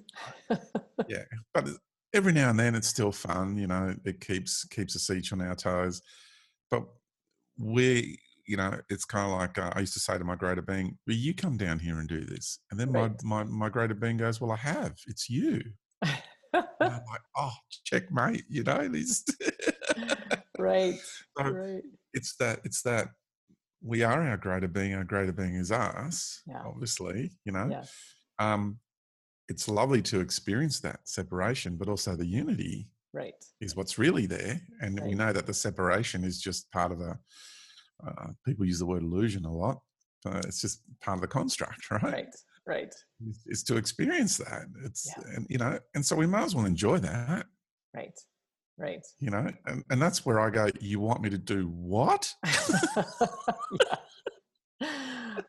yeah 1.07 1.23
but 1.53 1.67
every 2.13 2.33
now 2.33 2.49
and 2.49 2.59
then 2.59 2.75
it's 2.75 2.87
still 2.87 3.11
fun 3.11 3.57
you 3.57 3.67
know 3.67 3.95
it 4.05 4.19
keeps 4.21 4.65
keeps 4.65 4.95
us 4.95 5.09
each 5.09 5.31
on 5.33 5.41
our 5.41 5.55
toes 5.55 6.01
but 6.69 6.83
we 7.57 8.17
you 8.47 8.57
know 8.57 8.79
it's 8.89 9.05
kind 9.05 9.31
of 9.31 9.37
like 9.37 9.57
uh, 9.57 9.71
i 9.75 9.79
used 9.79 9.93
to 9.93 9.99
say 9.99 10.17
to 10.17 10.23
my 10.23 10.35
greater 10.35 10.61
being 10.61 10.97
will 11.07 11.13
you 11.15 11.33
come 11.33 11.57
down 11.57 11.79
here 11.79 11.99
and 11.99 12.09
do 12.09 12.21
this 12.25 12.59
and 12.71 12.79
then 12.79 12.91
Right. 12.91 13.11
my, 13.23 13.43
my 13.43 13.49
my 13.49 13.69
greater 13.69 13.93
being 13.93 14.17
goes 14.17 14.41
well 14.41 14.51
i 14.51 14.55
have 14.57 14.95
it's 15.07 15.29
you 15.29 15.61
and 16.53 16.63
i'm 16.81 17.03
like 17.09 17.21
oh 17.37 17.51
checkmate 17.85 18.43
you 18.49 18.63
know 18.63 18.87
these 18.87 19.23
right. 20.57 20.99
so 21.37 21.43
Right. 21.43 21.83
it's 22.13 22.35
that 22.37 22.59
it's 22.63 22.81
that 22.83 23.09
we 23.83 24.03
are 24.03 24.21
our 24.27 24.37
greater 24.37 24.67
being 24.67 24.93
our 24.93 25.03
greater 25.03 25.31
being 25.31 25.55
is 25.55 25.71
us 25.71 26.41
Yeah. 26.45 26.63
obviously 26.65 27.31
you 27.45 27.51
know 27.51 27.67
Yes. 27.69 27.93
um 28.39 28.79
it's 29.51 29.67
lovely 29.67 30.01
to 30.01 30.19
experience 30.21 30.79
that 30.79 30.99
separation 31.03 31.71
but 31.79 31.89
also 31.89 32.15
the 32.15 32.25
unity 32.43 32.87
Right. 33.13 33.33
is 33.59 33.75
what's 33.75 33.97
really 33.97 34.25
there 34.25 34.55
and 34.81 34.91
we 35.09 35.13
know 35.21 35.33
that 35.33 35.45
the 35.45 35.53
separation 35.53 36.23
is 36.23 36.39
just 36.41 36.71
part 36.71 36.91
of 36.93 36.99
a 37.01 37.19
uh, 38.07 38.27
people 38.45 38.65
use 38.65 38.79
the 38.79 38.85
word 38.85 39.03
illusion 39.03 39.43
a 39.45 39.53
lot 39.63 39.77
but 40.23 40.45
it's 40.45 40.61
just 40.61 40.77
part 41.03 41.17
of 41.17 41.21
the 41.21 41.27
construct 41.27 41.83
right, 41.91 42.03
Right. 42.03 42.35
Right. 42.65 42.93
Is, 43.27 43.37
is 43.53 43.63
to 43.63 43.75
experience 43.75 44.37
that 44.37 44.63
it's 44.85 45.03
Yeah. 45.09 45.23
and 45.35 45.45
you 45.49 45.57
know 45.57 45.77
and 45.95 46.05
so 46.05 46.15
we 46.15 46.25
might 46.33 46.45
as 46.45 46.55
well 46.55 46.65
enjoy 46.65 46.97
that 46.99 47.45
Right. 47.93 48.17
Right. 48.77 49.05
you 49.19 49.29
know 49.29 49.45
and, 49.67 49.83
and 49.89 50.01
that's 50.01 50.25
where 50.25 50.39
i 50.39 50.49
go 50.49 50.69
you 50.79 50.99
want 51.01 51.21
me 51.21 51.29
to 51.29 51.37
do 51.55 51.67
what. 51.67 52.23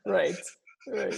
Right. 0.07 0.37
Right. 0.89 1.15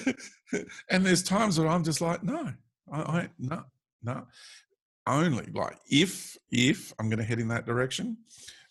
and 0.90 1.05
there's 1.06 1.23
times 1.23 1.56
that 1.56 1.66
i'm 1.66 1.82
just 1.85 2.01
like 2.02 2.23
no 2.23 2.52
i, 2.93 3.01
I 3.01 3.28
no 3.39 3.62
no 4.02 4.27
only 5.06 5.47
like 5.52 5.77
if 5.90 6.36
if 6.51 6.93
i'm 6.98 7.09
going 7.09 7.19
to 7.19 7.24
head 7.24 7.40
in 7.40 7.48
that 7.48 7.66
direction 7.66 8.16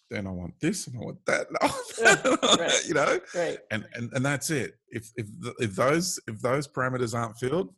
then 0.09 0.27
I 0.27 0.31
want 0.31 0.59
this 0.59 0.85
and 0.85 0.95
I 0.95 0.99
want 0.99 1.25
that, 1.25 1.47
right. 2.59 2.87
you 2.87 2.93
know, 2.93 3.19
right. 3.33 3.57
and, 3.71 3.83
and 3.95 4.13
and 4.13 4.23
that's 4.23 4.51
it. 4.51 4.75
If 4.89 5.09
if 5.15 5.25
if 5.59 5.75
those 5.75 6.19
if 6.27 6.39
those 6.39 6.67
parameters 6.67 7.17
aren't 7.17 7.37
filled, 7.37 7.73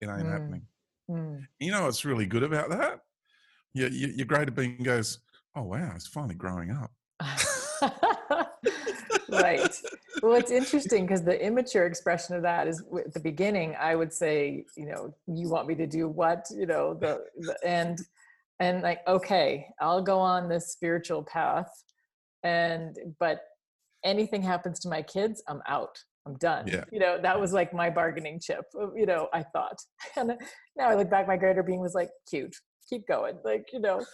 it 0.00 0.06
ain't 0.06 0.26
Mm. 0.26 0.32
happening. 0.32 0.62
Mm. 1.08 1.46
You 1.60 1.70
know 1.70 1.84
what's 1.84 2.04
really 2.04 2.26
good 2.26 2.42
about 2.42 2.70
that? 2.70 3.02
Your 3.72 3.88
your, 3.90 4.10
your 4.10 4.26
greater 4.26 4.50
being 4.50 4.78
goes, 4.82 5.20
oh 5.54 5.62
wow, 5.62 5.92
it's 5.94 6.08
finally 6.08 6.34
growing 6.34 6.72
up. 6.72 6.90
right. 9.30 9.74
Well, 10.22 10.34
it's 10.34 10.50
interesting 10.50 11.06
because 11.06 11.22
the 11.22 11.40
immature 11.44 11.86
expression 11.86 12.36
of 12.36 12.42
that 12.42 12.68
is 12.68 12.82
at 12.98 13.12
the 13.12 13.20
beginning. 13.20 13.76
I 13.78 13.94
would 13.94 14.12
say, 14.12 14.64
you 14.76 14.86
know, 14.86 15.14
you 15.26 15.48
want 15.48 15.66
me 15.68 15.74
to 15.76 15.86
do 15.86 16.08
what, 16.08 16.46
you 16.54 16.66
know, 16.66 16.94
the, 16.94 17.24
the 17.38 17.56
and 17.64 17.98
and 18.58 18.82
like, 18.82 19.00
okay, 19.06 19.66
I'll 19.80 20.02
go 20.02 20.18
on 20.18 20.48
this 20.48 20.72
spiritual 20.72 21.22
path, 21.22 21.70
and 22.42 22.96
but 23.20 23.40
anything 24.04 24.42
happens 24.42 24.80
to 24.80 24.88
my 24.88 25.02
kids, 25.02 25.42
I'm 25.48 25.60
out. 25.66 25.98
I'm 26.26 26.34
done. 26.38 26.66
Yeah. 26.66 26.84
You 26.90 26.98
know, 26.98 27.18
that 27.22 27.40
was 27.40 27.52
like 27.52 27.72
my 27.72 27.88
bargaining 27.88 28.40
chip. 28.40 28.64
uh, 28.80 28.92
You 28.94 29.06
know, 29.06 29.28
I 29.32 29.44
thought, 29.44 29.78
and 30.16 30.32
now 30.76 30.88
I 30.88 30.94
look 30.94 31.08
back, 31.10 31.28
my 31.28 31.36
greater 31.36 31.62
being 31.62 31.80
was 31.80 31.94
like, 31.94 32.10
cute, 32.28 32.56
keep 32.88 33.06
going, 33.06 33.38
like 33.44 33.66
you 33.72 33.80
know. 33.80 34.04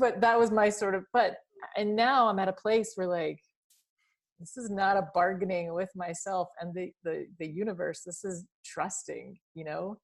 But 0.00 0.20
that 0.20 0.38
was 0.38 0.50
my 0.50 0.68
sort 0.70 0.94
of. 0.94 1.04
But 1.12 1.36
and 1.76 1.94
now 1.94 2.28
I'm 2.28 2.38
at 2.38 2.48
a 2.48 2.52
place 2.52 2.92
where 2.96 3.06
like 3.06 3.38
this 4.38 4.56
is 4.56 4.70
not 4.70 4.96
a 4.96 5.08
bargaining 5.14 5.74
with 5.74 5.90
myself 5.96 6.48
and 6.60 6.74
the 6.74 6.90
the 7.04 7.26
the 7.38 7.46
universe. 7.46 8.02
This 8.04 8.24
is 8.24 8.44
trusting 8.64 9.38
you 9.54 9.64
know? 9.64 9.98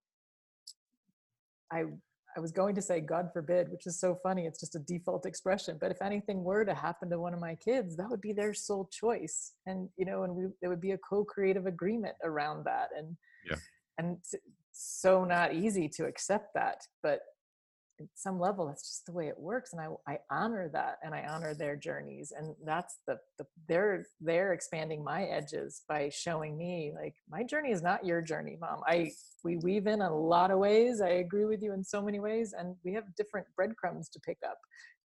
I 1.72 1.84
i 2.36 2.40
was 2.40 2.50
going 2.50 2.74
to 2.74 2.82
say 2.82 3.00
god 3.00 3.30
forbid 3.32 3.70
which 3.70 3.86
is 3.86 3.98
so 4.00 4.18
funny. 4.22 4.46
It's 4.46 4.60
just 4.60 4.74
a 4.74 4.80
default 4.80 5.24
expression. 5.26 5.78
But 5.80 5.90
if 5.90 6.02
anything 6.02 6.42
were 6.44 6.64
to 6.64 6.74
happen 6.74 7.10
to 7.10 7.18
one 7.20 7.34
of 7.34 7.40
my 7.40 7.54
kids 7.56 7.96
that 7.96 8.08
would 8.10 8.20
be 8.20 8.32
their 8.32 8.54
sole 8.54 8.88
choice. 8.92 9.52
And 9.66 9.88
you 9.96 10.04
know 10.04 10.24
and 10.24 10.34
we 10.34 10.44
there 10.60 10.70
would 10.70 10.80
be 10.80 10.92
a 10.92 10.98
co-creative 10.98 11.66
agreement 11.66 12.16
around 12.24 12.64
that. 12.64 12.88
And 12.96 13.16
Yeah. 13.48 13.56
and 13.98 14.18
so 14.72 15.24
not 15.24 15.54
easy 15.54 15.88
to 15.96 16.06
accept 16.06 16.48
that. 16.54 16.78
But 17.02 17.20
at 18.00 18.06
some 18.14 18.40
level 18.40 18.66
that's 18.66 18.88
just 18.88 19.06
the 19.06 19.12
way 19.12 19.28
it 19.28 19.38
works 19.38 19.72
and 19.72 19.80
I, 19.80 19.88
I 20.12 20.18
honor 20.30 20.68
that 20.72 20.98
and 21.02 21.14
i 21.14 21.24
honor 21.28 21.54
their 21.54 21.76
journeys 21.76 22.32
and 22.36 22.54
that's 22.64 22.98
the, 23.06 23.18
the 23.38 23.46
they're 23.68 24.04
they're 24.20 24.52
expanding 24.52 25.04
my 25.04 25.24
edges 25.24 25.82
by 25.88 26.08
showing 26.08 26.56
me 26.56 26.92
like 26.94 27.14
my 27.30 27.42
journey 27.42 27.70
is 27.70 27.82
not 27.82 28.04
your 28.04 28.20
journey 28.20 28.56
mom. 28.60 28.80
I 28.86 29.12
we 29.44 29.56
weave 29.58 29.86
in 29.86 30.00
a 30.00 30.16
lot 30.16 30.50
of 30.50 30.58
ways 30.58 31.00
i 31.00 31.08
agree 31.08 31.44
with 31.44 31.62
you 31.62 31.72
in 31.72 31.84
so 31.84 32.02
many 32.02 32.20
ways 32.20 32.54
and 32.58 32.74
we 32.84 32.92
have 32.94 33.04
different 33.16 33.46
breadcrumbs 33.56 34.08
to 34.10 34.20
pick 34.20 34.38
up 34.46 34.58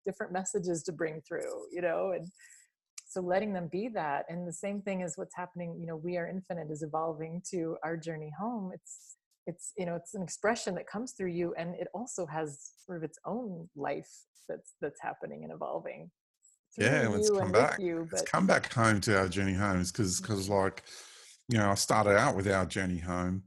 different 0.05 0.31
messages 0.31 0.83
to 0.83 0.91
bring 0.91 1.21
through 1.27 1.65
you 1.71 1.81
know 1.81 2.11
and 2.15 2.27
so 3.09 3.21
letting 3.21 3.53
them 3.53 3.67
be 3.71 3.87
that 3.89 4.25
and 4.29 4.47
the 4.47 4.53
same 4.53 4.81
thing 4.81 5.01
is 5.01 5.17
what's 5.17 5.35
happening 5.35 5.75
you 5.79 5.85
know 5.85 5.97
we 5.97 6.17
are 6.17 6.27
infinite 6.27 6.71
is 6.71 6.83
evolving 6.83 7.41
to 7.49 7.75
our 7.83 7.97
journey 7.97 8.31
home 8.39 8.71
it's 8.73 9.16
it's 9.47 9.73
you 9.77 9.85
know 9.85 9.95
it's 9.95 10.13
an 10.13 10.21
expression 10.21 10.75
that 10.75 10.87
comes 10.87 11.13
through 11.13 11.31
you 11.31 11.55
and 11.57 11.73
it 11.75 11.87
also 11.93 12.25
has 12.25 12.71
sort 12.85 12.97
of 12.97 13.03
its 13.03 13.17
own 13.25 13.67
life 13.75 14.11
that's 14.47 14.75
that's 14.81 15.01
happening 15.01 15.43
and 15.43 15.51
evolving 15.51 16.11
Yeah, 16.77 17.03
you 17.03 17.35
come 17.39 17.51
back. 17.51 17.79
you 17.79 18.07
It's 18.11 18.21
but 18.21 18.31
come 18.31 18.45
back 18.45 18.71
home 18.71 19.01
to 19.01 19.17
our 19.17 19.27
journey 19.27 19.53
homes 19.53 19.91
because 19.91 20.21
because 20.21 20.47
like 20.49 20.83
you 21.49 21.57
know 21.57 21.71
I 21.71 21.75
started 21.75 22.17
out 22.17 22.35
with 22.35 22.47
our 22.47 22.65
journey 22.65 22.99
home, 22.99 23.43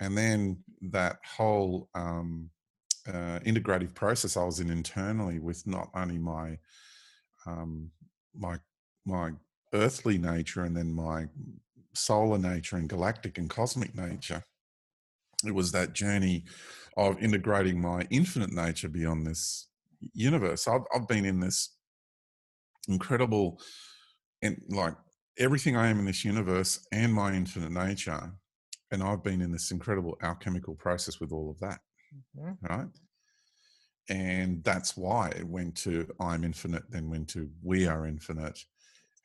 and 0.00 0.16
then 0.16 0.58
that 0.92 1.18
whole 1.36 1.90
um, 1.94 2.50
uh, 3.06 3.40
integrative 3.40 3.94
process 3.94 4.36
I 4.36 4.44
was 4.44 4.60
in 4.60 4.70
internally 4.70 5.40
with 5.40 5.66
not 5.66 5.90
only 5.94 6.18
my 6.18 6.58
um, 7.46 7.90
my 8.34 8.58
my 9.04 9.32
earthly 9.74 10.18
nature 10.18 10.64
and 10.64 10.76
then 10.76 10.92
my 10.92 11.26
solar 11.94 12.38
nature 12.38 12.76
and 12.76 12.88
galactic 12.88 13.36
and 13.36 13.50
cosmic 13.50 13.94
nature. 13.94 14.44
It 15.44 15.52
was 15.54 15.72
that 15.72 15.92
journey 15.94 16.44
of 16.96 17.22
integrating 17.22 17.80
my 17.80 18.06
infinite 18.10 18.52
nature 18.52 18.88
beyond 18.88 19.26
this 19.26 19.68
universe. 20.12 20.68
I've, 20.68 20.82
I've 20.94 21.08
been 21.08 21.24
in 21.24 21.40
this 21.40 21.76
incredible 22.88 23.60
and 24.42 24.62
like 24.70 24.96
everything 25.38 25.76
I 25.76 25.88
am 25.88 25.98
in 25.98 26.06
this 26.06 26.24
universe 26.24 26.86
and 26.92 27.14
my 27.14 27.34
infinite 27.34 27.72
nature. 27.72 28.32
And 28.92 29.02
I've 29.02 29.24
been 29.24 29.40
in 29.42 29.52
this 29.52 29.70
incredible 29.70 30.18
alchemical 30.22 30.74
process 30.76 31.20
with 31.20 31.32
all 31.32 31.50
of 31.50 31.60
that, 31.60 31.80
Mhm. 32.34 32.58
right? 32.62 32.88
And 34.08 34.64
that's 34.64 34.96
why 34.96 35.28
it 35.30 35.46
went 35.46 35.76
to 35.78 36.10
I'm 36.18 36.42
infinite, 36.44 36.90
then 36.90 37.10
went 37.10 37.28
to 37.30 37.50
we 37.62 37.86
are 37.86 38.06
infinite. 38.06 38.58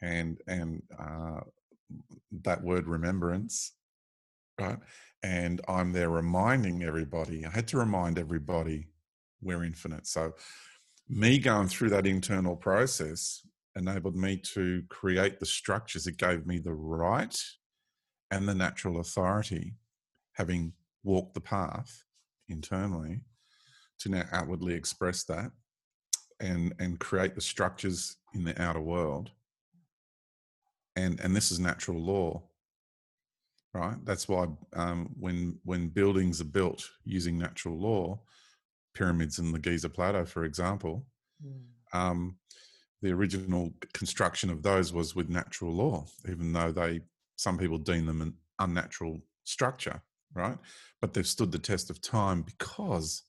And 0.01 0.41
and 0.47 0.83
uh, 0.97 1.41
that 2.43 2.63
word 2.63 2.87
remembrance, 2.87 3.73
right? 4.59 4.79
And 5.25 5.59
I'm 5.67 5.91
there 5.91 6.11
reminding 6.11 6.83
everybody. 6.83 7.47
I 7.47 7.49
had 7.49 7.67
to 7.69 7.79
remind 7.79 8.19
everybody 8.19 8.89
we're 9.41 9.63
infinite. 9.63 10.05
So 10.05 10.33
me 11.09 11.39
going 11.39 11.67
through 11.67 11.89
that 11.89 12.05
internal 12.05 12.55
process 12.55 13.41
enabled 13.75 14.15
me 14.15 14.37
to 14.53 14.83
create 14.87 15.39
the 15.39 15.47
structures. 15.47 16.05
It 16.05 16.17
gave 16.17 16.45
me 16.45 16.59
the 16.59 16.75
right 16.75 17.35
and 18.29 18.47
the 18.47 18.53
natural 18.53 18.99
authority, 18.99 19.73
having 20.33 20.73
walked 21.03 21.33
the 21.33 21.41
path 21.41 22.03
internally, 22.47 23.21
to 24.01 24.09
now 24.09 24.25
outwardly 24.31 24.75
express 24.75 25.23
that 25.23 25.49
and 26.39 26.75
and 26.77 26.99
create 26.99 27.33
the 27.33 27.41
structures 27.41 28.17
in 28.35 28.43
the 28.43 28.61
outer 28.61 28.81
world. 28.81 29.31
And 30.95 31.19
and 31.19 31.35
this 31.35 31.51
is 31.51 31.59
natural 31.59 31.99
law, 31.99 32.43
right? 33.75 33.97
That's 34.05 34.27
why 34.29 34.47
um, 34.73 35.13
when 35.19 35.59
when 35.65 35.89
buildings 35.89 36.39
are 36.39 36.45
built 36.45 36.89
using 37.03 37.37
natural 37.37 37.77
law, 37.77 38.21
pyramids 38.95 39.37
in 39.37 39.51
the 39.51 39.59
Giza 39.59 39.89
Plateau, 39.89 40.25
for 40.25 40.45
example, 40.45 41.05
Mm. 41.45 41.63
um, 41.91 42.37
the 43.01 43.11
original 43.11 43.73
construction 43.93 44.49
of 44.49 44.63
those 44.63 44.93
was 44.93 45.15
with 45.15 45.27
natural 45.29 45.73
law, 45.73 46.05
even 46.29 46.53
though 46.53 46.71
they 46.71 47.01
some 47.35 47.57
people 47.57 47.77
deem 47.77 48.05
them 48.05 48.21
an 48.21 48.33
unnatural 48.59 49.19
structure, 49.43 50.01
right? 50.33 50.57
But 51.01 51.13
they've 51.13 51.27
stood 51.27 51.51
the 51.51 51.59
test 51.59 51.89
of 51.89 51.99
time 52.01 52.43
because, 52.43 53.23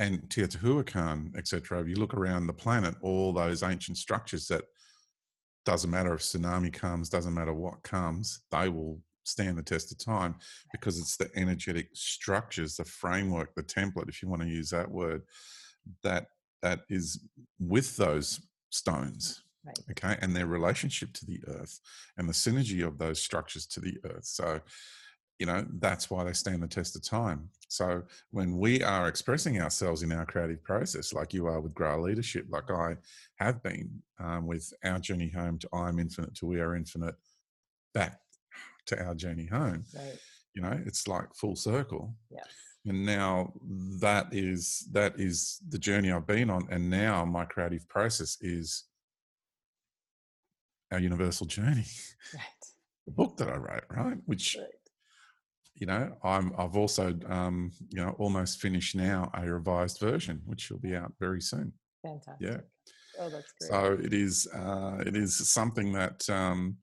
and 0.00 0.28
Teotihuacan, 0.28 1.36
etc. 1.36 1.80
If 1.80 1.86
you 1.88 1.94
look 1.94 2.14
around 2.14 2.48
the 2.48 2.52
planet, 2.52 2.96
all 3.00 3.32
those 3.32 3.62
ancient 3.62 3.96
structures 3.96 4.48
that 4.48 4.64
doesn't 5.64 5.90
matter 5.90 6.12
if 6.14 6.22
tsunami 6.22 6.72
comes, 6.72 7.08
doesn't 7.08 7.34
matter 7.34 7.54
what 7.54 7.84
comes, 7.84 8.40
they 8.50 8.68
will 8.68 9.00
stand 9.24 9.58
the 9.58 9.62
test 9.62 9.92
of 9.92 9.98
time 9.98 10.34
because 10.72 10.98
it's 10.98 11.16
the 11.16 11.30
energetic 11.36 11.88
structures, 11.92 12.76
the 12.76 12.84
framework, 12.84 13.54
the 13.54 13.62
template, 13.62 14.08
if 14.08 14.22
you 14.22 14.28
want 14.28 14.42
to 14.42 14.48
use 14.48 14.70
that 14.70 14.90
word, 14.90 15.22
that 16.02 16.26
that 16.62 16.80
is 16.88 17.20
with 17.58 17.96
those 17.96 18.40
stones 18.70 19.42
Right. 19.62 19.78
okay 19.90 20.16
and 20.22 20.34
their 20.34 20.46
relationship 20.46 21.12
to 21.12 21.26
the 21.26 21.38
earth 21.48 21.80
and 22.16 22.26
the 22.26 22.32
synergy 22.32 22.86
of 22.86 22.96
those 22.96 23.20
structures 23.20 23.66
to 23.66 23.80
the 23.80 23.98
earth. 24.04 24.24
So 24.24 24.60
you 25.38 25.46
know 25.46 25.66
that's 25.80 26.10
why 26.10 26.24
they 26.24 26.32
stand 26.32 26.62
the 26.62 26.66
test 26.66 26.96
of 26.96 27.02
time. 27.02 27.48
So 27.68 28.02
when 28.30 28.58
we 28.58 28.82
are 28.82 29.06
expressing 29.08 29.60
ourselves 29.60 30.02
in 30.02 30.12
our 30.12 30.24
creative 30.24 30.62
process 30.64 31.12
like 31.12 31.34
you 31.34 31.46
are 31.46 31.60
with 31.60 31.74
Grail 31.74 32.02
leadership 32.02 32.46
like 32.48 32.70
i 32.70 32.96
have 33.36 33.62
been 33.62 34.02
um, 34.18 34.46
with 34.46 34.72
our 34.84 34.98
journey 34.98 35.30
home 35.30 35.58
to 35.58 35.68
i'm 35.72 35.98
infinite 35.98 36.34
to 36.36 36.46
we 36.46 36.60
are 36.60 36.74
infinite 36.74 37.14
back 37.94 38.20
to 38.86 39.02
our 39.04 39.14
journey 39.14 39.46
home 39.46 39.84
right. 39.94 40.18
you 40.54 40.62
know 40.62 40.78
it's 40.86 41.06
like 41.08 41.34
full 41.34 41.56
circle. 41.56 42.14
Yes. 42.30 42.46
And 42.86 43.04
now 43.04 43.52
that 44.00 44.28
is 44.32 44.88
that 44.92 45.20
is 45.20 45.60
the 45.68 45.78
journey 45.78 46.10
i've 46.10 46.26
been 46.26 46.48
on 46.50 46.66
and 46.70 46.88
now 46.88 47.24
my 47.24 47.44
creative 47.44 47.86
process 47.88 48.38
is 48.40 48.84
our 50.92 50.98
universal 50.98 51.46
journey. 51.46 51.84
Right. 52.34 52.42
The 53.06 53.12
book 53.12 53.36
that 53.38 53.48
i 53.48 53.56
wrote 53.56 53.84
right? 53.90 54.18
Which 54.26 54.56
right. 54.58 54.68
you 55.74 55.86
know 55.86 56.16
i'm 56.22 56.52
i've 56.58 56.76
also 56.76 57.18
um 57.26 57.72
you 57.88 58.00
know 58.00 58.14
almost 58.18 58.60
finished 58.60 58.94
now 58.94 59.30
a 59.34 59.42
revised 59.50 59.98
version 59.98 60.42
which 60.44 60.70
will 60.70 60.78
be 60.78 60.94
out 60.94 61.12
very 61.18 61.40
soon. 61.40 61.72
Fantastic. 62.02 62.46
Yeah. 62.48 62.60
oh 63.18 63.30
that's 63.30 63.52
great. 63.58 63.70
So 63.70 63.98
it 64.04 64.12
is 64.12 64.46
uh 64.54 64.98
it 65.06 65.16
is 65.16 65.48
something 65.48 65.92
that 65.94 66.28
um 66.30 66.76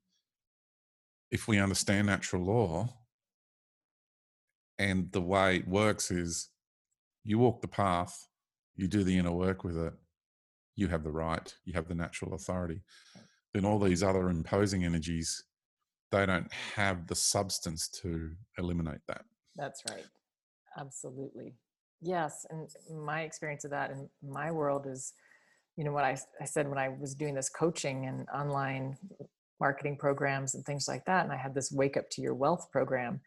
if 1.30 1.48
we 1.48 1.58
understand 1.58 2.06
natural 2.06 2.44
law 2.44 2.88
and 4.78 5.10
the 5.12 5.20
way 5.20 5.56
it 5.56 5.68
works 5.68 6.10
is 6.10 6.48
you 7.24 7.38
walk 7.38 7.60
the 7.60 7.68
path 7.68 8.28
you 8.76 8.88
do 8.88 9.02
the 9.02 9.16
inner 9.16 9.32
work 9.32 9.64
with 9.64 9.76
it 9.76 9.92
you 10.76 10.88
have 10.88 11.02
the 11.02 11.10
right 11.10 11.54
you 11.64 11.72
have 11.72 11.88
the 11.88 11.94
natural 11.94 12.34
authority 12.34 12.82
then 13.54 13.64
all 13.64 13.78
these 13.78 14.02
other 14.02 14.28
imposing 14.28 14.84
energies 14.84 15.44
they 16.10 16.24
don't 16.24 16.52
have 16.74 17.06
the 17.06 17.14
substance 17.14 17.88
to 17.88 18.30
eliminate 18.56 19.00
that 19.08 19.22
That's 19.58 19.82
right. 19.90 20.06
Absolutely. 20.78 21.54
Yes. 22.00 22.46
And 22.50 22.70
my 23.04 23.22
experience 23.22 23.64
of 23.64 23.72
that 23.72 23.90
in 23.90 24.08
my 24.22 24.50
world 24.52 24.86
is 24.86 25.12
you 25.76 25.84
know 25.84 25.92
what 25.92 26.04
I, 26.04 26.16
I 26.40 26.44
said 26.44 26.68
when 26.68 26.78
I 26.78 26.88
was 26.88 27.14
doing 27.14 27.34
this 27.34 27.48
coaching 27.48 28.06
and 28.06 28.26
online 28.34 28.96
marketing 29.60 29.96
programs 29.98 30.54
and 30.54 30.64
things 30.64 30.86
like 30.88 31.04
that, 31.06 31.24
and 31.24 31.32
I 31.32 31.36
had 31.36 31.54
this 31.54 31.72
wake 31.72 31.96
up 31.96 32.08
to 32.10 32.22
your 32.22 32.34
wealth 32.34 32.68
program. 32.70 33.20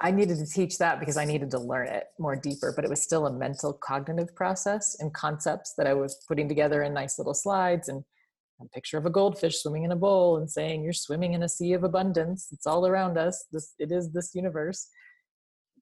I 0.00 0.12
needed 0.12 0.38
to 0.38 0.46
teach 0.46 0.78
that 0.78 1.00
because 1.00 1.16
I 1.16 1.24
needed 1.24 1.50
to 1.50 1.58
learn 1.58 1.88
it 1.88 2.04
more 2.20 2.36
deeper, 2.36 2.72
but 2.74 2.84
it 2.84 2.90
was 2.90 3.02
still 3.02 3.26
a 3.26 3.32
mental 3.32 3.72
cognitive 3.72 4.34
process 4.36 4.96
and 5.00 5.12
concepts 5.12 5.74
that 5.76 5.88
I 5.88 5.94
was 5.94 6.22
putting 6.28 6.48
together 6.48 6.84
in 6.84 6.94
nice 6.94 7.18
little 7.18 7.34
slides 7.34 7.88
and 7.88 8.04
a 8.60 8.68
picture 8.68 8.98
of 8.98 9.06
a 9.06 9.10
goldfish 9.10 9.60
swimming 9.60 9.84
in 9.84 9.92
a 9.92 9.96
bowl 9.96 10.36
and 10.36 10.50
saying 10.50 10.82
you're 10.82 10.92
swimming 10.92 11.34
in 11.34 11.42
a 11.42 11.48
sea 11.48 11.72
of 11.72 11.84
abundance. 11.84 12.48
It's 12.52 12.66
all 12.66 12.86
around 12.86 13.18
us. 13.18 13.46
This 13.52 13.74
it 13.78 13.92
is 13.92 14.12
this 14.12 14.34
universe. 14.34 14.88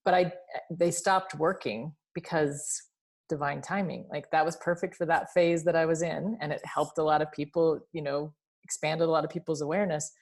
But 0.04 0.14
I 0.14 0.32
they 0.70 0.90
stopped 0.90 1.34
working 1.34 1.94
because 2.14 2.82
divine 3.28 3.60
timing. 3.60 4.06
Like 4.10 4.30
that 4.30 4.44
was 4.44 4.56
perfect 4.56 4.94
for 4.94 5.06
that 5.06 5.32
phase 5.32 5.64
that 5.64 5.76
I 5.76 5.86
was 5.86 6.02
in 6.02 6.36
and 6.40 6.52
it 6.52 6.60
helped 6.64 6.98
a 6.98 7.02
lot 7.02 7.22
of 7.22 7.32
people, 7.32 7.80
you 7.92 8.02
know, 8.02 8.32
expanded 8.66 9.09
a 9.09 9.10
lot 9.10 9.24
of 9.24 9.30
people's 9.30 9.62
awareness 9.62 10.12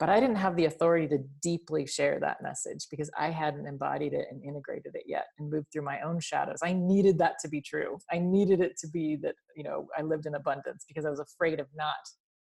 but 0.00 0.08
I 0.08 0.18
didn't 0.18 0.36
have 0.36 0.56
the 0.56 0.64
authority 0.64 1.06
to 1.08 1.18
deeply 1.40 1.86
share 1.86 2.18
that 2.20 2.42
message 2.42 2.88
because 2.90 3.10
I 3.16 3.30
hadn't 3.30 3.66
embodied 3.66 4.12
it 4.12 4.26
and 4.30 4.42
integrated 4.42 4.96
it 4.96 5.04
yet 5.06 5.26
and 5.38 5.50
moved 5.50 5.68
through 5.72 5.84
my 5.84 6.00
own 6.00 6.18
shadows. 6.18 6.58
I 6.64 6.72
needed 6.72 7.18
that 7.18 7.36
to 7.42 7.48
be 7.48 7.60
true. 7.60 7.98
I 8.10 8.18
needed 8.18 8.60
it 8.60 8.76
to 8.78 8.88
be 8.88 9.16
that, 9.22 9.36
you 9.56 9.62
know, 9.62 9.86
I 9.96 10.02
lived 10.02 10.26
in 10.26 10.34
abundance 10.34 10.84
because 10.88 11.06
I 11.06 11.10
was 11.10 11.20
afraid 11.20 11.60
of 11.60 11.68
not 11.76 11.94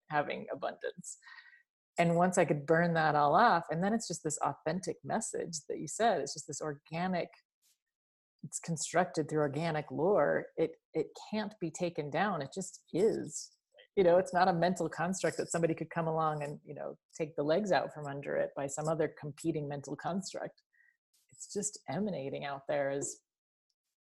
having 0.09 0.47
abundance. 0.51 1.17
And 1.99 2.15
once 2.15 2.37
I 2.37 2.45
could 2.45 2.65
burn 2.65 2.95
that 2.95 3.15
all 3.15 3.35
off, 3.35 3.65
and 3.69 3.83
then 3.83 3.93
it's 3.93 4.07
just 4.07 4.23
this 4.23 4.39
authentic 4.39 4.97
message 5.05 5.59
that 5.69 5.79
you 5.79 5.87
said, 5.87 6.21
it's 6.21 6.33
just 6.33 6.47
this 6.47 6.61
organic, 6.61 7.29
it's 8.43 8.59
constructed 8.59 9.29
through 9.29 9.41
organic 9.41 9.85
lore. 9.91 10.47
It 10.57 10.71
it 10.93 11.07
can't 11.31 11.53
be 11.61 11.71
taken 11.71 12.09
down. 12.09 12.41
It 12.41 12.49
just 12.53 12.81
is 12.91 13.51
you 13.95 14.03
know 14.03 14.17
it's 14.17 14.33
not 14.33 14.47
a 14.47 14.53
mental 14.53 14.89
construct 14.89 15.37
that 15.37 15.49
somebody 15.49 15.73
could 15.73 15.89
come 15.89 16.07
along 16.07 16.43
and 16.43 16.59
you 16.65 16.75
know 16.75 16.97
take 17.17 17.35
the 17.35 17.43
legs 17.43 17.71
out 17.71 17.93
from 17.93 18.05
under 18.05 18.35
it 18.35 18.51
by 18.55 18.67
some 18.67 18.87
other 18.87 19.13
competing 19.19 19.67
mental 19.67 19.95
construct. 19.95 20.61
It's 21.31 21.51
just 21.51 21.79
emanating 21.89 22.45
out 22.45 22.63
there 22.67 22.89
as 22.89 23.17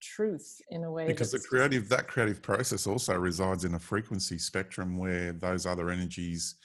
truth 0.03 0.61
in 0.71 0.85
a 0.85 0.91
way 0.91 1.07
because 1.07 1.33
the 1.33 1.39
creative 1.39 1.89
that 1.89 2.07
creative 2.07 2.43
process 2.43 2.87
also 2.87 3.15
resides 3.15 3.65
in 3.65 3.75
a 3.75 3.79
frequency 3.79 4.39
spectrum 4.39 4.99
where 4.99 5.33
those 5.33 5.65
other 5.65 5.89
energies 5.91 6.57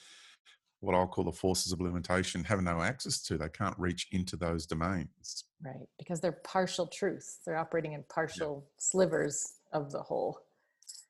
what 0.80 0.94
i'll 0.94 1.06
call 1.06 1.24
the 1.24 1.32
forces 1.32 1.72
of 1.72 1.80
limitation 1.80 2.44
have 2.44 2.60
no 2.60 2.82
access 2.82 3.22
to. 3.22 3.38
They 3.38 3.48
can't 3.48 3.78
reach 3.78 4.08
into 4.12 4.36
those 4.36 4.66
domains. 4.66 5.44
Right 5.64 5.88
because 5.98 6.20
they're 6.20 6.40
partial 6.44 6.86
truths. 6.88 7.38
They're 7.46 7.56
operating 7.56 7.92
in 7.92 8.04
partial 8.12 8.64
yeah. 8.64 8.70
slivers 8.78 9.54
of 9.72 9.90
the 9.92 10.02
whole. 10.02 10.38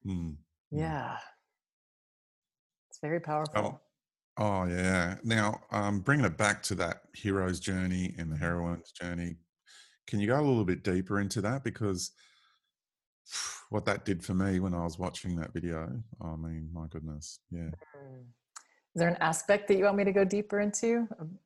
Mm. 0.06 0.36
yeah 0.70 1.16
very 3.02 3.20
powerful. 3.20 3.80
Oh, 4.38 4.44
oh 4.44 4.64
yeah. 4.64 5.16
Now, 5.24 5.60
um, 5.70 6.00
bringing 6.00 6.24
it 6.24 6.38
back 6.38 6.62
to 6.64 6.74
that 6.76 7.02
hero's 7.14 7.60
journey 7.60 8.14
and 8.16 8.30
the 8.30 8.36
mm-hmm. 8.36 8.44
heroine's 8.44 8.92
journey, 8.92 9.36
can 10.06 10.20
you 10.20 10.28
go 10.28 10.38
a 10.38 10.40
little 10.40 10.64
bit 10.64 10.82
deeper 10.82 11.20
into 11.20 11.40
that? 11.42 11.64
Because 11.64 12.12
what 13.70 13.84
that 13.86 14.04
did 14.04 14.24
for 14.24 14.34
me 14.34 14.60
when 14.60 14.74
I 14.74 14.84
was 14.84 14.98
watching 14.98 15.36
that 15.36 15.52
video, 15.52 16.02
I 16.22 16.36
mean, 16.36 16.70
my 16.72 16.86
goodness, 16.88 17.40
yeah. 17.50 17.70
Mm. 17.96 18.24
Is 18.94 19.00
there 19.00 19.08
an 19.08 19.16
aspect 19.20 19.68
that 19.68 19.78
you 19.78 19.84
want 19.84 19.96
me 19.96 20.04
to 20.04 20.12
go 20.12 20.24
deeper 20.24 20.60
into? 20.60 21.08
Um, 21.18 21.38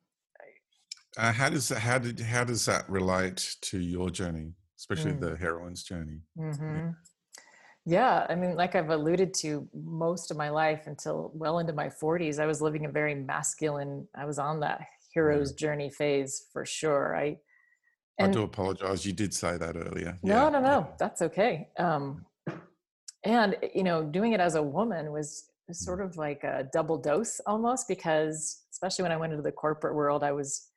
uh, 1.17 1.31
how 1.31 1.49
does 1.49 1.69
that, 1.69 1.79
how 1.79 1.97
did 1.97 2.19
how 2.19 2.43
does 2.43 2.65
that 2.65 2.87
relate 2.89 3.55
to 3.61 3.79
your 3.79 4.09
journey, 4.09 4.51
especially 4.77 5.13
mm. 5.13 5.21
the 5.21 5.35
heroine's 5.37 5.83
journey? 5.83 6.19
Mm-hmm. 6.37 6.75
Yeah. 6.75 6.91
Yeah, 7.89 8.25
I 8.27 8.35
mean, 8.35 8.57
like 8.57 8.75
I've 8.75 8.89
alluded 8.89 9.33
to, 9.35 9.65
most 9.73 10.29
of 10.29 10.35
my 10.35 10.49
life 10.49 10.87
until 10.87 11.31
well 11.33 11.59
into 11.59 11.71
my 11.71 11.87
40s, 11.87 12.37
I 12.37 12.45
was 12.45 12.61
living 12.61 12.85
a 12.85 12.89
very 12.89 13.15
masculine. 13.15 14.05
I 14.13 14.25
was 14.25 14.39
on 14.39 14.59
that 14.59 14.81
hero's 15.13 15.53
journey 15.53 15.89
phase 15.89 16.47
for 16.51 16.65
sure. 16.65 17.15
I 17.15 17.37
and, 18.19 18.31
I 18.31 18.33
do 18.33 18.43
apologize. 18.43 19.05
You 19.05 19.13
did 19.13 19.33
say 19.33 19.57
that 19.57 19.77
earlier. 19.77 20.17
No, 20.21 20.43
yeah. 20.43 20.49
no, 20.49 20.59
no, 20.59 20.89
that's 20.99 21.21
okay. 21.21 21.69
Um, 21.79 22.25
and 23.23 23.55
you 23.73 23.83
know, 23.83 24.03
doing 24.03 24.33
it 24.33 24.41
as 24.41 24.55
a 24.55 24.61
woman 24.61 25.13
was 25.13 25.45
mm. 25.71 25.73
sort 25.73 26.01
of 26.01 26.17
like 26.17 26.43
a 26.43 26.67
double 26.73 26.97
dose 26.97 27.39
almost 27.47 27.87
because, 27.87 28.63
especially 28.69 29.03
when 29.03 29.13
I 29.13 29.17
went 29.17 29.31
into 29.31 29.43
the 29.43 29.51
corporate 29.53 29.95
world, 29.95 30.25
I 30.25 30.33
was 30.33 30.67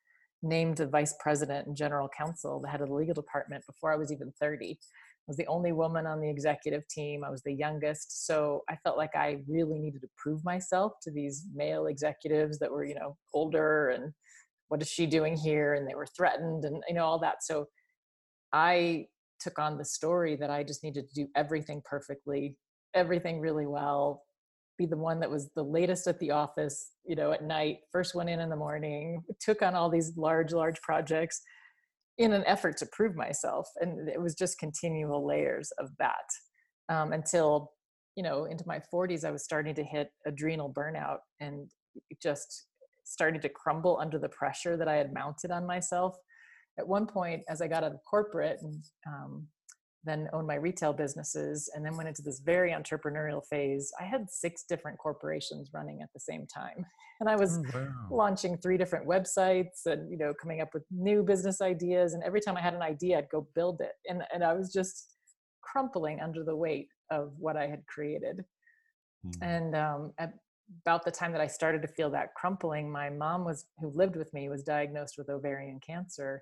named 0.43 0.77
the 0.77 0.87
vice 0.87 1.13
president 1.19 1.67
and 1.67 1.75
general 1.75 2.09
counsel, 2.17 2.61
the 2.61 2.69
head 2.69 2.79
of 2.79 2.87
the 2.87 2.95
legal 2.95 3.13
department 3.13 3.65
before 3.67 3.91
I 3.91 3.97
was 3.97 4.13
even 4.13 4.31
30 4.39 4.79
was 5.27 5.37
the 5.37 5.47
only 5.47 5.71
woman 5.71 6.05
on 6.05 6.19
the 6.19 6.29
executive 6.29 6.87
team. 6.87 7.23
I 7.23 7.29
was 7.29 7.41
the 7.43 7.53
youngest. 7.53 8.25
So 8.25 8.63
I 8.69 8.75
felt 8.83 8.97
like 8.97 9.15
I 9.15 9.37
really 9.47 9.79
needed 9.79 10.01
to 10.01 10.09
prove 10.17 10.43
myself 10.43 10.93
to 11.03 11.11
these 11.11 11.45
male 11.53 11.85
executives 11.85 12.59
that 12.59 12.71
were, 12.71 12.83
you 12.83 12.95
know, 12.95 13.17
older 13.33 13.89
and 13.89 14.13
what 14.67 14.81
is 14.81 14.89
she 14.89 15.05
doing 15.05 15.35
here? 15.35 15.73
And 15.73 15.87
they 15.87 15.95
were 15.95 16.07
threatened 16.07 16.65
and, 16.65 16.81
you 16.87 16.95
know, 16.95 17.05
all 17.05 17.19
that. 17.19 17.43
So 17.43 17.67
I 18.53 19.07
took 19.39 19.59
on 19.59 19.77
the 19.77 19.85
story 19.85 20.35
that 20.37 20.49
I 20.49 20.63
just 20.63 20.83
needed 20.83 21.09
to 21.09 21.13
do 21.13 21.27
everything 21.35 21.81
perfectly, 21.83 22.57
everything 22.93 23.39
really 23.41 23.65
well, 23.65 24.23
be 24.77 24.85
the 24.85 24.97
one 24.97 25.19
that 25.19 25.29
was 25.29 25.49
the 25.55 25.63
latest 25.63 26.07
at 26.07 26.19
the 26.19 26.31
office, 26.31 26.91
you 27.05 27.15
know, 27.15 27.31
at 27.31 27.43
night, 27.43 27.79
first 27.91 28.15
one 28.15 28.29
in 28.29 28.39
in 28.39 28.49
the 28.49 28.55
morning, 28.55 29.23
took 29.39 29.61
on 29.61 29.75
all 29.75 29.89
these 29.89 30.13
large, 30.17 30.53
large 30.53 30.79
projects 30.81 31.41
in 32.21 32.33
an 32.33 32.43
effort 32.45 32.77
to 32.77 32.85
prove 32.87 33.15
myself 33.15 33.67
and 33.79 34.07
it 34.07 34.21
was 34.21 34.35
just 34.35 34.59
continual 34.59 35.25
layers 35.25 35.71
of 35.79 35.89
that 35.97 36.25
um, 36.89 37.13
until 37.13 37.71
you 38.15 38.23
know 38.23 38.45
into 38.45 38.63
my 38.67 38.81
40s 38.93 39.25
i 39.25 39.31
was 39.31 39.43
starting 39.43 39.75
to 39.75 39.83
hit 39.83 40.09
adrenal 40.25 40.71
burnout 40.71 41.19
and 41.39 41.69
just 42.21 42.67
started 43.03 43.41
to 43.41 43.49
crumble 43.49 43.97
under 43.99 44.19
the 44.19 44.29
pressure 44.29 44.77
that 44.77 44.87
i 44.87 44.95
had 44.95 45.13
mounted 45.13 45.51
on 45.51 45.65
myself. 45.65 46.15
At 46.79 46.87
one 46.87 47.05
point 47.05 47.41
as 47.49 47.61
i 47.61 47.67
got 47.67 47.83
out 47.83 47.93
of 47.93 47.99
corporate 48.09 48.59
and 48.61 48.83
um, 49.07 49.47
then 50.03 50.27
owned 50.33 50.47
my 50.47 50.55
retail 50.55 50.93
businesses 50.93 51.69
and 51.75 51.85
then 51.85 51.95
went 51.95 52.09
into 52.09 52.21
this 52.21 52.39
very 52.39 52.71
entrepreneurial 52.71 53.45
phase 53.45 53.91
i 53.99 54.03
had 54.03 54.29
six 54.29 54.63
different 54.63 54.97
corporations 54.97 55.69
running 55.73 56.01
at 56.01 56.09
the 56.13 56.19
same 56.19 56.45
time 56.47 56.85
and 57.19 57.29
i 57.29 57.35
was 57.35 57.59
oh, 57.73 57.79
wow. 57.79 57.87
launching 58.11 58.57
three 58.57 58.77
different 58.77 59.07
websites 59.07 59.85
and 59.85 60.09
you 60.11 60.17
know 60.17 60.33
coming 60.41 60.61
up 60.61 60.73
with 60.73 60.83
new 60.91 61.23
business 61.23 61.61
ideas 61.61 62.13
and 62.13 62.23
every 62.23 62.41
time 62.41 62.57
i 62.57 62.61
had 62.61 62.73
an 62.73 62.81
idea 62.81 63.17
i'd 63.17 63.29
go 63.29 63.47
build 63.55 63.81
it 63.81 63.93
and, 64.07 64.23
and 64.33 64.43
i 64.43 64.53
was 64.53 64.71
just 64.71 65.15
crumpling 65.61 66.19
under 66.19 66.43
the 66.43 66.55
weight 66.55 66.87
of 67.11 67.33
what 67.37 67.55
i 67.55 67.67
had 67.67 67.85
created 67.87 68.43
mm. 69.25 69.33
and 69.41 69.75
um, 69.75 70.11
at 70.17 70.33
about 70.85 71.03
the 71.03 71.11
time 71.11 71.31
that 71.31 71.41
i 71.41 71.47
started 71.47 71.81
to 71.81 71.87
feel 71.87 72.09
that 72.09 72.33
crumpling 72.35 72.91
my 72.91 73.09
mom 73.09 73.43
was 73.45 73.65
who 73.79 73.91
lived 73.93 74.15
with 74.15 74.33
me 74.33 74.49
was 74.49 74.63
diagnosed 74.63 75.15
with 75.17 75.29
ovarian 75.29 75.79
cancer 75.85 76.41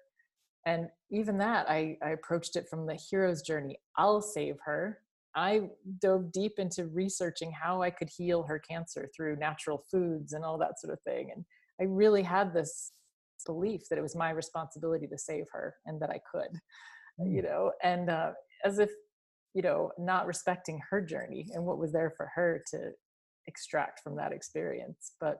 and 0.70 0.88
even 1.10 1.40
that 1.40 1.68
I, 1.70 1.98
I 2.04 2.12
approached 2.12 2.56
it 2.56 2.68
from 2.70 2.86
the 2.86 2.96
hero's 3.10 3.42
journey 3.42 3.78
i'll 3.98 4.22
save 4.22 4.58
her 4.66 5.00
i 5.36 5.62
dove 6.00 6.32
deep 6.32 6.54
into 6.58 6.86
researching 6.88 7.52
how 7.52 7.82
i 7.82 7.90
could 7.90 8.10
heal 8.10 8.44
her 8.44 8.60
cancer 8.60 9.10
through 9.16 9.38
natural 9.38 9.84
foods 9.92 10.34
and 10.34 10.46
all 10.46 10.58
that 10.60 10.80
sort 10.80 10.94
of 10.94 11.02
thing 11.02 11.32
and 11.34 11.44
i 11.82 11.84
really 11.84 12.24
had 12.24 12.54
this 12.54 12.92
belief 13.46 13.82
that 13.90 13.98
it 13.98 14.02
was 14.02 14.16
my 14.16 14.30
responsibility 14.30 15.08
to 15.08 15.18
save 15.18 15.46
her 15.52 15.76
and 15.86 16.00
that 16.02 16.10
i 16.10 16.20
could 16.32 16.52
mm. 17.20 17.34
you 17.34 17.42
know 17.42 17.72
and 17.84 18.10
uh, 18.10 18.32
as 18.64 18.80
if 18.80 18.92
you 19.54 19.62
know 19.62 19.92
not 19.98 20.28
respecting 20.28 20.80
her 20.90 21.02
journey 21.02 21.48
and 21.54 21.64
what 21.64 21.80
was 21.80 21.92
there 21.92 22.14
for 22.16 22.30
her 22.36 22.62
to 22.70 22.92
extract 23.48 24.02
from 24.02 24.16
that 24.16 24.32
experience 24.32 25.14
but 25.20 25.38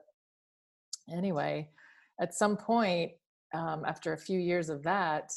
anyway 1.12 1.68
at 2.20 2.34
some 2.34 2.56
point 2.56 3.12
um, 3.54 3.84
after 3.86 4.12
a 4.12 4.18
few 4.18 4.38
years 4.38 4.68
of 4.68 4.82
that, 4.84 5.32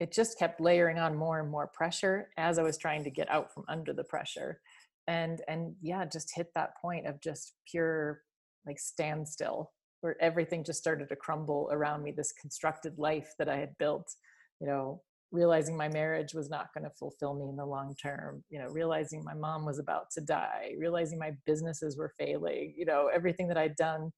it 0.00 0.12
just 0.12 0.38
kept 0.38 0.60
layering 0.60 0.98
on 0.98 1.16
more 1.16 1.40
and 1.40 1.50
more 1.50 1.66
pressure 1.66 2.30
as 2.36 2.58
I 2.58 2.62
was 2.62 2.78
trying 2.78 3.04
to 3.04 3.10
get 3.10 3.30
out 3.30 3.52
from 3.52 3.64
under 3.68 3.92
the 3.92 4.04
pressure. 4.04 4.60
And 5.06 5.42
and 5.48 5.74
yeah, 5.80 6.04
just 6.04 6.34
hit 6.34 6.48
that 6.54 6.76
point 6.80 7.06
of 7.06 7.20
just 7.20 7.54
pure 7.70 8.20
like 8.66 8.78
standstill 8.78 9.72
where 10.00 10.16
everything 10.22 10.62
just 10.62 10.78
started 10.78 11.08
to 11.08 11.16
crumble 11.16 11.68
around 11.72 12.02
me, 12.02 12.12
this 12.12 12.32
constructed 12.32 12.98
life 12.98 13.32
that 13.38 13.48
I 13.48 13.56
had 13.56 13.76
built, 13.78 14.08
you 14.60 14.66
know, 14.66 15.02
realizing 15.32 15.76
my 15.76 15.88
marriage 15.88 16.34
was 16.34 16.48
not 16.48 16.72
going 16.72 16.84
to 16.84 16.96
fulfill 16.98 17.34
me 17.34 17.48
in 17.48 17.56
the 17.56 17.66
long 17.66 17.94
term, 18.00 18.44
you 18.48 18.58
know, 18.58 18.68
realizing 18.68 19.24
my 19.24 19.34
mom 19.34 19.64
was 19.64 19.78
about 19.78 20.10
to 20.12 20.20
die, 20.20 20.74
realizing 20.78 21.18
my 21.18 21.32
businesses 21.46 21.98
were 21.98 22.12
failing, 22.18 22.74
you 22.76 22.86
know, 22.86 23.10
everything 23.12 23.48
that 23.48 23.58
I'd 23.58 23.76
done. 23.76 24.12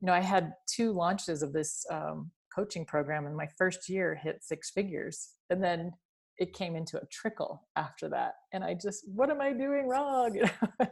You 0.00 0.06
know, 0.06 0.12
I 0.12 0.20
had 0.20 0.52
two 0.66 0.92
launches 0.92 1.42
of 1.42 1.52
this 1.52 1.86
um, 1.90 2.30
coaching 2.56 2.86
program 2.86 3.26
and 3.26 3.36
my 3.36 3.46
first 3.58 3.88
year 3.88 4.14
hit 4.14 4.42
six 4.42 4.70
figures 4.70 5.32
and 5.50 5.62
then 5.62 5.92
it 6.38 6.54
came 6.54 6.74
into 6.74 6.96
a 6.98 7.06
trickle 7.06 7.62
after 7.76 8.08
that 8.08 8.32
and 8.52 8.64
i 8.64 8.74
just 8.74 9.04
what 9.14 9.30
am 9.30 9.40
i 9.40 9.52
doing 9.52 9.86
wrong? 9.88 10.38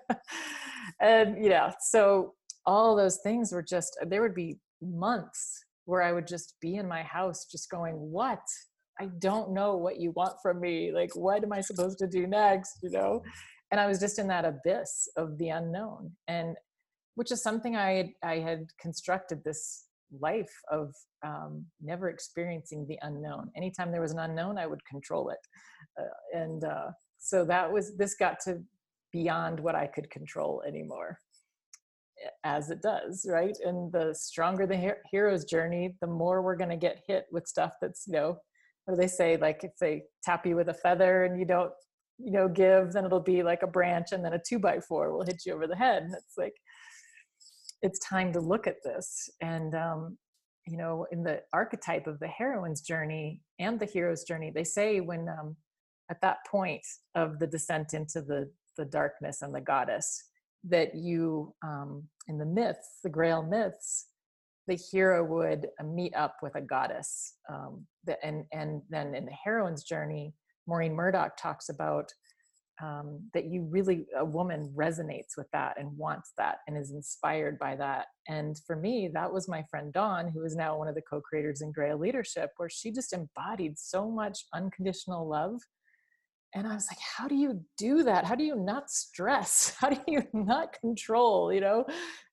And 1.01 1.43
yeah 1.43 1.73
so 1.81 2.35
all 2.67 2.95
those 2.95 3.19
things 3.23 3.53
were 3.53 3.63
just 3.63 3.97
there 4.07 4.21
would 4.21 4.35
be 4.35 4.59
months 4.83 5.65
where 5.87 6.03
i 6.03 6.13
would 6.13 6.27
just 6.27 6.57
be 6.61 6.77
in 6.77 6.87
my 6.87 7.03
house 7.03 7.47
just 7.51 7.71
going 7.71 7.95
what? 7.95 8.43
I 9.01 9.07
don't 9.19 9.53
know 9.53 9.77
what 9.77 9.99
you 9.99 10.13
want 10.13 10.35
from 10.43 10.61
me. 10.61 10.93
Like 10.93 11.17
what 11.17 11.43
am 11.43 11.53
i 11.53 11.61
supposed 11.63 11.99
to 11.99 12.07
do 12.07 12.27
next? 12.27 12.79
You 12.83 12.91
know? 12.91 13.23
And 13.71 13.81
i 13.81 13.87
was 13.87 13.99
just 13.99 14.19
in 14.19 14.29
that 14.29 14.45
abyss 14.45 15.09
of 15.17 15.39
the 15.39 15.49
unknown 15.49 16.13
and 16.29 16.57
which 17.17 17.33
is 17.33 17.43
something 17.43 17.77
i 17.77 17.91
had, 17.93 18.11
i 18.23 18.39
had 18.39 18.67
constructed 18.79 19.43
this 19.43 19.85
life 20.21 20.53
of 20.71 20.95
um, 21.25 21.65
never 21.81 22.09
experiencing 22.09 22.87
the 22.87 22.99
unknown. 23.03 23.51
Anytime 23.57 23.91
there 23.91 24.01
was 24.01 24.13
an 24.13 24.19
unknown 24.19 24.59
i 24.59 24.67
would 24.67 24.85
control 24.87 25.31
it 25.31 25.39
uh, 26.01 26.39
and 26.39 26.65
uh, 26.65 26.89
so 27.19 27.45
that 27.45 27.71
was 27.71 27.97
this 27.97 28.15
got 28.15 28.39
to 28.41 28.63
beyond 29.13 29.61
what 29.61 29.75
i 29.75 29.87
could 29.87 30.11
control 30.11 30.63
anymore 30.67 31.19
as 32.45 32.71
it 32.71 32.83
does 32.83 33.27
right? 33.29 33.57
And 33.65 33.93
the 33.93 34.15
stronger 34.15 34.67
the 34.67 34.77
her- 34.77 35.03
hero's 35.11 35.45
journey 35.45 35.97
the 36.01 36.07
more 36.07 36.43
we're 36.43 36.57
going 36.57 36.71
to 36.71 36.77
get 36.77 37.03
hit 37.07 37.27
with 37.33 37.47
stuff 37.47 37.73
that's 37.81 38.05
you 38.07 38.13
know 38.15 38.39
what 38.85 38.95
do 38.95 39.01
they 39.01 39.09
say? 39.09 39.37
Like 39.37 39.65
if 39.65 39.73
they 39.81 40.03
tap 40.23 40.47
you 40.47 40.57
with 40.57 40.69
a 40.69 40.75
feather 40.75 41.25
and 41.25 41.39
you 41.39 41.47
don't 41.47 41.73
you 42.19 42.31
know 42.31 42.49
give 42.49 42.93
then 42.93 43.05
it'll 43.05 43.21
be 43.21 43.43
like 43.43 43.63
a 43.63 43.67
branch 43.67 44.09
and 44.13 44.25
then 44.25 44.35
a 44.35 44.41
two 44.47 44.59
by 44.59 44.79
four 44.81 45.13
will 45.13 45.25
hit 45.25 45.43
you 45.45 45.53
over 45.53 45.67
the 45.67 45.77
head 45.77 46.05
and 46.05 46.15
it's 46.15 46.35
like 46.39 46.55
it's 47.85 47.99
time 47.99 48.33
to 48.33 48.41
look 48.41 48.67
at 48.67 48.83
this 48.83 49.31
and 49.41 49.75
um 49.75 50.17
you 50.67 50.77
know 50.77 51.07
in 51.13 51.23
the 51.23 51.41
archetype 51.53 52.07
of 52.07 52.19
the 52.19 52.27
heroine's 52.27 52.81
journey 52.81 53.41
and 53.61 53.79
the 53.79 53.87
hero's 53.87 54.25
journey 54.25 54.51
they 54.53 54.65
say 54.65 55.01
when 55.01 55.29
um 55.29 55.55
at 56.11 56.21
that 56.21 56.39
point 56.51 56.85
of 57.15 57.39
the 57.39 57.47
descent 57.47 57.95
into 57.95 58.21
the 58.21 58.51
the 58.77 58.85
darkness 58.87 59.43
and 59.43 59.55
the 59.55 59.61
goddess 59.61 60.25
that 60.65 60.95
you 60.95 61.55
um, 61.63 62.03
in 62.27 62.39
the 62.39 62.47
myths 62.47 62.99
the 63.05 63.11
grail 63.11 63.43
myths 63.43 64.07
the 64.67 64.75
hero 64.75 65.23
would 65.23 65.69
uh, 65.79 65.85
meet 65.85 66.15
up 66.17 66.37
with 66.43 66.55
a 66.57 66.61
goddess 66.61 67.35
um, 67.51 67.87
and 68.23 68.45
and 68.53 68.83
then 68.89 69.15
in 69.15 69.27
the 69.27 69.37
heroine's 69.45 69.85
journey 69.85 70.35
maureen 70.67 70.95
murdock 70.95 71.37
talks 71.37 71.69
about 71.69 72.11
um, 72.83 73.21
that 73.35 73.47
you 73.47 73.63
really 73.71 74.07
a 74.19 74.25
woman 74.25 74.73
resonates 74.77 75.37
with 75.37 75.47
that 75.53 75.79
and 75.79 75.97
wants 75.97 76.33
that 76.37 76.59
and 76.67 76.77
is 76.77 76.91
inspired 76.91 77.59
by 77.59 77.77
that. 77.77 78.07
And 78.29 78.57
for 78.67 78.77
me 78.77 79.11
that 79.15 79.33
was 79.33 79.49
my 79.49 79.63
friend 79.71 79.93
dawn 79.93 80.31
who 80.33 80.45
is 80.45 80.57
now 80.57 80.77
one 80.77 80.89
of 80.89 80.95
the 80.95 81.03
co-creators 81.03 81.61
in 81.61 81.73
grail 81.73 81.99
leadership 81.99 82.51
where 82.57 82.69
she 82.69 82.91
just 82.91 83.13
embodied 83.13 83.79
so 83.79 84.11
much 84.11 84.41
unconditional 84.53 85.29
love. 85.29 85.61
And 86.57 86.67
i 86.67 86.75
was 86.75 86.87
like 86.91 86.99
how 87.17 87.29
do 87.29 87.37
you 87.37 87.61
do 87.79 88.03
that? 88.03 88.25
How 88.25 88.35
do 88.35 88.45
you 88.45 88.57
not 88.57 88.91
stress? 88.91 89.75
How 89.81 89.91
do 89.91 90.01
you 90.09 90.23
not 90.33 90.73
control 90.81 91.53
you 91.53 91.61
know? 91.61 91.85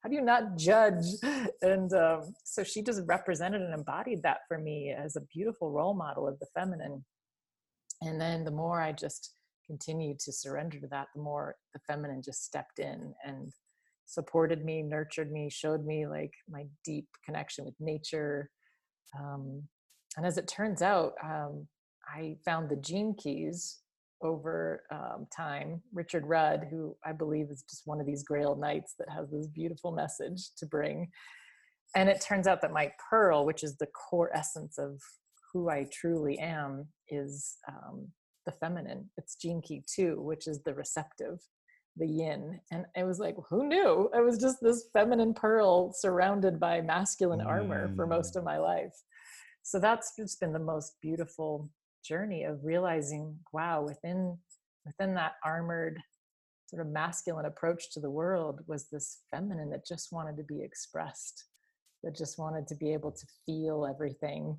How 0.04 0.10
do 0.10 0.16
you 0.16 0.24
not 0.24 0.58
judge? 0.58 1.06
And 1.62 1.94
um, 1.94 2.34
so 2.44 2.64
she 2.64 2.82
just 2.82 3.02
represented 3.06 3.62
and 3.62 3.74
embodied 3.74 4.24
that 4.24 4.40
for 4.48 4.58
me 4.58 4.96
as 4.98 5.16
a 5.16 5.22
beautiful 5.22 5.72
role 5.72 5.94
model 5.94 6.28
of 6.28 6.40
the 6.40 6.48
feminine. 6.56 7.06
And 8.02 8.20
then 8.20 8.44
the 8.44 8.52
more 8.52 8.82
i 8.82 8.92
just 8.92 9.36
continued 9.72 10.20
to 10.20 10.34
surrender 10.34 10.80
to 10.80 10.88
that 10.88 11.08
the 11.16 11.22
more 11.22 11.56
the 11.74 11.80
feminine 11.88 12.22
just 12.22 12.44
stepped 12.44 12.80
in 12.80 13.14
and 13.26 13.54
supported 14.06 14.66
me 14.66 14.82
nurtured 14.82 15.32
me 15.32 15.50
showed 15.50 15.86
me 15.86 16.06
like 16.06 16.34
my 16.50 16.66
deep 16.84 17.08
connection 17.26 17.64
with 17.64 17.76
nature 17.80 18.50
um, 19.18 19.64
and 20.18 20.26
as 20.26 20.38
it 20.38 20.48
turns 20.48 20.82
out 20.82 21.14
um, 21.24 21.66
i 22.14 22.36
found 22.44 22.68
the 22.68 22.76
gene 22.76 23.16
keys 23.18 23.82
over 24.24 24.84
um, 24.92 25.28
time. 25.36 25.82
Richard 25.94 26.26
Rudd, 26.28 26.68
who 26.70 26.96
I 27.06 27.12
believe 27.12 27.48
is 27.50 27.64
just 27.70 27.84
one 27.86 28.00
of 28.00 28.06
these 28.06 28.24
Grail 28.24 28.56
Knights 28.56 28.94
that 29.00 29.10
has 29.10 29.30
this 29.32 29.48
beautiful 29.48 29.92
message 29.92 30.52
to 30.58 30.66
bring. 30.66 31.10
And 31.96 32.08
it 32.08 32.22
turns 32.22 32.48
out 32.48 32.62
that 32.62 32.72
my 32.72 32.92
pearl, 33.10 33.46
which 33.46 33.64
is 33.64 33.78
the 33.78 33.88
core 33.88 34.30
essence 34.36 34.78
of 34.78 35.02
who 35.52 35.70
I 35.70 35.88
truly 35.92 36.38
am, 36.40 36.88
is 37.10 37.58
um, 37.68 38.08
the 38.46 38.52
feminine. 38.52 39.10
It's 39.18 39.36
gene 39.36 39.62
key 39.62 39.84
two, 39.88 40.22
which 40.22 40.48
is 40.48 40.62
the 40.62 40.74
receptive, 40.74 41.40
the 41.98 42.08
yin. 42.08 42.60
And 42.72 42.86
I 42.98 43.04
was 43.04 43.20
like, 43.20 43.36
who 43.50 43.68
knew? 43.68 44.10
I 44.16 44.22
was 44.22 44.38
just 44.38 44.58
this 44.62 44.86
feminine 44.94 45.34
pearl 45.34 45.94
surrounded 45.94 46.60
by 46.60 46.82
masculine 46.82 47.40
mm. 47.40 47.48
armor 47.48 47.92
for 47.96 48.08
most 48.08 48.36
of 48.36 48.44
mm. 48.44 48.48
my 48.48 48.58
life. 48.58 48.96
So 49.64 49.80
that's 49.80 50.16
just 50.18 50.40
been 50.40 50.54
the 50.54 50.60
most 50.60 50.96
beautiful 51.02 51.70
journey 52.04 52.44
of 52.44 52.64
realizing 52.64 53.38
wow 53.54 53.84
within 53.84 54.38
within 54.86 55.14
that 55.14 55.34
armored 55.46 56.00
sort 56.68 56.82
of 56.82 56.92
masculine 56.92 57.46
approach 57.46 57.92
to 57.92 58.00
the 58.00 58.10
world 58.10 58.62
was 58.66 58.90
this 58.90 59.20
feminine 59.30 59.70
that 59.70 59.86
just 59.86 60.12
wanted 60.12 60.36
to 60.38 60.44
be 60.44 60.64
expressed 60.64 61.46
that 62.04 62.16
just 62.16 62.40
wanted 62.40 62.68
to 62.68 62.76
be 62.76 62.92
able 62.92 63.12
to 63.12 63.26
feel 63.46 63.86
everything 63.86 64.58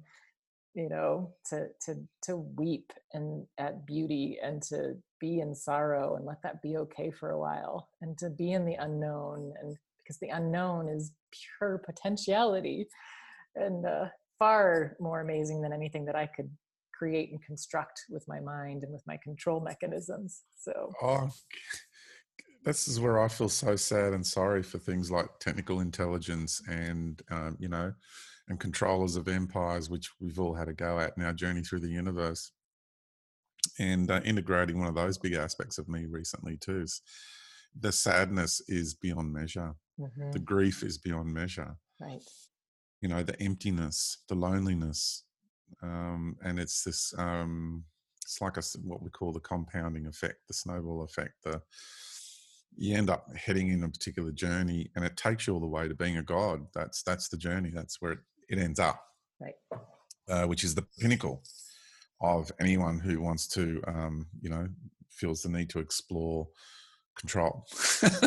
you 0.75 0.89
know 0.89 1.33
to 1.49 1.69
to 1.85 1.97
to 2.23 2.37
weep 2.37 2.93
and 3.13 3.47
at 3.59 3.87
beauty 3.87 4.39
and 4.43 4.63
to 4.63 4.97
be 5.21 5.41
in 5.41 5.55
sorrow 5.55 6.17
and 6.17 6.25
let 6.25 6.43
that 6.43 6.63
be 6.63 6.77
okay 6.77 7.11
for 7.11 7.31
a 7.31 7.39
while 7.39 7.89
and 8.01 8.17
to 8.19 8.31
be 8.31 8.53
in 8.53 8.65
the 8.65 8.75
unknown 8.75 9.53
and 9.61 9.77
because 10.03 10.19
the 10.19 10.29
unknown 10.29 10.89
is 10.89 11.13
pure 11.59 11.79
potentiality 11.85 12.89
and 13.55 13.87
uh, 13.87 14.07
far 14.39 14.97
more 14.99 15.21
amazing 15.21 15.61
than 15.61 15.73
anything 15.73 16.05
that 16.05 16.17
i 16.17 16.27
could 16.27 16.51
create 17.03 17.33
and 17.33 17.43
construct 17.43 18.05
with 18.09 18.27
my 18.29 18.39
mind 18.39 18.85
and 18.85 18.93
with 18.93 19.03
my 19.09 19.17
control 19.17 19.59
mechanisms. 19.59 20.43
So, 20.57 20.93
oh, 21.03 21.31
this 22.65 22.87
is 22.87 23.01
where 23.01 23.21
I 23.21 23.27
feel 23.27 23.49
so 23.49 23.75
sad 23.75 24.13
and 24.13 24.25
sorry 24.25 24.63
for 24.63 24.79
things 24.79 25.11
like 25.11 25.27
technical 25.41 25.81
intelligence 25.81 26.63
and, 26.69 27.21
um, 27.33 27.57
you 27.59 27.67
know, 27.67 27.93
and 28.53 28.61
controllers 28.61 29.17
of 29.17 29.29
empires, 29.29 29.91
which 29.91 30.11
we've 30.21 30.39
all 30.39 30.55
had 30.55 30.69
a 30.69 30.73
go 30.73 31.01
at 31.01 31.15
in 31.17 31.25
our 31.25 31.33
journey 31.33 31.63
through 31.63 31.81
the 31.81 31.89
universe. 31.89 32.53
And 33.79 34.11
uh, 34.11 34.21
integrating 34.25 34.79
one 34.79 34.89
of 34.89 34.95
those 34.95 35.19
big 35.19 35.33
aspects 35.33 35.79
of 35.79 35.89
me 35.89 36.05
recently, 36.07 36.59
too, 36.59 36.83
is 36.83 37.01
the 37.79 37.93
sadness 37.93 38.61
is 38.69 38.95
beyond 38.95 39.33
measure. 39.33 39.75
Mm-hmm. 39.99 40.33
The 40.33 40.39
grief 40.39 40.83
is 40.83 40.99
beyond 40.99 41.33
measure. 41.33 41.77
Right. 41.99 42.23
You 43.01 43.09
know, 43.09 43.23
the 43.23 43.41
emptiness, 43.43 44.19
the 44.29 44.35
loneliness, 44.35 45.25
um, 45.83 46.37
and 46.45 46.61
it's 46.61 46.85
this 46.85 47.15
um, 47.17 47.85
it's 48.23 48.41
like 48.41 48.59
a 48.59 48.63
what 48.85 49.03
we 49.03 49.11
call 49.11 49.33
the 49.33 49.41
compounding 49.41 50.07
effect, 50.07 50.47
the 50.47 50.55
snowball 50.55 51.03
effect. 51.03 51.35
The 51.45 51.63
you 52.77 52.97
end 52.97 53.11
up 53.11 53.27
heading 53.37 53.69
in 53.69 53.83
a 53.85 53.89
particular 53.89 54.33
journey, 54.33 54.91
and 54.95 55.05
it 55.05 55.17
takes 55.17 55.47
you 55.47 55.55
all 55.55 55.61
the 55.61 55.67
way 55.67 55.89
to 55.89 55.95
being 55.95 56.19
a 56.19 56.23
god. 56.23 56.67
That's 56.75 57.03
that's 57.03 57.29
the 57.29 57.37
journey. 57.37 57.71
That's 57.75 58.01
where 58.01 58.13
it, 58.13 58.19
it 58.53 58.59
ends 58.59 58.79
up, 58.79 59.03
right? 59.41 59.55
Uh, 60.29 60.45
which 60.45 60.63
is 60.63 60.75
the 60.75 60.87
pinnacle 61.01 61.43
of 62.21 62.53
anyone 62.61 62.99
who 62.99 63.21
wants 63.21 63.49
to, 63.49 63.83
um, 63.89 64.27
you 64.41 64.51
know, 64.51 64.69
feels 65.11 65.43
the 65.43 65.49
need 65.49 65.71
to 65.71 65.79
explore 65.79 66.47
control. 67.19 67.67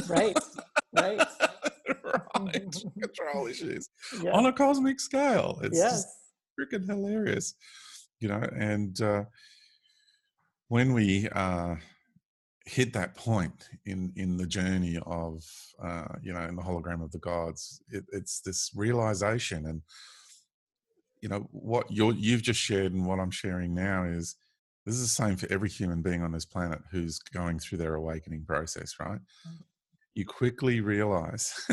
right, 0.09 0.37
right. 0.93 1.21
right. 2.39 2.75
control 3.01 3.47
issues 3.47 3.89
yeah. 4.21 4.31
on 4.31 4.47
a 4.47 4.53
cosmic 4.53 4.99
scale. 4.99 5.59
It's 5.63 5.77
yes. 5.77 5.91
just 5.91 6.07
freaking 6.59 6.87
hilarious, 6.87 7.53
you 8.19 8.27
know. 8.27 8.41
And 8.57 8.99
uh, 9.01 9.23
when 10.67 10.93
we 10.93 11.29
uh, 11.29 11.75
hit 12.65 12.93
that 12.93 13.15
point 13.15 13.69
in 13.85 14.11
in 14.15 14.37
the 14.37 14.47
journey 14.47 14.99
of 15.05 15.43
uh, 15.83 16.15
you 16.21 16.33
know 16.33 16.41
in 16.41 16.55
the 16.55 16.61
hologram 16.61 17.03
of 17.03 17.11
the 17.11 17.19
gods, 17.19 17.81
it, 17.89 18.03
it's 18.11 18.41
this 18.41 18.71
realization, 18.75 19.65
and 19.65 19.81
you 21.25 21.29
know 21.29 21.47
what 21.49 21.87
you're, 21.89 22.13
you've 22.13 22.43
just 22.43 22.59
shared 22.59 22.93
and 22.93 23.03
what 23.03 23.19
I'm 23.19 23.31
sharing 23.31 23.73
now 23.73 24.03
is 24.03 24.35
this 24.85 24.93
is 24.93 25.01
the 25.01 25.07
same 25.07 25.37
for 25.37 25.51
every 25.51 25.69
human 25.69 26.03
being 26.03 26.21
on 26.21 26.31
this 26.31 26.45
planet 26.45 26.81
who's 26.91 27.17
going 27.17 27.57
through 27.57 27.79
their 27.79 27.95
awakening 27.95 28.45
process, 28.45 28.93
right? 28.99 29.17
Mm-hmm. 29.17 29.63
You 30.13 30.25
quickly 30.27 30.81
realize 30.81 31.51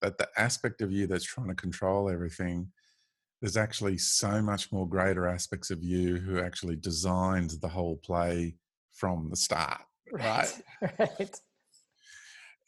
that 0.00 0.16
the 0.16 0.28
aspect 0.38 0.80
of 0.80 0.90
you 0.90 1.06
that's 1.06 1.26
trying 1.26 1.48
to 1.48 1.54
control 1.54 2.08
everything 2.08 2.68
there's 3.42 3.58
actually 3.58 3.98
so 3.98 4.40
much 4.40 4.72
more 4.72 4.88
greater 4.88 5.26
aspects 5.26 5.70
of 5.70 5.82
you 5.82 6.16
who 6.16 6.40
actually 6.40 6.76
designed 6.76 7.50
the 7.60 7.68
whole 7.68 7.96
play 7.96 8.54
from 8.92 9.28
the 9.28 9.36
start 9.36 9.82
right 10.10 10.62
right, 10.98 11.40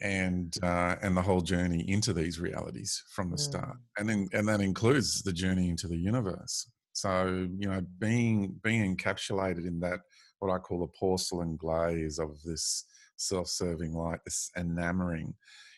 and 0.00 0.56
uh, 0.62 0.96
and 1.02 1.16
the 1.16 1.22
whole 1.22 1.40
journey 1.40 1.84
into 1.88 2.12
these 2.12 2.38
realities 2.38 3.02
from 3.10 3.30
the 3.30 3.36
mm. 3.36 3.40
start 3.40 3.76
and 3.98 4.08
then 4.08 4.28
and 4.32 4.46
that 4.46 4.60
includes 4.60 5.22
the 5.22 5.32
journey 5.32 5.68
into 5.68 5.88
the 5.88 5.96
universe. 5.96 6.70
So 6.92 7.48
you 7.58 7.68
know 7.68 7.80
being 7.98 8.56
being 8.62 8.96
encapsulated 8.96 9.66
in 9.66 9.80
that 9.80 10.00
what 10.38 10.52
i 10.52 10.58
call 10.58 10.80
the 10.80 10.86
porcelain 10.98 11.56
glaze 11.56 12.18
of 12.18 12.40
this 12.42 12.84
self-serving 13.16 13.92
light 13.92 14.18
this 14.24 14.50
enamoring 14.56 15.34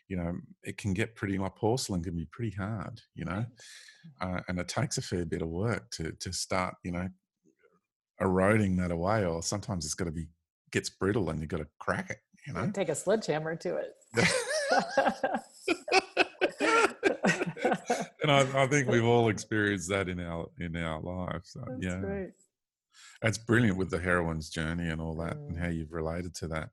you 0.09 0.17
know 0.17 0.33
it 0.65 0.77
can 0.77 0.93
get 0.93 1.15
pretty 1.15 1.39
like 1.39 1.55
porcelain 1.55 2.03
can 2.03 2.17
be 2.17 2.27
pretty 2.33 2.55
hard 2.57 3.01
you 3.15 3.25
know? 3.25 3.45
Uh, 4.21 4.41
and 4.49 4.59
it 4.59 4.69
takes 4.69 4.99
a 4.99 5.03
fair 5.03 5.25
bit 5.25 5.43
of 5.43 5.49
work 5.49 5.91
to 5.91 6.13
to 6.13 6.33
start 6.33 6.75
you 6.83 6.91
know 6.91 7.09
eroding 8.21 8.77
that 8.77 8.91
away 8.91 9.25
or 9.25 9.43
sometimes 9.43 9.85
it's 9.85 9.95
got 9.95 10.07
to 10.07 10.11
be 10.11 10.27
gets 10.73 10.91
brittle 10.91 11.31
and 11.31 11.41
you've 11.41 11.49
got 11.49 11.59
to 11.59 11.69
crack 11.79 12.11
it 12.11 12.19
you 12.47 12.53
know? 12.53 12.71
take 12.73 12.89
a 12.89 12.95
sledgehammer 12.95 13.55
to 13.55 13.77
it 13.77 13.95
and 18.23 18.31
I, 18.31 18.63
I, 18.63 18.67
think 18.67 18.89
we've 18.89 19.05
all 19.05 19.29
experienced 19.29 19.89
that 19.91 20.09
in 20.09 20.19
our 20.21 20.49
in 20.59 20.77
our 20.77 21.01
lives 21.01 21.51
so, 21.53 21.61
That's 21.67 21.85
yeah 21.85 22.01
great. 22.01 22.31
that's 23.21 23.39
brilliant 23.39 23.77
with 23.77 23.91
the 23.91 23.99
heroine's 23.99 24.49
journey 24.49 24.89
and 24.89 25.01
all 25.01 25.15
that 25.17 25.37
mm. 25.37 25.49
and 25.49 25.59
how 25.59 25.69
you've 25.69 25.93
related 25.93 26.35
to 26.37 26.49
that 26.49 26.71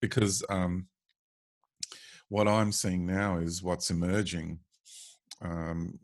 because 0.00 0.44
um, 0.48 0.86
what 2.28 2.48
I'm 2.48 2.72
seeing 2.72 3.06
now 3.06 3.38
is 3.38 3.62
what's 3.62 3.90
emerging 3.90 4.58
um, 5.42 5.98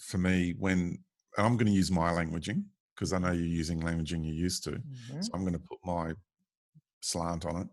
for 0.00 0.18
me 0.18 0.54
when 0.58 0.98
I'm 1.36 1.56
going 1.56 1.66
to 1.66 1.72
use 1.72 1.90
my 1.90 2.10
languaging 2.10 2.64
because 2.94 3.12
I 3.12 3.18
know 3.18 3.32
you're 3.32 3.46
using 3.46 3.80
languaging 3.80 4.24
you're 4.24 4.34
used 4.34 4.64
to. 4.64 4.70
Mm-hmm. 4.70 5.20
So 5.20 5.30
I'm 5.34 5.42
going 5.42 5.52
to 5.52 5.58
put 5.58 5.78
my 5.84 6.12
slant 7.00 7.46
on 7.46 7.62
it. 7.62 7.68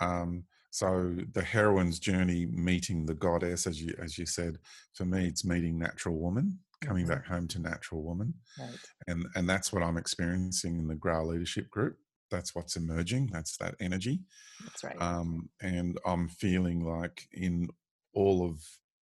Um, 0.00 0.44
so 0.78 1.12
the 1.32 1.42
heroine's 1.42 1.98
journey 1.98 2.46
meeting 2.46 3.04
the 3.04 3.14
goddess, 3.14 3.66
as 3.66 3.82
you 3.82 3.94
as 4.00 4.16
you 4.16 4.24
said, 4.24 4.58
for 4.94 5.04
me 5.04 5.26
it's 5.26 5.44
meeting 5.44 5.76
natural 5.76 6.16
woman, 6.16 6.56
coming 6.80 7.04
mm-hmm. 7.04 7.14
back 7.14 7.26
home 7.26 7.48
to 7.48 7.58
natural 7.58 8.04
woman, 8.04 8.32
right. 8.60 8.78
and 9.08 9.26
and 9.34 9.48
that's 9.48 9.72
what 9.72 9.82
I'm 9.82 9.96
experiencing 9.96 10.78
in 10.78 10.86
the 10.86 10.94
Grail 10.94 11.26
Leadership 11.26 11.68
Group. 11.68 11.96
That's 12.30 12.54
what's 12.54 12.76
emerging. 12.76 13.30
That's 13.32 13.56
that 13.56 13.74
energy. 13.80 14.20
That's 14.62 14.84
right. 14.84 15.02
Um, 15.02 15.48
and 15.60 15.98
I'm 16.06 16.28
feeling 16.28 16.84
like 16.84 17.26
in 17.32 17.68
all 18.14 18.46
of 18.46 18.62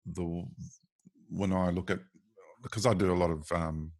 the 0.06 0.43
when 1.30 1.53
I 1.53 1.69
look 1.69 1.89
at 1.89 1.99
because 2.64 2.85
I 2.85 2.93
do 2.93 3.14
a 3.14 3.22
lot 3.23 3.31
of 3.31 3.49
um, 3.53 3.93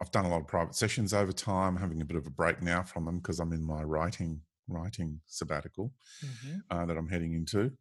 I've 0.00 0.10
done 0.10 0.24
a 0.24 0.30
lot 0.30 0.40
of 0.40 0.48
private 0.48 0.74
sessions 0.74 1.14
over 1.14 1.30
time. 1.30 1.76
Having 1.76 2.02
a 2.02 2.06
bit 2.06 2.16
of 2.16 2.26
a 2.26 2.30
break 2.30 2.60
now 2.60 2.82
from 2.82 3.04
them 3.04 3.18
because 3.18 3.38
I'm 3.38 3.52
in 3.52 3.64
my 3.64 3.84
writing 3.84 4.40
writing 4.68 5.20
sabbatical 5.26 5.92
mm-hmm. 6.24 6.58
uh, 6.70 6.86
that 6.86 6.96
I'm 6.96 7.08
heading 7.08 7.34
into, 7.34 7.72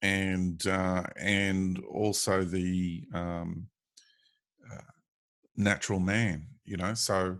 and 0.00 0.64
uh, 0.66 1.04
and 1.16 1.78
also 1.90 2.44
the 2.44 3.04
um, 3.14 3.68
uh, 4.70 4.82
natural 5.56 6.00
man. 6.00 6.46
You 6.64 6.76
know, 6.76 6.94
so 6.94 7.38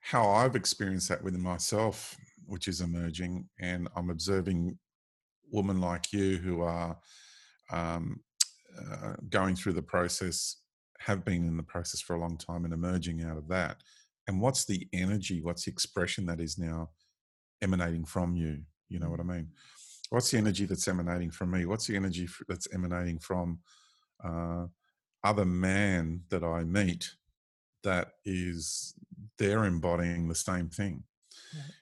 how 0.00 0.28
I've 0.30 0.56
experienced 0.56 1.08
that 1.08 1.24
within 1.24 1.42
myself, 1.42 2.16
which 2.46 2.68
is 2.68 2.80
emerging, 2.80 3.48
and 3.58 3.88
I'm 3.96 4.10
observing 4.10 4.78
women 5.50 5.80
like 5.80 6.12
you 6.12 6.36
who 6.36 6.62
are 6.62 6.98
um, 7.70 8.20
uh, 8.78 9.14
going 9.30 9.56
through 9.56 9.72
the 9.72 9.82
process, 9.82 10.56
have 11.00 11.24
been 11.24 11.46
in 11.46 11.56
the 11.56 11.62
process 11.62 12.00
for 12.00 12.16
a 12.16 12.20
long 12.20 12.36
time, 12.36 12.64
and 12.64 12.74
emerging 12.74 13.22
out 13.22 13.36
of 13.36 13.48
that. 13.48 13.78
And 14.26 14.40
what's 14.40 14.64
the 14.64 14.88
energy? 14.92 15.40
What's 15.42 15.64
the 15.64 15.70
expression 15.70 16.26
that 16.26 16.40
is 16.40 16.58
now 16.58 16.90
emanating 17.62 18.04
from 18.04 18.36
you. 18.36 18.62
You 18.88 18.98
know 18.98 19.10
what 19.10 19.20
I 19.20 19.24
mean? 19.24 19.48
What's 20.10 20.30
the 20.30 20.38
energy 20.38 20.66
that's 20.66 20.86
emanating 20.86 21.30
from 21.30 21.50
me? 21.50 21.66
What's 21.66 21.86
the 21.86 21.96
energy 21.96 22.28
that's 22.48 22.68
emanating 22.72 23.18
from 23.18 23.58
uh, 24.22 24.66
other 25.22 25.44
man 25.44 26.20
that 26.28 26.44
I 26.44 26.64
meet 26.64 27.10
that 27.82 28.12
is 28.24 28.94
they're 29.38 29.64
embodying 29.64 30.28
the 30.28 30.34
same 30.34 30.68
thing? 30.68 31.04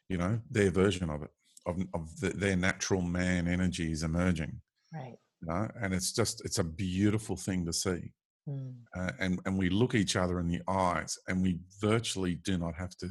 You 0.08 0.18
know, 0.18 0.40
their 0.50 0.70
version 0.70 1.10
of 1.10 1.22
it, 1.22 1.30
of, 1.66 1.76
of 1.94 2.20
the, 2.20 2.30
their 2.30 2.56
natural 2.56 3.02
man 3.02 3.48
energy 3.48 3.92
is 3.92 4.02
emerging. 4.02 4.60
Right. 4.92 5.16
You 5.40 5.48
know? 5.48 5.68
And 5.80 5.92
it's 5.92 6.12
just, 6.12 6.44
it's 6.44 6.58
a 6.58 6.64
beautiful 6.64 7.36
thing 7.36 7.66
to 7.66 7.72
see. 7.72 8.12
Mm. 8.48 8.74
Uh, 8.96 9.12
and, 9.20 9.40
and 9.46 9.58
we 9.58 9.68
look 9.68 9.94
each 9.94 10.16
other 10.16 10.40
in 10.40 10.48
the 10.48 10.60
eyes 10.68 11.18
and 11.28 11.42
we 11.42 11.58
virtually 11.80 12.36
do 12.36 12.58
not 12.58 12.74
have 12.74 12.96
to 12.96 13.08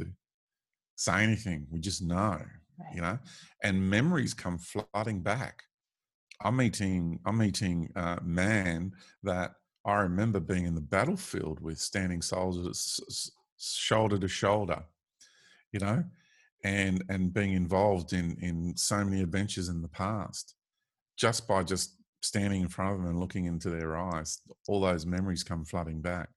say 1.01 1.23
anything. 1.23 1.67
We 1.71 1.79
just 1.79 2.01
know, 2.01 2.37
right. 2.37 2.95
you 2.95 3.01
know, 3.01 3.17
and 3.63 3.89
memories 3.89 4.33
come 4.33 4.57
flooding 4.59 5.21
back. 5.21 5.63
I'm 6.43 6.57
meeting, 6.57 7.19
I'm 7.25 7.37
meeting 7.37 7.91
a 7.95 8.19
man 8.23 8.91
that 9.23 9.51
I 9.85 9.95
remember 10.01 10.39
being 10.39 10.65
in 10.65 10.75
the 10.75 10.81
battlefield 10.81 11.59
with, 11.59 11.79
standing 11.79 12.21
soldiers 12.21 12.99
shoulder 13.57 14.17
to 14.17 14.27
shoulder, 14.27 14.83
you 15.71 15.79
know, 15.79 16.03
and 16.63 17.03
and 17.09 17.33
being 17.33 17.53
involved 17.53 18.13
in 18.13 18.37
in 18.41 18.75
so 18.75 19.03
many 19.03 19.21
adventures 19.21 19.69
in 19.69 19.81
the 19.81 19.87
past, 19.87 20.55
just 21.17 21.47
by 21.47 21.63
just 21.63 21.95
standing 22.21 22.61
in 22.61 22.67
front 22.67 22.91
of 22.91 22.97
them 22.97 23.07
and 23.07 23.19
looking 23.19 23.45
into 23.45 23.69
their 23.69 23.97
eyes, 23.97 24.39
all 24.67 24.81
those 24.81 25.05
memories 25.05 25.43
come 25.43 25.65
flooding 25.65 26.01
back, 26.01 26.29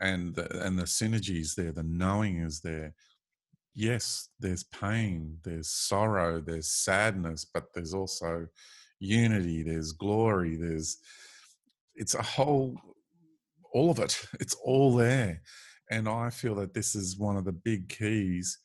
and 0.00 0.34
the, 0.34 0.66
and 0.66 0.78
the 0.78 0.84
synergies 0.84 1.54
there, 1.54 1.72
the 1.72 1.82
knowing 1.82 2.38
is 2.38 2.60
there, 2.60 2.94
yes, 3.74 4.28
there's 4.38 4.64
pain, 4.64 5.38
there's 5.44 5.68
sorrow, 5.68 6.40
there's 6.40 6.72
sadness, 6.72 7.44
but 7.52 7.64
there's 7.74 7.94
also 7.94 8.46
unity, 8.98 9.62
there's 9.62 9.92
glory, 9.92 10.56
there's 10.56 10.98
it's 11.94 12.14
a 12.14 12.22
whole 12.22 12.76
all 13.72 13.90
of 13.90 13.98
it. 13.98 14.20
It's 14.40 14.56
all 14.64 14.94
there. 14.94 15.42
And 15.90 16.08
I 16.08 16.30
feel 16.30 16.54
that 16.56 16.74
this 16.74 16.94
is 16.94 17.18
one 17.18 17.36
of 17.36 17.44
the 17.44 17.52
big 17.52 17.88
keys 17.88 18.58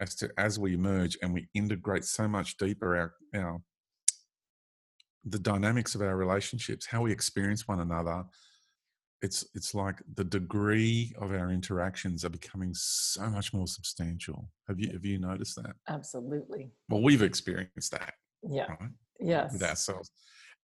as 0.00 0.14
to 0.16 0.30
as 0.38 0.58
we 0.58 0.76
merge 0.76 1.18
and 1.22 1.32
we 1.32 1.48
integrate 1.54 2.04
so 2.04 2.26
much 2.26 2.56
deeper 2.56 2.96
our, 2.96 3.12
our 3.40 3.60
the 5.24 5.38
dynamics 5.38 5.94
of 5.94 6.00
our 6.00 6.16
relationships, 6.16 6.86
how 6.86 7.02
we 7.02 7.12
experience 7.12 7.68
one 7.68 7.80
another, 7.80 8.24
it's 9.22 9.46
it's 9.54 9.74
like 9.74 9.96
the 10.14 10.24
degree 10.24 11.12
of 11.20 11.32
our 11.32 11.50
interactions 11.50 12.24
are 12.24 12.30
becoming 12.30 12.72
so 12.72 13.28
much 13.28 13.52
more 13.52 13.66
substantial. 13.66 14.48
Have 14.68 14.78
you 14.78 14.90
have 14.92 15.04
you 15.04 15.18
noticed 15.18 15.56
that? 15.56 15.74
Absolutely. 15.88 16.70
Well, 16.88 17.02
we've 17.02 17.22
experienced 17.22 17.92
that. 17.92 18.14
Yeah. 18.42 18.68
Right? 18.68 18.90
Yes. 19.20 19.52
With 19.52 19.62
ourselves, 19.62 20.10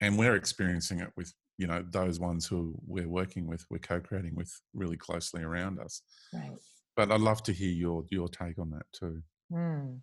and 0.00 0.18
we're 0.18 0.36
experiencing 0.36 1.00
it 1.00 1.10
with 1.16 1.32
you 1.58 1.66
know 1.66 1.84
those 1.90 2.18
ones 2.18 2.46
who 2.46 2.74
we're 2.86 3.08
working 3.08 3.46
with, 3.46 3.64
we're 3.70 3.78
co-creating 3.78 4.34
with 4.34 4.52
really 4.74 4.96
closely 4.96 5.42
around 5.42 5.78
us. 5.78 6.00
Right. 6.32 6.52
But 6.96 7.12
I'd 7.12 7.20
love 7.20 7.42
to 7.44 7.52
hear 7.52 7.72
your 7.72 8.04
your 8.10 8.28
take 8.28 8.58
on 8.58 8.70
that 8.70 8.86
too. 8.92 9.22
Hmm. 9.52 9.96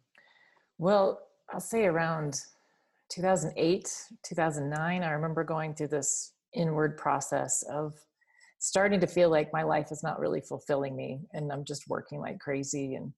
Well, 0.77 1.19
I'll 1.51 1.59
say 1.59 1.85
around 1.85 2.39
2008, 3.09 3.89
2009, 4.23 5.03
I 5.03 5.11
remember 5.11 5.43
going 5.43 5.73
through 5.75 5.89
this 5.89 6.33
inward 6.55 6.97
process 6.97 7.63
of 7.71 7.93
starting 8.63 9.01
to 9.01 9.07
feel 9.07 9.29
like 9.29 9.51
my 9.51 9.61
life 9.63 9.91
is 9.91 10.03
not 10.03 10.21
really 10.21 10.39
fulfilling 10.39 10.95
me 10.95 11.19
and 11.33 11.51
i'm 11.51 11.65
just 11.65 11.83
working 11.89 12.19
like 12.19 12.39
crazy 12.39 12.95
and 12.95 13.11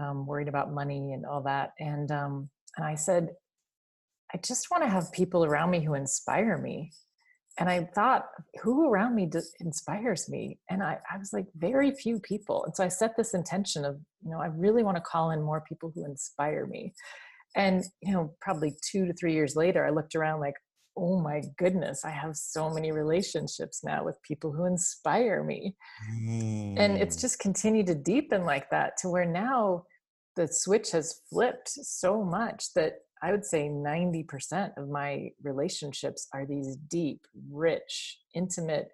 um, 0.00 0.24
worried 0.26 0.48
about 0.48 0.72
money 0.72 1.12
and 1.12 1.26
all 1.26 1.42
that 1.42 1.72
and 1.78 2.10
um, 2.10 2.48
and 2.78 2.86
i 2.86 2.94
said 2.94 3.28
i 4.34 4.38
just 4.42 4.70
want 4.70 4.82
to 4.82 4.88
have 4.88 5.12
people 5.12 5.44
around 5.44 5.70
me 5.70 5.84
who 5.84 5.94
inspire 5.94 6.56
me. 6.56 6.90
And 7.58 7.68
i 7.68 7.86
thought 7.94 8.24
who 8.62 8.88
around 8.88 9.14
me 9.14 9.26
does, 9.26 9.52
inspires 9.60 10.30
me? 10.30 10.58
And 10.70 10.82
I, 10.82 10.98
I 11.12 11.18
was 11.18 11.32
like 11.32 11.46
very 11.56 11.90
few 11.90 12.18
people. 12.20 12.64
And 12.64 12.74
so 12.74 12.82
i 12.82 12.88
set 12.88 13.16
this 13.18 13.34
intention 13.34 13.84
of 13.84 13.96
you 14.24 14.30
know 14.30 14.40
i 14.40 14.46
really 14.46 14.82
want 14.82 14.96
to 14.96 15.02
call 15.02 15.30
in 15.32 15.42
more 15.42 15.62
people 15.68 15.92
who 15.94 16.06
inspire 16.06 16.64
me. 16.66 16.94
And 17.54 17.84
you 18.00 18.14
know 18.14 18.34
probably 18.40 18.72
two 18.90 19.04
to 19.04 19.12
three 19.12 19.34
years 19.34 19.56
later 19.56 19.84
i 19.84 19.90
looked 19.90 20.14
around 20.14 20.40
like 20.40 20.54
oh 21.00 21.18
my 21.18 21.42
goodness, 21.56 22.04
I 22.04 22.10
have 22.10 22.36
so 22.36 22.68
many 22.68 22.92
relationships 22.92 23.82
now 23.82 24.04
with 24.04 24.22
people 24.22 24.52
who 24.52 24.66
inspire 24.66 25.42
me. 25.42 25.74
Mm. 26.12 26.74
And 26.78 26.98
it's 26.98 27.16
mm. 27.16 27.20
just 27.22 27.38
continued 27.38 27.86
to 27.86 27.94
deepen 27.94 28.44
like 28.44 28.68
that 28.70 28.98
to 28.98 29.08
where 29.08 29.24
now 29.24 29.84
the 30.36 30.46
switch 30.46 30.90
has 30.90 31.22
flipped 31.30 31.70
so 31.70 32.22
much 32.22 32.72
that 32.74 32.98
I 33.22 33.32
would 33.32 33.44
say 33.44 33.68
90% 33.68 34.70
of 34.76 34.88
my 34.88 35.30
relationships 35.42 36.28
are 36.32 36.46
these 36.46 36.76
deep, 36.88 37.26
rich, 37.50 38.18
intimate, 38.34 38.88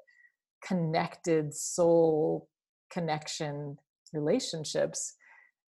connected 0.65 1.55
soul 1.55 2.49
connection 2.91 3.77
relationships. 4.13 5.15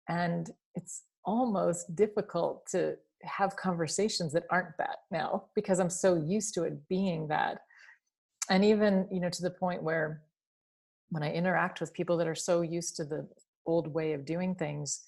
And 0.07 0.49
it's 0.75 1.03
almost 1.25 1.95
difficult 1.95 2.67
to 2.71 2.95
have 3.25 3.55
conversations 3.55 4.33
that 4.33 4.45
aren't 4.49 4.77
that 4.77 4.99
now 5.11 5.45
because 5.55 5.79
I'm 5.79 5.89
so 5.89 6.15
used 6.15 6.53
to 6.55 6.63
it 6.63 6.87
being 6.87 7.27
that. 7.27 7.59
And 8.49 8.63
even, 8.63 9.07
you 9.11 9.19
know, 9.19 9.29
to 9.29 9.41
the 9.41 9.49
point 9.49 9.83
where 9.83 10.21
when 11.09 11.23
I 11.23 11.31
interact 11.31 11.81
with 11.81 11.93
people 11.93 12.17
that 12.17 12.27
are 12.27 12.35
so 12.35 12.61
used 12.61 12.95
to 12.97 13.05
the 13.05 13.27
old 13.65 13.87
way 13.93 14.13
of 14.13 14.25
doing 14.25 14.55
things, 14.55 15.01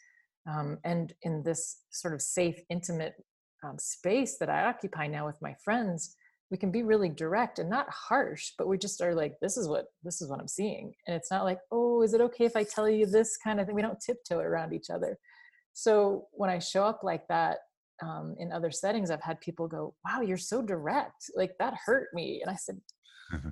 um, 0.48 0.78
and 0.84 1.14
in 1.24 1.44
this 1.44 1.82
sort 1.92 2.14
of 2.14 2.22
safe, 2.22 2.60
intimate 2.70 3.16
um, 3.64 3.78
space 3.78 4.38
that 4.38 4.50
I 4.50 4.66
occupy 4.66 5.08
now 5.08 5.26
with 5.26 5.42
my 5.42 5.56
friends, 5.64 6.16
we 6.50 6.58
can 6.58 6.72
be 6.72 6.84
really 6.84 7.10
direct 7.10 7.60
and 7.60 7.70
not 7.70 7.90
harsh, 7.90 8.52
but 8.58 8.68
we 8.68 8.78
just 8.78 9.02
are 9.02 9.14
like, 9.14 9.34
this 9.42 9.58
is 9.58 9.68
what 9.68 9.88
this 10.04 10.22
is 10.22 10.30
what 10.30 10.40
I'm 10.40 10.48
seeing. 10.48 10.94
And 11.06 11.16
it's 11.16 11.30
not 11.30 11.44
like, 11.44 11.60
oh, 11.72 12.02
is 12.04 12.14
it 12.14 12.22
okay 12.22 12.46
if 12.46 12.56
I 12.56 12.64
tell 12.64 12.90
you 12.90 13.06
this 13.06 13.36
kind 13.38 13.60
of 13.60 13.66
thing? 13.66 13.76
We 13.76 13.82
don't 13.82 14.00
tiptoe 14.00 14.40
around 14.40 14.74
each 14.74 14.90
other. 14.90 15.18
So 15.74 16.28
when 16.32 16.50
I 16.50 16.60
show 16.60 16.84
up 16.84 17.02
like 17.04 17.28
that, 17.28 17.58
um, 18.02 18.36
in 18.40 18.52
other 18.52 18.72
settings, 18.72 19.12
I've 19.12 19.22
had 19.22 19.40
people 19.42 19.68
go, 19.68 19.94
"Wow, 20.06 20.22
you're 20.22 20.38
so 20.38 20.62
direct. 20.62 21.30
Like 21.36 21.58
that 21.60 21.74
hurt 21.86 22.10
me." 22.14 22.42
And 22.42 22.52
I 22.52 22.56
said, 22.56 22.80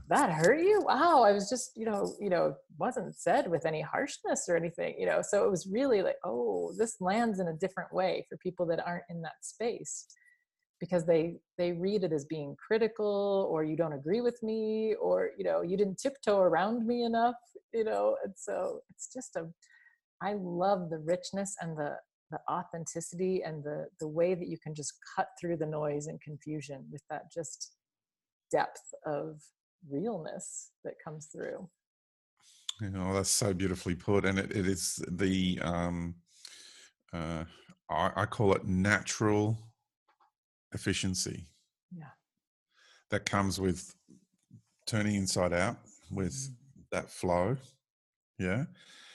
"That 0.09 0.31
hurt 0.31 0.59
you? 0.61 0.81
Wow, 0.81 1.23
I 1.23 1.31
was 1.31 1.49
just, 1.49 1.71
you 1.75 1.85
know, 1.85 2.13
you 2.19 2.29
know, 2.29 2.55
wasn't 2.77 3.15
said 3.15 3.49
with 3.49 3.65
any 3.65 3.81
harshness 3.81 4.45
or 4.47 4.55
anything, 4.55 4.95
you 4.99 5.05
know." 5.05 5.21
So 5.21 5.45
it 5.45 5.51
was 5.51 5.67
really 5.67 6.01
like, 6.01 6.17
"Oh, 6.23 6.73
this 6.77 6.97
lands 7.01 7.39
in 7.39 7.47
a 7.47 7.53
different 7.53 7.93
way 7.93 8.25
for 8.29 8.37
people 8.37 8.65
that 8.67 8.85
aren't 8.85 9.05
in 9.09 9.21
that 9.21 9.43
space." 9.43 10.07
because 10.79 11.05
they 11.05 11.37
they 11.57 11.71
read 11.71 12.03
it 12.03 12.11
as 12.11 12.25
being 12.25 12.55
critical 12.55 13.47
or 13.51 13.63
you 13.63 13.75
don't 13.75 13.93
agree 13.93 14.21
with 14.21 14.41
me 14.43 14.93
or 15.01 15.31
you 15.37 15.43
know 15.43 15.61
you 15.61 15.77
didn't 15.77 15.97
tiptoe 15.97 16.39
around 16.39 16.85
me 16.85 17.03
enough 17.03 17.35
you 17.73 17.83
know 17.83 18.15
and 18.23 18.33
so 18.35 18.79
it's 18.89 19.11
just 19.13 19.35
a 19.35 19.47
i 20.21 20.33
love 20.39 20.89
the 20.89 20.99
richness 20.99 21.55
and 21.61 21.77
the 21.77 21.95
the 22.31 22.39
authenticity 22.49 23.43
and 23.43 23.63
the 23.63 23.85
the 23.99 24.07
way 24.07 24.33
that 24.33 24.47
you 24.47 24.57
can 24.57 24.73
just 24.73 24.93
cut 25.15 25.27
through 25.39 25.57
the 25.57 25.65
noise 25.65 26.07
and 26.07 26.19
confusion 26.21 26.85
with 26.91 27.03
that 27.09 27.31
just 27.31 27.73
depth 28.51 28.93
of 29.05 29.41
realness 29.89 30.71
that 30.83 30.93
comes 31.03 31.27
through 31.27 31.67
you 32.81 32.89
know 32.89 33.13
that's 33.13 33.29
so 33.29 33.53
beautifully 33.53 33.95
put 33.95 34.25
and 34.25 34.39
it, 34.39 34.51
it 34.51 34.67
is 34.67 35.03
the 35.11 35.59
um 35.61 36.15
uh 37.13 37.43
I, 37.89 38.11
I 38.15 38.25
call 38.25 38.53
it 38.53 38.65
natural 38.65 39.57
efficiency 40.73 41.47
yeah 41.91 42.13
that 43.11 43.25
comes 43.25 43.59
with 43.59 43.93
turning 44.87 45.15
inside 45.15 45.53
out 45.53 45.77
with 46.11 46.33
mm. 46.33 46.53
that 46.91 47.09
flow 47.09 47.57
yeah? 48.37 48.65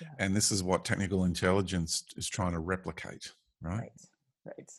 Yeah? 0.01 0.09
and 0.19 0.35
this 0.35 0.51
is 0.51 0.63
what 0.63 0.85
technical 0.85 1.25
intelligence 1.25 2.05
is 2.17 2.29
trying 2.29 2.53
to 2.53 2.59
replicate 2.59 3.33
right? 3.63 3.81
Right 3.81 3.93
right, 4.47 4.71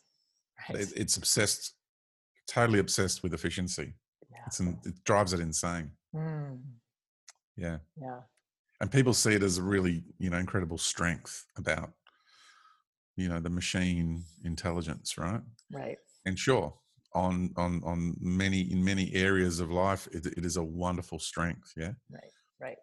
right. 0.69 0.80
It, 0.81 0.93
it's 0.95 1.18
obsessed 1.18 1.73
totally 2.48 2.80
obsessed 2.80 3.23
with 3.23 3.34
efficiency. 3.34 3.93
Yeah. 4.30 4.38
it's 4.48 4.60
in, 4.60 4.77
it 4.85 5.03
drives 5.03 5.34
it 5.34 5.39
insane. 5.39 5.91
Mm. 6.15 6.60
yeah. 7.56 7.77
Yeah. 7.99 8.19
And 8.80 8.91
people 8.91 9.14
see 9.14 9.34
it 9.34 9.43
as 9.43 9.57
a 9.57 9.64
really 9.64 10.03
you 10.18 10.30
know 10.30 10.38
incredible 10.38 10.77
strength 10.77 11.45
about 11.57 11.91
you 13.15 13.30
know 13.30 13.39
the 13.39 13.49
machine 13.49 14.23
intelligence 14.43 15.18
right? 15.18 15.41
Right. 15.72 15.98
And 16.26 16.38
sure 16.38 16.73
on 17.14 17.52
on 17.57 17.81
on 17.85 18.15
many 18.19 18.72
in 18.72 18.84
many 18.84 19.14
areas 19.14 19.60
of 19.60 19.69
life 19.69 20.07
it, 20.11 20.26
it 20.26 20.45
is 20.45 20.57
a 20.57 20.64
wonderful 20.64 21.19
strength 21.19 21.73
yeah? 21.76 21.91
Right 22.10 22.31
right 22.60 22.77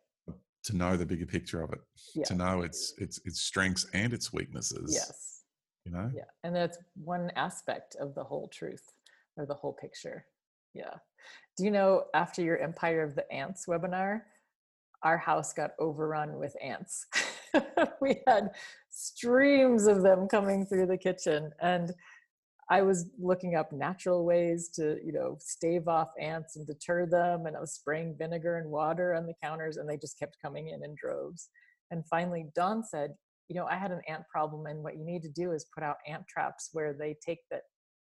to 0.64 0.76
know 0.76 0.96
the 0.96 1.06
bigger 1.06 1.26
picture 1.26 1.62
of 1.62 1.72
it 1.72 1.80
yeah. 2.14 2.24
to 2.24 2.34
know 2.34 2.62
its 2.62 2.94
its 2.98 3.20
its 3.24 3.40
strengths 3.40 3.86
and 3.94 4.12
its 4.12 4.32
weaknesses 4.32 4.92
yes. 4.92 5.42
you 5.84 5.92
know? 5.92 6.10
Yeah 6.14 6.24
and 6.44 6.54
that's 6.54 6.78
one 6.94 7.30
aspect 7.36 7.96
of 8.00 8.14
the 8.14 8.24
whole 8.24 8.48
truth 8.48 8.92
or 9.36 9.46
the 9.46 9.54
whole 9.54 9.72
picture 9.72 10.24
yeah. 10.74 10.94
Do 11.56 11.64
you 11.64 11.70
know 11.70 12.04
after 12.14 12.42
your 12.42 12.58
empire 12.58 13.02
of 13.02 13.14
the 13.14 13.30
ants 13.32 13.66
webinar 13.66 14.22
our 15.02 15.18
house 15.18 15.52
got 15.52 15.72
overrun 15.78 16.38
with 16.38 16.56
ants. 16.62 17.06
We 18.00 18.20
had 18.26 18.50
streams 18.90 19.86
of 19.86 20.02
them 20.02 20.28
coming 20.28 20.66
through 20.66 20.86
the 20.86 20.98
kitchen 20.98 21.50
and 21.60 21.92
I 22.70 22.82
was 22.82 23.06
looking 23.18 23.54
up 23.54 23.72
natural 23.72 24.26
ways 24.26 24.68
to, 24.74 24.98
you 25.02 25.12
know, 25.12 25.36
stave 25.40 25.88
off 25.88 26.08
ants 26.20 26.56
and 26.56 26.66
deter 26.66 27.06
them. 27.06 27.46
And 27.46 27.56
I 27.56 27.60
was 27.60 27.72
spraying 27.72 28.16
vinegar 28.18 28.58
and 28.58 28.70
water 28.70 29.14
on 29.14 29.26
the 29.26 29.34
counters, 29.42 29.78
and 29.78 29.88
they 29.88 29.96
just 29.96 30.18
kept 30.18 30.36
coming 30.42 30.68
in 30.68 30.84
in 30.84 30.94
droves. 31.00 31.48
And 31.90 32.04
finally, 32.06 32.46
Dawn 32.54 32.84
said, 32.84 33.14
you 33.48 33.56
know, 33.56 33.66
I 33.66 33.76
had 33.76 33.90
an 33.90 34.02
ant 34.06 34.24
problem, 34.30 34.66
and 34.66 34.82
what 34.82 34.98
you 34.98 35.04
need 35.04 35.22
to 35.22 35.30
do 35.30 35.52
is 35.52 35.64
put 35.74 35.82
out 35.82 35.96
ant 36.06 36.28
traps 36.28 36.68
where 36.72 36.92
they 36.92 37.16
take 37.24 37.38
the, 37.50 37.60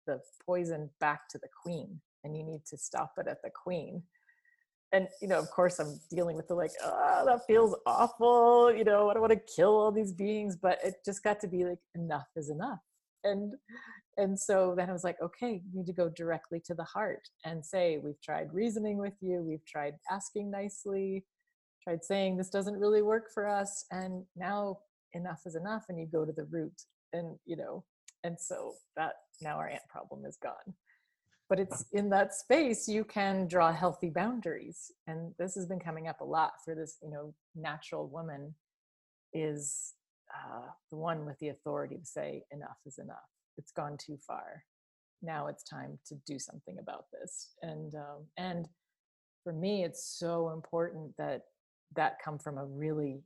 the 0.06 0.20
poison 0.44 0.90
back 1.00 1.28
to 1.30 1.38
the 1.38 1.48
queen, 1.62 1.98
and 2.24 2.36
you 2.36 2.44
need 2.44 2.66
to 2.66 2.76
stop 2.76 3.12
it 3.16 3.26
at 3.26 3.40
the 3.42 3.50
queen. 3.64 4.02
And, 4.92 5.08
you 5.22 5.28
know, 5.28 5.38
of 5.38 5.50
course, 5.50 5.78
I'm 5.78 5.98
dealing 6.10 6.36
with 6.36 6.48
the 6.48 6.54
like, 6.54 6.72
oh, 6.84 7.24
that 7.24 7.46
feels 7.46 7.74
awful. 7.86 8.74
You 8.74 8.84
know, 8.84 9.08
I 9.08 9.14
don't 9.14 9.22
want 9.22 9.32
to 9.32 9.54
kill 9.56 9.76
all 9.76 9.92
these 9.92 10.12
beings, 10.12 10.56
but 10.60 10.78
it 10.84 10.96
just 11.06 11.22
got 11.22 11.40
to 11.40 11.48
be 11.48 11.64
like, 11.64 11.78
enough 11.94 12.26
is 12.36 12.50
enough. 12.50 12.80
And 13.22 13.54
and 14.20 14.38
so 14.38 14.74
then 14.76 14.90
I 14.90 14.92
was 14.92 15.02
like, 15.02 15.16
okay, 15.22 15.62
you 15.64 15.78
need 15.78 15.86
to 15.86 15.92
go 15.94 16.10
directly 16.10 16.60
to 16.66 16.74
the 16.74 16.84
heart 16.84 17.26
and 17.44 17.64
say, 17.64 17.98
we've 18.04 18.20
tried 18.22 18.52
reasoning 18.52 18.98
with 18.98 19.14
you, 19.20 19.42
we've 19.42 19.64
tried 19.66 19.94
asking 20.10 20.50
nicely, 20.50 21.24
tried 21.82 22.04
saying 22.04 22.36
this 22.36 22.50
doesn't 22.50 22.78
really 22.78 23.00
work 23.00 23.30
for 23.32 23.48
us, 23.48 23.86
and 23.90 24.24
now 24.36 24.78
enough 25.14 25.40
is 25.46 25.56
enough, 25.56 25.86
and 25.88 25.98
you 25.98 26.06
go 26.06 26.26
to 26.26 26.32
the 26.32 26.44
root. 26.44 26.82
And 27.12 27.38
you 27.46 27.56
know, 27.56 27.84
and 28.22 28.38
so 28.38 28.74
that 28.96 29.14
now 29.40 29.56
our 29.56 29.68
ant 29.68 29.82
problem 29.88 30.24
is 30.26 30.36
gone. 30.42 30.74
But 31.48 31.58
it's 31.58 31.86
in 31.92 32.10
that 32.10 32.34
space 32.34 32.86
you 32.86 33.02
can 33.02 33.48
draw 33.48 33.72
healthy 33.72 34.10
boundaries. 34.10 34.92
And 35.08 35.32
this 35.38 35.54
has 35.56 35.66
been 35.66 35.80
coming 35.80 36.06
up 36.06 36.20
a 36.20 36.24
lot 36.24 36.52
for 36.64 36.76
this, 36.76 36.98
you 37.02 37.10
know, 37.10 37.34
natural 37.56 38.06
woman 38.06 38.54
is 39.32 39.94
uh, 40.32 40.68
the 40.90 40.96
one 40.96 41.26
with 41.26 41.38
the 41.40 41.48
authority 41.48 41.96
to 41.96 42.06
say 42.06 42.44
enough 42.52 42.76
is 42.86 42.98
enough 42.98 43.16
it's 43.60 43.72
gone 43.72 43.96
too 43.98 44.16
far 44.26 44.64
now 45.22 45.46
it's 45.46 45.62
time 45.62 45.98
to 46.06 46.14
do 46.26 46.38
something 46.38 46.78
about 46.78 47.04
this 47.12 47.50
and 47.62 47.94
um, 47.94 48.24
and 48.38 48.68
for 49.44 49.52
me 49.52 49.84
it's 49.84 50.02
so 50.18 50.50
important 50.50 51.14
that 51.18 51.42
that 51.94 52.18
come 52.24 52.38
from 52.38 52.58
a 52.58 52.64
really 52.64 53.22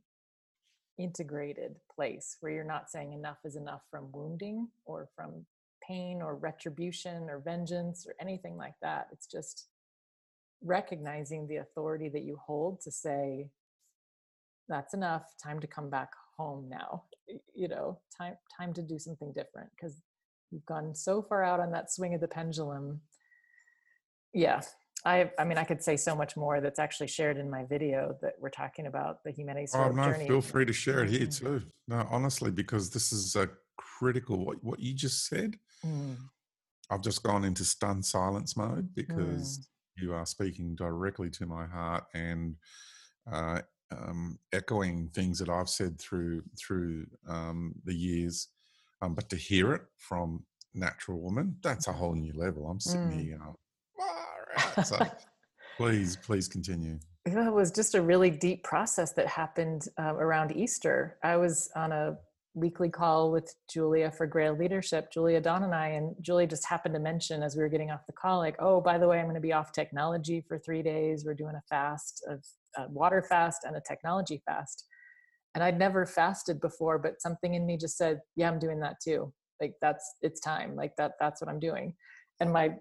integrated 0.97 1.75
place 1.93 2.37
where 2.39 2.51
you're 2.51 2.63
not 2.63 2.89
saying 2.89 3.13
enough 3.13 3.37
is 3.45 3.55
enough 3.55 3.81
from 3.89 4.11
wounding 4.11 4.67
or 4.85 5.09
from 5.15 5.45
pain 5.87 6.21
or 6.21 6.35
retribution 6.35 7.29
or 7.29 7.39
vengeance 7.39 8.05
or 8.07 8.15
anything 8.19 8.57
like 8.57 8.75
that. 8.81 9.07
It's 9.11 9.27
just 9.27 9.67
recognizing 10.63 11.47
the 11.47 11.57
authority 11.57 12.09
that 12.09 12.23
you 12.23 12.39
hold 12.43 12.81
to 12.81 12.91
say 12.91 13.49
that's 14.67 14.93
enough 14.93 15.33
time 15.41 15.59
to 15.59 15.67
come 15.67 15.89
back 15.89 16.09
home 16.37 16.67
now 16.67 17.03
you 17.53 17.67
know 17.67 17.99
time 18.17 18.35
time 18.57 18.73
to 18.73 18.81
do 18.81 18.97
something 18.97 19.31
different 19.31 19.69
because 19.71 20.01
you've 20.51 20.65
gone 20.65 20.93
so 20.95 21.21
far 21.21 21.43
out 21.43 21.59
on 21.59 21.71
that 21.71 21.91
swing 21.91 22.13
of 22.13 22.21
the 22.21 22.27
pendulum 22.27 23.01
yeah 24.33 24.61
I, 25.05 25.29
I 25.37 25.43
mean, 25.43 25.59
I 25.59 25.63
could 25.63 25.83
say 25.83 25.97
so 25.97 26.15
much 26.15 26.35
more 26.35 26.59
that's 26.59 26.79
actually 26.79 27.07
shared 27.07 27.37
in 27.37 27.47
my 27.47 27.63
video 27.63 28.17
that 28.23 28.33
we're 28.39 28.49
talking 28.49 28.87
about 28.87 29.23
the 29.23 29.29
humanity. 29.29 29.67
Oh 29.75 29.89
no, 29.89 30.11
journey. 30.11 30.27
feel 30.27 30.41
free 30.41 30.65
to 30.65 30.73
share 30.73 31.03
it 31.03 31.11
here 31.11 31.27
too. 31.27 31.61
No, 31.87 32.07
honestly, 32.09 32.49
because 32.49 32.89
this 32.89 33.13
is 33.13 33.35
a 33.35 33.47
critical. 33.77 34.43
What 34.43 34.63
what 34.63 34.79
you 34.79 34.95
just 34.95 35.27
said, 35.27 35.57
mm. 35.85 36.15
I've 36.89 37.01
just 37.01 37.21
gone 37.21 37.45
into 37.45 37.63
stunned 37.63 38.03
silence 38.03 38.57
mode 38.57 38.95
because 38.95 39.59
mm. 39.59 40.03
you 40.03 40.13
are 40.13 40.25
speaking 40.25 40.75
directly 40.75 41.29
to 41.31 41.45
my 41.45 41.67
heart 41.67 42.05
and 42.15 42.55
uh, 43.31 43.61
um, 43.91 44.39
echoing 44.53 45.09
things 45.13 45.37
that 45.37 45.49
I've 45.49 45.69
said 45.69 45.99
through 45.99 46.41
through 46.57 47.05
um, 47.27 47.75
the 47.85 47.93
years 47.93 48.47
um, 49.05 49.13
but 49.13 49.29
to 49.29 49.35
hear 49.35 49.73
it 49.73 49.81
from 49.97 50.43
natural 50.73 51.19
woman, 51.19 51.55
that's 51.63 51.87
a 51.87 51.93
whole 51.93 52.15
new 52.15 52.33
level. 52.33 52.67
I'm 52.67 52.79
sitting 52.79 53.09
mm. 53.09 53.23
here 53.23 53.37
going, 53.37 53.55
right. 54.77 54.85
so 54.85 54.99
please, 55.77 56.17
please 56.17 56.47
continue. 56.47 56.99
It 57.25 57.53
was 57.53 57.71
just 57.71 57.95
a 57.95 58.01
really 58.01 58.29
deep 58.29 58.63
process 58.63 59.13
that 59.13 59.27
happened 59.27 59.87
uh, 59.99 60.13
around 60.15 60.55
Easter. 60.55 61.17
I 61.23 61.37
was 61.37 61.69
on 61.75 61.91
a 61.91 62.17
weekly 62.53 62.89
call 62.89 63.31
with 63.31 63.53
Julia 63.69 64.11
for 64.11 64.27
Grail 64.27 64.55
Leadership, 64.55 65.11
Julia 65.11 65.41
Dawn 65.41 65.63
and 65.63 65.73
I, 65.73 65.87
and 65.89 66.15
Julia 66.21 66.47
just 66.47 66.65
happened 66.65 66.93
to 66.93 66.99
mention 66.99 67.43
as 67.43 67.55
we 67.55 67.63
were 67.63 67.69
getting 67.69 67.91
off 67.91 68.05
the 68.05 68.13
call, 68.13 68.37
like, 68.37 68.55
oh, 68.59 68.79
by 68.79 68.97
the 68.97 69.07
way, 69.07 69.19
I'm 69.19 69.25
going 69.25 69.35
to 69.35 69.41
be 69.41 69.53
off 69.53 69.71
technology 69.71 70.43
for 70.47 70.59
three 70.59 70.83
days. 70.83 71.25
We're 71.25 71.33
doing 71.33 71.55
a 71.55 71.63
fast, 71.67 72.23
a, 72.29 72.81
a 72.81 72.87
water 72.89 73.25
fast, 73.27 73.63
and 73.65 73.75
a 73.75 73.81
technology 73.81 74.41
fast 74.45 74.85
and 75.55 75.63
I'd 75.63 75.79
never 75.79 76.05
fasted 76.05 76.59
before, 76.59 76.99
but 76.99 77.21
something 77.21 77.53
in 77.53 77.65
me 77.65 77.77
just 77.77 77.97
said, 77.97 78.19
yeah, 78.35 78.49
I'm 78.49 78.59
doing 78.59 78.79
that 78.81 78.97
too. 79.01 79.33
Like 79.61 79.73
that's, 79.81 80.15
it's 80.21 80.41
time. 80.41 80.75
Like 80.75 80.95
that, 80.97 81.13
that's 81.19 81.41
what 81.41 81.49
I'm 81.49 81.61
doing. 81.61 81.95
And 82.41 82.51
my, 82.51 82.75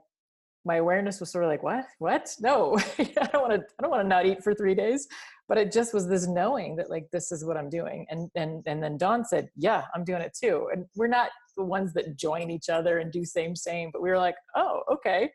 my 0.65 0.77
awareness 0.77 1.21
was 1.21 1.31
sort 1.31 1.45
of 1.45 1.51
like, 1.51 1.63
what, 1.63 1.85
what? 1.99 2.35
No, 2.41 2.77
I 2.99 3.29
don't 3.33 3.49
want 3.49 3.53
to, 3.53 3.61
I 3.79 3.83
don't 3.83 3.91
want 3.91 4.03
to 4.03 4.09
not 4.09 4.27
eat 4.27 4.43
for 4.43 4.55
three 4.55 4.75
days. 4.75 5.07
But 5.47 5.59
it 5.59 5.71
just 5.71 5.95
was 5.95 6.09
this 6.09 6.27
knowing 6.27 6.75
that 6.77 6.91
like, 6.91 7.07
this 7.13 7.31
is 7.31 7.45
what 7.45 7.57
I'm 7.57 7.69
doing. 7.69 8.07
And, 8.11 8.29
and, 8.35 8.63
and 8.67 8.83
then 8.83 8.97
Dawn 8.97 9.25
said, 9.25 9.51
yeah, 9.57 9.85
I'm 9.95 10.05
doing 10.05 10.23
it 10.23 10.37
too. 10.39 10.69
And 10.73 10.87
we're 10.97 11.07
not 11.07 11.31
the 11.57 11.65
ones 11.65 11.93
that 11.93 12.17
join 12.17 12.51
each 12.51 12.69
other 12.69 12.99
and 12.99 13.13
do 13.13 13.25
same, 13.25 13.55
same, 13.55 13.91
but 13.93 14.03
we 14.03 14.11
were 14.11 14.19
like, 14.19 14.37
oh, 14.57 14.83
okay. 14.91 15.31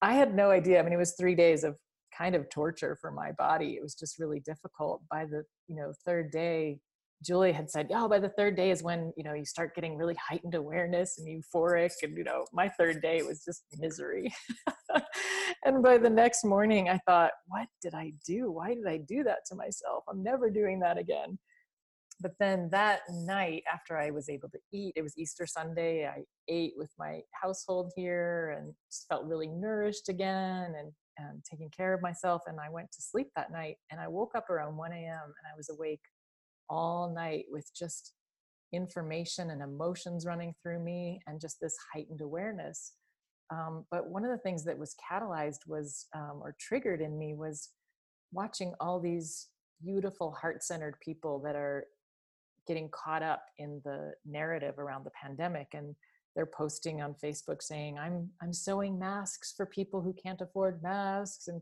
I 0.00 0.14
had 0.14 0.34
no 0.34 0.50
idea. 0.50 0.80
I 0.80 0.82
mean, 0.82 0.92
it 0.92 0.98
was 0.98 1.14
three 1.18 1.34
days 1.34 1.62
of 1.62 1.76
kind 2.16 2.34
of 2.34 2.48
torture 2.50 2.96
for 3.00 3.10
my 3.10 3.32
body. 3.32 3.74
It 3.74 3.82
was 3.82 3.94
just 3.94 4.18
really 4.18 4.40
difficult. 4.40 5.02
By 5.10 5.24
the 5.24 5.44
you 5.72 5.78
know 5.78 5.92
third 6.04 6.30
day, 6.30 6.78
Julie 7.22 7.52
had 7.52 7.70
said, 7.70 7.90
"Oh, 7.94 8.08
by 8.08 8.18
the 8.18 8.28
third 8.28 8.56
day 8.56 8.70
is 8.70 8.82
when 8.82 9.12
you 9.16 9.24
know 9.24 9.32
you 9.32 9.46
start 9.46 9.74
getting 9.74 9.96
really 9.96 10.16
heightened 10.16 10.54
awareness 10.54 11.18
and 11.18 11.26
euphoric." 11.26 11.92
And 12.02 12.16
you 12.16 12.24
know, 12.24 12.44
my 12.52 12.68
third 12.68 13.00
day 13.00 13.22
was 13.22 13.42
just 13.42 13.64
misery. 13.78 14.32
and 15.64 15.82
by 15.82 15.96
the 15.96 16.10
next 16.10 16.44
morning, 16.44 16.90
I 16.90 16.98
thought, 17.06 17.32
"What 17.46 17.68
did 17.80 17.94
I 17.94 18.12
do? 18.26 18.50
Why 18.50 18.74
did 18.74 18.86
I 18.86 18.98
do 18.98 19.24
that 19.24 19.46
to 19.46 19.54
myself? 19.54 20.04
I'm 20.08 20.22
never 20.22 20.50
doing 20.50 20.78
that 20.80 20.98
again." 20.98 21.38
But 22.20 22.32
then 22.38 22.68
that 22.70 23.00
night, 23.10 23.64
after 23.72 23.96
I 23.96 24.10
was 24.10 24.28
able 24.28 24.50
to 24.50 24.58
eat, 24.72 24.92
it 24.94 25.02
was 25.02 25.16
Easter 25.16 25.46
Sunday. 25.46 26.06
I 26.06 26.22
ate 26.48 26.74
with 26.76 26.90
my 26.98 27.22
household 27.32 27.92
here 27.96 28.56
and 28.56 28.74
felt 29.08 29.24
really 29.24 29.48
nourished 29.48 30.08
again 30.08 30.74
and 30.78 30.92
and 31.18 31.44
taking 31.44 31.70
care 31.70 31.94
of 31.94 32.02
myself. 32.02 32.42
And 32.46 32.58
I 32.60 32.70
went 32.70 32.90
to 32.92 33.02
sleep 33.02 33.28
that 33.36 33.52
night 33.52 33.76
and 33.90 34.00
I 34.00 34.08
woke 34.08 34.32
up 34.34 34.50
around 34.50 34.76
1 34.76 34.92
a.m. 34.92 35.24
and 35.24 35.46
I 35.52 35.56
was 35.56 35.68
awake 35.70 36.02
all 36.68 37.12
night 37.14 37.44
with 37.50 37.70
just 37.76 38.14
information 38.72 39.50
and 39.50 39.62
emotions 39.62 40.24
running 40.26 40.54
through 40.62 40.82
me 40.82 41.20
and 41.26 41.40
just 41.40 41.58
this 41.60 41.76
heightened 41.92 42.20
awareness. 42.20 42.92
Um, 43.50 43.84
but 43.90 44.08
one 44.08 44.24
of 44.24 44.30
the 44.30 44.38
things 44.38 44.64
that 44.64 44.78
was 44.78 44.94
catalyzed 45.10 45.66
was 45.66 46.06
um, 46.14 46.40
or 46.40 46.56
triggered 46.58 47.02
in 47.02 47.18
me 47.18 47.34
was 47.34 47.68
watching 48.32 48.72
all 48.80 48.98
these 48.98 49.48
beautiful 49.82 50.32
heart 50.32 50.62
centered 50.62 50.96
people 51.04 51.40
that 51.44 51.54
are 51.54 51.84
getting 52.66 52.88
caught 52.90 53.22
up 53.22 53.42
in 53.58 53.80
the 53.84 54.12
narrative 54.24 54.78
around 54.78 55.04
the 55.04 55.10
pandemic 55.20 55.68
and 55.74 55.94
they're 56.34 56.46
posting 56.46 57.02
on 57.02 57.14
Facebook 57.14 57.62
saying, 57.62 57.98
I'm 57.98 58.28
I'm 58.42 58.52
sewing 58.52 58.98
masks 58.98 59.52
for 59.56 59.66
people 59.66 60.00
who 60.00 60.14
can't 60.14 60.40
afford 60.40 60.82
masks 60.82 61.48
and 61.48 61.60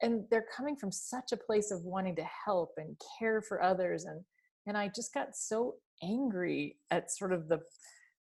and 0.00 0.24
they're 0.30 0.46
coming 0.56 0.76
from 0.76 0.92
such 0.92 1.32
a 1.32 1.36
place 1.36 1.70
of 1.70 1.84
wanting 1.84 2.14
to 2.16 2.26
help 2.44 2.72
and 2.76 2.96
care 3.18 3.42
for 3.42 3.62
others 3.62 4.04
and 4.04 4.22
and 4.66 4.76
I 4.76 4.90
just 4.94 5.14
got 5.14 5.36
so 5.36 5.76
angry 6.02 6.76
at 6.90 7.10
sort 7.10 7.32
of 7.32 7.48
the 7.48 7.60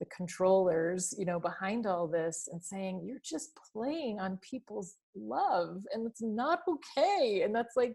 the 0.00 0.06
controllers 0.06 1.14
you 1.18 1.26
know 1.26 1.38
behind 1.38 1.86
all 1.86 2.06
this 2.06 2.48
and 2.50 2.62
saying 2.62 3.02
you're 3.04 3.20
just 3.22 3.50
playing 3.72 4.18
on 4.18 4.38
people's 4.38 4.94
love 5.14 5.82
and 5.92 6.06
it's 6.06 6.22
not 6.22 6.60
okay 6.68 7.42
and 7.42 7.54
that's 7.54 7.76
like 7.76 7.94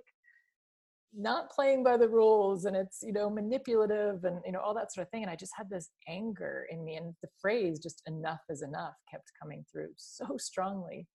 not 1.17 1.49
playing 1.49 1.83
by 1.83 1.97
the 1.97 2.07
rules 2.07 2.65
and 2.65 2.75
it's 2.75 2.99
you 3.01 3.13
know 3.13 3.29
manipulative 3.29 4.23
and 4.25 4.41
you 4.45 4.51
know 4.51 4.59
all 4.59 4.73
that 4.73 4.91
sort 4.93 5.05
of 5.05 5.11
thing 5.11 5.23
and 5.23 5.31
i 5.31 5.35
just 5.35 5.53
had 5.55 5.69
this 5.69 5.89
anger 6.07 6.65
in 6.69 6.83
me 6.83 6.95
and 6.95 7.13
the 7.21 7.29
phrase 7.41 7.79
just 7.79 8.01
enough 8.07 8.41
is 8.49 8.61
enough 8.61 8.95
kept 9.09 9.31
coming 9.41 9.65
through 9.71 9.89
so 9.95 10.37
strongly. 10.37 11.07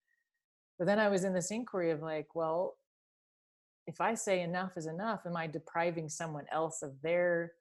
But 0.79 0.87
then 0.87 0.99
i 0.99 1.09
was 1.09 1.25
in 1.25 1.35
this 1.35 1.51
inquiry 1.51 1.91
of 1.91 2.01
like 2.01 2.29
well 2.35 2.77
if 3.87 4.01
i 4.01 4.15
say 4.15 4.41
enough 4.41 4.77
is 4.77 4.87
enough 4.87 5.21
am 5.27 5.37
i 5.37 5.47
depriving 5.47 6.09
someone 6.09 6.47
else 6.51 6.83
of 6.83 6.93
their 7.03 7.53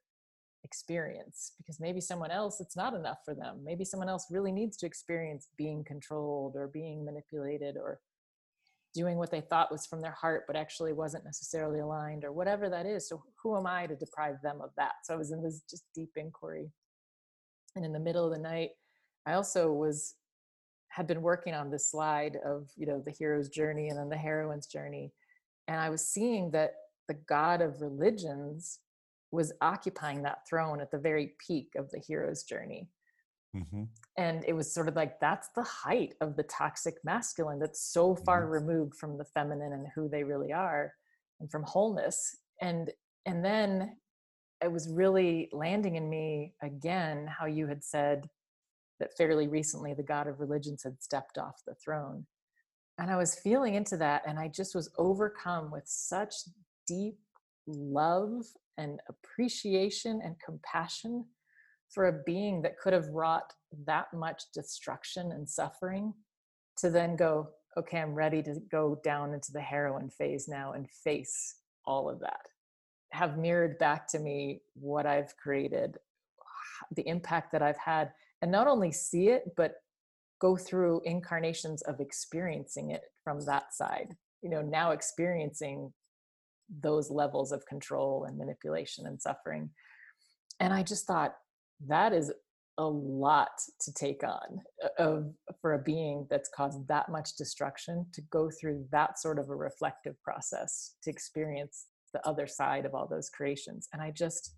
experience? 0.64 1.52
Because 1.58 1.80
maybe 1.80 2.00
someone 2.00 2.30
else 2.30 2.60
it's 2.60 2.76
not 2.76 2.94
enough 2.94 3.18
for 3.24 3.34
them. 3.34 3.60
Maybe 3.64 3.84
someone 3.84 4.08
else 4.08 4.26
really 4.30 4.52
needs 4.52 4.76
to 4.78 4.86
experience 4.86 5.48
being 5.56 5.84
controlled 5.84 6.54
or 6.56 6.68
being 6.68 7.04
manipulated 7.04 7.76
or 7.76 8.00
doing 8.94 9.16
what 9.16 9.30
they 9.30 9.40
thought 9.40 9.70
was 9.70 9.86
from 9.86 10.00
their 10.00 10.16
heart 10.20 10.44
but 10.46 10.56
actually 10.56 10.92
wasn't 10.92 11.24
necessarily 11.24 11.80
aligned 11.80 12.24
or 12.24 12.32
whatever 12.32 12.68
that 12.68 12.86
is 12.86 13.08
so 13.08 13.22
who 13.42 13.56
am 13.56 13.66
i 13.66 13.86
to 13.86 13.96
deprive 13.96 14.36
them 14.42 14.60
of 14.60 14.70
that? 14.76 14.92
So 15.04 15.14
i 15.14 15.16
was 15.16 15.30
in 15.32 15.42
this 15.42 15.62
just 15.68 15.84
deep 15.94 16.10
inquiry. 16.16 16.70
And 17.76 17.84
in 17.84 17.92
the 17.92 18.00
middle 18.00 18.26
of 18.26 18.32
the 18.32 18.42
night 18.42 18.70
i 19.26 19.34
also 19.34 19.72
was 19.72 20.14
had 20.88 21.06
been 21.06 21.22
working 21.22 21.54
on 21.54 21.70
this 21.70 21.88
slide 21.88 22.36
of 22.44 22.68
you 22.76 22.86
know 22.86 23.02
the 23.04 23.14
hero's 23.16 23.48
journey 23.48 23.88
and 23.88 23.98
then 23.98 24.08
the 24.08 24.16
heroine's 24.16 24.66
journey 24.66 25.12
and 25.68 25.78
i 25.80 25.88
was 25.88 26.06
seeing 26.06 26.50
that 26.50 26.74
the 27.08 27.14
god 27.28 27.60
of 27.60 27.80
religions 27.80 28.80
was 29.32 29.52
occupying 29.60 30.22
that 30.22 30.46
throne 30.48 30.80
at 30.80 30.90
the 30.90 30.98
very 30.98 31.34
peak 31.46 31.68
of 31.76 31.88
the 31.90 32.02
hero's 32.04 32.42
journey 32.42 32.88
Mm-hmm. 33.54 33.84
And 34.16 34.44
it 34.46 34.52
was 34.52 34.72
sort 34.72 34.88
of 34.88 34.94
like 34.94 35.18
that's 35.20 35.48
the 35.54 35.62
height 35.62 36.14
of 36.20 36.36
the 36.36 36.44
toxic 36.44 36.94
masculine 37.04 37.58
that's 37.58 37.80
so 37.80 38.14
far 38.14 38.42
mm-hmm. 38.42 38.52
removed 38.52 38.94
from 38.94 39.18
the 39.18 39.24
feminine 39.24 39.72
and 39.72 39.88
who 39.94 40.08
they 40.08 40.22
really 40.22 40.52
are 40.52 40.92
and 41.40 41.50
from 41.50 41.64
wholeness. 41.64 42.36
And 42.60 42.90
and 43.26 43.44
then 43.44 43.96
it 44.62 44.70
was 44.70 44.88
really 44.88 45.48
landing 45.52 45.96
in 45.96 46.08
me 46.08 46.54
again 46.62 47.26
how 47.26 47.46
you 47.46 47.66
had 47.66 47.82
said 47.82 48.28
that 48.98 49.16
fairly 49.16 49.48
recently 49.48 49.94
the 49.94 50.02
god 50.02 50.26
of 50.26 50.40
religions 50.40 50.82
had 50.82 51.02
stepped 51.02 51.38
off 51.38 51.62
the 51.66 51.74
throne. 51.74 52.26
And 52.98 53.10
I 53.10 53.16
was 53.16 53.34
feeling 53.34 53.74
into 53.74 53.96
that 53.96 54.22
and 54.26 54.38
I 54.38 54.48
just 54.48 54.74
was 54.74 54.90
overcome 54.98 55.70
with 55.70 55.84
such 55.86 56.34
deep 56.86 57.18
love 57.66 58.44
and 58.78 59.00
appreciation 59.08 60.20
and 60.22 60.36
compassion 60.44 61.24
for 61.90 62.06
a 62.06 62.22
being 62.24 62.62
that 62.62 62.78
could 62.78 62.92
have 62.92 63.08
wrought 63.08 63.52
that 63.86 64.12
much 64.14 64.44
destruction 64.54 65.32
and 65.32 65.48
suffering 65.48 66.14
to 66.76 66.90
then 66.90 67.16
go, 67.16 67.50
okay, 67.76 67.98
I'm 67.98 68.14
ready 68.14 68.42
to 68.42 68.60
go 68.70 69.00
down 69.04 69.34
into 69.34 69.52
the 69.52 69.60
heroine 69.60 70.10
phase 70.10 70.48
now 70.48 70.72
and 70.72 70.90
face 70.90 71.56
all 71.84 72.08
of 72.08 72.20
that. 72.20 72.46
Have 73.12 73.38
mirrored 73.38 73.78
back 73.78 74.06
to 74.08 74.18
me 74.18 74.62
what 74.74 75.06
I've 75.06 75.36
created, 75.36 75.98
the 76.94 77.06
impact 77.06 77.52
that 77.52 77.62
I've 77.62 77.78
had, 77.78 78.12
and 78.42 78.50
not 78.50 78.68
only 78.68 78.92
see 78.92 79.28
it, 79.28 79.44
but 79.56 79.74
go 80.40 80.56
through 80.56 81.02
incarnations 81.04 81.82
of 81.82 82.00
experiencing 82.00 82.90
it 82.90 83.02
from 83.22 83.44
that 83.44 83.74
side. 83.74 84.16
You 84.42 84.50
know, 84.50 84.62
now 84.62 84.92
experiencing 84.92 85.92
those 86.82 87.10
levels 87.10 87.52
of 87.52 87.66
control 87.66 88.24
and 88.24 88.38
manipulation 88.38 89.06
and 89.06 89.20
suffering. 89.20 89.70
And 90.60 90.72
I 90.72 90.82
just 90.82 91.06
thought, 91.06 91.34
that 91.86 92.12
is 92.12 92.32
a 92.78 92.84
lot 92.84 93.50
to 93.80 93.92
take 93.92 94.22
on 94.24 94.60
uh, 94.82 94.88
of 94.98 95.32
for 95.60 95.74
a 95.74 95.78
being 95.78 96.26
that's 96.30 96.48
caused 96.54 96.86
that 96.88 97.10
much 97.10 97.36
destruction 97.36 98.06
to 98.14 98.22
go 98.30 98.50
through 98.50 98.86
that 98.90 99.18
sort 99.18 99.38
of 99.38 99.50
a 99.50 99.54
reflective 99.54 100.20
process 100.22 100.94
to 101.02 101.10
experience 101.10 101.86
the 102.14 102.26
other 102.26 102.46
side 102.46 102.86
of 102.86 102.94
all 102.94 103.06
those 103.06 103.28
creations. 103.28 103.88
And 103.92 104.00
i 104.00 104.10
just 104.10 104.54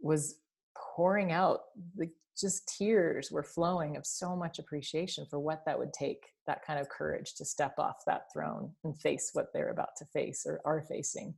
was 0.00 0.36
pouring 0.76 1.32
out 1.32 1.60
the 1.96 2.08
just 2.38 2.68
tears 2.76 3.30
were 3.30 3.44
flowing 3.44 3.96
of 3.96 4.04
so 4.04 4.34
much 4.34 4.58
appreciation 4.58 5.24
for 5.30 5.38
what 5.38 5.62
that 5.64 5.78
would 5.78 5.92
take 5.92 6.18
that 6.46 6.64
kind 6.66 6.80
of 6.80 6.88
courage 6.88 7.34
to 7.36 7.44
step 7.44 7.74
off 7.78 7.96
that 8.06 8.24
throne 8.32 8.72
and 8.82 9.00
face 9.00 9.30
what 9.34 9.46
they're 9.54 9.70
about 9.70 9.96
to 9.96 10.04
face 10.06 10.44
or 10.44 10.60
are 10.64 10.82
facing. 10.82 11.32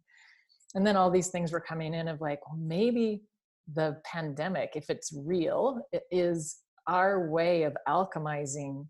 And 0.75 0.87
then 0.87 0.97
all 0.97 1.11
these 1.11 1.29
things 1.29 1.53
were 1.53 1.61
coming 1.61 1.95
in 1.95 2.09
of 2.09 2.21
like 2.21 2.41
well 2.49 2.59
maybe 2.59 3.23
the 3.75 4.01
pandemic, 4.05 4.73
if 4.75 4.91
it's 4.91 5.13
real, 5.25 5.81
it 5.93 6.05
is 6.11 6.59
our 6.87 7.29
way 7.29 7.65
of 7.65 7.77
alchemizing 7.89 8.87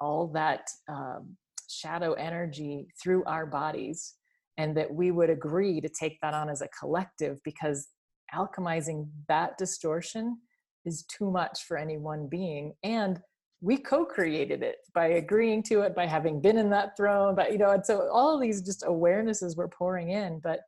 all 0.00 0.28
that 0.28 0.68
um, 0.88 1.36
shadow 1.68 2.12
energy 2.14 2.88
through 3.02 3.24
our 3.24 3.46
bodies, 3.46 4.14
and 4.58 4.76
that 4.76 4.92
we 4.92 5.10
would 5.10 5.30
agree 5.30 5.80
to 5.80 5.88
take 5.88 6.18
that 6.20 6.34
on 6.34 6.48
as 6.48 6.62
a 6.62 6.68
collective 6.78 7.38
because 7.44 7.88
alchemizing 8.34 9.08
that 9.28 9.56
distortion 9.58 10.38
is 10.84 11.04
too 11.04 11.30
much 11.30 11.64
for 11.64 11.76
any 11.76 11.98
one 11.98 12.28
being. 12.28 12.74
And 12.82 13.20
we 13.60 13.78
co-created 13.78 14.62
it 14.62 14.76
by 14.94 15.06
agreeing 15.06 15.62
to 15.64 15.80
it, 15.80 15.94
by 15.94 16.06
having 16.06 16.40
been 16.40 16.58
in 16.58 16.70
that 16.70 16.96
throne, 16.96 17.34
but 17.34 17.52
you 17.52 17.58
know, 17.58 17.70
and 17.70 17.84
so 17.84 18.08
all 18.12 18.38
these 18.38 18.62
just 18.62 18.82
awarenesses 18.82 19.56
were 19.56 19.68
pouring 19.68 20.10
in. 20.10 20.40
But 20.40 20.60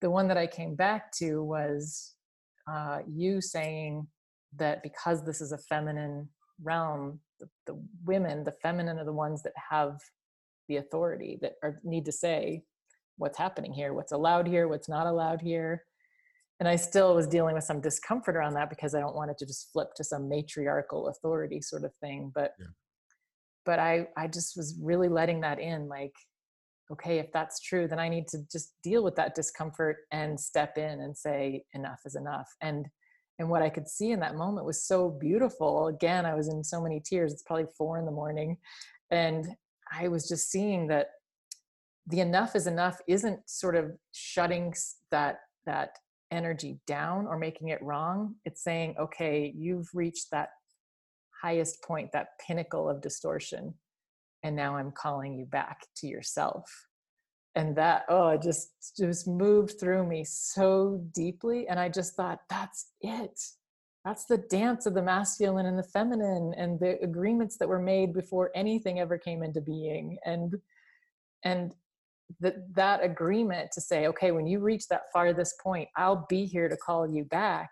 the 0.00 0.10
one 0.10 0.28
that 0.28 0.36
I 0.36 0.46
came 0.46 0.74
back 0.74 1.12
to 1.12 1.42
was 1.44 2.14
uh, 2.70 2.98
you 3.08 3.40
saying 3.40 4.06
that 4.56 4.82
because 4.82 5.24
this 5.24 5.40
is 5.40 5.52
a 5.52 5.58
feminine 5.58 6.28
realm, 6.62 7.20
the, 7.40 7.48
the, 7.66 7.82
women, 8.04 8.44
the 8.44 8.54
feminine, 8.62 8.98
are 8.98 9.04
the 9.04 9.12
ones 9.12 9.42
that 9.42 9.52
have 9.70 9.98
the 10.68 10.76
authority 10.76 11.38
that 11.42 11.54
are, 11.62 11.80
need 11.82 12.04
to 12.04 12.12
say 12.12 12.62
what's 13.16 13.38
happening 13.38 13.72
here, 13.72 13.94
what's 13.94 14.12
allowed 14.12 14.46
here, 14.46 14.68
what's 14.68 14.88
not 14.88 15.06
allowed 15.06 15.40
here. 15.40 15.82
And 16.60 16.68
I 16.68 16.76
still 16.76 17.14
was 17.14 17.26
dealing 17.26 17.54
with 17.54 17.64
some 17.64 17.80
discomfort 17.80 18.36
around 18.36 18.54
that 18.54 18.70
because 18.70 18.94
I 18.94 19.00
don't 19.00 19.16
want 19.16 19.30
it 19.30 19.38
to 19.38 19.46
just 19.46 19.72
flip 19.72 19.88
to 19.96 20.04
some 20.04 20.28
matriarchal 20.28 21.08
authority 21.08 21.60
sort 21.60 21.84
of 21.84 21.92
thing. 22.00 22.30
But 22.32 22.52
yeah. 22.58 22.66
but 23.64 23.78
I 23.80 24.06
I 24.16 24.28
just 24.28 24.56
was 24.56 24.78
really 24.80 25.08
letting 25.08 25.40
that 25.40 25.58
in, 25.58 25.88
like 25.88 26.14
okay, 26.90 27.18
if 27.18 27.32
that's 27.32 27.60
true, 27.60 27.86
then 27.88 27.98
I 27.98 28.08
need 28.08 28.28
to 28.28 28.38
just 28.50 28.74
deal 28.82 29.02
with 29.02 29.16
that 29.16 29.34
discomfort 29.34 29.98
and 30.10 30.38
step 30.38 30.76
in 30.78 31.00
and 31.00 31.16
say, 31.16 31.64
enough 31.74 32.00
is 32.04 32.16
enough. 32.16 32.48
And 32.60 32.86
and 33.38 33.48
what 33.48 33.62
I 33.62 33.70
could 33.70 33.88
see 33.88 34.10
in 34.10 34.20
that 34.20 34.36
moment 34.36 34.66
was 34.66 34.84
so 34.84 35.08
beautiful. 35.08 35.88
Again, 35.88 36.26
I 36.26 36.34
was 36.34 36.48
in 36.48 36.62
so 36.62 36.80
many 36.80 37.00
tears. 37.00 37.32
It's 37.32 37.42
probably 37.42 37.66
four 37.76 37.98
in 37.98 38.04
the 38.04 38.12
morning. 38.12 38.58
And 39.10 39.48
I 39.90 40.08
was 40.08 40.28
just 40.28 40.50
seeing 40.50 40.86
that 40.88 41.08
the 42.06 42.20
enough 42.20 42.54
is 42.54 42.66
enough 42.66 43.00
isn't 43.08 43.40
sort 43.48 43.74
of 43.74 43.92
shutting 44.12 44.74
that 45.10 45.40
that 45.66 45.96
energy 46.30 46.78
down 46.86 47.26
or 47.26 47.38
making 47.38 47.68
it 47.68 47.82
wrong. 47.82 48.34
It's 48.44 48.62
saying, 48.62 48.96
okay, 49.00 49.52
you've 49.56 49.88
reached 49.94 50.30
that 50.30 50.50
highest 51.42 51.82
point, 51.82 52.10
that 52.12 52.38
pinnacle 52.46 52.88
of 52.88 53.00
distortion 53.00 53.74
and 54.42 54.54
now 54.56 54.76
i'm 54.76 54.92
calling 54.92 55.34
you 55.34 55.44
back 55.44 55.86
to 55.96 56.06
yourself. 56.06 56.64
And 57.54 57.76
that 57.76 58.04
oh 58.08 58.28
it 58.28 58.42
just 58.42 58.70
just 58.98 59.28
moved 59.28 59.78
through 59.78 60.06
me 60.06 60.24
so 60.24 61.04
deeply 61.14 61.68
and 61.68 61.78
i 61.78 61.88
just 61.88 62.14
thought 62.14 62.40
that's 62.48 62.92
it. 63.00 63.38
That's 64.04 64.24
the 64.24 64.38
dance 64.38 64.86
of 64.86 64.94
the 64.94 65.02
masculine 65.02 65.66
and 65.66 65.78
the 65.78 65.84
feminine 65.84 66.54
and 66.56 66.80
the 66.80 66.98
agreements 67.02 67.56
that 67.58 67.68
were 67.68 67.78
made 67.78 68.12
before 68.12 68.50
anything 68.54 68.98
ever 68.98 69.16
came 69.16 69.42
into 69.42 69.60
being. 69.60 70.18
And 70.24 70.54
and 71.44 71.74
that 72.40 72.54
that 72.74 73.04
agreement 73.04 73.70
to 73.72 73.80
say 73.82 74.06
okay 74.06 74.30
when 74.32 74.46
you 74.46 74.58
reach 74.58 74.88
that 74.88 75.02
farthest 75.12 75.54
point 75.62 75.86
i'll 75.98 76.24
be 76.30 76.46
here 76.46 76.68
to 76.68 76.76
call 76.76 77.06
you 77.06 77.24
back. 77.24 77.70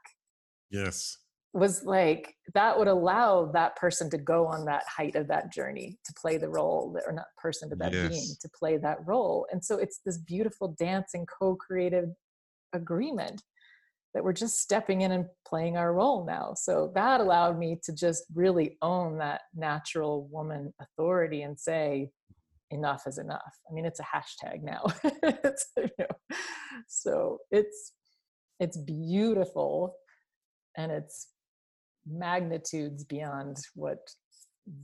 Yes 0.70 1.16
was 1.52 1.82
like 1.84 2.34
that 2.54 2.78
would 2.78 2.86
allow 2.86 3.46
that 3.46 3.74
person 3.76 4.08
to 4.10 4.18
go 4.18 4.46
on 4.46 4.64
that 4.66 4.84
height 4.86 5.16
of 5.16 5.26
that 5.26 5.52
journey 5.52 5.98
to 6.04 6.12
play 6.14 6.36
the 6.36 6.48
role 6.48 6.96
or 7.06 7.12
not 7.12 7.26
person 7.36 7.68
but 7.68 7.78
that 7.78 7.92
yes. 7.92 8.08
being 8.08 8.28
to 8.40 8.48
play 8.56 8.76
that 8.76 8.98
role. 9.04 9.46
And 9.50 9.64
so 9.64 9.76
it's 9.78 10.00
this 10.06 10.18
beautiful 10.18 10.76
dance 10.78 11.10
and 11.14 11.26
co-creative 11.28 12.10
agreement 12.72 13.42
that 14.14 14.22
we're 14.22 14.32
just 14.32 14.60
stepping 14.60 15.02
in 15.02 15.12
and 15.12 15.26
playing 15.46 15.76
our 15.76 15.92
role 15.92 16.24
now. 16.24 16.54
So 16.56 16.92
that 16.94 17.20
allowed 17.20 17.58
me 17.58 17.78
to 17.84 17.92
just 17.92 18.24
really 18.34 18.76
own 18.82 19.18
that 19.18 19.42
natural 19.54 20.28
woman 20.30 20.72
authority 20.80 21.42
and 21.42 21.58
say 21.58 22.10
enough 22.70 23.08
is 23.08 23.18
enough. 23.18 23.58
I 23.68 23.74
mean 23.74 23.86
it's 23.86 24.00
a 24.00 24.04
hashtag 24.04 24.62
now. 24.62 24.84
It's, 25.42 25.66
you 25.76 25.88
know, 25.98 26.36
so 26.86 27.38
it's 27.50 27.92
it's 28.60 28.76
beautiful 28.76 29.96
and 30.76 30.92
it's 30.92 31.28
magnitudes 32.06 33.04
beyond 33.04 33.58
what 33.74 34.10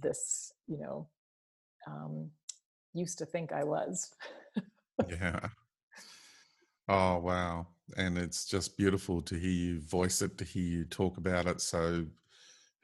this 0.02 0.52
you 0.66 0.78
know 0.78 1.08
um, 1.86 2.30
used 2.94 3.18
to 3.18 3.26
think 3.26 3.52
i 3.52 3.62
was 3.62 4.14
yeah 5.08 5.40
oh 6.88 7.18
wow 7.18 7.66
and 7.96 8.18
it's 8.18 8.46
just 8.46 8.76
beautiful 8.76 9.22
to 9.22 9.36
hear 9.36 9.50
you 9.50 9.80
voice 9.80 10.22
it 10.22 10.36
to 10.38 10.44
hear 10.44 10.62
you 10.62 10.84
talk 10.84 11.16
about 11.16 11.46
it 11.46 11.60
so 11.60 12.04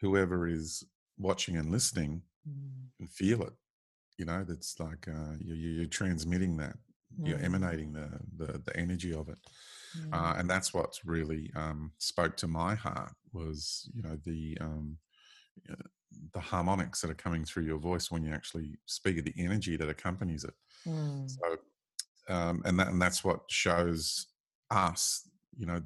whoever 0.01 0.47
is 0.47 0.85
watching 1.19 1.57
and 1.57 1.71
listening 1.71 2.23
mm. 2.49 2.89
can 2.99 3.09
feel 3.09 3.43
it 3.43 3.53
you 4.19 4.25
know 4.25 4.45
that's 4.47 4.79
like 4.79 5.09
uh, 5.09 5.35
you're, 5.41 5.57
you're 5.57 5.87
transmitting 5.87 6.57
that 6.57 6.77
mm. 7.21 7.29
you're 7.29 7.41
emanating 7.41 7.93
the, 7.93 8.09
the, 8.37 8.61
the 8.67 8.77
energy 8.77 9.15
of 9.15 9.29
it 9.29 9.39
mm. 9.99 10.13
uh, 10.13 10.35
and 10.39 10.49
that's 10.49 10.73
what 10.75 10.99
really 11.05 11.51
um, 11.57 11.93
spoke 11.99 12.37
to 12.37 12.47
my 12.47 12.75
heart 12.75 13.13
was 13.33 13.89
you 13.95 14.03
know 14.03 14.19
the 14.25 14.57
um, 14.61 14.97
uh, 15.71 15.75
the 16.35 16.41
harmonics 16.41 17.01
that 17.01 17.11
are 17.11 17.15
coming 17.15 17.45
through 17.45 17.65
your 17.65 17.79
voice 17.79 18.11
when 18.11 18.23
you 18.23 18.33
actually 18.33 18.77
speak 18.87 19.19
of 19.19 19.25
the 19.25 19.35
energy 19.39 19.77
that 19.77 19.89
accompanies 19.89 20.45
it 20.45 20.55
mm. 20.87 21.31
so 21.31 22.35
um, 22.35 22.63
and 22.65 22.79
that 22.79 22.89
and 22.89 23.01
that's 23.01 23.25
what 23.25 23.41
shows 23.49 24.27
us 24.71 25.29
you 25.57 25.67
know 25.67 25.81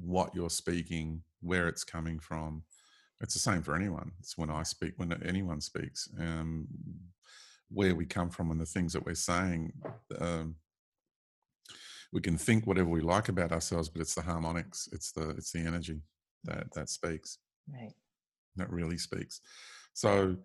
what 0.00 0.34
you're 0.34 0.50
speaking 0.50 1.22
where 1.40 1.68
it's 1.68 1.84
coming 1.84 2.18
from 2.18 2.62
it's 3.20 3.34
the 3.34 3.40
same 3.40 3.62
for 3.62 3.74
anyone 3.74 4.10
it's 4.18 4.36
when 4.36 4.50
i 4.50 4.62
speak 4.62 4.92
when 4.96 5.12
anyone 5.24 5.60
speaks 5.60 6.08
um, 6.18 6.66
where 7.70 7.94
we 7.94 8.06
come 8.06 8.30
from 8.30 8.50
and 8.50 8.60
the 8.60 8.66
things 8.66 8.92
that 8.92 9.04
we're 9.04 9.14
saying. 9.14 9.72
Um, 10.18 10.56
we 12.12 12.20
can 12.20 12.36
think 12.36 12.66
whatever 12.66 12.88
we 12.88 13.00
like 13.00 13.28
about 13.28 13.52
ourselves, 13.52 13.88
but 13.88 14.00
it's 14.00 14.14
the 14.14 14.22
harmonics, 14.22 14.88
it's 14.92 15.12
the 15.12 15.30
it's 15.30 15.52
the 15.52 15.60
energy 15.60 16.00
that 16.44 16.72
that 16.74 16.88
speaks. 16.88 17.38
Right. 17.72 17.92
That 18.56 18.70
really 18.70 18.98
speaks. 18.98 19.40
So 19.92 20.36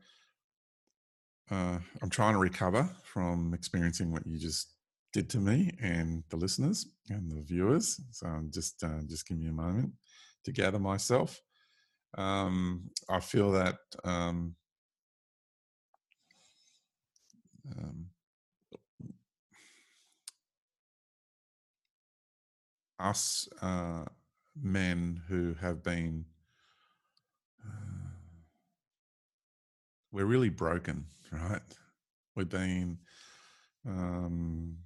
uh, 1.50 1.80
I'm 2.02 2.10
trying 2.10 2.34
to 2.34 2.40
recover 2.40 2.90
from 3.04 3.54
experiencing 3.54 4.12
what 4.12 4.26
you 4.26 4.38
just 4.38 4.74
did 5.14 5.30
to 5.30 5.38
me 5.38 5.72
and 5.82 6.24
the 6.30 6.38
listeners 6.38 6.88
and 7.10 7.30
the 7.30 7.42
viewers. 7.42 8.00
So 8.12 8.28
I'm 8.28 8.50
just 8.52 8.84
uh, 8.84 9.02
just 9.08 9.28
give 9.28 9.38
me 9.38 9.48
a 9.48 9.54
moment 9.54 9.92
to 10.46 10.52
gather 10.52 10.80
myself. 10.80 11.40
Um, 12.18 12.90
I 13.10 13.20
feel 13.20 13.52
that 13.52 13.78
um, 14.04 14.56
um, 17.78 18.06
us 23.02 23.48
uh, 23.62 24.06
men 24.62 25.22
who 25.28 25.56
have 25.60 25.84
been 25.84 26.26
uh, 27.66 28.08
we're 30.12 30.26
really 30.26 30.50
broken 30.50 31.06
right 31.32 31.62
we've 32.36 32.50
been 32.50 32.98
um, 33.88 34.78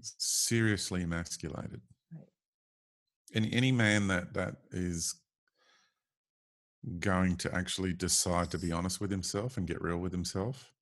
seriously 0.00 1.02
emasculated 1.02 1.80
right. 2.12 2.24
any 3.34 3.52
any 3.52 3.72
man 3.72 4.08
that 4.08 4.34
that 4.34 4.56
is 4.70 5.14
going 7.00 7.36
to 7.36 7.52
actually 7.52 7.92
decide 7.92 8.50
to 8.50 8.58
be 8.58 8.70
honest 8.70 9.00
with 9.00 9.10
himself 9.10 9.56
and 9.56 9.66
get 9.66 9.82
real 9.82 9.98
with 9.98 10.12
himself 10.12 10.72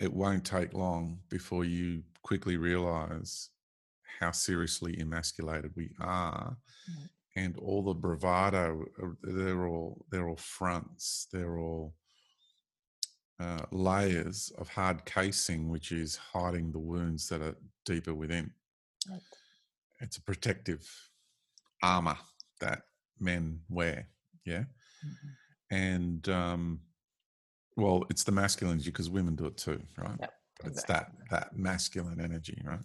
it 0.00 0.12
won't 0.12 0.44
take 0.44 0.72
long 0.74 1.20
before 1.28 1.64
you 1.64 2.02
quickly 2.22 2.56
realize 2.56 3.50
how 4.18 4.30
seriously 4.30 4.98
emasculated 5.00 5.70
we 5.76 5.90
are 6.00 6.56
mm-hmm. 6.90 7.06
and 7.36 7.56
all 7.58 7.82
the 7.82 7.94
bravado 7.94 8.84
uh, 9.02 9.06
they're 9.22 9.66
all 9.66 10.04
they're 10.10 10.28
all 10.28 10.36
fronts 10.36 11.26
they're 11.32 11.58
all 11.58 11.94
uh, 13.40 13.64
layers 13.72 14.52
of 14.58 14.68
hard 14.68 15.04
casing 15.04 15.70
which 15.70 15.92
is 15.92 16.16
hiding 16.16 16.70
the 16.72 16.78
wounds 16.78 17.28
that 17.28 17.40
are 17.40 17.56
deeper 17.86 18.14
within 18.14 18.50
right. 19.10 19.20
it's 20.00 20.18
a 20.18 20.22
protective 20.22 20.86
armor 21.82 22.16
that 22.60 22.82
men 23.18 23.60
wear 23.70 24.06
yeah 24.44 24.64
mm-hmm. 25.04 25.74
and 25.74 26.28
um 26.28 26.80
well, 27.80 28.04
it's 28.10 28.24
the 28.24 28.32
masculine 28.32 28.74
energy 28.74 28.90
because 28.90 29.10
women 29.10 29.34
do 29.34 29.46
it 29.46 29.56
too, 29.56 29.80
right? 29.96 30.16
Yep, 30.20 30.32
but 30.58 30.66
it's 30.66 30.82
exactly. 30.82 31.18
that 31.30 31.40
that 31.40 31.56
masculine 31.56 32.20
energy, 32.20 32.60
right? 32.64 32.80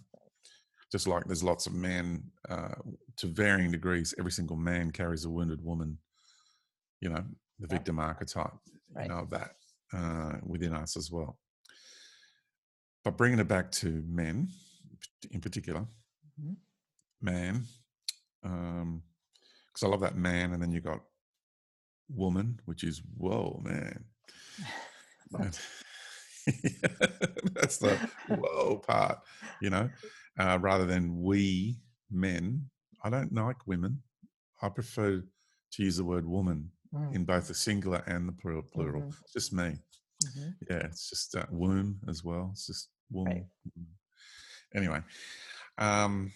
Just 0.92 1.06
like 1.06 1.24
there's 1.24 1.42
lots 1.42 1.66
of 1.66 1.74
men 1.74 2.22
uh, 2.48 2.74
to 3.16 3.26
varying 3.26 3.72
degrees. 3.72 4.14
Every 4.18 4.30
single 4.30 4.56
man 4.56 4.92
carries 4.92 5.24
a 5.24 5.30
wounded 5.30 5.64
woman. 5.64 5.98
You 7.00 7.10
know, 7.10 7.24
the 7.58 7.66
victim 7.66 7.98
archetype. 7.98 8.52
Right. 8.94 9.04
You 9.04 9.08
know 9.08 9.18
of 9.18 9.30
that 9.30 9.56
uh, 9.92 10.38
within 10.44 10.72
us 10.74 10.96
as 10.96 11.10
well. 11.10 11.38
But 13.04 13.16
bringing 13.16 13.38
it 13.38 13.48
back 13.48 13.70
to 13.72 14.02
men, 14.08 14.48
in 15.30 15.40
particular, 15.40 15.86
mm-hmm. 16.40 16.54
man, 17.20 17.64
because 18.42 18.62
um, 18.82 19.02
I 19.84 19.86
love 19.86 20.00
that 20.00 20.16
man, 20.16 20.52
and 20.52 20.62
then 20.62 20.72
you 20.72 20.80
got 20.80 21.00
woman, 22.08 22.60
which 22.64 22.84
is 22.84 23.02
whoa, 23.16 23.60
man. 23.64 24.04
That's 27.54 27.78
the 27.78 27.98
whoa 28.28 28.82
part, 28.86 29.18
you 29.60 29.70
know, 29.70 29.90
uh, 30.38 30.58
rather 30.60 30.86
than 30.86 31.22
we 31.22 31.78
men. 32.10 32.68
I 33.04 33.10
don't 33.10 33.32
like 33.32 33.66
women. 33.66 34.02
I 34.62 34.68
prefer 34.68 35.22
to 35.72 35.82
use 35.82 35.96
the 35.96 36.04
word 36.04 36.26
woman 36.26 36.70
mm. 36.94 37.14
in 37.14 37.24
both 37.24 37.48
the 37.48 37.54
singular 37.54 38.02
and 38.06 38.28
the 38.28 38.32
plural. 38.32 38.62
plural. 38.72 39.02
Mm-hmm. 39.02 39.10
It's 39.24 39.32
just 39.32 39.52
me. 39.52 39.74
Mm-hmm. 40.24 40.48
Yeah, 40.70 40.78
it's 40.78 41.10
just 41.10 41.36
uh, 41.36 41.46
womb 41.50 41.98
as 42.08 42.24
well. 42.24 42.50
It's 42.52 42.66
just 42.66 42.88
woman. 43.10 43.46
Right. 43.76 43.86
Anyway, 44.74 45.00
um, 45.78 46.32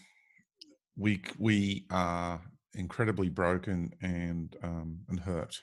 we 0.97 1.22
we 1.39 1.86
are 1.90 2.40
incredibly 2.74 3.28
broken 3.28 3.90
and 4.02 4.55
um, 4.62 4.98
and 5.09 5.18
hurt. 5.18 5.56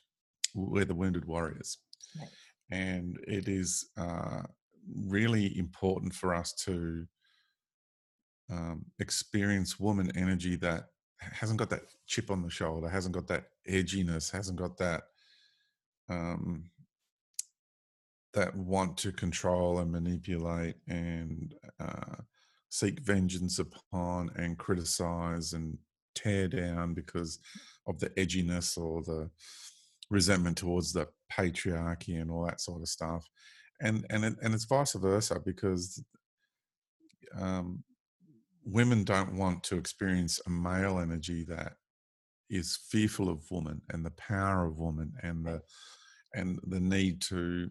We're 0.55 0.85
the 0.85 0.95
wounded 0.95 1.25
warriors. 1.25 1.77
Right 2.19 2.29
and 2.71 3.17
it 3.27 3.47
is 3.47 3.89
uh, 3.97 4.41
really 5.07 5.57
important 5.57 6.13
for 6.13 6.33
us 6.33 6.53
to 6.53 7.05
um, 8.49 8.85
experience 8.99 9.79
woman 9.79 10.11
energy 10.15 10.55
that 10.57 10.85
hasn't 11.19 11.59
got 11.59 11.69
that 11.69 11.83
chip 12.05 12.29
on 12.31 12.41
the 12.41 12.49
shoulder, 12.49 12.87
hasn't 12.87 13.15
got 13.15 13.27
that 13.27 13.45
edginess, 13.69 14.31
hasn't 14.31 14.57
got 14.57 14.77
that 14.77 15.03
um, 16.09 16.69
that 18.33 18.55
want 18.55 18.97
to 18.97 19.11
control 19.11 19.79
and 19.79 19.91
manipulate 19.91 20.75
and 20.87 21.55
uh, 21.79 22.15
seek 22.69 22.99
vengeance 22.99 23.59
upon 23.59 24.29
and 24.35 24.57
criticize 24.57 25.53
and 25.53 25.77
tear 26.15 26.47
down 26.47 26.93
because 26.93 27.39
of 27.87 27.99
the 27.99 28.09
edginess 28.11 28.77
or 28.77 29.01
the 29.03 29.29
resentment 30.09 30.57
towards 30.57 30.93
the 30.93 31.07
patriarchy 31.31 32.21
and 32.21 32.31
all 32.31 32.45
that 32.45 32.61
sort 32.61 32.81
of 32.81 32.87
stuff. 32.87 33.27
And 33.81 34.05
and 34.09 34.23
and 34.23 34.53
it's 34.53 34.65
vice 34.65 34.93
versa 34.93 35.39
because 35.43 36.03
um, 37.39 37.83
women 38.67 39.03
don't 39.03 39.33
want 39.33 39.63
to 39.63 39.77
experience 39.77 40.41
a 40.45 40.49
male 40.49 40.99
energy 40.99 41.45
that 41.45 41.73
is 42.49 42.79
fearful 42.89 43.29
of 43.29 43.49
woman 43.49 43.81
and 43.89 44.05
the 44.05 44.11
power 44.11 44.65
of 44.65 44.77
woman 44.77 45.13
and 45.23 45.45
the 45.45 45.61
and 46.33 46.59
the 46.67 46.79
need 46.79 47.21
to 47.21 47.69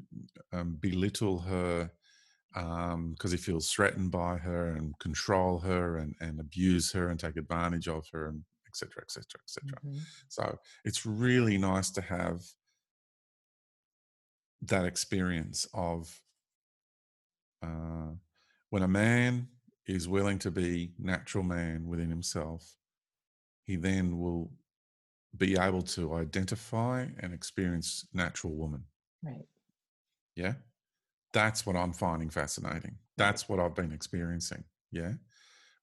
um, 0.53 0.77
belittle 0.81 1.39
her 1.39 1.91
because 2.55 2.95
um, 2.95 3.31
he 3.31 3.37
feels 3.37 3.71
threatened 3.71 4.11
by 4.11 4.39
her 4.39 4.69
and 4.73 4.99
control 4.99 5.59
her 5.59 5.99
and, 5.99 6.15
and 6.21 6.41
abuse 6.41 6.91
her 6.91 7.11
and 7.11 7.21
take 7.21 7.37
advantage 7.37 7.87
of 7.87 8.07
her 8.11 8.29
and 8.29 8.43
etc 8.67 9.03
etc 9.03 9.25
etc 9.47 9.79
so 10.29 10.59
it's 10.85 11.05
really 11.05 11.59
nice 11.59 11.91
to 11.91 12.01
have 12.01 12.41
that 14.63 14.87
experience 14.87 15.67
of 15.75 16.21
uh, 17.63 18.13
when 18.71 18.83
a 18.83 18.89
man 18.89 19.49
is 19.87 20.09
willing 20.09 20.39
to 20.41 20.51
be 20.51 20.93
natural 20.99 21.45
man 21.45 21.87
within 21.87 22.11
himself, 22.11 22.77
he 23.65 23.77
then 23.77 24.19
will 24.19 24.51
be 25.37 25.57
able 25.57 25.83
to 25.83 26.15
identify 26.15 27.07
and 27.21 27.33
experience 27.33 28.07
natural 28.13 28.55
woman. 28.55 28.85
Right. 29.23 29.47
Yeah. 30.35 30.55
That's 31.33 31.67
what 31.67 31.77
I'm 31.77 31.93
finding 31.93 32.31
fascinating. 32.31 32.97
That's 33.17 33.49
what 33.49 33.61
I've 33.61 33.75
been 33.75 33.93
experiencing. 33.93 34.65
Yeah. 34.91 35.13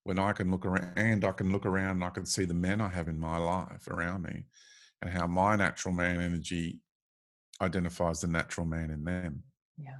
When 0.03 0.19
I 0.19 0.33
can 0.33 0.51
look 0.51 0.65
around 0.65 0.93
and 0.97 1.23
I 1.23 1.31
can 1.31 1.51
look 1.51 1.65
around 1.65 1.91
and 1.91 2.03
I 2.03 2.09
can 2.09 2.25
see 2.25 2.45
the 2.45 2.53
men 2.53 2.81
I 2.81 2.89
have 2.89 3.07
in 3.07 3.19
my 3.19 3.37
life 3.37 3.87
around 3.87 4.23
me 4.23 4.45
and 5.01 5.11
how 5.11 5.27
my 5.27 5.55
natural 5.55 5.93
man 5.93 6.19
energy 6.19 6.79
identifies 7.61 8.21
the 8.21 8.27
natural 8.27 8.65
man 8.65 8.89
in 8.89 9.03
them. 9.03 9.43
Yeah. 9.77 9.97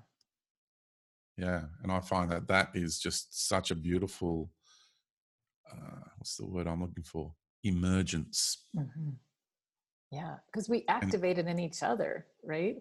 Yeah. 1.37 1.63
And 1.81 1.91
I 1.91 1.99
find 1.99 2.31
that 2.31 2.47
that 2.47 2.69
is 2.73 2.99
just 2.99 3.47
such 3.47 3.71
a 3.71 3.75
beautiful 3.75 4.51
uh, 5.71 5.99
what's 6.17 6.37
the 6.37 6.45
word 6.45 6.67
I'm 6.67 6.81
looking 6.81 7.03
for? 7.03 7.33
Emergence. 7.63 8.65
Mm-hmm. 8.77 9.09
Yeah, 10.11 10.35
because 10.51 10.69
we 10.69 10.85
activate 10.87 11.39
and, 11.39 11.49
it 11.49 11.51
in 11.51 11.59
each 11.59 11.81
other, 11.81 12.27
right? 12.43 12.75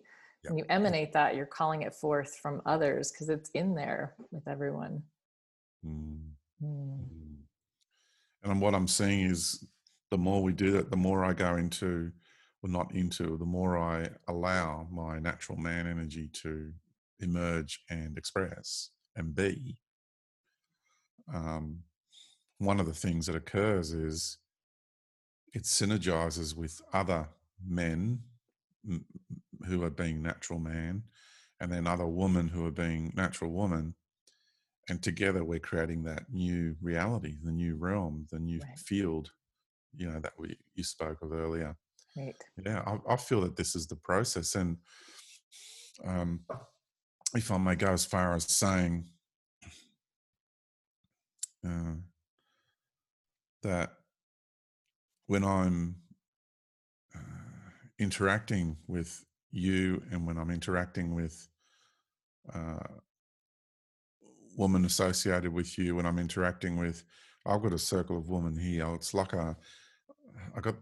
Yep. 0.44 0.50
When 0.50 0.58
you 0.58 0.64
emanate 0.68 1.12
that, 1.14 1.34
you're 1.34 1.46
calling 1.46 1.82
it 1.82 1.94
forth 1.94 2.36
from 2.36 2.60
others 2.66 3.10
because 3.10 3.28
it's 3.28 3.50
in 3.50 3.74
there 3.74 4.14
with 4.30 4.46
everyone. 4.48 5.02
Mm. 5.86 6.18
Mm. 6.62 6.98
And 8.44 8.60
what 8.60 8.74
I'm 8.74 8.88
seeing 8.88 9.26
is 9.26 9.64
the 10.10 10.18
more 10.18 10.42
we 10.42 10.52
do 10.52 10.72
that, 10.72 10.90
the 10.90 10.96
more 10.96 11.24
I 11.24 11.32
go 11.32 11.56
into, 11.56 12.12
well, 12.60 12.72
not 12.72 12.94
into, 12.94 13.38
the 13.38 13.46
more 13.46 13.78
I 13.78 14.10
allow 14.28 14.86
my 14.90 15.18
natural 15.18 15.56
man 15.56 15.86
energy 15.86 16.28
to 16.42 16.72
emerge 17.22 17.80
and 17.90 18.18
express 18.18 18.90
and 19.16 19.34
be. 19.34 19.78
Um, 21.32 21.80
one 22.58 22.80
of 22.80 22.86
the 22.86 22.92
things 22.92 23.26
that 23.26 23.36
occurs 23.36 23.92
is 23.92 24.38
it 25.52 25.64
synergizes 25.64 26.56
with 26.56 26.80
other 26.92 27.28
men 27.66 28.20
who 29.66 29.82
are 29.84 29.90
being 29.90 30.22
natural 30.22 30.58
man 30.58 31.02
and 31.60 31.72
then 31.72 31.86
other 31.86 32.06
women 32.06 32.48
who 32.48 32.66
are 32.66 32.72
being 32.72 33.12
natural 33.14 33.50
woman 33.50 33.94
and 34.88 35.02
together 35.02 35.44
we're 35.44 35.60
creating 35.60 36.02
that 36.02 36.24
new 36.32 36.74
reality 36.82 37.36
the 37.44 37.52
new 37.52 37.76
realm 37.76 38.26
the 38.32 38.38
new 38.38 38.58
right. 38.58 38.78
field 38.78 39.30
you 39.96 40.10
know 40.10 40.18
that 40.18 40.32
we 40.38 40.56
you 40.74 40.82
spoke 40.82 41.18
of 41.22 41.32
earlier 41.32 41.76
right 42.16 42.34
yeah 42.64 42.82
I, 42.86 43.12
I 43.12 43.16
feel 43.16 43.40
that 43.42 43.56
this 43.56 43.76
is 43.76 43.86
the 43.86 43.96
process 43.96 44.56
and 44.56 44.76
um 46.04 46.40
if 47.34 47.50
i 47.50 47.58
may 47.58 47.74
go 47.74 47.88
as 47.88 48.04
far 48.04 48.34
as 48.34 48.50
saying 48.50 49.06
uh, 51.66 51.94
that 53.62 53.90
when 55.26 55.44
I'm 55.44 55.96
uh, 57.14 57.18
interacting 57.98 58.76
with 58.86 59.24
you 59.50 60.02
and 60.10 60.26
when 60.26 60.36
I'm 60.36 60.50
interacting 60.50 61.14
with 61.14 61.48
uh, 62.52 62.80
associated 64.84 65.52
with 65.52 65.78
you, 65.78 65.96
when 65.96 66.06
I'm 66.06 66.18
interacting 66.18 66.76
with, 66.76 67.04
I've 67.46 67.62
got 67.62 67.72
a 67.72 67.78
circle 67.78 68.18
of 68.18 68.28
women 68.28 68.58
here. 68.58 68.92
It's 68.94 69.14
like 69.14 69.32
a, 69.32 69.56
I 70.56 70.60
got, 70.60 70.74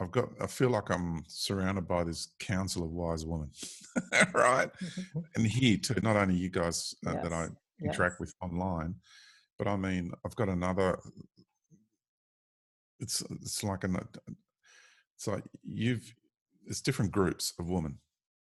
I've 0.00 0.12
got, 0.12 0.28
I 0.40 0.46
feel 0.46 0.70
like 0.70 0.90
I'm 0.90 1.24
surrounded 1.26 1.88
by 1.88 2.04
this 2.04 2.28
council 2.38 2.84
of 2.84 2.90
wise 2.92 3.26
women, 3.26 3.50
right? 4.34 4.70
and 5.34 5.46
here 5.46 5.76
too, 5.76 5.96
not 6.02 6.16
only 6.16 6.36
you 6.36 6.50
guys 6.50 6.94
uh, 7.06 7.14
yes. 7.14 7.22
that 7.24 7.32
I 7.32 7.48
interact 7.82 8.14
yes. 8.14 8.20
with 8.20 8.34
online, 8.40 8.94
but 9.58 9.66
I 9.66 9.76
mean, 9.76 10.12
I've 10.24 10.36
got 10.36 10.48
another 10.48 10.98
it's 13.00 13.22
it's 13.42 13.62
like 13.62 13.84
an 13.84 13.96
it's 15.16 15.26
like 15.26 15.44
you've 15.64 16.14
it's 16.66 16.80
different 16.80 17.12
groups 17.12 17.52
of 17.58 17.68
women 17.70 17.98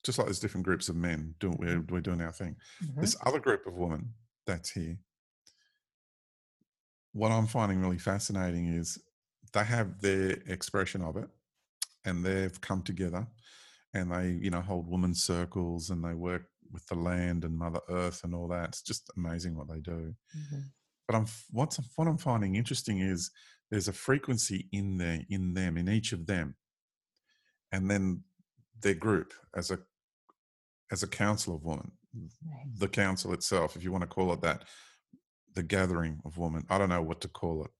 just 0.03 0.17
like 0.17 0.25
there's 0.25 0.39
different 0.39 0.65
groups 0.65 0.89
of 0.89 0.95
men 0.95 1.35
doing 1.39 1.57
we're, 1.59 1.77
mm-hmm. 1.77 1.93
we're 1.93 2.01
doing 2.01 2.21
our 2.21 2.31
thing 2.31 2.55
mm-hmm. 2.83 3.01
this 3.01 3.15
other 3.25 3.39
group 3.39 3.65
of 3.67 3.73
women 3.73 4.13
that's 4.45 4.71
here 4.71 4.97
what 7.13 7.31
i'm 7.31 7.47
finding 7.47 7.79
really 7.79 7.99
fascinating 7.99 8.67
is 8.67 8.97
they 9.53 9.63
have 9.63 10.01
their 10.01 10.31
expression 10.47 11.01
of 11.01 11.17
it 11.17 11.27
and 12.05 12.25
they've 12.25 12.59
come 12.61 12.81
together 12.81 13.27
and 13.93 14.11
they 14.11 14.29
you 14.41 14.49
know 14.49 14.61
hold 14.61 14.89
women's 14.89 15.23
circles 15.23 15.89
and 15.89 16.03
they 16.03 16.13
work 16.13 16.43
with 16.71 16.85
the 16.87 16.95
land 16.95 17.43
and 17.43 17.57
mother 17.57 17.81
earth 17.89 18.23
and 18.23 18.33
all 18.33 18.47
that. 18.47 18.69
It's 18.69 18.81
just 18.81 19.09
amazing 19.17 19.57
what 19.57 19.67
they 19.67 19.79
do. 19.79 20.15
Mm-hmm. 20.37 20.61
but 21.07 21.15
i'm 21.15 21.25
what's 21.51 21.79
what 21.95 22.07
i'm 22.07 22.17
finding 22.17 22.55
interesting 22.55 22.99
is 22.99 23.31
there's 23.69 23.87
a 23.87 23.93
frequency 23.93 24.67
in 24.71 24.97
there 24.97 25.21
in 25.29 25.53
them 25.53 25.77
in 25.77 25.89
each 25.89 26.13
of 26.13 26.25
them 26.27 26.55
and 27.71 27.89
then 27.89 28.23
their 28.81 28.93
group 28.93 29.33
as 29.55 29.71
a 29.71 29.79
as 30.91 31.03
a 31.03 31.07
council 31.07 31.55
of 31.55 31.63
women. 31.63 31.91
Right. 32.13 32.65
the 32.77 32.89
council 32.89 33.33
itself 33.33 33.77
if 33.77 33.83
you 33.83 33.91
want 33.91 34.01
to 34.01 34.07
call 34.07 34.33
it 34.33 34.41
that 34.41 34.65
the 35.55 35.63
gathering 35.63 36.19
of 36.25 36.37
women. 36.37 36.65
I 36.69 36.77
don't 36.77 36.89
know 36.89 37.01
what 37.01 37.21
to 37.21 37.27
call 37.27 37.63
it 37.65 37.71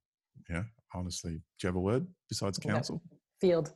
yeah 0.49 0.63
honestly 0.93 1.33
do 1.33 1.41
you 1.63 1.67
have 1.67 1.75
a 1.75 1.79
word 1.79 2.05
besides 2.29 2.57
council 2.57 3.01
field. 3.39 3.73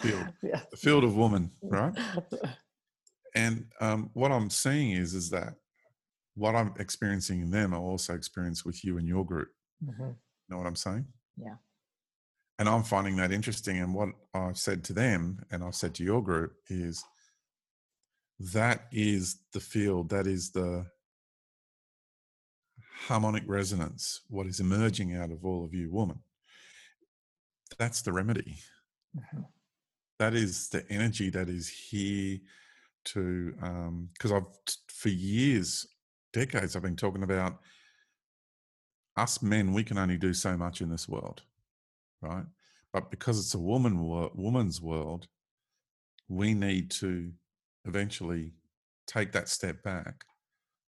Field. 0.00 0.28
Yeah. 0.42 0.60
The 0.70 0.76
field 0.76 1.02
of 1.04 1.16
woman, 1.16 1.50
right? 1.62 1.92
And 3.34 3.66
um, 3.82 4.08
what 4.14 4.32
i'm 4.32 4.48
seeing 4.48 4.92
is 4.92 5.12
is 5.12 5.28
that 5.28 5.56
what 6.36 6.54
i'm 6.54 6.72
experiencing 6.78 7.42
in 7.42 7.50
them 7.50 7.74
i 7.74 7.76
also 7.76 8.14
experience 8.14 8.64
with 8.64 8.82
you 8.82 8.96
and 8.96 9.06
your 9.06 9.26
group. 9.26 9.48
Mm-hmm. 9.84 10.12
know 10.48 10.56
what 10.56 10.66
i'm 10.66 10.76
saying? 10.76 11.06
Yeah. 11.36 11.56
And 12.58 12.68
I'm 12.68 12.82
finding 12.82 13.16
that 13.16 13.32
interesting. 13.32 13.78
And 13.78 13.94
what 13.94 14.08
I've 14.32 14.56
said 14.56 14.82
to 14.84 14.94
them 14.94 15.40
and 15.50 15.62
I've 15.62 15.74
said 15.74 15.94
to 15.96 16.04
your 16.04 16.22
group 16.22 16.52
is 16.70 17.04
that 18.38 18.86
is 18.92 19.36
the 19.52 19.60
field, 19.60 20.08
that 20.10 20.26
is 20.26 20.52
the 20.52 20.86
harmonic 23.06 23.44
resonance, 23.46 24.22
what 24.28 24.46
is 24.46 24.60
emerging 24.60 25.14
out 25.14 25.30
of 25.30 25.44
all 25.44 25.64
of 25.64 25.74
you 25.74 25.90
woman. 25.90 26.18
That's 27.78 28.02
the 28.02 28.12
remedy. 28.12 28.56
Mm-hmm. 29.16 29.42
That 30.18 30.34
is 30.34 30.68
the 30.70 30.90
energy 30.90 31.30
that 31.30 31.48
is 31.48 31.68
here 31.68 32.38
to, 33.06 33.52
because 34.12 34.32
um, 34.32 34.36
I've, 34.36 34.74
for 34.88 35.10
years, 35.10 35.86
decades, 36.32 36.74
I've 36.74 36.82
been 36.82 36.96
talking 36.96 37.22
about 37.22 37.58
us 39.16 39.42
men, 39.42 39.72
we 39.72 39.84
can 39.84 39.98
only 39.98 40.16
do 40.16 40.34
so 40.34 40.56
much 40.56 40.80
in 40.80 40.90
this 40.90 41.08
world, 41.08 41.42
right? 42.20 42.44
But 42.92 43.10
because 43.10 43.38
it's 43.38 43.54
a 43.54 43.58
woman 43.58 43.98
woman's 44.34 44.80
world, 44.80 45.28
we 46.28 46.54
need 46.54 46.90
to 46.92 47.30
eventually 47.84 48.52
take 49.06 49.32
that 49.32 49.48
step 49.48 49.82
back, 49.82 50.24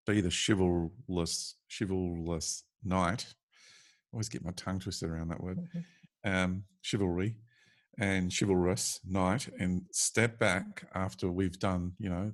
be 0.08 0.20
the 0.22 0.30
chivalrous, 0.30 1.56
chivalrous 1.68 2.64
knight. 2.82 3.26
I 3.30 4.16
always 4.16 4.30
get 4.30 4.44
my 4.44 4.52
tongue 4.52 4.80
twisted 4.80 5.10
around 5.10 5.28
that 5.28 5.42
word. 5.42 5.58
Mm-hmm. 5.58 6.30
Um, 6.30 6.64
chivalry 6.80 7.36
and 8.00 8.32
chivalrous 8.32 9.00
knight, 9.04 9.48
and 9.58 9.82
step 9.92 10.38
back 10.38 10.88
after 10.94 11.30
we've 11.30 11.58
done, 11.58 11.92
you 11.98 12.08
know, 12.08 12.32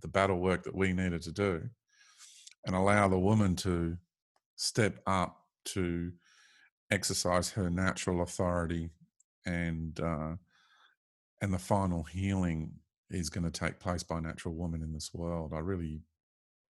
the 0.00 0.08
battle 0.08 0.40
work 0.40 0.64
that 0.64 0.74
we 0.74 0.92
needed 0.92 1.22
to 1.22 1.32
do, 1.32 1.62
and 2.66 2.74
allow 2.74 3.06
the 3.06 3.18
woman 3.18 3.54
to 3.56 3.96
step 4.56 4.98
up 5.06 5.36
to 5.66 6.10
exercise 6.90 7.50
her 7.50 7.70
natural 7.70 8.22
authority 8.22 8.90
and 9.46 10.00
uh, 10.00 10.32
and 11.40 11.52
the 11.52 11.58
final 11.58 12.02
healing 12.02 12.72
is 13.10 13.30
going 13.30 13.44
to 13.44 13.50
take 13.50 13.78
place 13.78 14.02
by 14.02 14.20
natural 14.20 14.54
woman 14.54 14.82
in 14.82 14.92
this 14.92 15.10
world. 15.12 15.52
I 15.54 15.58
really 15.58 16.00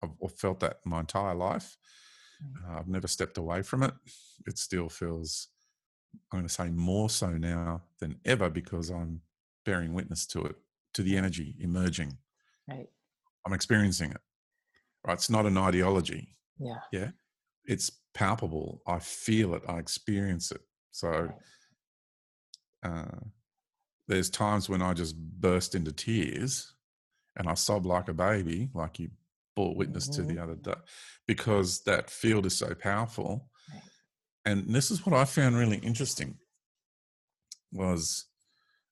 I've 0.04 0.34
felt 0.38 0.60
that 0.62 0.78
my 0.86 1.02
entire 1.02 1.36
life. 1.36 1.78
Mm. 2.44 2.70
Uh, 2.70 2.80
I've 2.80 2.88
never 2.88 3.08
stepped 3.08 3.38
away 3.38 3.62
from 3.62 3.84
it. 3.84 3.94
It 4.46 4.58
still 4.58 4.90
feels 4.90 5.50
I'm 6.32 6.40
going 6.40 6.48
to 6.48 6.54
say 6.54 6.70
more 6.70 7.10
so 7.10 7.30
now 7.32 7.82
than 8.00 8.20
ever 8.26 8.50
because 8.50 8.92
I'm 8.92 9.22
bearing 9.66 9.94
witness 9.94 10.28
to 10.28 10.44
it, 10.44 10.56
to 10.94 11.02
the 11.02 11.18
energy 11.18 11.56
emerging. 11.60 12.18
Right. 12.70 12.88
I'm 13.46 13.54
experiencing 13.54 14.12
it. 14.12 14.22
Right. 15.06 15.14
It's 15.14 15.30
not 15.30 15.46
an 15.46 15.58
ideology. 15.58 16.36
Yeah. 16.60 16.76
Yeah 16.92 17.10
it's 17.66 17.92
palpable. 18.14 18.82
I 18.88 19.00
feel 19.00 19.56
it. 19.56 19.64
I 19.68 19.78
experience 19.80 20.52
it. 20.52 20.62
So 20.92 21.30
uh, 22.84 23.20
there's 24.08 24.30
times 24.30 24.70
when 24.70 24.82
I 24.82 24.94
just 24.94 25.18
burst 25.18 25.76
into 25.76 25.92
tears 25.92 26.74
and 27.36 27.48
I 27.48 27.54
sob 27.56 27.86
like 27.86 28.10
a 28.10 28.14
baby, 28.14 28.70
like 28.74 29.00
you 29.00 29.10
bore 29.56 29.76
witness 29.76 30.10
mm-hmm. 30.10 30.28
to 30.28 30.34
the 30.34 30.42
other 30.42 30.56
day, 30.56 30.80
because 31.28 31.84
that 31.84 32.10
field 32.10 32.46
is 32.46 32.58
so 32.58 32.74
powerful. 32.74 33.50
And 34.46 34.74
this 34.74 34.92
is 34.92 35.06
what 35.06 35.16
I 35.16 35.24
found 35.24 35.58
really 35.58 35.78
interesting 35.78 36.38
was 37.72 38.26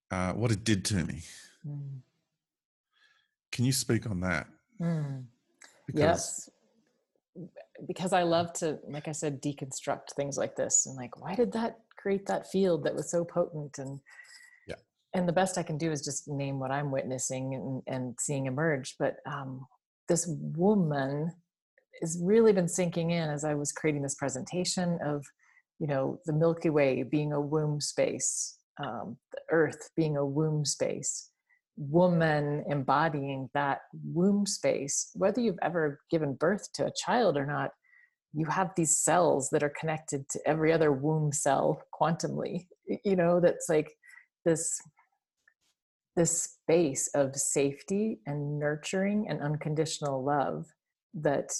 uh, 0.09 0.33
what 0.33 0.51
it 0.51 0.63
did 0.63 0.85
to 0.85 1.03
me. 1.03 1.23
Mm. 1.67 1.99
Can 3.51 3.65
you 3.65 3.73
speak 3.73 4.09
on 4.09 4.21
that? 4.21 4.47
Mm. 4.81 5.25
yes 5.93 6.49
because 7.87 8.13
I 8.13 8.23
love 8.23 8.53
to, 8.53 8.79
like 8.87 9.07
I 9.07 9.11
said, 9.11 9.41
deconstruct 9.41 10.13
things 10.15 10.37
like 10.37 10.55
this 10.55 10.85
and 10.85 10.95
like, 10.95 11.19
why 11.21 11.35
did 11.35 11.51
that 11.53 11.79
create 11.97 12.25
that 12.27 12.49
field 12.49 12.83
that 12.83 12.95
was 12.95 13.09
so 13.09 13.23
potent? 13.23 13.77
And 13.79 13.99
yeah, 14.67 14.75
and 15.13 15.27
the 15.27 15.33
best 15.33 15.57
I 15.57 15.63
can 15.63 15.77
do 15.77 15.91
is 15.91 16.03
just 16.03 16.27
name 16.27 16.59
what 16.59 16.71
I'm 16.71 16.91
witnessing 16.91 17.55
and, 17.55 17.83
and 17.87 18.15
seeing 18.19 18.45
emerge. 18.45 18.95
But 18.99 19.17
um, 19.25 19.65
this 20.07 20.27
woman 20.27 21.31
has 22.01 22.19
really 22.21 22.53
been 22.53 22.67
sinking 22.67 23.11
in 23.11 23.29
as 23.29 23.43
I 23.43 23.53
was 23.53 23.71
creating 23.71 24.01
this 24.01 24.15
presentation 24.15 24.97
of, 25.05 25.23
you 25.79 25.87
know, 25.87 26.19
the 26.25 26.33
Milky 26.33 26.69
Way 26.69 27.03
being 27.03 27.33
a 27.33 27.41
womb 27.41 27.79
space, 27.79 28.57
um, 28.83 29.17
the 29.31 29.39
Earth 29.51 29.89
being 29.95 30.17
a 30.17 30.25
womb 30.25 30.65
space, 30.65 31.29
woman 31.77 32.63
embodying 32.67 33.49
that 33.53 33.79
womb 34.13 34.45
space, 34.45 35.11
whether 35.13 35.41
you've 35.41 35.59
ever 35.61 35.99
given 36.09 36.33
birth 36.33 36.71
to 36.73 36.85
a 36.85 36.93
child 36.95 37.37
or 37.37 37.45
not, 37.45 37.71
you 38.33 38.45
have 38.45 38.71
these 38.75 38.97
cells 38.97 39.49
that 39.51 39.63
are 39.63 39.73
connected 39.79 40.27
to 40.29 40.39
every 40.45 40.71
other 40.71 40.91
womb 40.91 41.31
cell 41.31 41.81
quantumly 41.99 42.67
you 43.03 43.15
know 43.15 43.39
that's 43.39 43.67
like 43.69 43.91
this 44.45 44.79
this 46.21 46.43
space 46.43 47.09
of 47.15 47.35
safety 47.35 48.19
and 48.27 48.59
nurturing 48.59 49.25
and 49.27 49.41
unconditional 49.41 50.23
love 50.23 50.67
that 51.15 51.51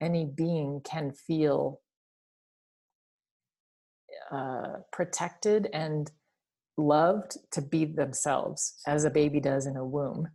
any 0.00 0.24
being 0.24 0.80
can 0.82 1.12
feel 1.12 1.82
uh, 4.32 4.78
protected 4.92 5.68
and 5.74 6.10
loved 6.78 7.36
to 7.52 7.60
be 7.60 7.84
themselves 7.84 8.80
as 8.86 9.04
a 9.04 9.10
baby 9.10 9.40
does 9.40 9.66
in 9.66 9.76
a 9.76 9.84
womb. 9.84 10.26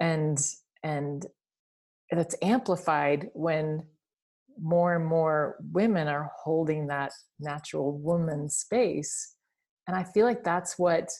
And 0.00 0.38
and 0.82 1.26
it's 2.08 2.36
amplified 2.40 3.28
when 3.34 3.82
more 4.58 4.96
and 4.96 5.04
more 5.04 5.58
women 5.70 6.08
are 6.08 6.30
holding 6.42 6.86
that 6.86 7.12
natural 7.38 7.92
woman 7.98 8.48
space. 8.48 9.34
And 9.86 9.94
i 9.94 10.02
feel 10.02 10.24
like 10.24 10.44
that's 10.44 10.78
what 10.78 11.10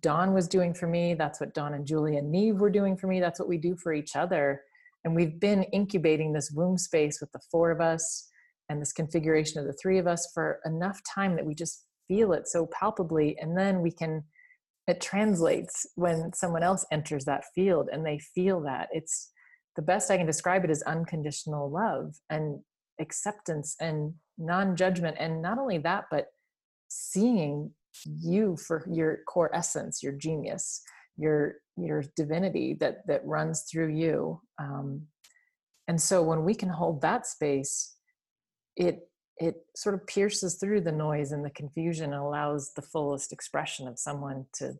dawn 0.00 0.32
was 0.32 0.48
doing 0.48 0.72
for 0.72 0.86
me 0.86 1.14
that's 1.14 1.40
what 1.40 1.54
Dawn 1.54 1.74
and 1.74 1.86
julie 1.86 2.16
and 2.16 2.30
neve 2.30 2.60
were 2.60 2.70
doing 2.70 2.96
for 2.96 3.06
me 3.06 3.20
that's 3.20 3.38
what 3.38 3.48
we 3.48 3.58
do 3.58 3.76
for 3.76 3.92
each 3.92 4.16
other. 4.16 4.62
And 5.04 5.16
we've 5.16 5.40
been 5.40 5.64
incubating 5.64 6.32
this 6.32 6.52
womb 6.52 6.78
space 6.78 7.20
with 7.20 7.32
the 7.32 7.40
four 7.50 7.70
of 7.72 7.80
us 7.80 8.28
and 8.68 8.80
this 8.80 8.92
configuration 8.92 9.60
of 9.60 9.66
the 9.66 9.72
three 9.72 9.98
of 9.98 10.06
us 10.06 10.30
for 10.32 10.60
enough 10.64 11.00
time 11.12 11.34
that 11.36 11.44
we 11.44 11.54
just 11.54 11.84
feel 12.06 12.32
it 12.32 12.46
so 12.46 12.68
palpably 12.78 13.36
and 13.40 13.56
then 13.56 13.80
we 13.80 13.90
can 13.90 14.22
it 14.88 15.00
translates 15.00 15.86
when 15.94 16.32
someone 16.32 16.62
else 16.62 16.84
enters 16.90 17.24
that 17.24 17.44
field 17.54 17.88
and 17.92 18.04
they 18.04 18.18
feel 18.18 18.60
that. 18.62 18.88
It's 18.92 19.30
the 19.76 19.82
best 19.82 20.10
i 20.10 20.16
can 20.16 20.26
describe 20.26 20.64
it 20.64 20.70
is 20.70 20.82
unconditional 20.82 21.70
love 21.70 22.14
and 22.28 22.60
acceptance 23.00 23.74
and 23.80 24.14
non-judgment 24.38 25.16
and 25.18 25.40
not 25.40 25.58
only 25.58 25.78
that 25.78 26.04
but 26.10 26.26
seeing 26.88 27.70
you 28.04 28.56
for 28.56 28.86
your 28.90 29.18
core 29.26 29.54
essence 29.54 30.02
your 30.02 30.12
genius 30.12 30.82
your 31.16 31.56
your 31.76 32.02
divinity 32.16 32.76
that 32.78 33.06
that 33.06 33.24
runs 33.26 33.62
through 33.70 33.88
you 33.88 34.40
um, 34.58 35.02
and 35.88 36.00
so 36.00 36.22
when 36.22 36.44
we 36.44 36.54
can 36.54 36.68
hold 36.68 37.00
that 37.02 37.26
space 37.26 37.96
it 38.76 39.08
it 39.38 39.56
sort 39.74 39.94
of 39.94 40.06
pierces 40.06 40.56
through 40.56 40.80
the 40.80 40.92
noise 40.92 41.32
and 41.32 41.44
the 41.44 41.50
confusion 41.50 42.12
and 42.12 42.22
allows 42.22 42.72
the 42.74 42.82
fullest 42.82 43.32
expression 43.32 43.88
of 43.88 43.98
someone 43.98 44.46
to 44.52 44.74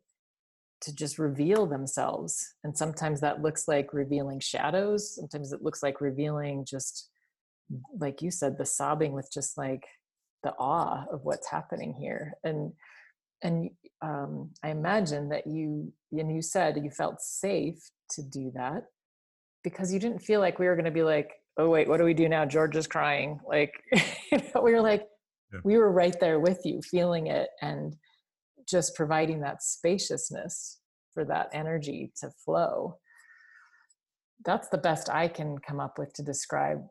to 0.83 0.95
just 0.95 1.19
reveal 1.19 1.65
themselves. 1.65 2.55
And 2.65 2.77
sometimes 2.77 3.21
that 3.21 3.41
looks 3.41 3.69
like 3.69 3.95
revealing 3.95 4.41
shadows 4.41 5.15
sometimes 5.15 5.53
it 5.53 5.63
looks 5.63 5.83
like 5.83 6.01
revealing 6.01 6.65
just 6.65 7.09
like 7.99 8.21
you 8.21 8.31
said 8.31 8.59
the 8.59 8.67
sobbing 8.67 9.13
with 9.13 9.31
just 9.33 9.57
like 9.57 9.85
the 10.43 10.53
awe 10.59 11.05
of 11.11 11.25
what's 11.25 11.49
happening 11.49 11.95
here. 11.95 12.35
And 12.45 12.73
and 13.43 13.71
um, 14.03 14.51
i 14.63 14.71
imagine 14.71 15.29
that 15.29 15.47
you 15.47 15.93
and 16.13 16.35
you 16.35 16.43
said 16.43 16.81
you 16.83 16.91
felt 16.91 17.21
safe 17.21 17.79
to 18.11 18.23
do 18.23 18.51
that 18.55 18.85
because 19.65 19.93
you 19.93 20.01
didn't 20.01 20.19
feel 20.19 20.41
like 20.41 20.59
we 20.59 20.67
were 20.67 20.75
going 20.75 20.85
to 20.85 20.91
be 20.91 21.03
like 21.03 21.33
oh 21.59 21.69
wait 21.69 21.89
what 21.89 21.99
do 21.99 22.05
we 22.05 22.15
do 22.15 22.29
now? 22.29 22.45
George 22.45 22.77
is 22.77 22.87
crying. 22.87 23.41
Like 23.47 23.73
you 23.93 24.39
know, 24.55 24.63
we 24.63 24.73
were 24.73 24.81
like 24.81 25.07
yeah. 25.53 25.61
we 25.65 25.77
were 25.77 25.93
right 25.93 26.19
there 26.21 26.41
with 26.41 26.61
you 26.65 26.81
feeling 26.83 27.27
it 27.27 27.49
and 27.61 27.97
just 28.69 28.95
providing 28.95 29.41
that 29.41 29.63
spaciousness 29.63 30.79
for 31.15 31.25
that 31.25 31.49
energy 31.53 32.13
to 32.21 32.31
flow. 32.45 32.99
That's 34.45 34.69
the 34.69 34.79
best 34.79 35.09
i 35.09 35.29
can 35.29 35.59
come 35.59 35.81
up 35.81 35.99
with 35.99 36.13
to 36.15 36.23
describe 36.23 36.83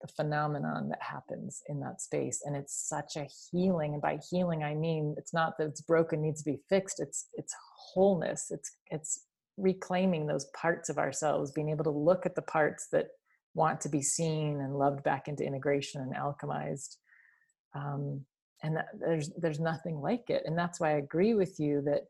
the 0.00 0.08
phenomenon 0.08 0.88
that 0.88 1.02
happens 1.02 1.62
in 1.68 1.80
that 1.80 2.00
space 2.00 2.42
and 2.44 2.54
it's 2.54 2.88
such 2.88 3.16
a 3.16 3.28
healing 3.50 3.94
and 3.94 4.02
by 4.02 4.18
healing 4.30 4.62
i 4.62 4.74
mean 4.74 5.14
it's 5.16 5.32
not 5.32 5.56
that 5.56 5.66
it's 5.66 5.80
broken 5.80 6.20
needs 6.20 6.42
to 6.42 6.50
be 6.50 6.58
fixed 6.68 7.00
it's 7.00 7.28
it's 7.34 7.54
wholeness 7.94 8.48
it's 8.50 8.76
it's 8.90 9.24
reclaiming 9.56 10.26
those 10.26 10.46
parts 10.54 10.90
of 10.90 10.98
ourselves 10.98 11.52
being 11.52 11.70
able 11.70 11.84
to 11.84 11.90
look 11.90 12.26
at 12.26 12.34
the 12.34 12.42
parts 12.42 12.88
that 12.92 13.06
want 13.54 13.80
to 13.80 13.88
be 13.88 14.02
seen 14.02 14.60
and 14.60 14.78
loved 14.78 15.02
back 15.02 15.28
into 15.28 15.44
integration 15.44 16.02
and 16.02 16.14
alchemized 16.14 16.96
um, 17.74 18.20
and 18.62 18.76
that, 18.76 18.88
there's 18.98 19.30
there's 19.38 19.60
nothing 19.60 20.00
like 20.00 20.28
it 20.28 20.42
and 20.44 20.58
that's 20.58 20.78
why 20.78 20.90
i 20.90 20.96
agree 20.98 21.34
with 21.34 21.58
you 21.58 21.80
that 21.82 22.02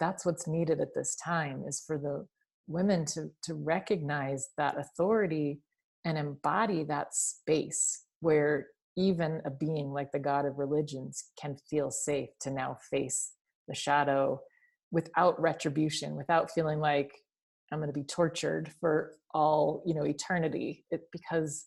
that's 0.00 0.26
what's 0.26 0.48
needed 0.48 0.80
at 0.80 0.94
this 0.94 1.14
time 1.16 1.62
is 1.66 1.82
for 1.86 1.96
the 1.96 2.26
women 2.66 3.04
to 3.04 3.30
to 3.42 3.54
recognize 3.54 4.48
that 4.56 4.78
authority 4.78 5.60
and 6.04 6.18
embody 6.18 6.84
that 6.84 7.14
space 7.14 8.04
where 8.20 8.68
even 8.96 9.40
a 9.44 9.50
being 9.50 9.92
like 9.92 10.10
the 10.12 10.18
god 10.18 10.44
of 10.44 10.58
religions 10.58 11.24
can 11.40 11.56
feel 11.68 11.90
safe 11.90 12.28
to 12.40 12.50
now 12.50 12.76
face 12.90 13.32
the 13.68 13.74
shadow 13.74 14.40
without 14.90 15.40
retribution 15.40 16.16
without 16.16 16.50
feeling 16.50 16.80
like 16.80 17.12
i'm 17.72 17.78
going 17.78 17.88
to 17.88 17.92
be 17.92 18.04
tortured 18.04 18.72
for 18.80 19.12
all 19.32 19.82
you 19.86 19.94
know 19.94 20.04
eternity. 20.04 20.84
It, 20.90 21.02
because 21.12 21.66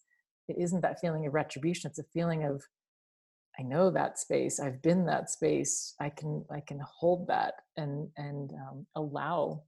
it 0.50 0.58
isn't 0.60 0.82
that 0.82 1.00
feeling 1.00 1.26
of 1.26 1.34
retribution 1.34 1.90
it's 1.90 2.00
a 2.00 2.04
feeling 2.14 2.44
of 2.44 2.62
i 3.58 3.64
know 3.64 3.90
that 3.90 4.20
space 4.20 4.60
i've 4.60 4.82
been 4.82 5.06
that 5.06 5.30
space 5.30 5.96
i 6.02 6.10
can 6.10 6.44
i 6.52 6.60
can 6.68 6.82
hold 7.00 7.28
that 7.28 7.54
and 7.78 8.10
and 8.18 8.52
um, 8.52 8.86
allow 8.96 9.64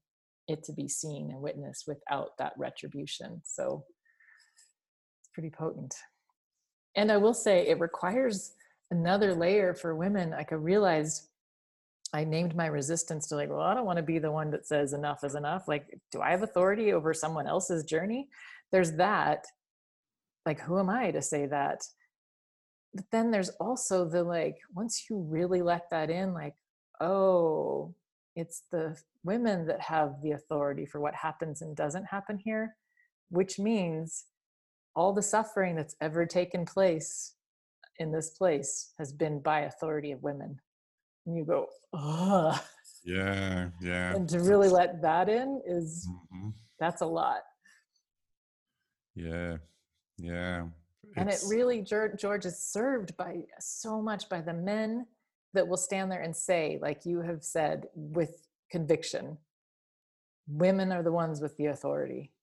it 0.47 0.63
to 0.63 0.73
be 0.73 0.87
seen 0.87 1.31
and 1.31 1.41
witnessed 1.41 1.85
without 1.87 2.37
that 2.37 2.53
retribution. 2.57 3.41
So 3.45 3.83
pretty 5.35 5.49
potent 5.51 5.93
and 6.95 7.11
i 7.11 7.17
will 7.17 7.33
say 7.33 7.67
it 7.67 7.79
requires 7.79 8.53
another 8.89 9.35
layer 9.35 9.73
for 9.73 9.95
women 9.95 10.31
like 10.31 10.51
i 10.51 10.55
realized 10.55 11.27
I 12.15 12.23
named 12.23 12.55
my 12.55 12.67
resistance 12.67 13.27
to 13.27 13.35
like, 13.35 13.49
well, 13.49 13.59
I 13.59 13.73
don't 13.73 13.85
want 13.85 13.97
to 13.97 14.03
be 14.03 14.19
the 14.19 14.31
one 14.31 14.49
that 14.51 14.65
says 14.65 14.93
enough 14.93 15.23
is 15.25 15.35
enough. 15.35 15.67
Like, 15.67 15.99
do 16.11 16.21
I 16.21 16.31
have 16.31 16.43
authority 16.43 16.93
over 16.93 17.13
someone 17.13 17.45
else's 17.45 17.83
journey? 17.83 18.29
There's 18.71 18.93
that. 18.93 19.45
Like, 20.45 20.61
who 20.61 20.79
am 20.79 20.89
I 20.89 21.11
to 21.11 21.21
say 21.21 21.45
that? 21.47 21.83
But 22.93 23.05
then 23.11 23.31
there's 23.31 23.49
also 23.59 24.07
the 24.07 24.23
like, 24.23 24.57
once 24.73 25.07
you 25.09 25.17
really 25.17 25.61
let 25.61 25.89
that 25.91 26.09
in, 26.09 26.33
like, 26.33 26.55
oh, 27.01 27.93
it's 28.37 28.63
the 28.71 28.97
women 29.25 29.67
that 29.67 29.81
have 29.81 30.21
the 30.21 30.31
authority 30.31 30.85
for 30.85 31.01
what 31.01 31.15
happens 31.15 31.61
and 31.61 31.75
doesn't 31.75 32.05
happen 32.05 32.37
here, 32.37 32.75
which 33.29 33.59
means 33.59 34.25
all 34.95 35.13
the 35.13 35.21
suffering 35.21 35.75
that's 35.75 35.95
ever 36.01 36.25
taken 36.25 36.65
place 36.65 37.33
in 37.99 38.11
this 38.11 38.31
place 38.31 38.93
has 38.97 39.11
been 39.11 39.39
by 39.39 39.61
authority 39.61 40.11
of 40.11 40.23
women 40.23 40.59
and 41.25 41.37
you 41.37 41.43
go, 41.43 41.67
oh. 41.93 42.59
Yeah, 43.03 43.69
yeah. 43.81 44.15
And 44.15 44.27
to 44.29 44.39
really 44.39 44.69
let 44.69 45.01
that 45.01 45.29
in 45.29 45.61
is 45.65 46.07
mm-hmm. 46.09 46.49
that's 46.79 47.01
a 47.01 47.05
lot. 47.05 47.41
Yeah, 49.15 49.57
yeah. 50.17 50.65
And 51.17 51.29
it 51.29 51.41
really, 51.47 51.81
George, 51.81 52.45
is 52.45 52.59
served 52.59 53.15
by 53.15 53.43
so 53.59 54.01
much 54.01 54.27
by 54.27 54.41
the 54.41 54.53
men 54.53 55.05
that 55.53 55.67
will 55.67 55.77
stand 55.77 56.11
there 56.11 56.21
and 56.21 56.35
say, 56.35 56.77
like 56.81 57.05
you 57.05 57.21
have 57.21 57.41
said, 57.41 57.87
with 57.93 58.45
conviction, 58.69 59.37
women 60.47 60.91
are 60.91 61.03
the 61.03 61.13
ones 61.13 61.39
with 61.39 61.55
the 61.55 61.67
authority. 61.67 62.33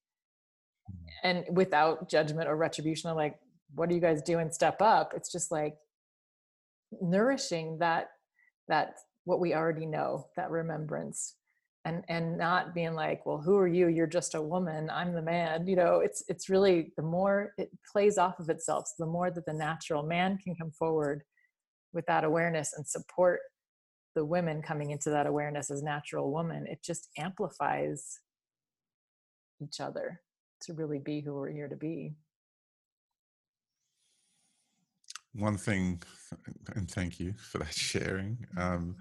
Mm-hmm. 0.91 1.29
And 1.29 1.57
without 1.57 2.09
judgment 2.09 2.49
or 2.49 2.57
retribution, 2.57 3.15
like, 3.15 3.39
what 3.75 3.91
are 3.91 3.95
you 3.95 4.01
guys 4.01 4.23
doing? 4.23 4.51
Step 4.51 4.83
up. 4.83 5.13
It's 5.17 5.33
just 5.33 5.51
like 5.51 5.75
nourishing 7.01 7.79
that 7.79 8.09
that 8.69 8.95
what 9.25 9.41
we 9.41 9.55
already 9.55 9.87
know 9.87 10.27
that 10.37 10.51
remembrance 10.51 11.37
and 11.85 12.05
and 12.09 12.37
not 12.37 12.75
being 12.75 12.95
like 12.95 13.25
well 13.27 13.39
who 13.39 13.57
are 13.57 13.69
you 13.69 13.89
you're 13.89 14.07
just 14.07 14.35
a 14.35 14.43
woman 14.43 14.89
i'm 14.91 15.13
the 15.13 15.23
man 15.23 15.67
you 15.67 15.77
know 15.77 16.01
it's 16.01 16.23
it's 16.29 16.49
really 16.49 16.93
the 16.97 17.03
more 17.03 17.55
it 17.59 17.71
plays 17.91 18.19
off 18.19 18.39
of 18.39 18.49
itself 18.49 18.87
so 18.87 19.05
the 19.05 19.11
more 19.11 19.31
that 19.31 19.47
the 19.47 19.53
natural 19.53 20.03
man 20.03 20.39
can 20.39 20.55
come 20.55 20.71
forward 20.71 21.23
with 21.93 22.07
that 22.07 22.25
awareness 22.25 22.73
and 22.77 22.87
support 22.87 23.41
the 24.15 24.25
women 24.25 24.63
coming 24.63 24.91
into 24.91 25.11
that 25.11 25.27
awareness 25.27 25.71
as 25.71 25.83
natural 25.83 26.31
woman 26.31 26.67
it 26.67 26.79
just 26.85 27.09
amplifies 27.19 28.21
each 29.63 29.81
other 29.81 30.21
to 30.63 30.75
really 30.75 30.99
be 30.99 31.21
who 31.21 31.35
we're 31.35 31.51
here 31.51 31.69
to 31.69 31.77
be 31.77 32.15
one 35.35 35.57
thing, 35.57 36.03
and 36.75 36.91
thank 36.91 37.19
you 37.19 37.35
for 37.35 37.59
that 37.59 37.75
sharing. 37.75 38.47
Um, 38.57 38.97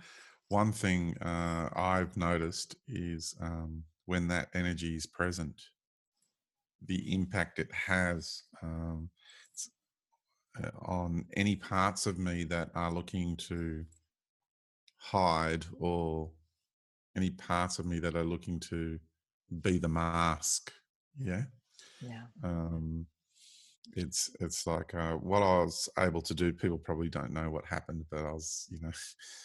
one 0.49 0.71
thing 0.71 1.17
uh, 1.21 1.69
I've 1.73 2.15
noticed 2.17 2.75
is 2.87 3.35
um, 3.41 3.83
when 4.05 4.27
that 4.29 4.49
energy 4.53 4.95
is 4.95 5.05
present, 5.05 5.61
the 6.85 7.13
impact 7.13 7.59
it 7.59 7.71
has 7.71 8.43
um, 8.63 9.09
uh, 10.61 10.69
on 10.81 11.25
any 11.35 11.55
parts 11.55 12.05
of 12.05 12.17
me 12.17 12.43
that 12.45 12.69
are 12.75 12.91
looking 12.91 13.37
to 13.37 13.85
hide 14.97 15.65
or 15.79 16.31
any 17.15 17.29
parts 17.29 17.79
of 17.79 17.85
me 17.85 17.99
that 17.99 18.15
are 18.15 18.23
looking 18.23 18.59
to 18.59 18.99
be 19.61 19.79
the 19.79 19.87
mask. 19.87 20.71
Yeah. 21.17 21.43
Yeah. 22.01 22.23
Um, 22.43 23.05
it's 23.95 24.29
it's 24.39 24.65
like 24.67 24.93
uh, 24.93 25.13
what 25.13 25.41
I 25.41 25.63
was 25.63 25.89
able 25.99 26.21
to 26.21 26.33
do. 26.33 26.53
People 26.53 26.77
probably 26.77 27.09
don't 27.09 27.33
know 27.33 27.49
what 27.49 27.65
happened, 27.65 28.05
but 28.09 28.21
I 28.21 28.31
was, 28.31 28.67
you 28.69 28.79
know, 28.81 28.91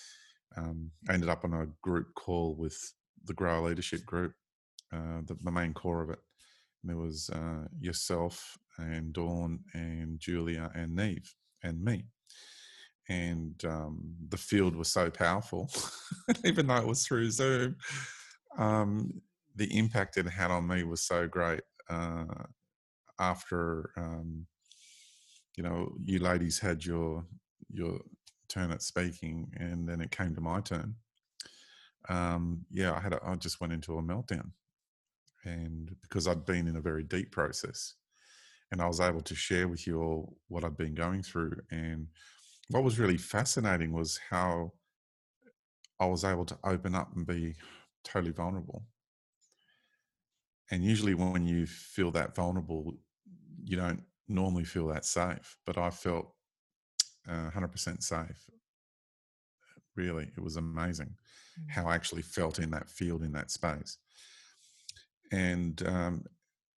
um, 0.57 0.91
I 1.09 1.15
ended 1.15 1.29
up 1.29 1.45
on 1.45 1.53
a 1.53 1.67
group 1.83 2.15
call 2.15 2.55
with 2.55 2.77
the 3.25 3.35
Grail 3.35 3.63
Leadership 3.63 4.05
Group, 4.07 4.33
uh, 4.93 5.21
the, 5.27 5.37
the, 5.43 5.51
main 5.51 5.75
core 5.75 6.03
of 6.03 6.11
it. 6.11 6.19
And 6.83 6.91
there 6.91 6.97
was 6.97 7.29
uh, 7.31 7.67
yourself 7.81 8.57
and 8.79 9.13
Dawn 9.13 9.61
and 9.75 10.21
Julia 10.21 10.71
and 10.75 10.95
Neve 10.95 11.35
and 11.65 11.83
me. 11.83 12.05
And 13.09 13.61
um, 13.65 14.01
the 14.29 14.37
field 14.37 14.77
was 14.77 14.89
so 14.89 15.11
powerful, 15.11 15.71
even 16.45 16.67
though 16.67 16.77
it 16.77 16.87
was 16.87 17.05
through 17.05 17.31
Zoom. 17.31 17.77
Um, 18.59 19.23
the 19.57 19.77
impact 19.77 20.17
it 20.17 20.27
had 20.27 20.51
on 20.51 20.67
me 20.67 20.85
was 20.85 21.03
so 21.03 21.27
great. 21.27 21.63
Uh, 21.89 22.25
after 23.19 23.91
um, 23.97 24.47
you 25.57 25.63
know 25.63 25.93
you 26.05 26.19
ladies 26.19 26.59
had 26.59 26.85
your 26.85 27.25
your 27.71 28.01
turn 28.49 28.71
at 28.71 28.83
speaking, 28.83 29.51
and 29.57 29.89
then 29.89 30.01
it 30.01 30.11
came 30.11 30.35
to 30.35 30.41
my 30.41 30.61
turn. 30.61 30.95
Um, 32.09 32.65
yeah, 32.71 32.93
I 32.93 33.01
had 33.01 33.15
a, 33.15 33.21
I 33.25 33.35
just 33.35 33.61
went 33.61 33.73
into 33.73 33.99
a 33.99 34.03
meltdown, 34.03 34.51
and 35.45 35.95
because 36.03 36.29
I'd 36.29 36.45
been 36.47 36.69
in 36.69 36.77
a 36.77 36.81
very 36.81 37.03
deep 37.03 37.33
process, 37.33 37.95
and 38.71 38.81
I 38.81 38.87
was 38.87 39.01
able 39.01 39.23
to 39.23 39.35
share 39.35 39.69
with 39.69 39.87
you 39.87 40.01
all 40.01 40.37
what 40.49 40.65
I'd 40.65 40.77
been 40.77 40.95
going 40.95 41.23
through, 41.23 41.57
and 41.71 42.07
what 42.69 42.85
was 42.85 42.99
really 42.99 43.19
fascinating 43.19 43.93
was 43.93 44.21
how 44.31 44.73
I 45.99 46.07
was 46.07 46.25
able 46.25 46.45
to 46.47 46.59
open 46.65 46.95
up 46.95 47.15
and 47.17 47.27
be 47.27 47.55
totally 48.05 48.33
vulnerable. 48.33 48.85
And 50.71 50.85
usually, 50.85 51.15
when 51.15 51.47
you 51.47 51.67
feel 51.67 52.11
that 52.13 52.35
vulnerable, 52.35 52.95
you 53.65 53.77
don't 53.77 54.03
normally 54.29 54.65
feel 54.65 54.89
that 54.89 55.05
safe, 55.05 55.57
but 55.65 55.79
I 55.79 55.91
felt 55.91 56.33
uh, 57.29 57.51
100% 57.51 58.03
safe. 58.03 58.51
Really, 59.95 60.31
it 60.37 60.43
was 60.43 60.57
amazing 60.57 61.15
mm. 61.61 61.71
how 61.71 61.87
I 61.87 61.95
actually 61.95 62.23
felt 62.23 62.59
in 62.59 62.71
that 62.73 62.89
field, 62.89 63.23
in 63.23 63.33
that 63.33 63.51
space. 63.51 63.99
And 65.33 65.83
um, 65.87 66.25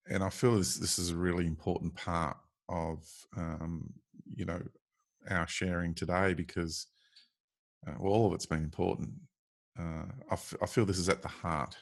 and 0.10 0.24
I 0.24 0.30
feel 0.30 0.58
this 0.58 0.78
this 0.78 1.00
is 1.00 1.10
a 1.10 1.16
really 1.16 1.46
important 1.46 1.96
part 1.96 2.38
of 2.70 3.04
um, 3.36 3.94
you 4.34 4.46
know 4.46 4.62
our 5.30 5.48
sharing 5.48 5.94
today 5.94 6.34
because 6.34 6.88
uh, 7.88 7.94
well, 8.00 8.14
all 8.14 8.28
of 8.28 8.34
it's 8.34 8.46
been 8.46 8.64
important. 8.64 9.10
Uh, 9.78 10.06
I, 10.30 10.34
f- 10.34 10.56
I 10.62 10.66
feel 10.66 10.86
this 10.86 10.98
is 10.98 11.10
at 11.10 11.22
the 11.22 11.28
heart 11.28 11.76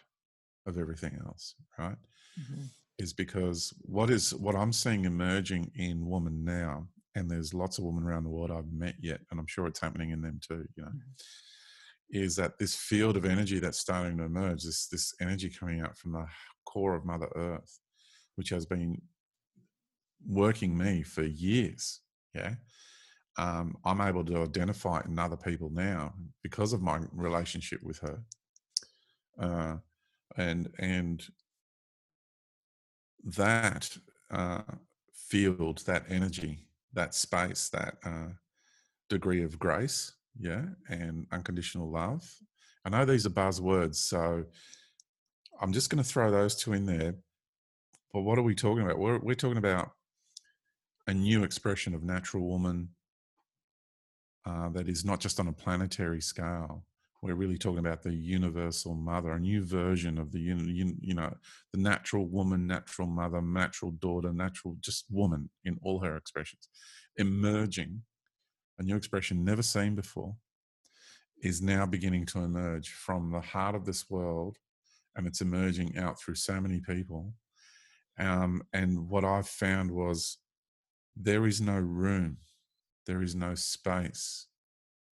of 0.66 0.78
everything 0.78 1.18
else, 1.26 1.56
right? 1.78 1.98
Mm-hmm 2.40 2.64
is 2.98 3.14
because 3.14 3.74
what 3.82 4.10
is 4.10 4.34
what 4.34 4.56
I'm 4.56 4.72
seeing 4.72 5.06
emerging 5.06 5.72
in 5.76 6.08
women 6.08 6.44
now, 6.44 6.88
and 7.16 7.30
there's 7.30 7.54
lots 7.54 7.78
of 7.78 7.84
women 7.84 8.04
around 8.04 8.24
the 8.24 8.30
world 8.30 8.52
I've 8.52 8.72
met 8.72 8.96
yet, 9.02 9.20
and 9.32 9.40
I'm 9.40 9.48
sure 9.48 9.68
it's 9.68 9.80
happening 9.80 10.12
in 10.12 10.22
them 10.22 10.40
too. 10.46 10.66
You 10.76 10.84
know, 10.84 10.90
mm-hmm. 10.90 12.24
is 12.24 12.36
that 12.38 12.58
this 12.58 12.76
field 12.76 13.18
of 13.18 13.26
energy 13.26 13.60
that's 13.60 13.80
starting 13.80 14.18
to 14.18 14.24
emerge, 14.24 14.64
this 14.64 14.88
this 14.88 15.14
energy 15.22 15.50
coming 15.50 15.82
out 15.82 15.98
from 15.98 16.14
the 16.14 16.26
core 16.66 16.96
of 16.96 17.06
Mother 17.06 17.30
Earth, 17.36 17.80
which 18.36 18.50
has 18.50 18.66
been 18.66 19.02
working 20.26 20.78
me 20.78 21.04
for 21.04 21.24
years. 21.24 22.02
Yeah. 22.34 22.56
Um, 23.38 23.76
I'm 23.84 24.00
able 24.00 24.24
to 24.26 24.44
identify 24.44 25.00
it 25.00 25.08
in 25.08 25.20
other 25.20 25.36
people 25.36 25.70
now 25.70 26.14
because 26.42 26.72
of 26.72 26.82
my 26.82 27.02
relationship 27.12 27.84
with 27.84 28.00
her. 28.00 28.24
Uh, 29.38 29.76
and 30.38 30.70
and 30.80 31.24
that 33.24 33.90
uh, 34.32 34.62
field, 35.14 35.84
that 35.86 36.06
energy, 36.10 36.68
that 36.94 37.16
space, 37.16 37.70
that 37.70 37.96
uh, 38.06 38.28
degree 39.10 39.44
of 39.44 39.60
grace, 39.60 40.14
yeah, 40.40 40.66
and 40.90 41.26
unconditional 41.32 41.90
love. 41.90 42.30
I 42.84 42.90
know 42.90 43.06
these 43.06 43.26
are 43.26 43.32
buzzwords, 43.32 43.96
so 43.96 44.44
I'm 45.60 45.74
just 45.74 45.90
going 45.90 46.04
to 46.04 46.10
throw 46.10 46.30
those 46.30 46.56
two 46.56 46.74
in 46.74 46.86
there. 46.86 47.16
But 48.14 48.22
what 48.22 48.38
are 48.38 48.44
we 48.44 48.56
talking 48.56 48.84
about? 48.84 49.00
We're, 49.00 49.20
we're 49.20 49.36
talking 49.36 49.58
about 49.58 49.92
a 51.08 51.14
new 51.14 51.44
expression 51.44 51.94
of 51.94 52.04
natural 52.04 52.44
woman 52.44 52.90
uh, 54.46 54.70
that 54.70 54.88
is 54.88 55.04
not 55.04 55.20
just 55.20 55.40
on 55.40 55.48
a 55.48 55.54
planetary 55.54 56.22
scale, 56.22 56.86
we're 57.26 57.34
really 57.34 57.58
talking 57.58 57.80
about 57.80 58.04
the 58.04 58.14
universal 58.14 58.94
mother, 58.94 59.32
a 59.32 59.40
new 59.40 59.66
version 59.66 60.20
of 60.20 60.32
the 60.32 60.40
you 60.40 61.16
know 61.16 61.34
the 61.74 61.80
natural 61.80 62.28
woman, 62.28 62.68
natural 62.68 63.08
mother, 63.08 63.42
natural 63.42 63.92
daughter, 63.92 64.32
natural 64.32 64.78
just 64.80 65.06
woman 65.10 65.50
in 65.64 65.80
all 65.82 66.00
her 66.00 66.16
expressions, 66.16 66.70
emerging. 67.18 68.04
A 68.78 68.84
new 68.84 68.96
expression 68.96 69.44
never 69.44 69.64
seen 69.64 69.96
before 69.96 70.36
is 71.42 71.62
now 71.62 71.86
beginning 71.86 72.26
to 72.28 72.40
emerge 72.40 72.90
from 72.90 73.32
the 73.32 73.42
heart 73.42 73.74
of 73.74 73.86
this 73.86 74.08
world, 74.08 74.58
and 75.16 75.26
it's 75.26 75.42
emerging 75.42 75.98
out 75.98 76.20
through 76.20 76.36
so 76.36 76.62
many 76.62 76.80
people. 76.80 77.34
Um, 78.20 78.62
and 78.72 79.10
what 79.10 79.26
I've 79.26 79.48
found 79.48 79.90
was 79.90 80.38
there 81.16 81.48
is 81.48 81.60
no 81.60 81.80
room, 81.80 82.38
there 83.08 83.24
is 83.24 83.34
no 83.34 83.56
space 83.56 84.46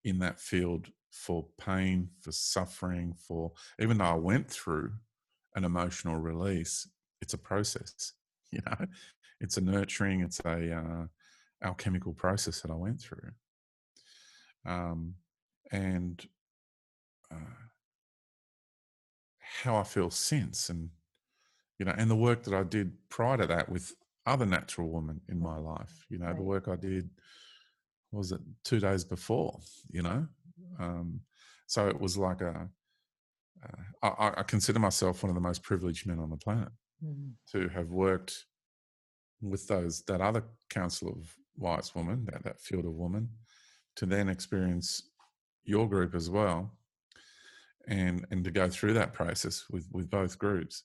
in 0.03 0.19
that 0.19 0.39
field 0.39 0.89
for 1.13 1.45
pain, 1.59 2.09
for 2.19 2.31
suffering, 2.31 3.13
for 3.13 3.51
even 3.79 3.99
though 3.99 4.05
I 4.05 4.15
went 4.15 4.49
through 4.49 4.91
an 5.55 5.63
emotional 5.63 6.17
release, 6.17 6.89
it's 7.21 7.33
a 7.33 7.37
process. 7.37 8.13
You 8.51 8.59
know, 8.67 8.85
it's 9.41 9.57
a 9.57 9.61
nurturing, 9.61 10.21
it's 10.21 10.39
a 10.45 10.75
uh, 10.75 11.05
alchemical 11.65 12.13
process 12.13 12.61
that 12.61 12.69
I 12.69 12.75
went 12.75 13.01
through. 13.01 13.31
Um, 14.63 15.15
and 15.71 16.23
uh, 17.31 17.63
how 19.39 19.75
I 19.75 19.81
feel 19.81 20.11
since, 20.11 20.69
and 20.69 20.91
you 21.79 21.85
know, 21.87 21.95
and 21.97 22.11
the 22.11 22.15
work 22.15 22.43
that 22.43 22.53
I 22.53 22.61
did 22.61 22.91
prior 23.09 23.37
to 23.37 23.47
that 23.47 23.69
with 23.69 23.91
other 24.27 24.45
natural 24.45 24.91
women 24.91 25.19
in 25.27 25.39
my 25.39 25.57
life. 25.57 26.05
You 26.09 26.19
know, 26.19 26.27
right. 26.27 26.35
the 26.35 26.43
work 26.43 26.67
I 26.67 26.75
did 26.75 27.09
was 28.11 28.33
it 28.33 28.41
two 28.63 28.79
days 28.79 29.03
before. 29.03 29.59
You 29.89 30.03
know, 30.03 30.27
um, 30.79 31.19
so 31.67 31.87
it 31.87 31.99
was 31.99 32.17
like 32.17 32.41
a. 32.41 32.69
Uh, 33.63 34.09
I, 34.19 34.33
I, 34.37 34.43
consider 34.43 34.79
myself 34.79 35.23
one 35.23 35.29
of 35.29 35.35
the 35.35 35.41
most 35.41 35.63
privileged 35.63 36.05
men 36.05 36.19
on 36.19 36.29
the 36.29 36.35
planet 36.35 36.67
mm. 37.03 37.31
to 37.53 37.69
have 37.69 37.91
worked 37.91 38.45
with 39.41 39.67
those 39.67 40.01
that 40.07 40.19
other 40.19 40.43
council 40.69 41.09
of 41.09 41.33
wise 41.55 41.95
women, 41.95 42.25
that, 42.25 42.43
that 42.43 42.59
field 42.59 42.85
of 42.85 42.93
women, 42.93 43.29
to 43.95 44.05
then 44.05 44.27
experience 44.27 45.03
your 45.63 45.87
group 45.87 46.15
as 46.15 46.29
well, 46.29 46.71
and 47.87 48.25
and 48.31 48.43
to 48.43 48.51
go 48.51 48.69
through 48.69 48.93
that 48.93 49.13
process 49.13 49.63
with 49.69 49.87
with 49.91 50.09
both 50.09 50.37
groups. 50.37 50.83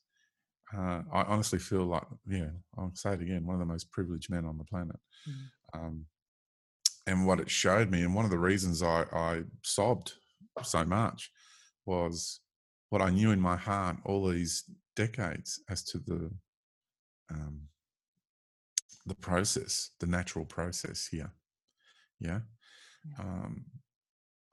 Uh, 0.77 1.02
I 1.12 1.23
honestly 1.23 1.59
feel 1.59 1.86
like, 1.86 2.05
yeah, 2.28 2.51
I'll 2.77 2.93
say 2.94 3.15
it 3.15 3.23
again, 3.23 3.47
one 3.47 3.55
of 3.55 3.60
the 3.60 3.73
most 3.73 3.90
privileged 3.90 4.31
men 4.31 4.44
on 4.44 4.59
the 4.59 4.65
planet. 4.65 4.97
Mm. 5.27 5.35
Um, 5.74 6.06
and 7.09 7.26
what 7.26 7.40
it 7.40 7.51
showed 7.51 7.90
me, 7.90 8.02
and 8.02 8.14
one 8.14 8.26
of 8.26 8.30
the 8.30 8.39
reasons 8.39 8.82
I, 8.82 9.05
I 9.12 9.43
sobbed 9.62 10.12
so 10.62 10.85
much 10.85 11.30
was 11.86 12.40
what 12.90 13.01
I 13.01 13.09
knew 13.09 13.30
in 13.30 13.40
my 13.40 13.56
heart 13.56 13.97
all 14.05 14.28
these 14.28 14.64
decades 14.94 15.60
as 15.70 15.82
to 15.85 15.98
the 15.98 16.30
um, 17.30 17.62
the 19.06 19.14
process, 19.14 19.90
the 20.01 20.06
natural 20.06 20.44
process 20.44 21.09
here, 21.10 21.32
yeah, 22.20 22.40
um, 23.18 23.64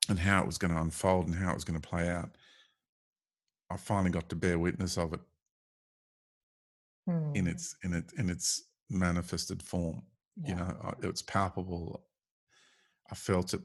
and 0.08 0.18
how 0.18 0.42
it 0.42 0.48
was 0.48 0.58
going 0.58 0.74
to 0.74 0.80
unfold 0.80 1.28
and 1.28 1.36
how 1.36 1.52
it 1.52 1.56
was 1.56 1.66
going 1.66 1.80
to 1.80 1.90
play 1.90 2.10
out. 2.10 2.30
I 3.70 3.76
finally 3.76 4.12
got 4.12 4.30
to 4.30 4.36
bear 4.36 4.58
witness 4.58 4.98
of 4.98 5.14
it 5.14 5.20
in 7.08 7.46
hmm. 7.46 7.48
its 7.48 7.76
in 7.84 7.94
it 7.94 8.06
in 8.18 8.30
its 8.30 8.64
manifested 8.90 9.62
form. 9.62 10.04
Yeah. 10.38 10.50
You 10.50 10.56
know, 10.56 10.94
it's 11.04 11.22
palpable. 11.22 12.06
I 13.12 13.16
felt 13.16 13.54
it 13.54 13.62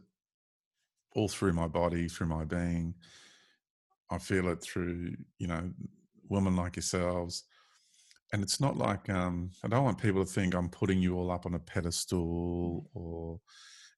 all 1.14 1.28
through 1.28 1.52
my 1.52 1.66
body, 1.66 2.08
through 2.08 2.28
my 2.28 2.44
being. 2.44 2.94
I 4.10 4.18
feel 4.18 4.48
it 4.48 4.62
through, 4.62 5.14
you 5.38 5.46
know, 5.46 5.70
women 6.28 6.56
like 6.56 6.76
yourselves. 6.76 7.44
And 8.32 8.42
it's 8.42 8.60
not 8.60 8.76
like 8.76 9.08
um, 9.10 9.50
I 9.64 9.68
don't 9.68 9.84
want 9.84 9.98
people 9.98 10.24
to 10.24 10.30
think 10.30 10.54
I'm 10.54 10.68
putting 10.68 11.00
you 11.00 11.16
all 11.16 11.30
up 11.30 11.46
on 11.46 11.54
a 11.54 11.58
pedestal 11.58 12.84
mm. 12.84 12.84
or 12.94 13.40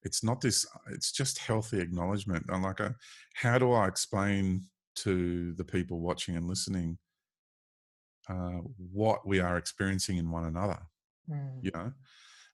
it's 0.03 0.23
not 0.23 0.41
this, 0.41 0.65
it's 0.91 1.11
just 1.11 1.37
healthy 1.37 1.79
acknowledgement. 1.79 2.45
I'm 2.49 2.63
like, 2.63 2.79
a, 2.79 2.85
uh, 2.85 2.91
how 3.35 3.57
do 3.57 3.71
I 3.71 3.87
explain 3.87 4.65
to 4.95 5.53
the 5.53 5.63
people 5.63 5.99
watching 5.99 6.35
and 6.35 6.47
listening 6.47 6.97
uh, 8.29 8.59
what 8.91 9.25
we 9.25 9.39
are 9.39 9.57
experiencing 9.57 10.17
in 10.17 10.29
one 10.29 10.45
another? 10.45 10.79
Mm. 11.29 11.59
You 11.61 11.71
know, 11.73 11.91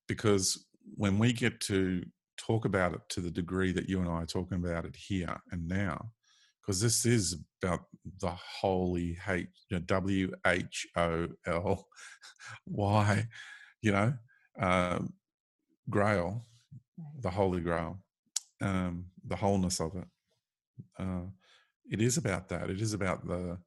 because 0.08 0.66
when 0.96 1.18
we 1.18 1.34
get 1.34 1.60
to 1.62 2.04
talk 2.40 2.66
about 2.66 2.94
it 2.94 3.02
to 3.10 3.22
the 3.22 3.32
degree 3.32 3.72
that 3.74 3.90
you 3.90 4.00
and 4.00 4.10
I 4.10 4.24
are 4.24 4.26
talking 4.26 4.58
about 4.58 4.86
it 4.86 4.96
here 4.96 5.36
and 5.52 5.68
now, 5.68 6.12
because 6.62 6.82
this 6.82 7.06
is 7.06 7.38
about 7.62 7.82
the 8.20 8.32
holy 8.32 9.18
H, 9.28 9.48
W 9.86 10.32
H 10.46 10.88
O 10.96 11.28
L 11.46 11.88
Y, 12.68 13.28
you 13.82 13.92
know, 13.92 14.14
uh, 14.60 15.00
Grail, 15.90 16.46
the 17.22 17.30
Holy 17.30 17.62
Grail, 17.62 18.00
um, 18.62 19.06
the 19.26 19.36
wholeness 19.36 19.80
of 19.80 19.96
it. 19.96 20.08
Uh, 20.98 21.28
it 21.92 22.02
is 22.02 22.18
about 22.18 22.50
that. 22.50 22.70
It 22.70 22.82
is 22.82 22.94
about 22.94 23.28
the 23.28 23.58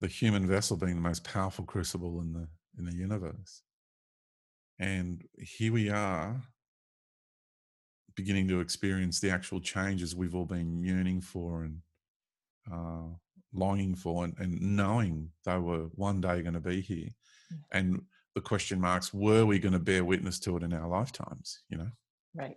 the 0.00 0.08
human 0.08 0.46
vessel 0.46 0.76
being 0.76 0.94
the 0.94 1.00
most 1.00 1.24
powerful 1.24 1.64
crucible 1.64 2.20
in 2.20 2.32
the 2.32 2.46
in 2.78 2.84
the 2.84 2.94
universe. 2.94 3.62
And 4.78 5.24
here 5.36 5.72
we 5.72 5.90
are 5.90 6.40
beginning 8.18 8.48
to 8.48 8.58
experience 8.58 9.20
the 9.20 9.30
actual 9.30 9.60
changes 9.60 10.16
we've 10.16 10.34
all 10.34 10.44
been 10.44 10.76
yearning 10.76 11.20
for 11.20 11.62
and 11.62 11.78
uh, 12.70 13.14
longing 13.54 13.94
for 13.94 14.24
and, 14.24 14.34
and, 14.38 14.60
knowing 14.60 15.30
they 15.46 15.56
were 15.56 15.84
one 15.94 16.20
day 16.20 16.42
going 16.42 16.54
to 16.54 16.58
be 16.60 16.80
here. 16.80 17.10
Mm. 17.54 17.58
And 17.70 18.02
the 18.34 18.40
question 18.40 18.80
marks, 18.80 19.14
were 19.14 19.46
we 19.46 19.60
going 19.60 19.72
to 19.72 19.78
bear 19.78 20.04
witness 20.04 20.40
to 20.40 20.56
it 20.56 20.64
in 20.64 20.72
our 20.72 20.88
lifetimes, 20.88 21.60
you 21.68 21.78
know? 21.78 21.90
Right. 22.34 22.56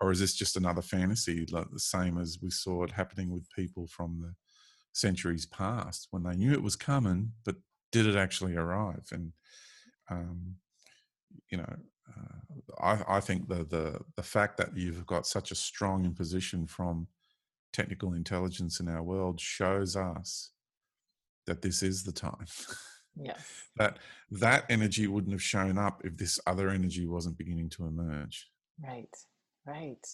Or 0.00 0.10
is 0.10 0.18
this 0.18 0.32
just 0.32 0.56
another 0.56 0.80
fantasy, 0.80 1.44
like 1.52 1.70
the 1.70 1.78
same 1.78 2.16
as 2.16 2.38
we 2.42 2.48
saw 2.48 2.82
it 2.82 2.90
happening 2.90 3.30
with 3.30 3.52
people 3.54 3.86
from 3.86 4.18
the 4.22 4.34
centuries 4.94 5.44
past 5.44 6.08
when 6.10 6.22
they 6.22 6.36
knew 6.36 6.52
it 6.52 6.62
was 6.62 6.74
coming, 6.74 7.32
but 7.44 7.56
did 7.92 8.06
it 8.06 8.16
actually 8.16 8.56
arrive? 8.56 9.06
And, 9.12 9.34
um, 10.08 10.54
you 11.50 11.58
know, 11.58 11.76
I, 12.80 13.02
I 13.08 13.20
think 13.20 13.48
the, 13.48 13.64
the 13.64 14.00
the 14.16 14.22
fact 14.22 14.56
that 14.58 14.76
you've 14.76 15.06
got 15.06 15.26
such 15.26 15.50
a 15.50 15.56
strong 15.56 16.04
imposition 16.04 16.66
from 16.66 17.06
technical 17.72 18.12
intelligence 18.12 18.80
in 18.80 18.88
our 18.88 19.02
world 19.02 19.40
shows 19.40 19.96
us 19.96 20.50
that 21.46 21.62
this 21.62 21.82
is 21.82 22.04
the 22.04 22.12
time. 22.12 22.46
Yeah. 23.16 23.36
that 23.76 23.98
that 24.30 24.64
energy 24.68 25.06
wouldn't 25.06 25.32
have 25.32 25.42
shown 25.42 25.78
up 25.78 26.02
if 26.04 26.16
this 26.16 26.38
other 26.46 26.70
energy 26.70 27.06
wasn't 27.06 27.38
beginning 27.38 27.70
to 27.70 27.86
emerge. 27.86 28.48
Right. 28.82 29.14
Right. 29.66 30.06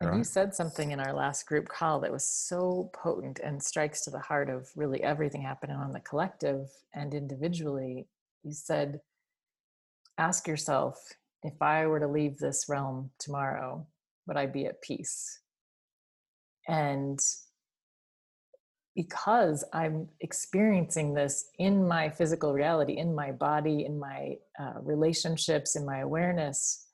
And 0.00 0.10
right. 0.10 0.18
you 0.18 0.24
said 0.24 0.54
something 0.54 0.90
in 0.90 1.00
our 1.00 1.12
last 1.12 1.46
group 1.46 1.68
call 1.68 2.00
that 2.00 2.12
was 2.12 2.26
so 2.26 2.90
potent 2.92 3.40
and 3.42 3.62
strikes 3.62 4.02
to 4.02 4.10
the 4.10 4.18
heart 4.18 4.50
of 4.50 4.68
really 4.76 5.02
everything 5.02 5.42
happening 5.42 5.76
on 5.76 5.92
the 5.92 6.00
collective 6.00 6.68
and 6.94 7.14
individually. 7.14 8.08
You 8.42 8.52
said, 8.52 9.00
ask 10.18 10.46
yourself 10.46 10.96
if 11.42 11.60
I 11.60 11.86
were 11.86 12.00
to 12.00 12.08
leave 12.08 12.38
this 12.38 12.66
realm 12.68 13.10
tomorrow, 13.18 13.86
would 14.26 14.36
I 14.36 14.46
be 14.46 14.66
at 14.66 14.80
peace? 14.82 15.40
And 16.66 17.20
because 18.96 19.64
I'm 19.72 20.08
experiencing 20.20 21.14
this 21.14 21.50
in 21.58 21.86
my 21.86 22.08
physical 22.08 22.52
reality, 22.52 22.96
in 22.96 23.14
my 23.14 23.32
body, 23.32 23.84
in 23.84 23.98
my 23.98 24.36
uh, 24.58 24.80
relationships, 24.80 25.76
in 25.76 25.84
my 25.84 25.98
awareness, 25.98 26.86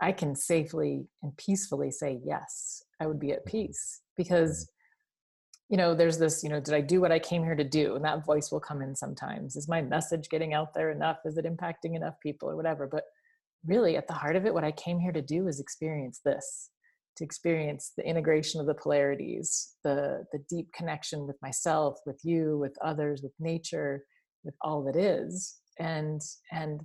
I 0.00 0.12
can 0.12 0.34
safely 0.34 1.06
and 1.22 1.36
peacefully 1.36 1.90
say, 1.90 2.20
yes, 2.24 2.82
I 3.00 3.06
would 3.06 3.20
be 3.20 3.32
at 3.32 3.46
peace. 3.46 4.02
Because, 4.16 4.68
you 5.68 5.76
know, 5.76 5.94
there's 5.94 6.18
this, 6.18 6.44
you 6.44 6.50
know, 6.50 6.60
did 6.60 6.74
I 6.74 6.80
do 6.80 7.00
what 7.00 7.12
I 7.12 7.18
came 7.18 7.42
here 7.42 7.56
to 7.56 7.64
do? 7.64 7.96
And 7.96 8.04
that 8.04 8.24
voice 8.24 8.52
will 8.52 8.60
come 8.60 8.82
in 8.82 8.94
sometimes. 8.94 9.56
Is 9.56 9.68
my 9.68 9.82
message 9.82 10.28
getting 10.28 10.54
out 10.54 10.74
there 10.74 10.90
enough? 10.90 11.18
Is 11.24 11.36
it 11.38 11.44
impacting 11.44 11.96
enough 11.96 12.14
people 12.22 12.48
or 12.48 12.56
whatever? 12.56 12.86
But 12.86 13.04
really, 13.66 13.96
at 13.96 14.06
the 14.06 14.14
heart 14.14 14.36
of 14.36 14.46
it, 14.46 14.54
what 14.54 14.64
I 14.64 14.72
came 14.72 15.00
here 15.00 15.12
to 15.12 15.22
do 15.22 15.48
is 15.48 15.58
experience 15.58 16.20
this 16.24 16.70
to 17.16 17.24
experience 17.24 17.92
the 17.96 18.06
integration 18.06 18.60
of 18.60 18.66
the 18.66 18.74
polarities, 18.74 19.72
the, 19.82 20.24
the 20.32 20.38
deep 20.50 20.72
connection 20.72 21.26
with 21.26 21.36
myself, 21.42 21.98
with 22.04 22.20
you, 22.22 22.58
with 22.58 22.76
others, 22.84 23.22
with 23.22 23.32
nature, 23.40 24.04
with 24.44 24.54
all 24.60 24.84
that 24.84 24.96
is. 24.96 25.56
And, 25.78 26.20
and 26.52 26.82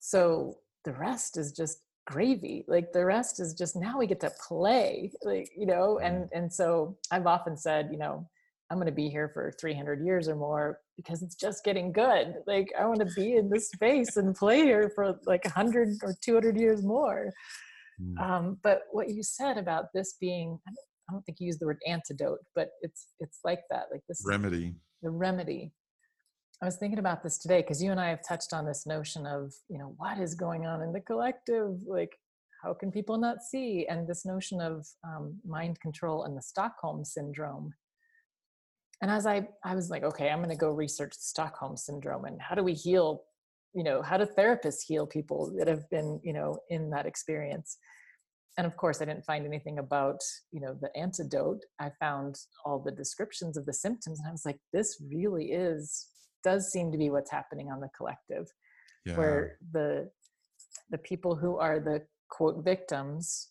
so 0.00 0.56
the 0.84 0.92
rest 0.92 1.36
is 1.36 1.52
just 1.52 1.78
gravy 2.06 2.64
like 2.66 2.92
the 2.92 3.04
rest 3.04 3.38
is 3.40 3.54
just 3.54 3.76
now 3.76 3.98
we 3.98 4.06
get 4.06 4.20
to 4.20 4.32
play 4.48 5.12
like 5.22 5.48
you 5.56 5.66
know 5.66 5.98
and 6.00 6.28
and 6.32 6.52
so 6.52 6.96
i've 7.12 7.26
often 7.26 7.56
said 7.56 7.88
you 7.92 7.98
know 7.98 8.26
i'm 8.70 8.76
going 8.76 8.86
to 8.86 8.92
be 8.92 9.08
here 9.08 9.30
for 9.32 9.52
300 9.60 10.04
years 10.04 10.28
or 10.28 10.34
more 10.34 10.80
because 10.96 11.22
it's 11.22 11.36
just 11.36 11.64
getting 11.64 11.92
good 11.92 12.34
like 12.46 12.72
i 12.78 12.84
want 12.84 12.98
to 12.98 13.14
be 13.14 13.36
in 13.36 13.48
this 13.48 13.68
space 13.70 14.16
and 14.16 14.34
play 14.34 14.62
here 14.62 14.90
for 14.94 15.16
like 15.26 15.44
100 15.44 15.98
or 16.02 16.14
200 16.22 16.56
years 16.56 16.82
more. 16.82 17.30
Mm. 18.00 18.20
um, 18.20 18.58
but 18.62 18.82
what 18.90 19.10
you 19.10 19.22
said 19.22 19.56
about 19.56 19.86
this 19.94 20.16
being 20.20 20.58
i 20.68 21.12
don't 21.12 21.22
think 21.22 21.38
you 21.38 21.46
used 21.46 21.60
the 21.60 21.66
word 21.66 21.78
antidote 21.86 22.40
but 22.56 22.70
it's 22.80 23.08
it's 23.20 23.38
like 23.44 23.60
that 23.70 23.84
like 23.92 24.02
this 24.08 24.24
remedy. 24.26 24.74
the 25.02 25.10
remedy 25.10 25.72
I 26.62 26.64
was 26.64 26.76
thinking 26.76 27.00
about 27.00 27.24
this 27.24 27.38
today 27.38 27.60
because 27.60 27.82
you 27.82 27.90
and 27.90 28.00
I 28.00 28.08
have 28.10 28.20
touched 28.26 28.52
on 28.52 28.64
this 28.64 28.86
notion 28.86 29.26
of, 29.26 29.52
you 29.68 29.78
know, 29.78 29.94
what 29.96 30.20
is 30.20 30.36
going 30.36 30.64
on 30.64 30.80
in 30.80 30.92
the 30.92 31.00
collective? 31.00 31.76
Like, 31.84 32.16
how 32.62 32.72
can 32.72 32.92
people 32.92 33.18
not 33.18 33.42
see? 33.42 33.84
And 33.90 34.06
this 34.06 34.24
notion 34.24 34.60
of 34.60 34.86
um, 35.02 35.40
mind 35.44 35.80
control 35.80 36.22
and 36.22 36.36
the 36.36 36.42
Stockholm 36.42 37.04
syndrome. 37.04 37.74
And 39.00 39.10
as 39.10 39.26
I, 39.26 39.48
I 39.64 39.74
was 39.74 39.90
like, 39.90 40.04
okay, 40.04 40.30
I'm 40.30 40.38
going 40.38 40.50
to 40.50 40.56
go 40.56 40.70
research 40.70 41.14
Stockholm 41.14 41.76
syndrome 41.76 42.26
and 42.26 42.40
how 42.40 42.54
do 42.54 42.62
we 42.62 42.74
heal, 42.74 43.24
you 43.74 43.82
know, 43.82 44.00
how 44.00 44.16
do 44.16 44.24
therapists 44.24 44.84
heal 44.86 45.04
people 45.04 45.52
that 45.58 45.66
have 45.66 45.90
been, 45.90 46.20
you 46.22 46.32
know, 46.32 46.58
in 46.70 46.90
that 46.90 47.06
experience? 47.06 47.76
And 48.56 48.68
of 48.68 48.76
course, 48.76 49.02
I 49.02 49.06
didn't 49.06 49.24
find 49.24 49.44
anything 49.44 49.80
about, 49.80 50.20
you 50.52 50.60
know, 50.60 50.76
the 50.80 50.96
antidote. 50.96 51.64
I 51.80 51.90
found 51.98 52.36
all 52.64 52.78
the 52.78 52.92
descriptions 52.92 53.56
of 53.56 53.66
the 53.66 53.72
symptoms, 53.72 54.20
and 54.20 54.28
I 54.28 54.30
was 54.30 54.44
like, 54.44 54.60
this 54.72 55.02
really 55.10 55.46
is 55.46 56.06
does 56.42 56.70
seem 56.70 56.92
to 56.92 56.98
be 56.98 57.10
what's 57.10 57.30
happening 57.30 57.70
on 57.70 57.80
the 57.80 57.88
collective 57.96 58.46
yeah. 59.04 59.16
where 59.16 59.58
the 59.72 60.10
the 60.90 60.98
people 60.98 61.34
who 61.34 61.56
are 61.56 61.80
the 61.80 62.02
quote 62.30 62.64
victims 62.64 63.48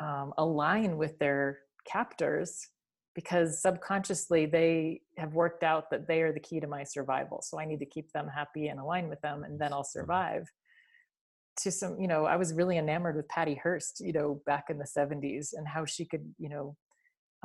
um, 0.00 0.32
align 0.38 0.96
with 0.96 1.18
their 1.18 1.58
captors 1.90 2.68
because 3.14 3.62
subconsciously 3.62 4.46
they 4.46 5.00
have 5.16 5.32
worked 5.34 5.62
out 5.62 5.90
that 5.90 6.06
they 6.06 6.20
are 6.20 6.32
the 6.32 6.40
key 6.40 6.60
to 6.60 6.66
my 6.66 6.84
survival 6.84 7.40
so 7.42 7.58
i 7.58 7.64
need 7.64 7.78
to 7.78 7.86
keep 7.86 8.10
them 8.12 8.28
happy 8.28 8.68
and 8.68 8.80
align 8.80 9.08
with 9.08 9.20
them 9.20 9.44
and 9.44 9.58
then 9.58 9.72
i'll 9.72 9.80
mm-hmm. 9.80 10.00
survive 10.00 10.46
to 11.56 11.70
some 11.70 11.98
you 11.98 12.08
know 12.08 12.26
i 12.26 12.36
was 12.36 12.52
really 12.52 12.76
enamored 12.76 13.16
with 13.16 13.28
patty 13.28 13.58
hearst 13.62 14.00
you 14.00 14.12
know 14.12 14.40
back 14.46 14.64
in 14.68 14.78
the 14.78 14.84
70s 14.96 15.48
and 15.54 15.66
how 15.66 15.84
she 15.84 16.04
could 16.04 16.34
you 16.38 16.48
know 16.48 16.76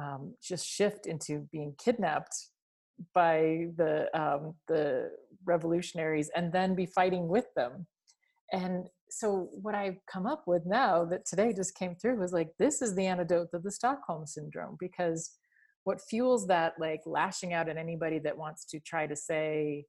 um, 0.02 0.34
just 0.42 0.66
shift 0.66 1.06
into 1.06 1.48
being 1.52 1.76
kidnapped 1.78 2.34
by 3.14 3.68
the 3.78 4.08
um, 4.20 4.54
the 4.68 5.12
revolutionaries 5.46 6.30
and 6.36 6.52
then 6.54 6.76
be 6.76 6.86
fighting 6.86 7.28
with 7.28 7.46
them. 7.56 7.88
And 8.54 8.88
so 9.12 9.50
what 9.52 9.76
i've 9.76 9.98
come 10.12 10.26
up 10.26 10.44
with 10.48 10.64
now 10.66 11.04
that 11.04 11.26
today 11.26 11.54
just 11.54 11.76
came 11.76 11.96
through 11.96 12.18
was 12.18 12.32
like 12.32 12.50
this 12.58 12.82
is 12.82 12.96
the 12.96 13.06
antidote 13.06 13.52
to 13.52 13.60
the 13.60 13.72
stockholm 13.72 14.26
syndrome 14.26 14.78
because 14.80 15.32
what 15.84 16.02
fuels 16.02 16.48
that 16.48 16.74
like 16.80 17.02
lashing 17.06 17.54
out 17.54 17.68
at 17.70 17.78
anybody 17.78 18.20
that 18.20 18.38
wants 18.38 18.66
to 18.66 18.80
try 18.80 19.06
to 19.06 19.16
say 19.16 19.84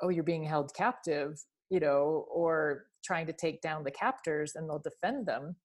oh 0.00 0.08
you're 0.08 0.22
being 0.22 0.44
held 0.44 0.72
captive 0.74 1.42
you 1.70 1.80
know 1.80 2.24
or 2.32 2.84
trying 3.04 3.26
to 3.26 3.32
take 3.32 3.60
down 3.60 3.82
the 3.82 3.90
captors 3.90 4.52
and 4.54 4.68
they'll 4.68 4.78
defend 4.78 5.26
them 5.26 5.56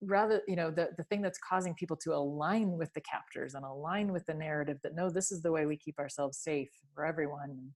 rather 0.00 0.42
you 0.46 0.56
know 0.56 0.70
the, 0.70 0.90
the 0.96 1.04
thing 1.04 1.22
that's 1.22 1.38
causing 1.38 1.74
people 1.74 1.96
to 1.96 2.14
align 2.14 2.72
with 2.72 2.92
the 2.94 3.00
captors 3.00 3.54
and 3.54 3.64
align 3.64 4.12
with 4.12 4.26
the 4.26 4.34
narrative 4.34 4.78
that 4.82 4.94
no 4.94 5.08
this 5.08 5.32
is 5.32 5.40
the 5.40 5.52
way 5.52 5.66
we 5.66 5.76
keep 5.76 5.98
ourselves 5.98 6.38
safe 6.38 6.68
for 6.94 7.06
everyone 7.06 7.70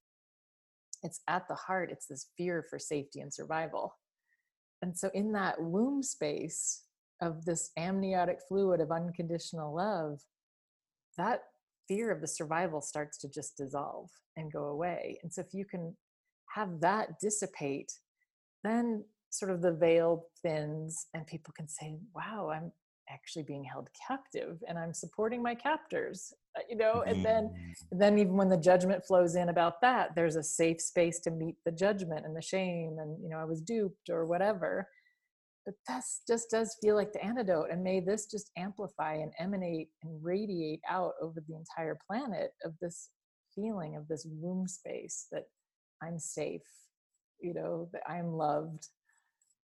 it's 1.03 1.21
at 1.29 1.47
the 1.49 1.55
heart 1.55 1.91
it's 1.91 2.07
this 2.07 2.27
fear 2.37 2.65
for 2.69 2.79
safety 2.79 3.21
and 3.21 3.33
survival. 3.33 3.97
And 4.83 4.97
so 4.97 5.11
in 5.15 5.33
that 5.33 5.61
womb 5.61 6.03
space 6.03 6.83
of 7.21 7.45
this 7.45 7.71
amniotic 7.77 8.39
fluid 8.49 8.81
of 8.81 8.93
unconditional 8.93 9.75
love 9.75 10.21
that 11.17 11.43
fear 11.89 12.13
of 12.13 12.21
the 12.21 12.29
survival 12.29 12.81
starts 12.81 13.19
to 13.19 13.29
just 13.29 13.57
dissolve 13.57 14.09
and 14.37 14.53
go 14.53 14.67
away. 14.67 15.19
And 15.23 15.33
so 15.33 15.41
if 15.41 15.53
you 15.53 15.65
can 15.65 15.97
have 16.55 16.81
that 16.81 17.19
dissipate 17.21 17.93
then 18.65 19.05
sort 19.31 19.51
of 19.51 19.63
the 19.63 19.73
veil 19.73 20.27
thins 20.43 21.07
and 21.15 21.27
people 21.27 21.53
can 21.57 21.69
say 21.69 21.97
wow 22.15 22.51
i'm 22.55 22.73
actually 23.11 23.43
being 23.43 23.65
held 23.65 23.89
captive 24.07 24.59
and 24.69 24.79
i'm 24.79 24.93
supporting 24.93 25.43
my 25.43 25.55
captors 25.55 26.33
uh, 26.57 26.63
you 26.69 26.77
know 26.77 27.03
and 27.07 27.25
then 27.25 27.45
mm-hmm. 27.45 27.99
then 27.99 28.19
even 28.19 28.35
when 28.35 28.49
the 28.49 28.57
judgment 28.57 29.05
flows 29.05 29.35
in 29.35 29.49
about 29.49 29.81
that 29.81 30.15
there's 30.15 30.37
a 30.37 30.43
safe 30.43 30.81
space 30.81 31.19
to 31.21 31.31
meet 31.31 31.57
the 31.65 31.73
judgment 31.73 32.27
and 32.27 32.37
the 32.37 32.43
shame 32.43 32.97
and 33.01 33.23
you 33.23 33.29
know 33.29 33.39
i 33.39 33.45
was 33.45 33.61
duped 33.61 34.11
or 34.11 34.27
whatever 34.27 34.87
but 35.65 35.75
that's 35.87 36.23
just 36.27 36.51
does 36.51 36.77
feel 36.81 36.95
like 36.95 37.13
the 37.13 37.25
antidote 37.25 37.71
and 37.71 37.83
may 37.83 38.01
this 38.01 38.27
just 38.27 38.51
amplify 38.57 39.15
and 39.15 39.33
emanate 39.39 39.89
and 40.03 40.19
radiate 40.23 40.81
out 40.89 41.13
over 41.23 41.43
the 41.47 41.55
entire 41.55 41.99
planet 42.07 42.51
of 42.65 42.73
this 42.81 43.11
feeling 43.55 43.97
of 43.97 44.07
this 44.09 44.27
womb 44.31 44.67
space 44.67 45.27
that 45.33 45.45
i'm 46.03 46.19
safe 46.19 46.63
you 47.41 47.55
know 47.55 47.89
that 47.93 48.03
i'm 48.09 48.33
loved 48.33 48.89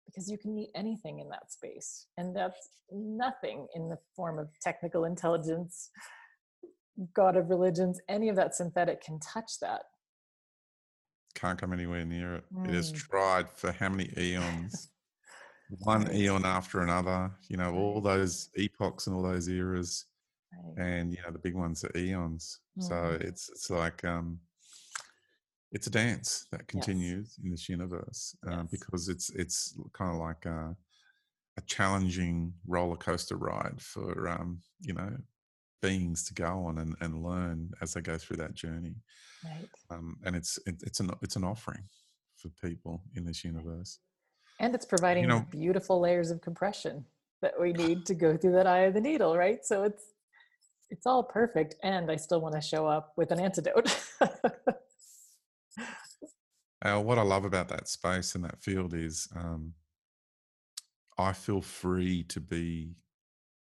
because 0.05 0.30
you 0.30 0.38
can 0.38 0.53
meet 0.53 0.69
anything 0.75 1.19
in 1.19 1.30
that 1.30 1.51
space. 1.51 2.07
And 2.17 2.35
that's 2.35 2.69
nothing 2.91 3.67
in 3.75 3.89
the 3.89 3.97
form 4.15 4.39
of 4.39 4.49
technical 4.61 5.05
intelligence, 5.05 5.89
God 7.13 7.35
of 7.35 7.49
religions, 7.49 7.99
any 8.07 8.30
of 8.30 8.35
that 8.35 8.55
synthetic 8.55 9.03
can 9.03 9.19
touch 9.19 9.59
that. 9.61 9.84
can't 11.35 11.59
come 11.59 11.73
anywhere 11.73 12.05
near 12.05 12.35
it. 12.35 12.43
It 12.65 12.73
has 12.75 12.91
Mm. 12.91 12.95
tried 12.95 13.49
for 13.49 13.71
how 13.71 13.89
many 13.89 14.07
eons? 14.17 14.89
One 15.80 16.07
eon 16.13 16.45
after 16.45 16.81
another, 16.81 17.31
you 17.49 17.57
know, 17.57 17.73
all 17.73 18.01
those 18.01 18.49
epochs 18.55 19.07
and 19.07 19.15
all 19.15 19.23
those 19.23 19.47
eras. 19.49 20.05
Right. 20.53 20.77
And, 20.85 21.11
you 21.11 21.17
know, 21.23 21.31
the 21.31 21.39
big 21.39 21.55
ones 21.55 21.84
are 21.84 21.97
eons. 21.97 22.59
So 22.77 22.93
Mhm. 22.93 23.21
it's 23.21 23.49
it's 23.49 23.69
like 23.71 24.03
um 24.05 24.39
it's 25.73 25.87
a 25.87 25.89
dance 25.89 26.45
that 26.51 26.61
Yes. 26.61 26.67
continues 26.73 27.37
in 27.43 27.49
this 27.51 27.67
universe 27.67 28.35
um, 28.47 28.59
Yes. 28.61 28.67
because 28.71 29.09
it's 29.09 29.29
it's 29.31 29.77
kind 29.93 30.11
of 30.13 30.17
like 30.29 30.45
a, 30.45 30.75
a 31.57 31.61
challenging 31.65 32.53
roller 32.67 32.95
coaster 32.97 33.35
ride 33.37 33.79
for 33.81 34.27
um, 34.29 34.59
you 34.79 34.93
know 34.93 35.11
beings 35.81 36.23
to 36.23 36.33
go 36.33 36.65
on 36.67 36.77
and, 36.77 36.95
and 37.01 37.21
learn 37.23 37.69
as 37.81 37.93
they 37.93 38.01
go 38.01 38.17
through 38.17 38.37
that 38.37 38.53
journey 38.53 38.95
Right. 39.43 39.69
um, 39.89 40.17
and 40.25 40.35
it's 40.35 40.57
it, 40.65 40.75
it's 40.87 40.99
an 41.01 41.09
it's 41.21 41.35
an 41.35 41.43
offering 41.43 41.83
for 42.37 42.49
people 42.67 43.01
in 43.15 43.25
this 43.25 43.43
universe 43.43 43.99
And 44.59 44.73
it's 44.75 44.85
providing 44.85 45.27
know- 45.27 45.45
beautiful 45.49 45.99
layers 45.99 46.29
of 46.31 46.39
compression 46.41 47.05
that 47.41 47.53
we 47.59 47.73
need 47.73 48.05
to 48.05 48.13
go 48.15 48.37
through 48.37 48.53
that 48.53 48.67
eye 48.67 48.83
of 48.87 48.93
the 48.93 49.01
needle, 49.01 49.35
right? 49.35 49.65
So 49.65 49.83
it's 49.83 50.03
it's 50.89 51.05
all 51.07 51.23
perfect, 51.23 51.75
and 51.83 52.09
I 52.11 52.15
still 52.17 52.39
want 52.39 52.53
to 52.55 52.61
show 52.61 52.85
up 52.87 53.13
with 53.17 53.31
an 53.31 53.39
antidote. 53.39 53.89
uh, 56.84 56.99
what 56.99 57.18
i 57.18 57.22
love 57.22 57.45
about 57.45 57.69
that 57.69 57.88
space 57.88 58.35
and 58.35 58.43
that 58.43 58.61
field 58.61 58.93
is 58.93 59.27
um, 59.35 59.73
i 61.18 61.31
feel 61.34 61.61
free 61.61 62.23
to 62.23 62.39
be 62.39 62.95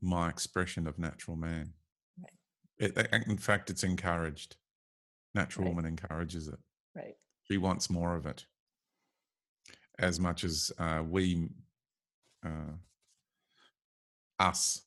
my 0.00 0.28
expression 0.28 0.86
of 0.86 0.98
natural 0.98 1.36
man 1.36 1.72
Right. 2.20 2.96
it, 2.96 3.24
in 3.28 3.38
fact 3.38 3.70
it's 3.70 3.84
encouraged 3.84 4.56
natural 5.34 5.64
Right. 5.66 5.74
woman 5.74 5.86
encourages 5.86 6.48
it 6.48 6.58
right. 6.94 7.14
she 7.44 7.56
wants 7.56 7.88
more 7.88 8.14
of 8.16 8.26
it 8.26 8.44
as 9.98 10.18
much 10.18 10.42
as 10.42 10.72
uh, 10.78 11.02
we 11.08 11.48
uh, 12.44 12.72
us 14.40 14.82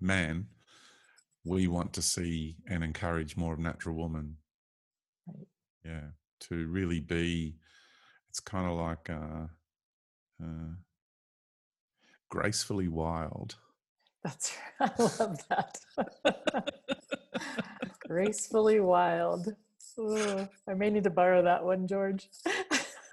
man 0.00 0.46
we 1.44 1.66
want 1.66 1.92
to 1.92 2.02
see 2.02 2.56
and 2.68 2.82
encourage 2.82 3.36
more 3.36 3.52
of 3.52 3.58
natural 3.58 3.94
woman 3.96 4.36
Right. 5.26 5.46
yeah 5.84 6.08
to 6.40 6.66
really 6.68 7.00
be 7.00 7.56
it's 8.30 8.40
kind 8.40 8.66
of 8.70 8.76
like 8.78 9.08
uh, 9.10 9.46
uh, 10.42 10.74
gracefully 12.28 12.88
wild 12.88 13.56
That's 14.24 14.56
I 14.80 14.90
love 14.98 15.38
that. 15.48 15.78
Gracefully 18.06 18.80
wild. 18.80 19.54
Ugh, 19.98 20.48
I 20.68 20.74
may 20.74 20.90
need 20.90 21.04
to 21.04 21.10
borrow 21.10 21.42
that 21.42 21.64
one, 21.64 21.86
George. 21.86 22.28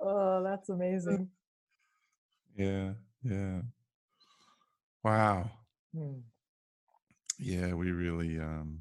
oh, 0.00 0.42
that's 0.44 0.68
amazing. 0.68 1.28
yeah 2.56 2.92
yeah 3.22 3.60
wow 5.02 5.50
Hmm. 5.94 6.20
yeah 7.38 7.72
we 7.74 7.90
really 7.92 8.38
um 8.38 8.80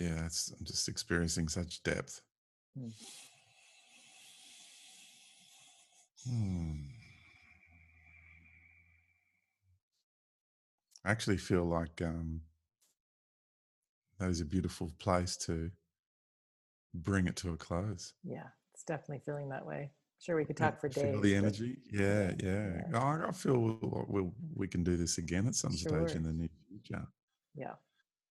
yeah 0.00 0.24
it's 0.26 0.52
i'm 0.58 0.64
just 0.64 0.88
experiencing 0.88 1.48
such 1.48 1.82
depth 1.82 2.22
Mm. 2.78 2.92
Hmm. 6.28 6.72
I 11.04 11.10
actually 11.10 11.38
feel 11.38 11.64
like 11.64 12.00
um, 12.02 12.42
that 14.18 14.28
is 14.28 14.40
a 14.40 14.44
beautiful 14.44 14.92
place 14.98 15.36
to 15.38 15.70
bring 16.94 17.26
it 17.26 17.36
to 17.36 17.52
a 17.52 17.56
close. 17.56 18.12
Yeah, 18.22 18.46
it's 18.74 18.84
definitely 18.84 19.22
feeling 19.24 19.48
that 19.48 19.64
way. 19.66 19.90
Sure, 20.20 20.36
we 20.36 20.44
could 20.44 20.58
Yeah, 20.60 20.66
talk 20.70 20.80
for 20.80 20.90
feel 20.90 21.12
days. 21.12 21.22
the 21.22 21.34
energy. 21.34 21.78
Yeah, 21.90 22.32
yeah. 22.38 22.82
yeah. 22.92 22.98
I, 22.98 23.28
I 23.28 23.32
feel 23.32 23.58
we'll, 23.58 24.06
we'll, 24.08 24.34
we 24.54 24.68
can 24.68 24.84
do 24.84 24.96
this 24.96 25.16
again 25.18 25.46
at 25.46 25.54
some 25.54 25.72
stage 25.72 26.14
in 26.14 26.22
the 26.22 26.32
near 26.32 26.50
future. 26.68 27.06
Yeah. 27.54 27.74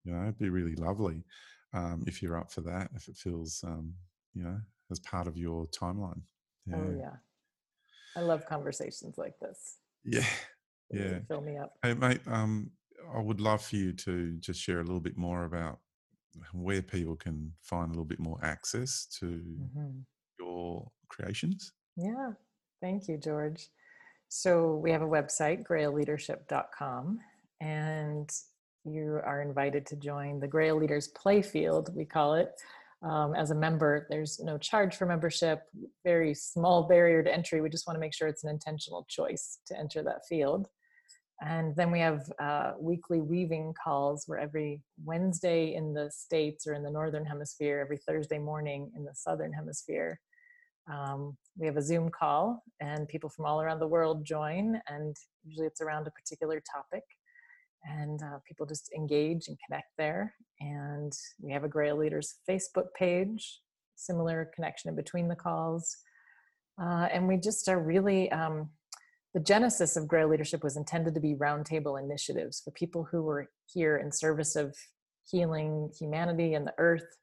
You 0.05 0.13
know, 0.13 0.21
it'd 0.23 0.37
be 0.37 0.49
really 0.49 0.75
lovely 0.75 1.23
um, 1.73 2.03
if 2.07 2.21
you're 2.21 2.37
up 2.37 2.51
for 2.51 2.61
that. 2.61 2.89
If 2.95 3.07
it 3.07 3.17
feels, 3.17 3.63
um, 3.65 3.93
you 4.33 4.43
know, 4.43 4.59
as 4.91 4.99
part 4.99 5.27
of 5.27 5.35
your 5.37 5.65
timeline. 5.67 6.21
Yeah, 6.67 6.75
Oh 6.77 6.95
yeah. 6.97 7.15
I 8.15 8.21
love 8.21 8.45
conversations 8.45 9.17
like 9.17 9.37
this. 9.39 9.77
yeah. 10.03 10.25
Really 10.91 11.09
Yeah. 11.13 11.19
Fill 11.27 11.41
me 11.41 11.57
up. 11.57 11.73
Hey, 11.81 11.95
mate, 11.95 12.21
um, 12.27 12.69
I 13.11 13.19
would 13.19 13.41
love 13.41 13.65
for 13.65 13.75
you 13.75 13.91
to 13.93 14.37
just 14.37 14.61
share 14.61 14.79
a 14.79 14.83
little 14.83 14.99
bit 14.99 15.17
more 15.17 15.45
about 15.45 15.79
where 16.53 16.83
people 16.83 17.15
can 17.15 17.51
find 17.63 17.87
a 17.87 17.89
little 17.89 18.05
bit 18.05 18.19
more 18.19 18.37
access 18.43 19.07
to 19.19 19.25
Mhm. 19.25 20.05
your 20.37 20.91
creations. 21.09 21.73
Yeah. 21.95 22.33
Thank 22.81 23.07
you, 23.07 23.17
George. 23.17 23.69
So 24.27 24.75
we 24.75 24.91
have 24.91 25.01
a 25.01 25.07
website, 25.07 25.63
grailleadership.com, 25.63 27.19
and 27.61 28.29
you 28.85 29.19
are 29.25 29.41
invited 29.41 29.85
to 29.87 29.95
join 29.95 30.39
the 30.39 30.47
Grail 30.47 30.77
Leaders 30.77 31.11
Playfield, 31.13 31.93
we 31.93 32.05
call 32.05 32.35
it. 32.35 32.51
Um, 33.01 33.35
as 33.35 33.51
a 33.51 33.55
member, 33.55 34.07
there's 34.09 34.39
no 34.39 34.57
charge 34.57 34.95
for 34.95 35.05
membership, 35.05 35.63
very 36.03 36.33
small 36.33 36.87
barrier 36.87 37.21
to 37.23 37.33
entry. 37.33 37.61
We 37.61 37.69
just 37.69 37.87
want 37.87 37.95
to 37.95 37.99
make 37.99 38.13
sure 38.13 38.27
it's 38.27 38.43
an 38.43 38.49
intentional 38.49 39.05
choice 39.09 39.59
to 39.67 39.77
enter 39.77 40.01
that 40.03 40.25
field. 40.27 40.67
And 41.41 41.75
then 41.75 41.91
we 41.91 41.99
have 41.99 42.31
uh, 42.39 42.73
weekly 42.79 43.19
weaving 43.19 43.73
calls 43.83 44.23
where 44.25 44.39
every 44.39 44.81
Wednesday 45.03 45.75
in 45.75 45.93
the 45.93 46.09
States 46.09 46.65
or 46.65 46.73
in 46.73 46.83
the 46.83 46.89
Northern 46.89 47.25
Hemisphere, 47.25 47.79
every 47.79 47.97
Thursday 47.97 48.39
morning 48.39 48.89
in 48.95 49.03
the 49.03 49.13
Southern 49.13 49.51
Hemisphere, 49.51 50.19
um, 50.91 51.35
we 51.57 51.65
have 51.65 51.77
a 51.77 51.81
Zoom 51.81 52.09
call, 52.09 52.63
and 52.79 53.07
people 53.07 53.29
from 53.29 53.45
all 53.45 53.61
around 53.61 53.79
the 53.79 53.87
world 53.87 54.23
join. 54.23 54.79
And 54.87 55.15
usually 55.43 55.67
it's 55.67 55.81
around 55.81 56.07
a 56.07 56.11
particular 56.11 56.61
topic. 56.73 57.03
And 57.85 58.21
uh, 58.21 58.39
people 58.47 58.65
just 58.65 58.91
engage 58.95 59.47
and 59.47 59.57
connect 59.65 59.89
there. 59.97 60.33
And 60.59 61.13
we 61.41 61.51
have 61.51 61.63
a 61.63 61.69
Grail 61.69 61.97
Leaders 61.97 62.35
Facebook 62.49 62.87
page, 62.97 63.59
similar 63.95 64.49
connection 64.55 64.89
in 64.89 64.95
between 64.95 65.27
the 65.27 65.35
calls. 65.35 65.95
Uh, 66.81 67.07
and 67.11 67.27
we 67.27 67.37
just 67.37 67.69
are 67.69 67.79
really, 67.79 68.31
um, 68.31 68.69
the 69.33 69.39
genesis 69.39 69.95
of 69.95 70.07
Grail 70.07 70.29
Leadership 70.29 70.63
was 70.63 70.77
intended 70.77 71.13
to 71.13 71.19
be 71.19 71.35
roundtable 71.35 72.01
initiatives 72.01 72.61
for 72.63 72.71
people 72.71 73.07
who 73.09 73.21
were 73.21 73.49
here 73.65 73.97
in 73.97 74.11
service 74.11 74.55
of 74.55 74.75
healing 75.29 75.91
humanity 75.97 76.53
and 76.53 76.67
the 76.67 76.73
earth 76.77 77.17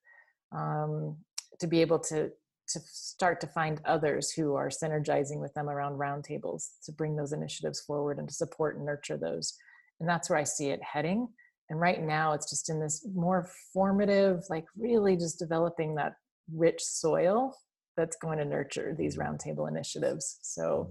um, 0.53 1.17
to 1.61 1.67
be 1.67 1.81
able 1.81 1.99
to 1.99 2.31
to 2.69 2.81
start 2.81 3.41
to 3.41 3.47
find 3.49 3.81
others 3.85 4.31
who 4.31 4.55
are 4.55 4.69
synergizing 4.71 5.41
with 5.41 5.53
them 5.55 5.69
around 5.69 5.99
roundtables 5.99 6.69
to 6.85 6.93
bring 6.93 7.17
those 7.17 7.33
initiatives 7.33 7.81
forward 7.81 8.19
and 8.19 8.29
to 8.29 8.35
support 8.35 8.77
and 8.77 8.87
nurture 8.87 9.17
those 9.17 9.57
and 10.03 10.09
that's 10.09 10.29
where 10.29 10.39
i 10.39 10.45
see 10.45 10.69
it 10.69 10.83
heading 10.83 11.29
and 11.71 11.81
right 11.81 12.03
now 12.03 12.33
it's 12.33 12.51
just 12.51 12.69
in 12.69 12.81
this 12.81 13.07
more 13.15 13.49
formative 13.73 14.43
like 14.51 14.65
really 14.77 15.17
just 15.17 15.39
developing 15.39 15.95
that 15.95 16.15
rich 16.53 16.83
soil 16.83 17.57
that's 17.97 18.17
going 18.17 18.37
to 18.37 18.45
nurture 18.45 18.95
these 18.99 19.17
roundtable 19.17 19.69
initiatives 19.69 20.39
so 20.43 20.91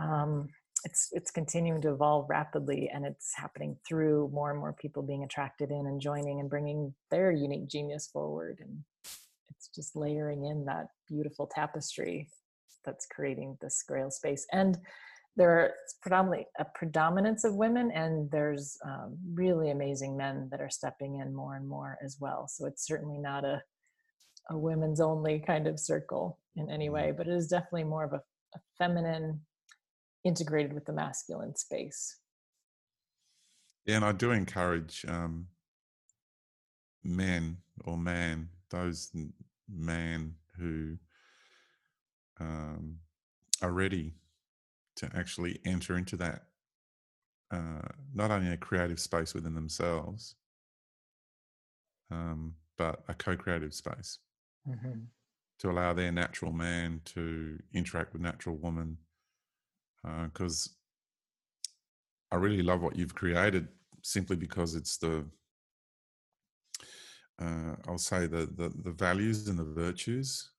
um, 0.00 0.48
it's 0.84 1.08
it's 1.12 1.30
continuing 1.30 1.80
to 1.80 1.92
evolve 1.92 2.28
rapidly 2.28 2.90
and 2.92 3.04
it's 3.04 3.32
happening 3.34 3.76
through 3.88 4.30
more 4.32 4.50
and 4.50 4.60
more 4.60 4.74
people 4.74 5.02
being 5.02 5.24
attracted 5.24 5.70
in 5.70 5.86
and 5.86 6.00
joining 6.00 6.40
and 6.40 6.50
bringing 6.50 6.94
their 7.10 7.32
unique 7.32 7.68
genius 7.68 8.08
forward 8.12 8.58
and 8.60 8.82
it's 9.50 9.68
just 9.74 9.96
layering 9.96 10.44
in 10.44 10.64
that 10.66 10.88
beautiful 11.08 11.46
tapestry 11.46 12.28
that's 12.84 13.06
creating 13.06 13.56
this 13.60 13.82
grail 13.86 14.10
space 14.10 14.46
and 14.52 14.78
there 15.36 15.50
are 15.50 15.74
predominantly 16.02 16.46
a 16.58 16.66
predominance 16.74 17.44
of 17.44 17.54
women 17.54 17.90
and 17.92 18.30
there's 18.30 18.76
um, 18.84 19.16
really 19.32 19.70
amazing 19.70 20.16
men 20.16 20.48
that 20.50 20.60
are 20.60 20.70
stepping 20.70 21.16
in 21.16 21.34
more 21.34 21.56
and 21.56 21.68
more 21.68 21.98
as 22.04 22.18
well. 22.20 22.48
So 22.48 22.66
it's 22.66 22.86
certainly 22.86 23.18
not 23.18 23.44
a 23.44 23.62
a 24.48 24.58
women's 24.58 25.00
only 25.00 25.38
kind 25.38 25.66
of 25.66 25.78
circle 25.78 26.38
in 26.56 26.68
any 26.70 26.88
way 26.88 27.12
but 27.16 27.28
it 27.28 27.34
is 27.34 27.46
definitely 27.46 27.84
more 27.84 28.04
of 28.04 28.12
a, 28.12 28.22
a 28.54 28.58
feminine 28.78 29.40
integrated 30.24 30.72
with 30.72 30.84
the 30.84 30.92
masculine 30.92 31.54
space. 31.56 32.16
Yeah, 33.86 33.96
and 33.96 34.04
I 34.04 34.12
do 34.12 34.30
encourage 34.32 35.04
um, 35.08 35.46
men 37.02 37.58
or 37.84 37.96
man, 37.96 38.50
those 38.70 39.10
man 39.68 40.34
who 40.58 40.96
um, 42.38 42.96
are 43.62 43.72
ready 43.72 44.14
to 45.00 45.10
actually 45.16 45.58
enter 45.64 45.96
into 45.96 46.16
that, 46.16 46.42
uh, 47.50 47.88
not 48.14 48.30
only 48.30 48.52
a 48.52 48.56
creative 48.56 49.00
space 49.00 49.32
within 49.34 49.54
themselves, 49.54 50.36
um, 52.10 52.54
but 52.76 53.02
a 53.08 53.14
co 53.14 53.34
creative 53.36 53.72
space 53.72 54.18
to 55.58 55.70
allow 55.70 55.92
their 55.94 56.12
natural 56.12 56.52
man 56.52 57.00
to 57.06 57.58
interact 57.72 58.12
with 58.12 58.22
natural 58.22 58.56
woman. 58.56 58.98
Because 60.24 60.70
I 62.30 62.36
really 62.36 62.62
love 62.62 62.82
what 62.82 62.96
you've 62.96 63.14
created 63.14 63.68
simply 64.02 64.36
because 64.36 64.74
it's 64.74 64.96
the 64.98 65.24
uh, 67.40 67.74
I'll 67.88 67.98
say 67.98 68.26
the, 68.26 68.46
the 68.56 68.70
the 68.82 68.92
values 68.92 69.48
and 69.48 69.58
the 69.58 69.64
virtues. 69.64 70.50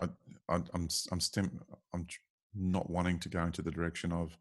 I, 0.00 0.08
I, 0.50 0.56
I'm 0.74 0.88
I'm 1.10 1.20
stem, 1.20 1.60
I'm 1.94 2.06
not 2.54 2.90
wanting 2.90 3.18
to 3.20 3.28
go 3.28 3.42
into 3.44 3.62
the 3.62 3.70
direction 3.70 4.12
of 4.12 4.36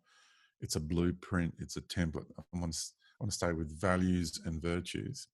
it's 0.62 0.76
a 0.76 0.80
blueprint, 0.80 1.54
it's 1.60 1.78
a 1.78 1.82
template. 1.82 2.26
I 2.38 2.60
want 2.60 2.74
to 2.74 2.80
I 3.20 3.24
want 3.24 3.32
to 3.32 3.38
stay 3.38 3.52
with 3.52 3.80
values 3.80 4.42
and 4.46 4.62
virtues, 4.62 5.28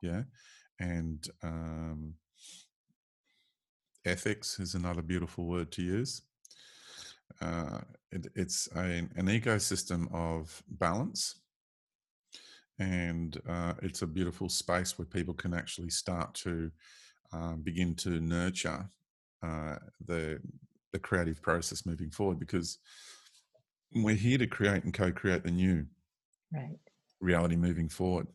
yeah, 0.00 0.22
and 0.80 1.26
um, 1.42 2.14
ethics 4.04 4.58
is 4.58 4.74
another 4.74 5.02
beautiful 5.02 5.44
word 5.44 5.70
to 5.72 5.82
use. 5.82 6.22
Uh, 7.40 7.80
it, 8.10 8.26
it's 8.34 8.68
a, 8.76 8.80
an 8.80 9.26
ecosystem 9.26 10.12
of 10.14 10.62
balance 10.68 11.40
and 12.78 13.40
uh, 13.48 13.74
it's 13.82 14.02
a 14.02 14.06
beautiful 14.06 14.48
space 14.48 14.98
where 14.98 15.06
people 15.06 15.34
can 15.34 15.54
actually 15.54 15.90
start 15.90 16.34
to 16.34 16.70
um, 17.32 17.60
begin 17.62 17.94
to 17.94 18.20
nurture 18.20 18.88
uh, 19.42 19.76
the 20.06 20.40
the 20.92 20.98
creative 20.98 21.42
process 21.42 21.86
moving 21.86 22.10
forward 22.10 22.38
because 22.38 22.78
we're 23.94 24.14
here 24.14 24.38
to 24.38 24.46
create 24.46 24.84
and 24.84 24.94
co-create 24.94 25.44
the 25.44 25.50
new 25.50 25.86
right. 26.52 26.78
reality 27.20 27.56
moving 27.56 27.88
forward. 27.88 28.26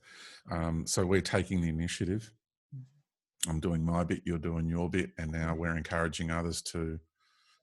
Um, 0.52 0.86
so 0.86 1.06
we're 1.06 1.22
taking 1.22 1.61
the 1.61 1.69
initiative. 1.69 2.32
Mm-hmm. 2.76 3.50
I'm 3.50 3.60
doing 3.60 3.86
my 3.86 4.03
bit, 4.03 4.22
you're 4.26 4.38
doing 4.38 4.68
your 4.68 4.90
bit, 4.90 5.11
and 5.18 5.32
now 5.32 5.56
we're 5.56 5.77
encouraging 5.77 6.32
others 6.32 6.61
to 6.64 7.00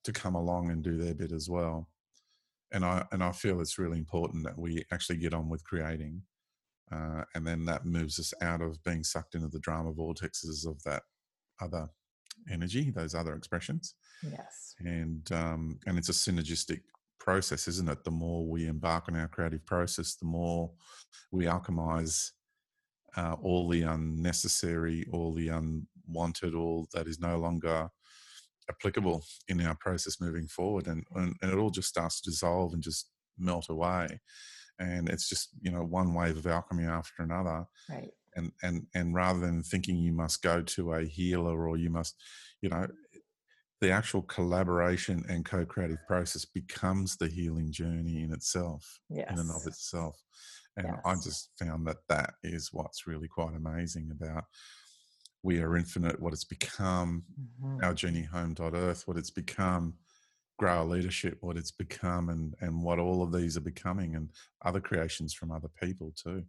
to 0.05 0.13
come 0.13 0.35
along 0.35 0.71
and 0.71 0.85
do 0.85 0.99
their 0.99 1.15
bit 1.15 1.33
as 1.33 1.49
well. 1.49 1.89
And 2.73 2.85
I 2.85 3.07
and 3.13 3.23
I 3.23 3.33
feel 3.33 3.61
it's 3.61 3.79
really 3.79 3.99
important 3.99 4.45
that 4.45 4.59
we 4.59 4.85
actually 4.93 5.17
get 5.17 5.35
on 5.35 5.49
with 5.49 5.65
creating 5.65 6.23
uh, 6.93 7.25
and 7.35 7.47
then 7.47 7.65
that 7.65 7.85
moves 7.85 8.19
us 8.19 8.33
out 8.43 8.61
of 8.61 8.83
being 8.85 9.03
sucked 9.03 9.35
into 9.35 9.49
the 9.49 9.59
drama 9.61 9.93
vortexes 9.93 10.67
of 10.67 10.83
that 10.85 11.03
other 11.61 11.89
energy, 12.51 12.91
those 12.91 13.15
other 13.15 13.35
expressions. 13.35 13.95
Yes. 14.23 14.75
And 14.81 15.31
um, 15.33 15.79
and 15.87 15.99
it's 15.99 16.09
a 16.09 16.13
synergistic 16.13 16.83
process, 17.19 17.69
isn't 17.69 17.89
it? 17.89 18.05
The 18.05 18.11
more 18.11 18.47
we 18.47 18.67
embark 18.67 19.05
on 19.09 19.17
our 19.17 19.29
creative 19.29 19.65
process, 19.67 20.15
the 20.15 20.27
more 20.27 20.71
we 21.31 21.45
alchemize 21.45 22.31
uh, 23.17 23.37
all 23.43 23.69
the 23.69 23.83
unnecessary, 23.83 25.07
all 25.13 25.33
the 25.33 25.49
unwanted, 25.49 26.55
all 26.55 26.89
that 26.93 27.07
is 27.07 27.21
no 27.21 27.39
longer 27.39 27.89
applicable 28.69 29.23
in 29.49 29.61
our 29.61 29.75
process 29.77 30.21
moving 30.21 30.49
forward, 30.49 30.87
and, 30.87 31.05
and, 31.15 31.37
and 31.43 31.53
it 31.53 31.57
all 31.57 31.71
just 31.71 31.89
starts 31.89 32.21
to 32.21 32.31
dissolve 32.31 32.73
and 32.73 32.83
just 32.83 33.11
melt 33.39 33.67
away 33.69 34.21
and 34.79 35.09
it's 35.09 35.29
just 35.29 35.51
you 35.61 35.71
know 35.71 35.85
one 35.85 36.15
wave 36.15 36.37
of 36.37 36.47
alchemy 36.47 36.85
after 36.85 37.23
another 37.23 37.65
right 37.89 38.11
and 38.37 38.53
and 38.63 38.87
and 38.95 39.15
rather 39.15 39.41
than 39.41 39.63
thinking 39.63 39.97
you 39.97 40.13
must 40.13 40.43
go 40.43 40.63
to 40.63 40.95
a 40.95 41.05
healer 41.05 41.69
or 41.69 41.77
you 41.77 41.91
must 41.91 42.17
you 42.61 42.69
know 42.69 42.87
the 43.81 43.91
actual 43.91 44.23
collaboration 44.23 45.25
and 45.29 45.45
co-creative 45.45 45.99
process 46.07 46.45
becomes 46.45 47.17
the 47.17 47.29
healing 47.29 47.71
journey 47.71 48.23
in 48.23 48.33
itself 48.33 48.99
yes. 49.11 49.31
in 49.31 49.39
and 49.39 49.51
of 49.51 49.67
itself 49.67 50.23
and 50.77 50.87
yes. 50.87 51.01
i 51.05 51.15
just 51.15 51.51
found 51.59 51.87
that 51.87 51.99
that 52.09 52.35
is 52.43 52.71
what's 52.73 53.07
really 53.07 53.29
quite 53.29 53.55
amazing 53.55 54.11
about 54.11 54.45
we 55.43 55.61
are 55.61 55.77
infinite 55.77 56.21
what 56.21 56.33
it's 56.33 56.45
become 56.45 57.25
mm-hmm. 57.63 57.85
our 57.85 57.95
journey 57.95 58.23
home 58.23 58.55
dot 58.55 58.75
earth 58.75 59.03
what 59.07 59.17
it's 59.17 59.31
become 59.31 59.95
Grail 60.57 60.87
leadership, 60.87 61.39
what 61.41 61.57
it's 61.57 61.73
become, 61.73 62.29
and 62.29 62.55
and 62.61 62.83
what 62.83 63.01
all 63.01 63.23
of 63.23 63.33
these 63.33 63.57
are 63.57 63.61
becoming, 63.63 64.15
and 64.15 64.31
other 64.65 64.81
creations 64.81 65.35
from 65.35 65.51
other 65.51 65.69
people 65.83 66.13
too. 66.15 66.45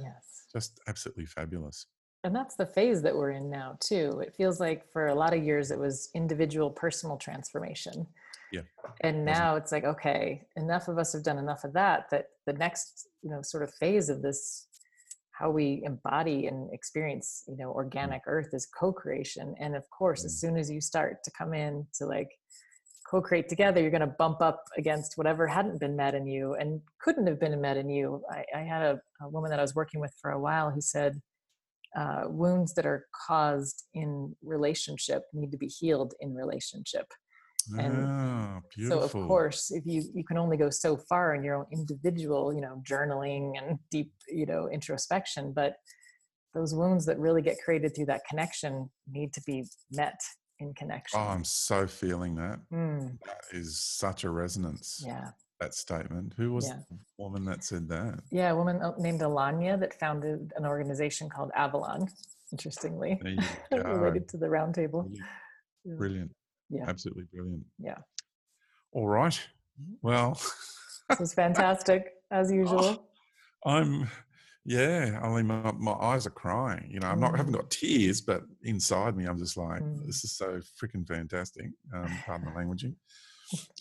Yes, 0.00 0.46
just 0.52 0.80
absolutely 0.88 1.26
fabulous. 1.26 1.86
And 2.24 2.34
that's 2.34 2.56
the 2.56 2.66
phase 2.66 3.02
that 3.02 3.14
we're 3.14 3.30
in 3.30 3.48
now 3.48 3.76
too. 3.80 4.20
It 4.20 4.34
feels 4.34 4.58
like 4.58 4.90
for 4.92 5.08
a 5.08 5.14
lot 5.14 5.32
of 5.32 5.44
years 5.44 5.70
it 5.70 5.78
was 5.78 6.10
individual 6.14 6.70
personal 6.70 7.16
transformation. 7.16 8.06
Yeah. 8.52 8.62
And 9.02 9.24
now 9.24 9.56
it's 9.56 9.70
like, 9.70 9.84
okay, 9.84 10.42
enough 10.56 10.88
of 10.88 10.98
us 10.98 11.12
have 11.12 11.22
done 11.22 11.38
enough 11.38 11.64
of 11.64 11.72
that. 11.74 12.10
That 12.10 12.30
the 12.46 12.52
next, 12.52 13.08
you 13.22 13.30
know, 13.30 13.42
sort 13.42 13.62
of 13.62 13.72
phase 13.74 14.08
of 14.08 14.22
this 14.22 14.66
how 15.38 15.50
we 15.50 15.82
embody 15.84 16.46
and 16.46 16.72
experience 16.72 17.44
you 17.46 17.56
know 17.56 17.68
mm. 17.68 17.74
organic 17.74 18.22
earth 18.26 18.48
is 18.52 18.66
co-creation 18.66 19.54
and 19.60 19.76
of 19.76 19.88
course 19.90 20.24
as 20.24 20.34
mm. 20.34 20.38
soon 20.38 20.56
as 20.56 20.70
you 20.70 20.80
start 20.80 21.22
to 21.22 21.30
come 21.36 21.52
in 21.52 21.86
to 21.92 22.06
like 22.06 22.30
co-create 23.08 23.48
together 23.48 23.80
you're 23.80 23.90
going 23.90 24.00
to 24.00 24.14
bump 24.18 24.40
up 24.40 24.64
against 24.76 25.16
whatever 25.16 25.46
hadn't 25.46 25.78
been 25.78 25.96
met 25.96 26.14
in 26.14 26.26
you 26.26 26.54
and 26.54 26.80
couldn't 27.00 27.26
have 27.26 27.38
been 27.38 27.58
met 27.60 27.76
in 27.76 27.88
you. 27.88 28.22
I, 28.30 28.44
I 28.54 28.60
had 28.60 28.82
a, 28.82 29.00
a, 29.22 29.28
woman 29.28 29.50
that 29.50 29.58
i 29.58 29.62
was 29.62 29.74
working 29.74 30.00
with 30.00 30.12
for 30.20 30.32
a 30.32 30.40
while 30.40 30.70
who 30.70 30.80
said 30.80 31.20
uh, 31.96 32.24
wounds 32.26 32.74
that 32.74 32.84
are 32.84 33.06
caused 33.26 33.84
in 33.94 34.34
relationship 34.42 35.22
need 35.32 35.50
to 35.52 35.58
be 35.58 35.68
healed 35.68 36.14
in 36.20 36.34
relationship. 36.34 37.06
And 37.78 38.06
ah, 38.06 38.60
so 38.88 39.00
of 39.00 39.10
course 39.10 39.72
if 39.72 39.84
you 39.86 40.04
you 40.14 40.22
can 40.22 40.38
only 40.38 40.56
go 40.56 40.70
so 40.70 40.96
far 40.96 41.34
in 41.34 41.42
your 41.42 41.56
own 41.56 41.66
individual 41.72 42.54
you 42.54 42.60
know 42.60 42.80
journaling 42.88 43.58
and 43.58 43.80
deep 43.90 44.12
you 44.28 44.46
know 44.46 44.68
introspection 44.72 45.52
but 45.52 45.74
those 46.54 46.76
wounds 46.76 47.04
that 47.06 47.18
really 47.18 47.42
get 47.42 47.56
created 47.64 47.92
through 47.92 48.06
that 48.06 48.22
connection 48.28 48.88
need 49.10 49.32
to 49.32 49.42
be 49.44 49.64
met 49.90 50.14
in 50.58 50.74
connection. 50.74 51.20
Oh, 51.20 51.24
I'm 51.24 51.44
so 51.44 51.86
feeling 51.86 52.34
that. 52.36 52.58
Mm. 52.72 53.18
That 53.26 53.42
is 53.52 53.80
such 53.80 54.24
a 54.24 54.30
resonance. 54.30 55.02
Yeah. 55.04 55.30
That 55.60 55.74
statement. 55.74 56.34
Who 56.36 56.52
was 56.52 56.66
yeah. 56.68 56.80
the 56.90 56.98
woman 57.18 57.44
that 57.46 57.64
said 57.64 57.88
that? 57.88 58.20
Yeah, 58.30 58.50
a 58.50 58.56
woman 58.56 58.82
uh, 58.82 58.92
named 58.98 59.20
Alanya 59.20 59.78
that 59.80 59.94
founded 59.94 60.52
an 60.56 60.66
organization 60.66 61.30
called 61.30 61.50
Avalon, 61.54 62.08
interestingly, 62.52 63.20
related 63.72 64.28
to 64.28 64.36
the 64.36 64.46
roundtable. 64.46 65.08
Brilliant. 65.08 65.18
Yeah. 65.84 65.94
brilliant. 65.96 66.30
Yeah. 66.68 66.84
Absolutely 66.86 67.24
brilliant. 67.32 67.64
Yeah. 67.78 67.98
All 68.92 69.06
right. 69.06 69.38
Well, 70.02 70.40
this 71.08 71.20
was 71.20 71.34
fantastic 71.34 72.14
as 72.30 72.52
usual. 72.62 73.08
Oh, 73.64 73.70
I'm 73.70 74.08
yeah, 74.68 75.20
I 75.22 75.28
mean, 75.28 75.46
my, 75.46 75.70
my 75.78 75.92
eyes 75.92 76.26
are 76.26 76.30
crying. 76.30 76.88
You 76.90 76.98
know, 76.98 77.06
I'm 77.06 77.20
not 77.20 77.34
I 77.34 77.36
haven't 77.36 77.52
mm. 77.52 77.58
got 77.58 77.70
tears, 77.70 78.20
but 78.20 78.42
inside 78.64 79.16
me, 79.16 79.24
I'm 79.24 79.38
just 79.38 79.56
like, 79.56 79.80
mm. 79.80 80.04
this 80.04 80.24
is 80.24 80.36
so 80.36 80.60
freaking 80.82 81.06
fantastic. 81.06 81.66
Um, 81.94 82.10
pardon 82.26 82.46
the 82.46 82.50
languaging. 82.60 82.96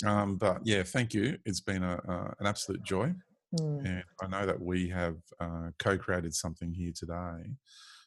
Um, 0.05 0.35
but 0.37 0.59
yeah, 0.63 0.83
thank 0.83 1.15
you. 1.15 1.39
It's 1.43 1.59
been 1.59 1.83
a, 1.83 1.99
uh, 2.07 2.31
an 2.39 2.45
absolute 2.45 2.83
joy, 2.83 3.13
mm. 3.59 3.85
and 3.85 4.03
I 4.21 4.27
know 4.27 4.45
that 4.45 4.61
we 4.61 4.87
have 4.89 5.15
uh, 5.39 5.71
co-created 5.79 6.35
something 6.35 6.71
here 6.71 6.91
today 6.95 7.49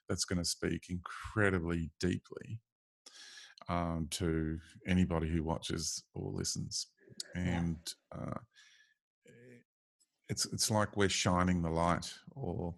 that's 0.08 0.24
going 0.24 0.39
to 0.39 0.44
speak 0.44 0.84
incredibly 0.89 1.90
deeply 1.98 2.60
um, 3.68 4.07
to 4.12 4.57
anybody 4.86 5.28
who 5.28 5.42
watches 5.42 6.05
or 6.15 6.31
listens, 6.31 6.86
and. 7.34 7.78
Uh, 8.15 8.39
it's 10.28 10.47
it's 10.47 10.70
like 10.70 10.97
we're 10.97 11.08
shining 11.08 11.62
the 11.62 11.70
light 11.70 12.12
or 12.34 12.74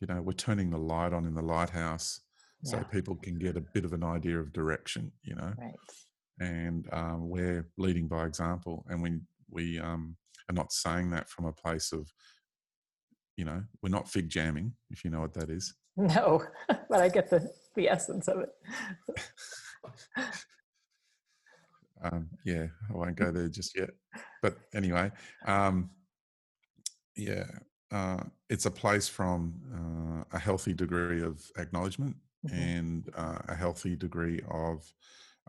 you 0.00 0.06
know 0.06 0.20
we're 0.20 0.32
turning 0.32 0.70
the 0.70 0.78
light 0.78 1.12
on 1.12 1.24
in 1.26 1.34
the 1.34 1.42
lighthouse 1.42 2.20
so 2.64 2.78
people 2.92 3.16
can 3.16 3.36
get 3.40 3.56
a 3.56 3.60
bit 3.60 3.84
of 3.84 3.92
an 3.92 4.04
idea 4.04 4.38
of 4.38 4.52
direction 4.52 5.10
you 5.24 5.34
know? 5.34 5.52
Right. 5.58 5.74
and 6.40 6.88
um, 6.92 7.28
we're 7.28 7.66
leading 7.76 8.06
by 8.06 8.24
example 8.24 8.84
and 8.88 9.02
we 9.02 9.20
we 9.50 9.80
um, 9.80 10.16
are 10.48 10.54
not 10.54 10.72
saying 10.72 11.10
that 11.10 11.28
from 11.28 11.46
a 11.46 11.52
place 11.52 11.92
of 11.92 12.12
you 13.36 13.44
know 13.44 13.62
we're 13.82 13.88
not 13.88 14.08
fig 14.08 14.28
jamming 14.28 14.72
if 14.90 15.04
you 15.04 15.10
know 15.10 15.20
what 15.20 15.34
that 15.34 15.50
is. 15.50 15.74
No 15.96 16.42
but 16.88 17.00
i 17.00 17.08
get 17.08 17.28
the 17.28 17.50
the 17.76 17.88
essence 17.88 18.28
of 18.28 18.40
it. 18.40 18.50
Um, 22.04 22.28
yeah 22.44 22.66
i 22.90 22.96
won't 22.96 23.14
go 23.14 23.30
there 23.30 23.46
just 23.48 23.78
yet. 23.78 23.90
But 24.42 24.56
anyway 24.74 25.12
um, 25.46 25.90
yeah, 27.16 27.46
uh, 27.90 28.22
it's 28.48 28.66
a 28.66 28.70
place 28.70 29.08
from 29.08 29.54
uh, 29.74 30.24
a 30.36 30.38
healthy 30.38 30.72
degree 30.72 31.22
of 31.22 31.44
acknowledgment 31.58 32.16
mm-hmm. 32.46 32.58
and 32.58 33.10
uh, 33.16 33.38
a 33.48 33.54
healthy 33.54 33.96
degree 33.96 34.40
of 34.50 34.90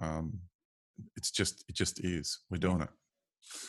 um, 0.02 0.40
it's 1.16 1.32
just 1.32 1.64
it 1.70 1.76
just 1.76 2.04
is. 2.04 2.40
We're 2.50 2.58
doing 2.58 2.82
it. 2.82 2.90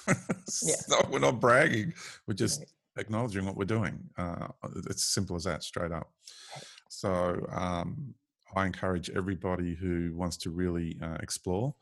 yeah. 0.62 1.02
we're 1.10 1.18
not 1.18 1.40
bragging. 1.40 1.94
We're 2.26 2.34
just 2.34 2.60
right. 2.60 2.68
acknowledging 2.98 3.46
what 3.46 3.56
we're 3.56 3.64
doing. 3.64 3.98
Uh, 4.18 4.48
it's 4.86 5.04
simple 5.04 5.36
as 5.36 5.44
that, 5.44 5.62
straight 5.62 5.92
up. 5.92 6.10
So 6.88 7.46
um, 7.52 8.14
I 8.56 8.66
encourage 8.66 9.10
everybody 9.10 9.74
who 9.74 10.12
wants 10.14 10.36
to 10.38 10.50
really 10.50 10.98
uh, 11.02 11.18
explore 11.20 11.74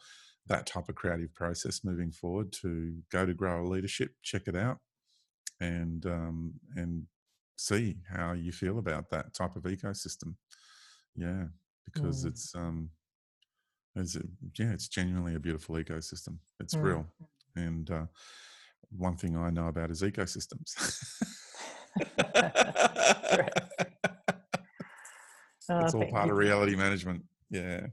that 0.49 0.67
type 0.67 0.89
of 0.89 0.95
creative 0.95 1.33
process 1.35 1.85
moving 1.85 2.11
forward 2.11 2.53
to 2.53 2.95
go 3.11 3.25
to 3.25 3.35
Grail 3.35 3.67
Leadership, 3.67 4.13
check 4.23 4.43
it 4.47 4.57
out 4.57 4.79
and 5.63 6.05
um, 6.07 6.55
and 6.77 7.05
see 7.57 7.97
how 8.11 8.33
you 8.33 8.53
feel 8.53 8.79
about 8.79 9.11
that 9.11 9.33
type 9.35 9.57
of 9.57 9.63
ecosystem. 9.63 10.35
Yeah, 11.15 11.45
because 11.85 12.25
mm. 12.25 12.29
it's 12.29 12.55
um, 12.55 12.91
it's 13.95 14.17
yeah, 14.59 14.73
it's 14.73 14.89
genuinely 14.89 15.35
a 15.35 15.41
beautiful 15.41 15.77
ecosystem. 15.77 16.39
It's 16.61 16.75
mm. 16.75 16.83
real, 16.83 17.07
and 17.57 17.91
uh, 17.91 18.07
one 18.97 19.17
thing 19.17 19.37
I 19.37 19.51
know 19.51 19.69
about 19.69 19.91
is 19.91 20.03
ecosystems. 20.03 20.75
Oh, 25.69 25.85
it's 25.85 25.95
all 25.95 26.07
part 26.07 26.27
you. 26.27 26.33
of 26.33 26.39
reality 26.39 26.77
management. 26.77 27.23
Yeah. 27.51 27.87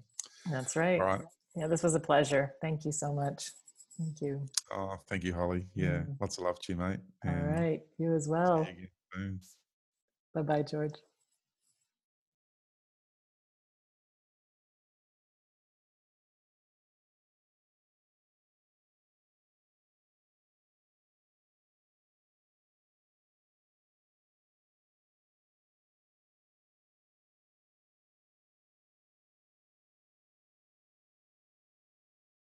That's 0.49 0.75
right. 0.75 0.99
All 0.99 1.05
right. 1.05 1.21
Yeah, 1.55 1.67
this 1.67 1.83
was 1.83 1.95
a 1.95 1.99
pleasure. 1.99 2.55
Thank 2.61 2.83
you 2.83 2.91
so 2.91 3.13
much. 3.13 3.51
Thank 3.99 4.21
you. 4.21 4.45
Oh, 4.73 4.95
thank 5.09 5.23
you, 5.23 5.33
Holly. 5.33 5.67
Yeah. 5.75 6.03
Mm. 6.07 6.15
Lots 6.21 6.37
of 6.37 6.45
love 6.45 6.59
to 6.61 6.71
you, 6.71 6.77
mate. 6.79 6.99
All 7.25 7.31
and 7.31 7.53
right. 7.53 7.81
You 7.97 8.15
as 8.15 8.27
well. 8.29 8.65
you. 8.77 9.39
Bye 10.33 10.41
bye, 10.41 10.61
George. 10.61 10.93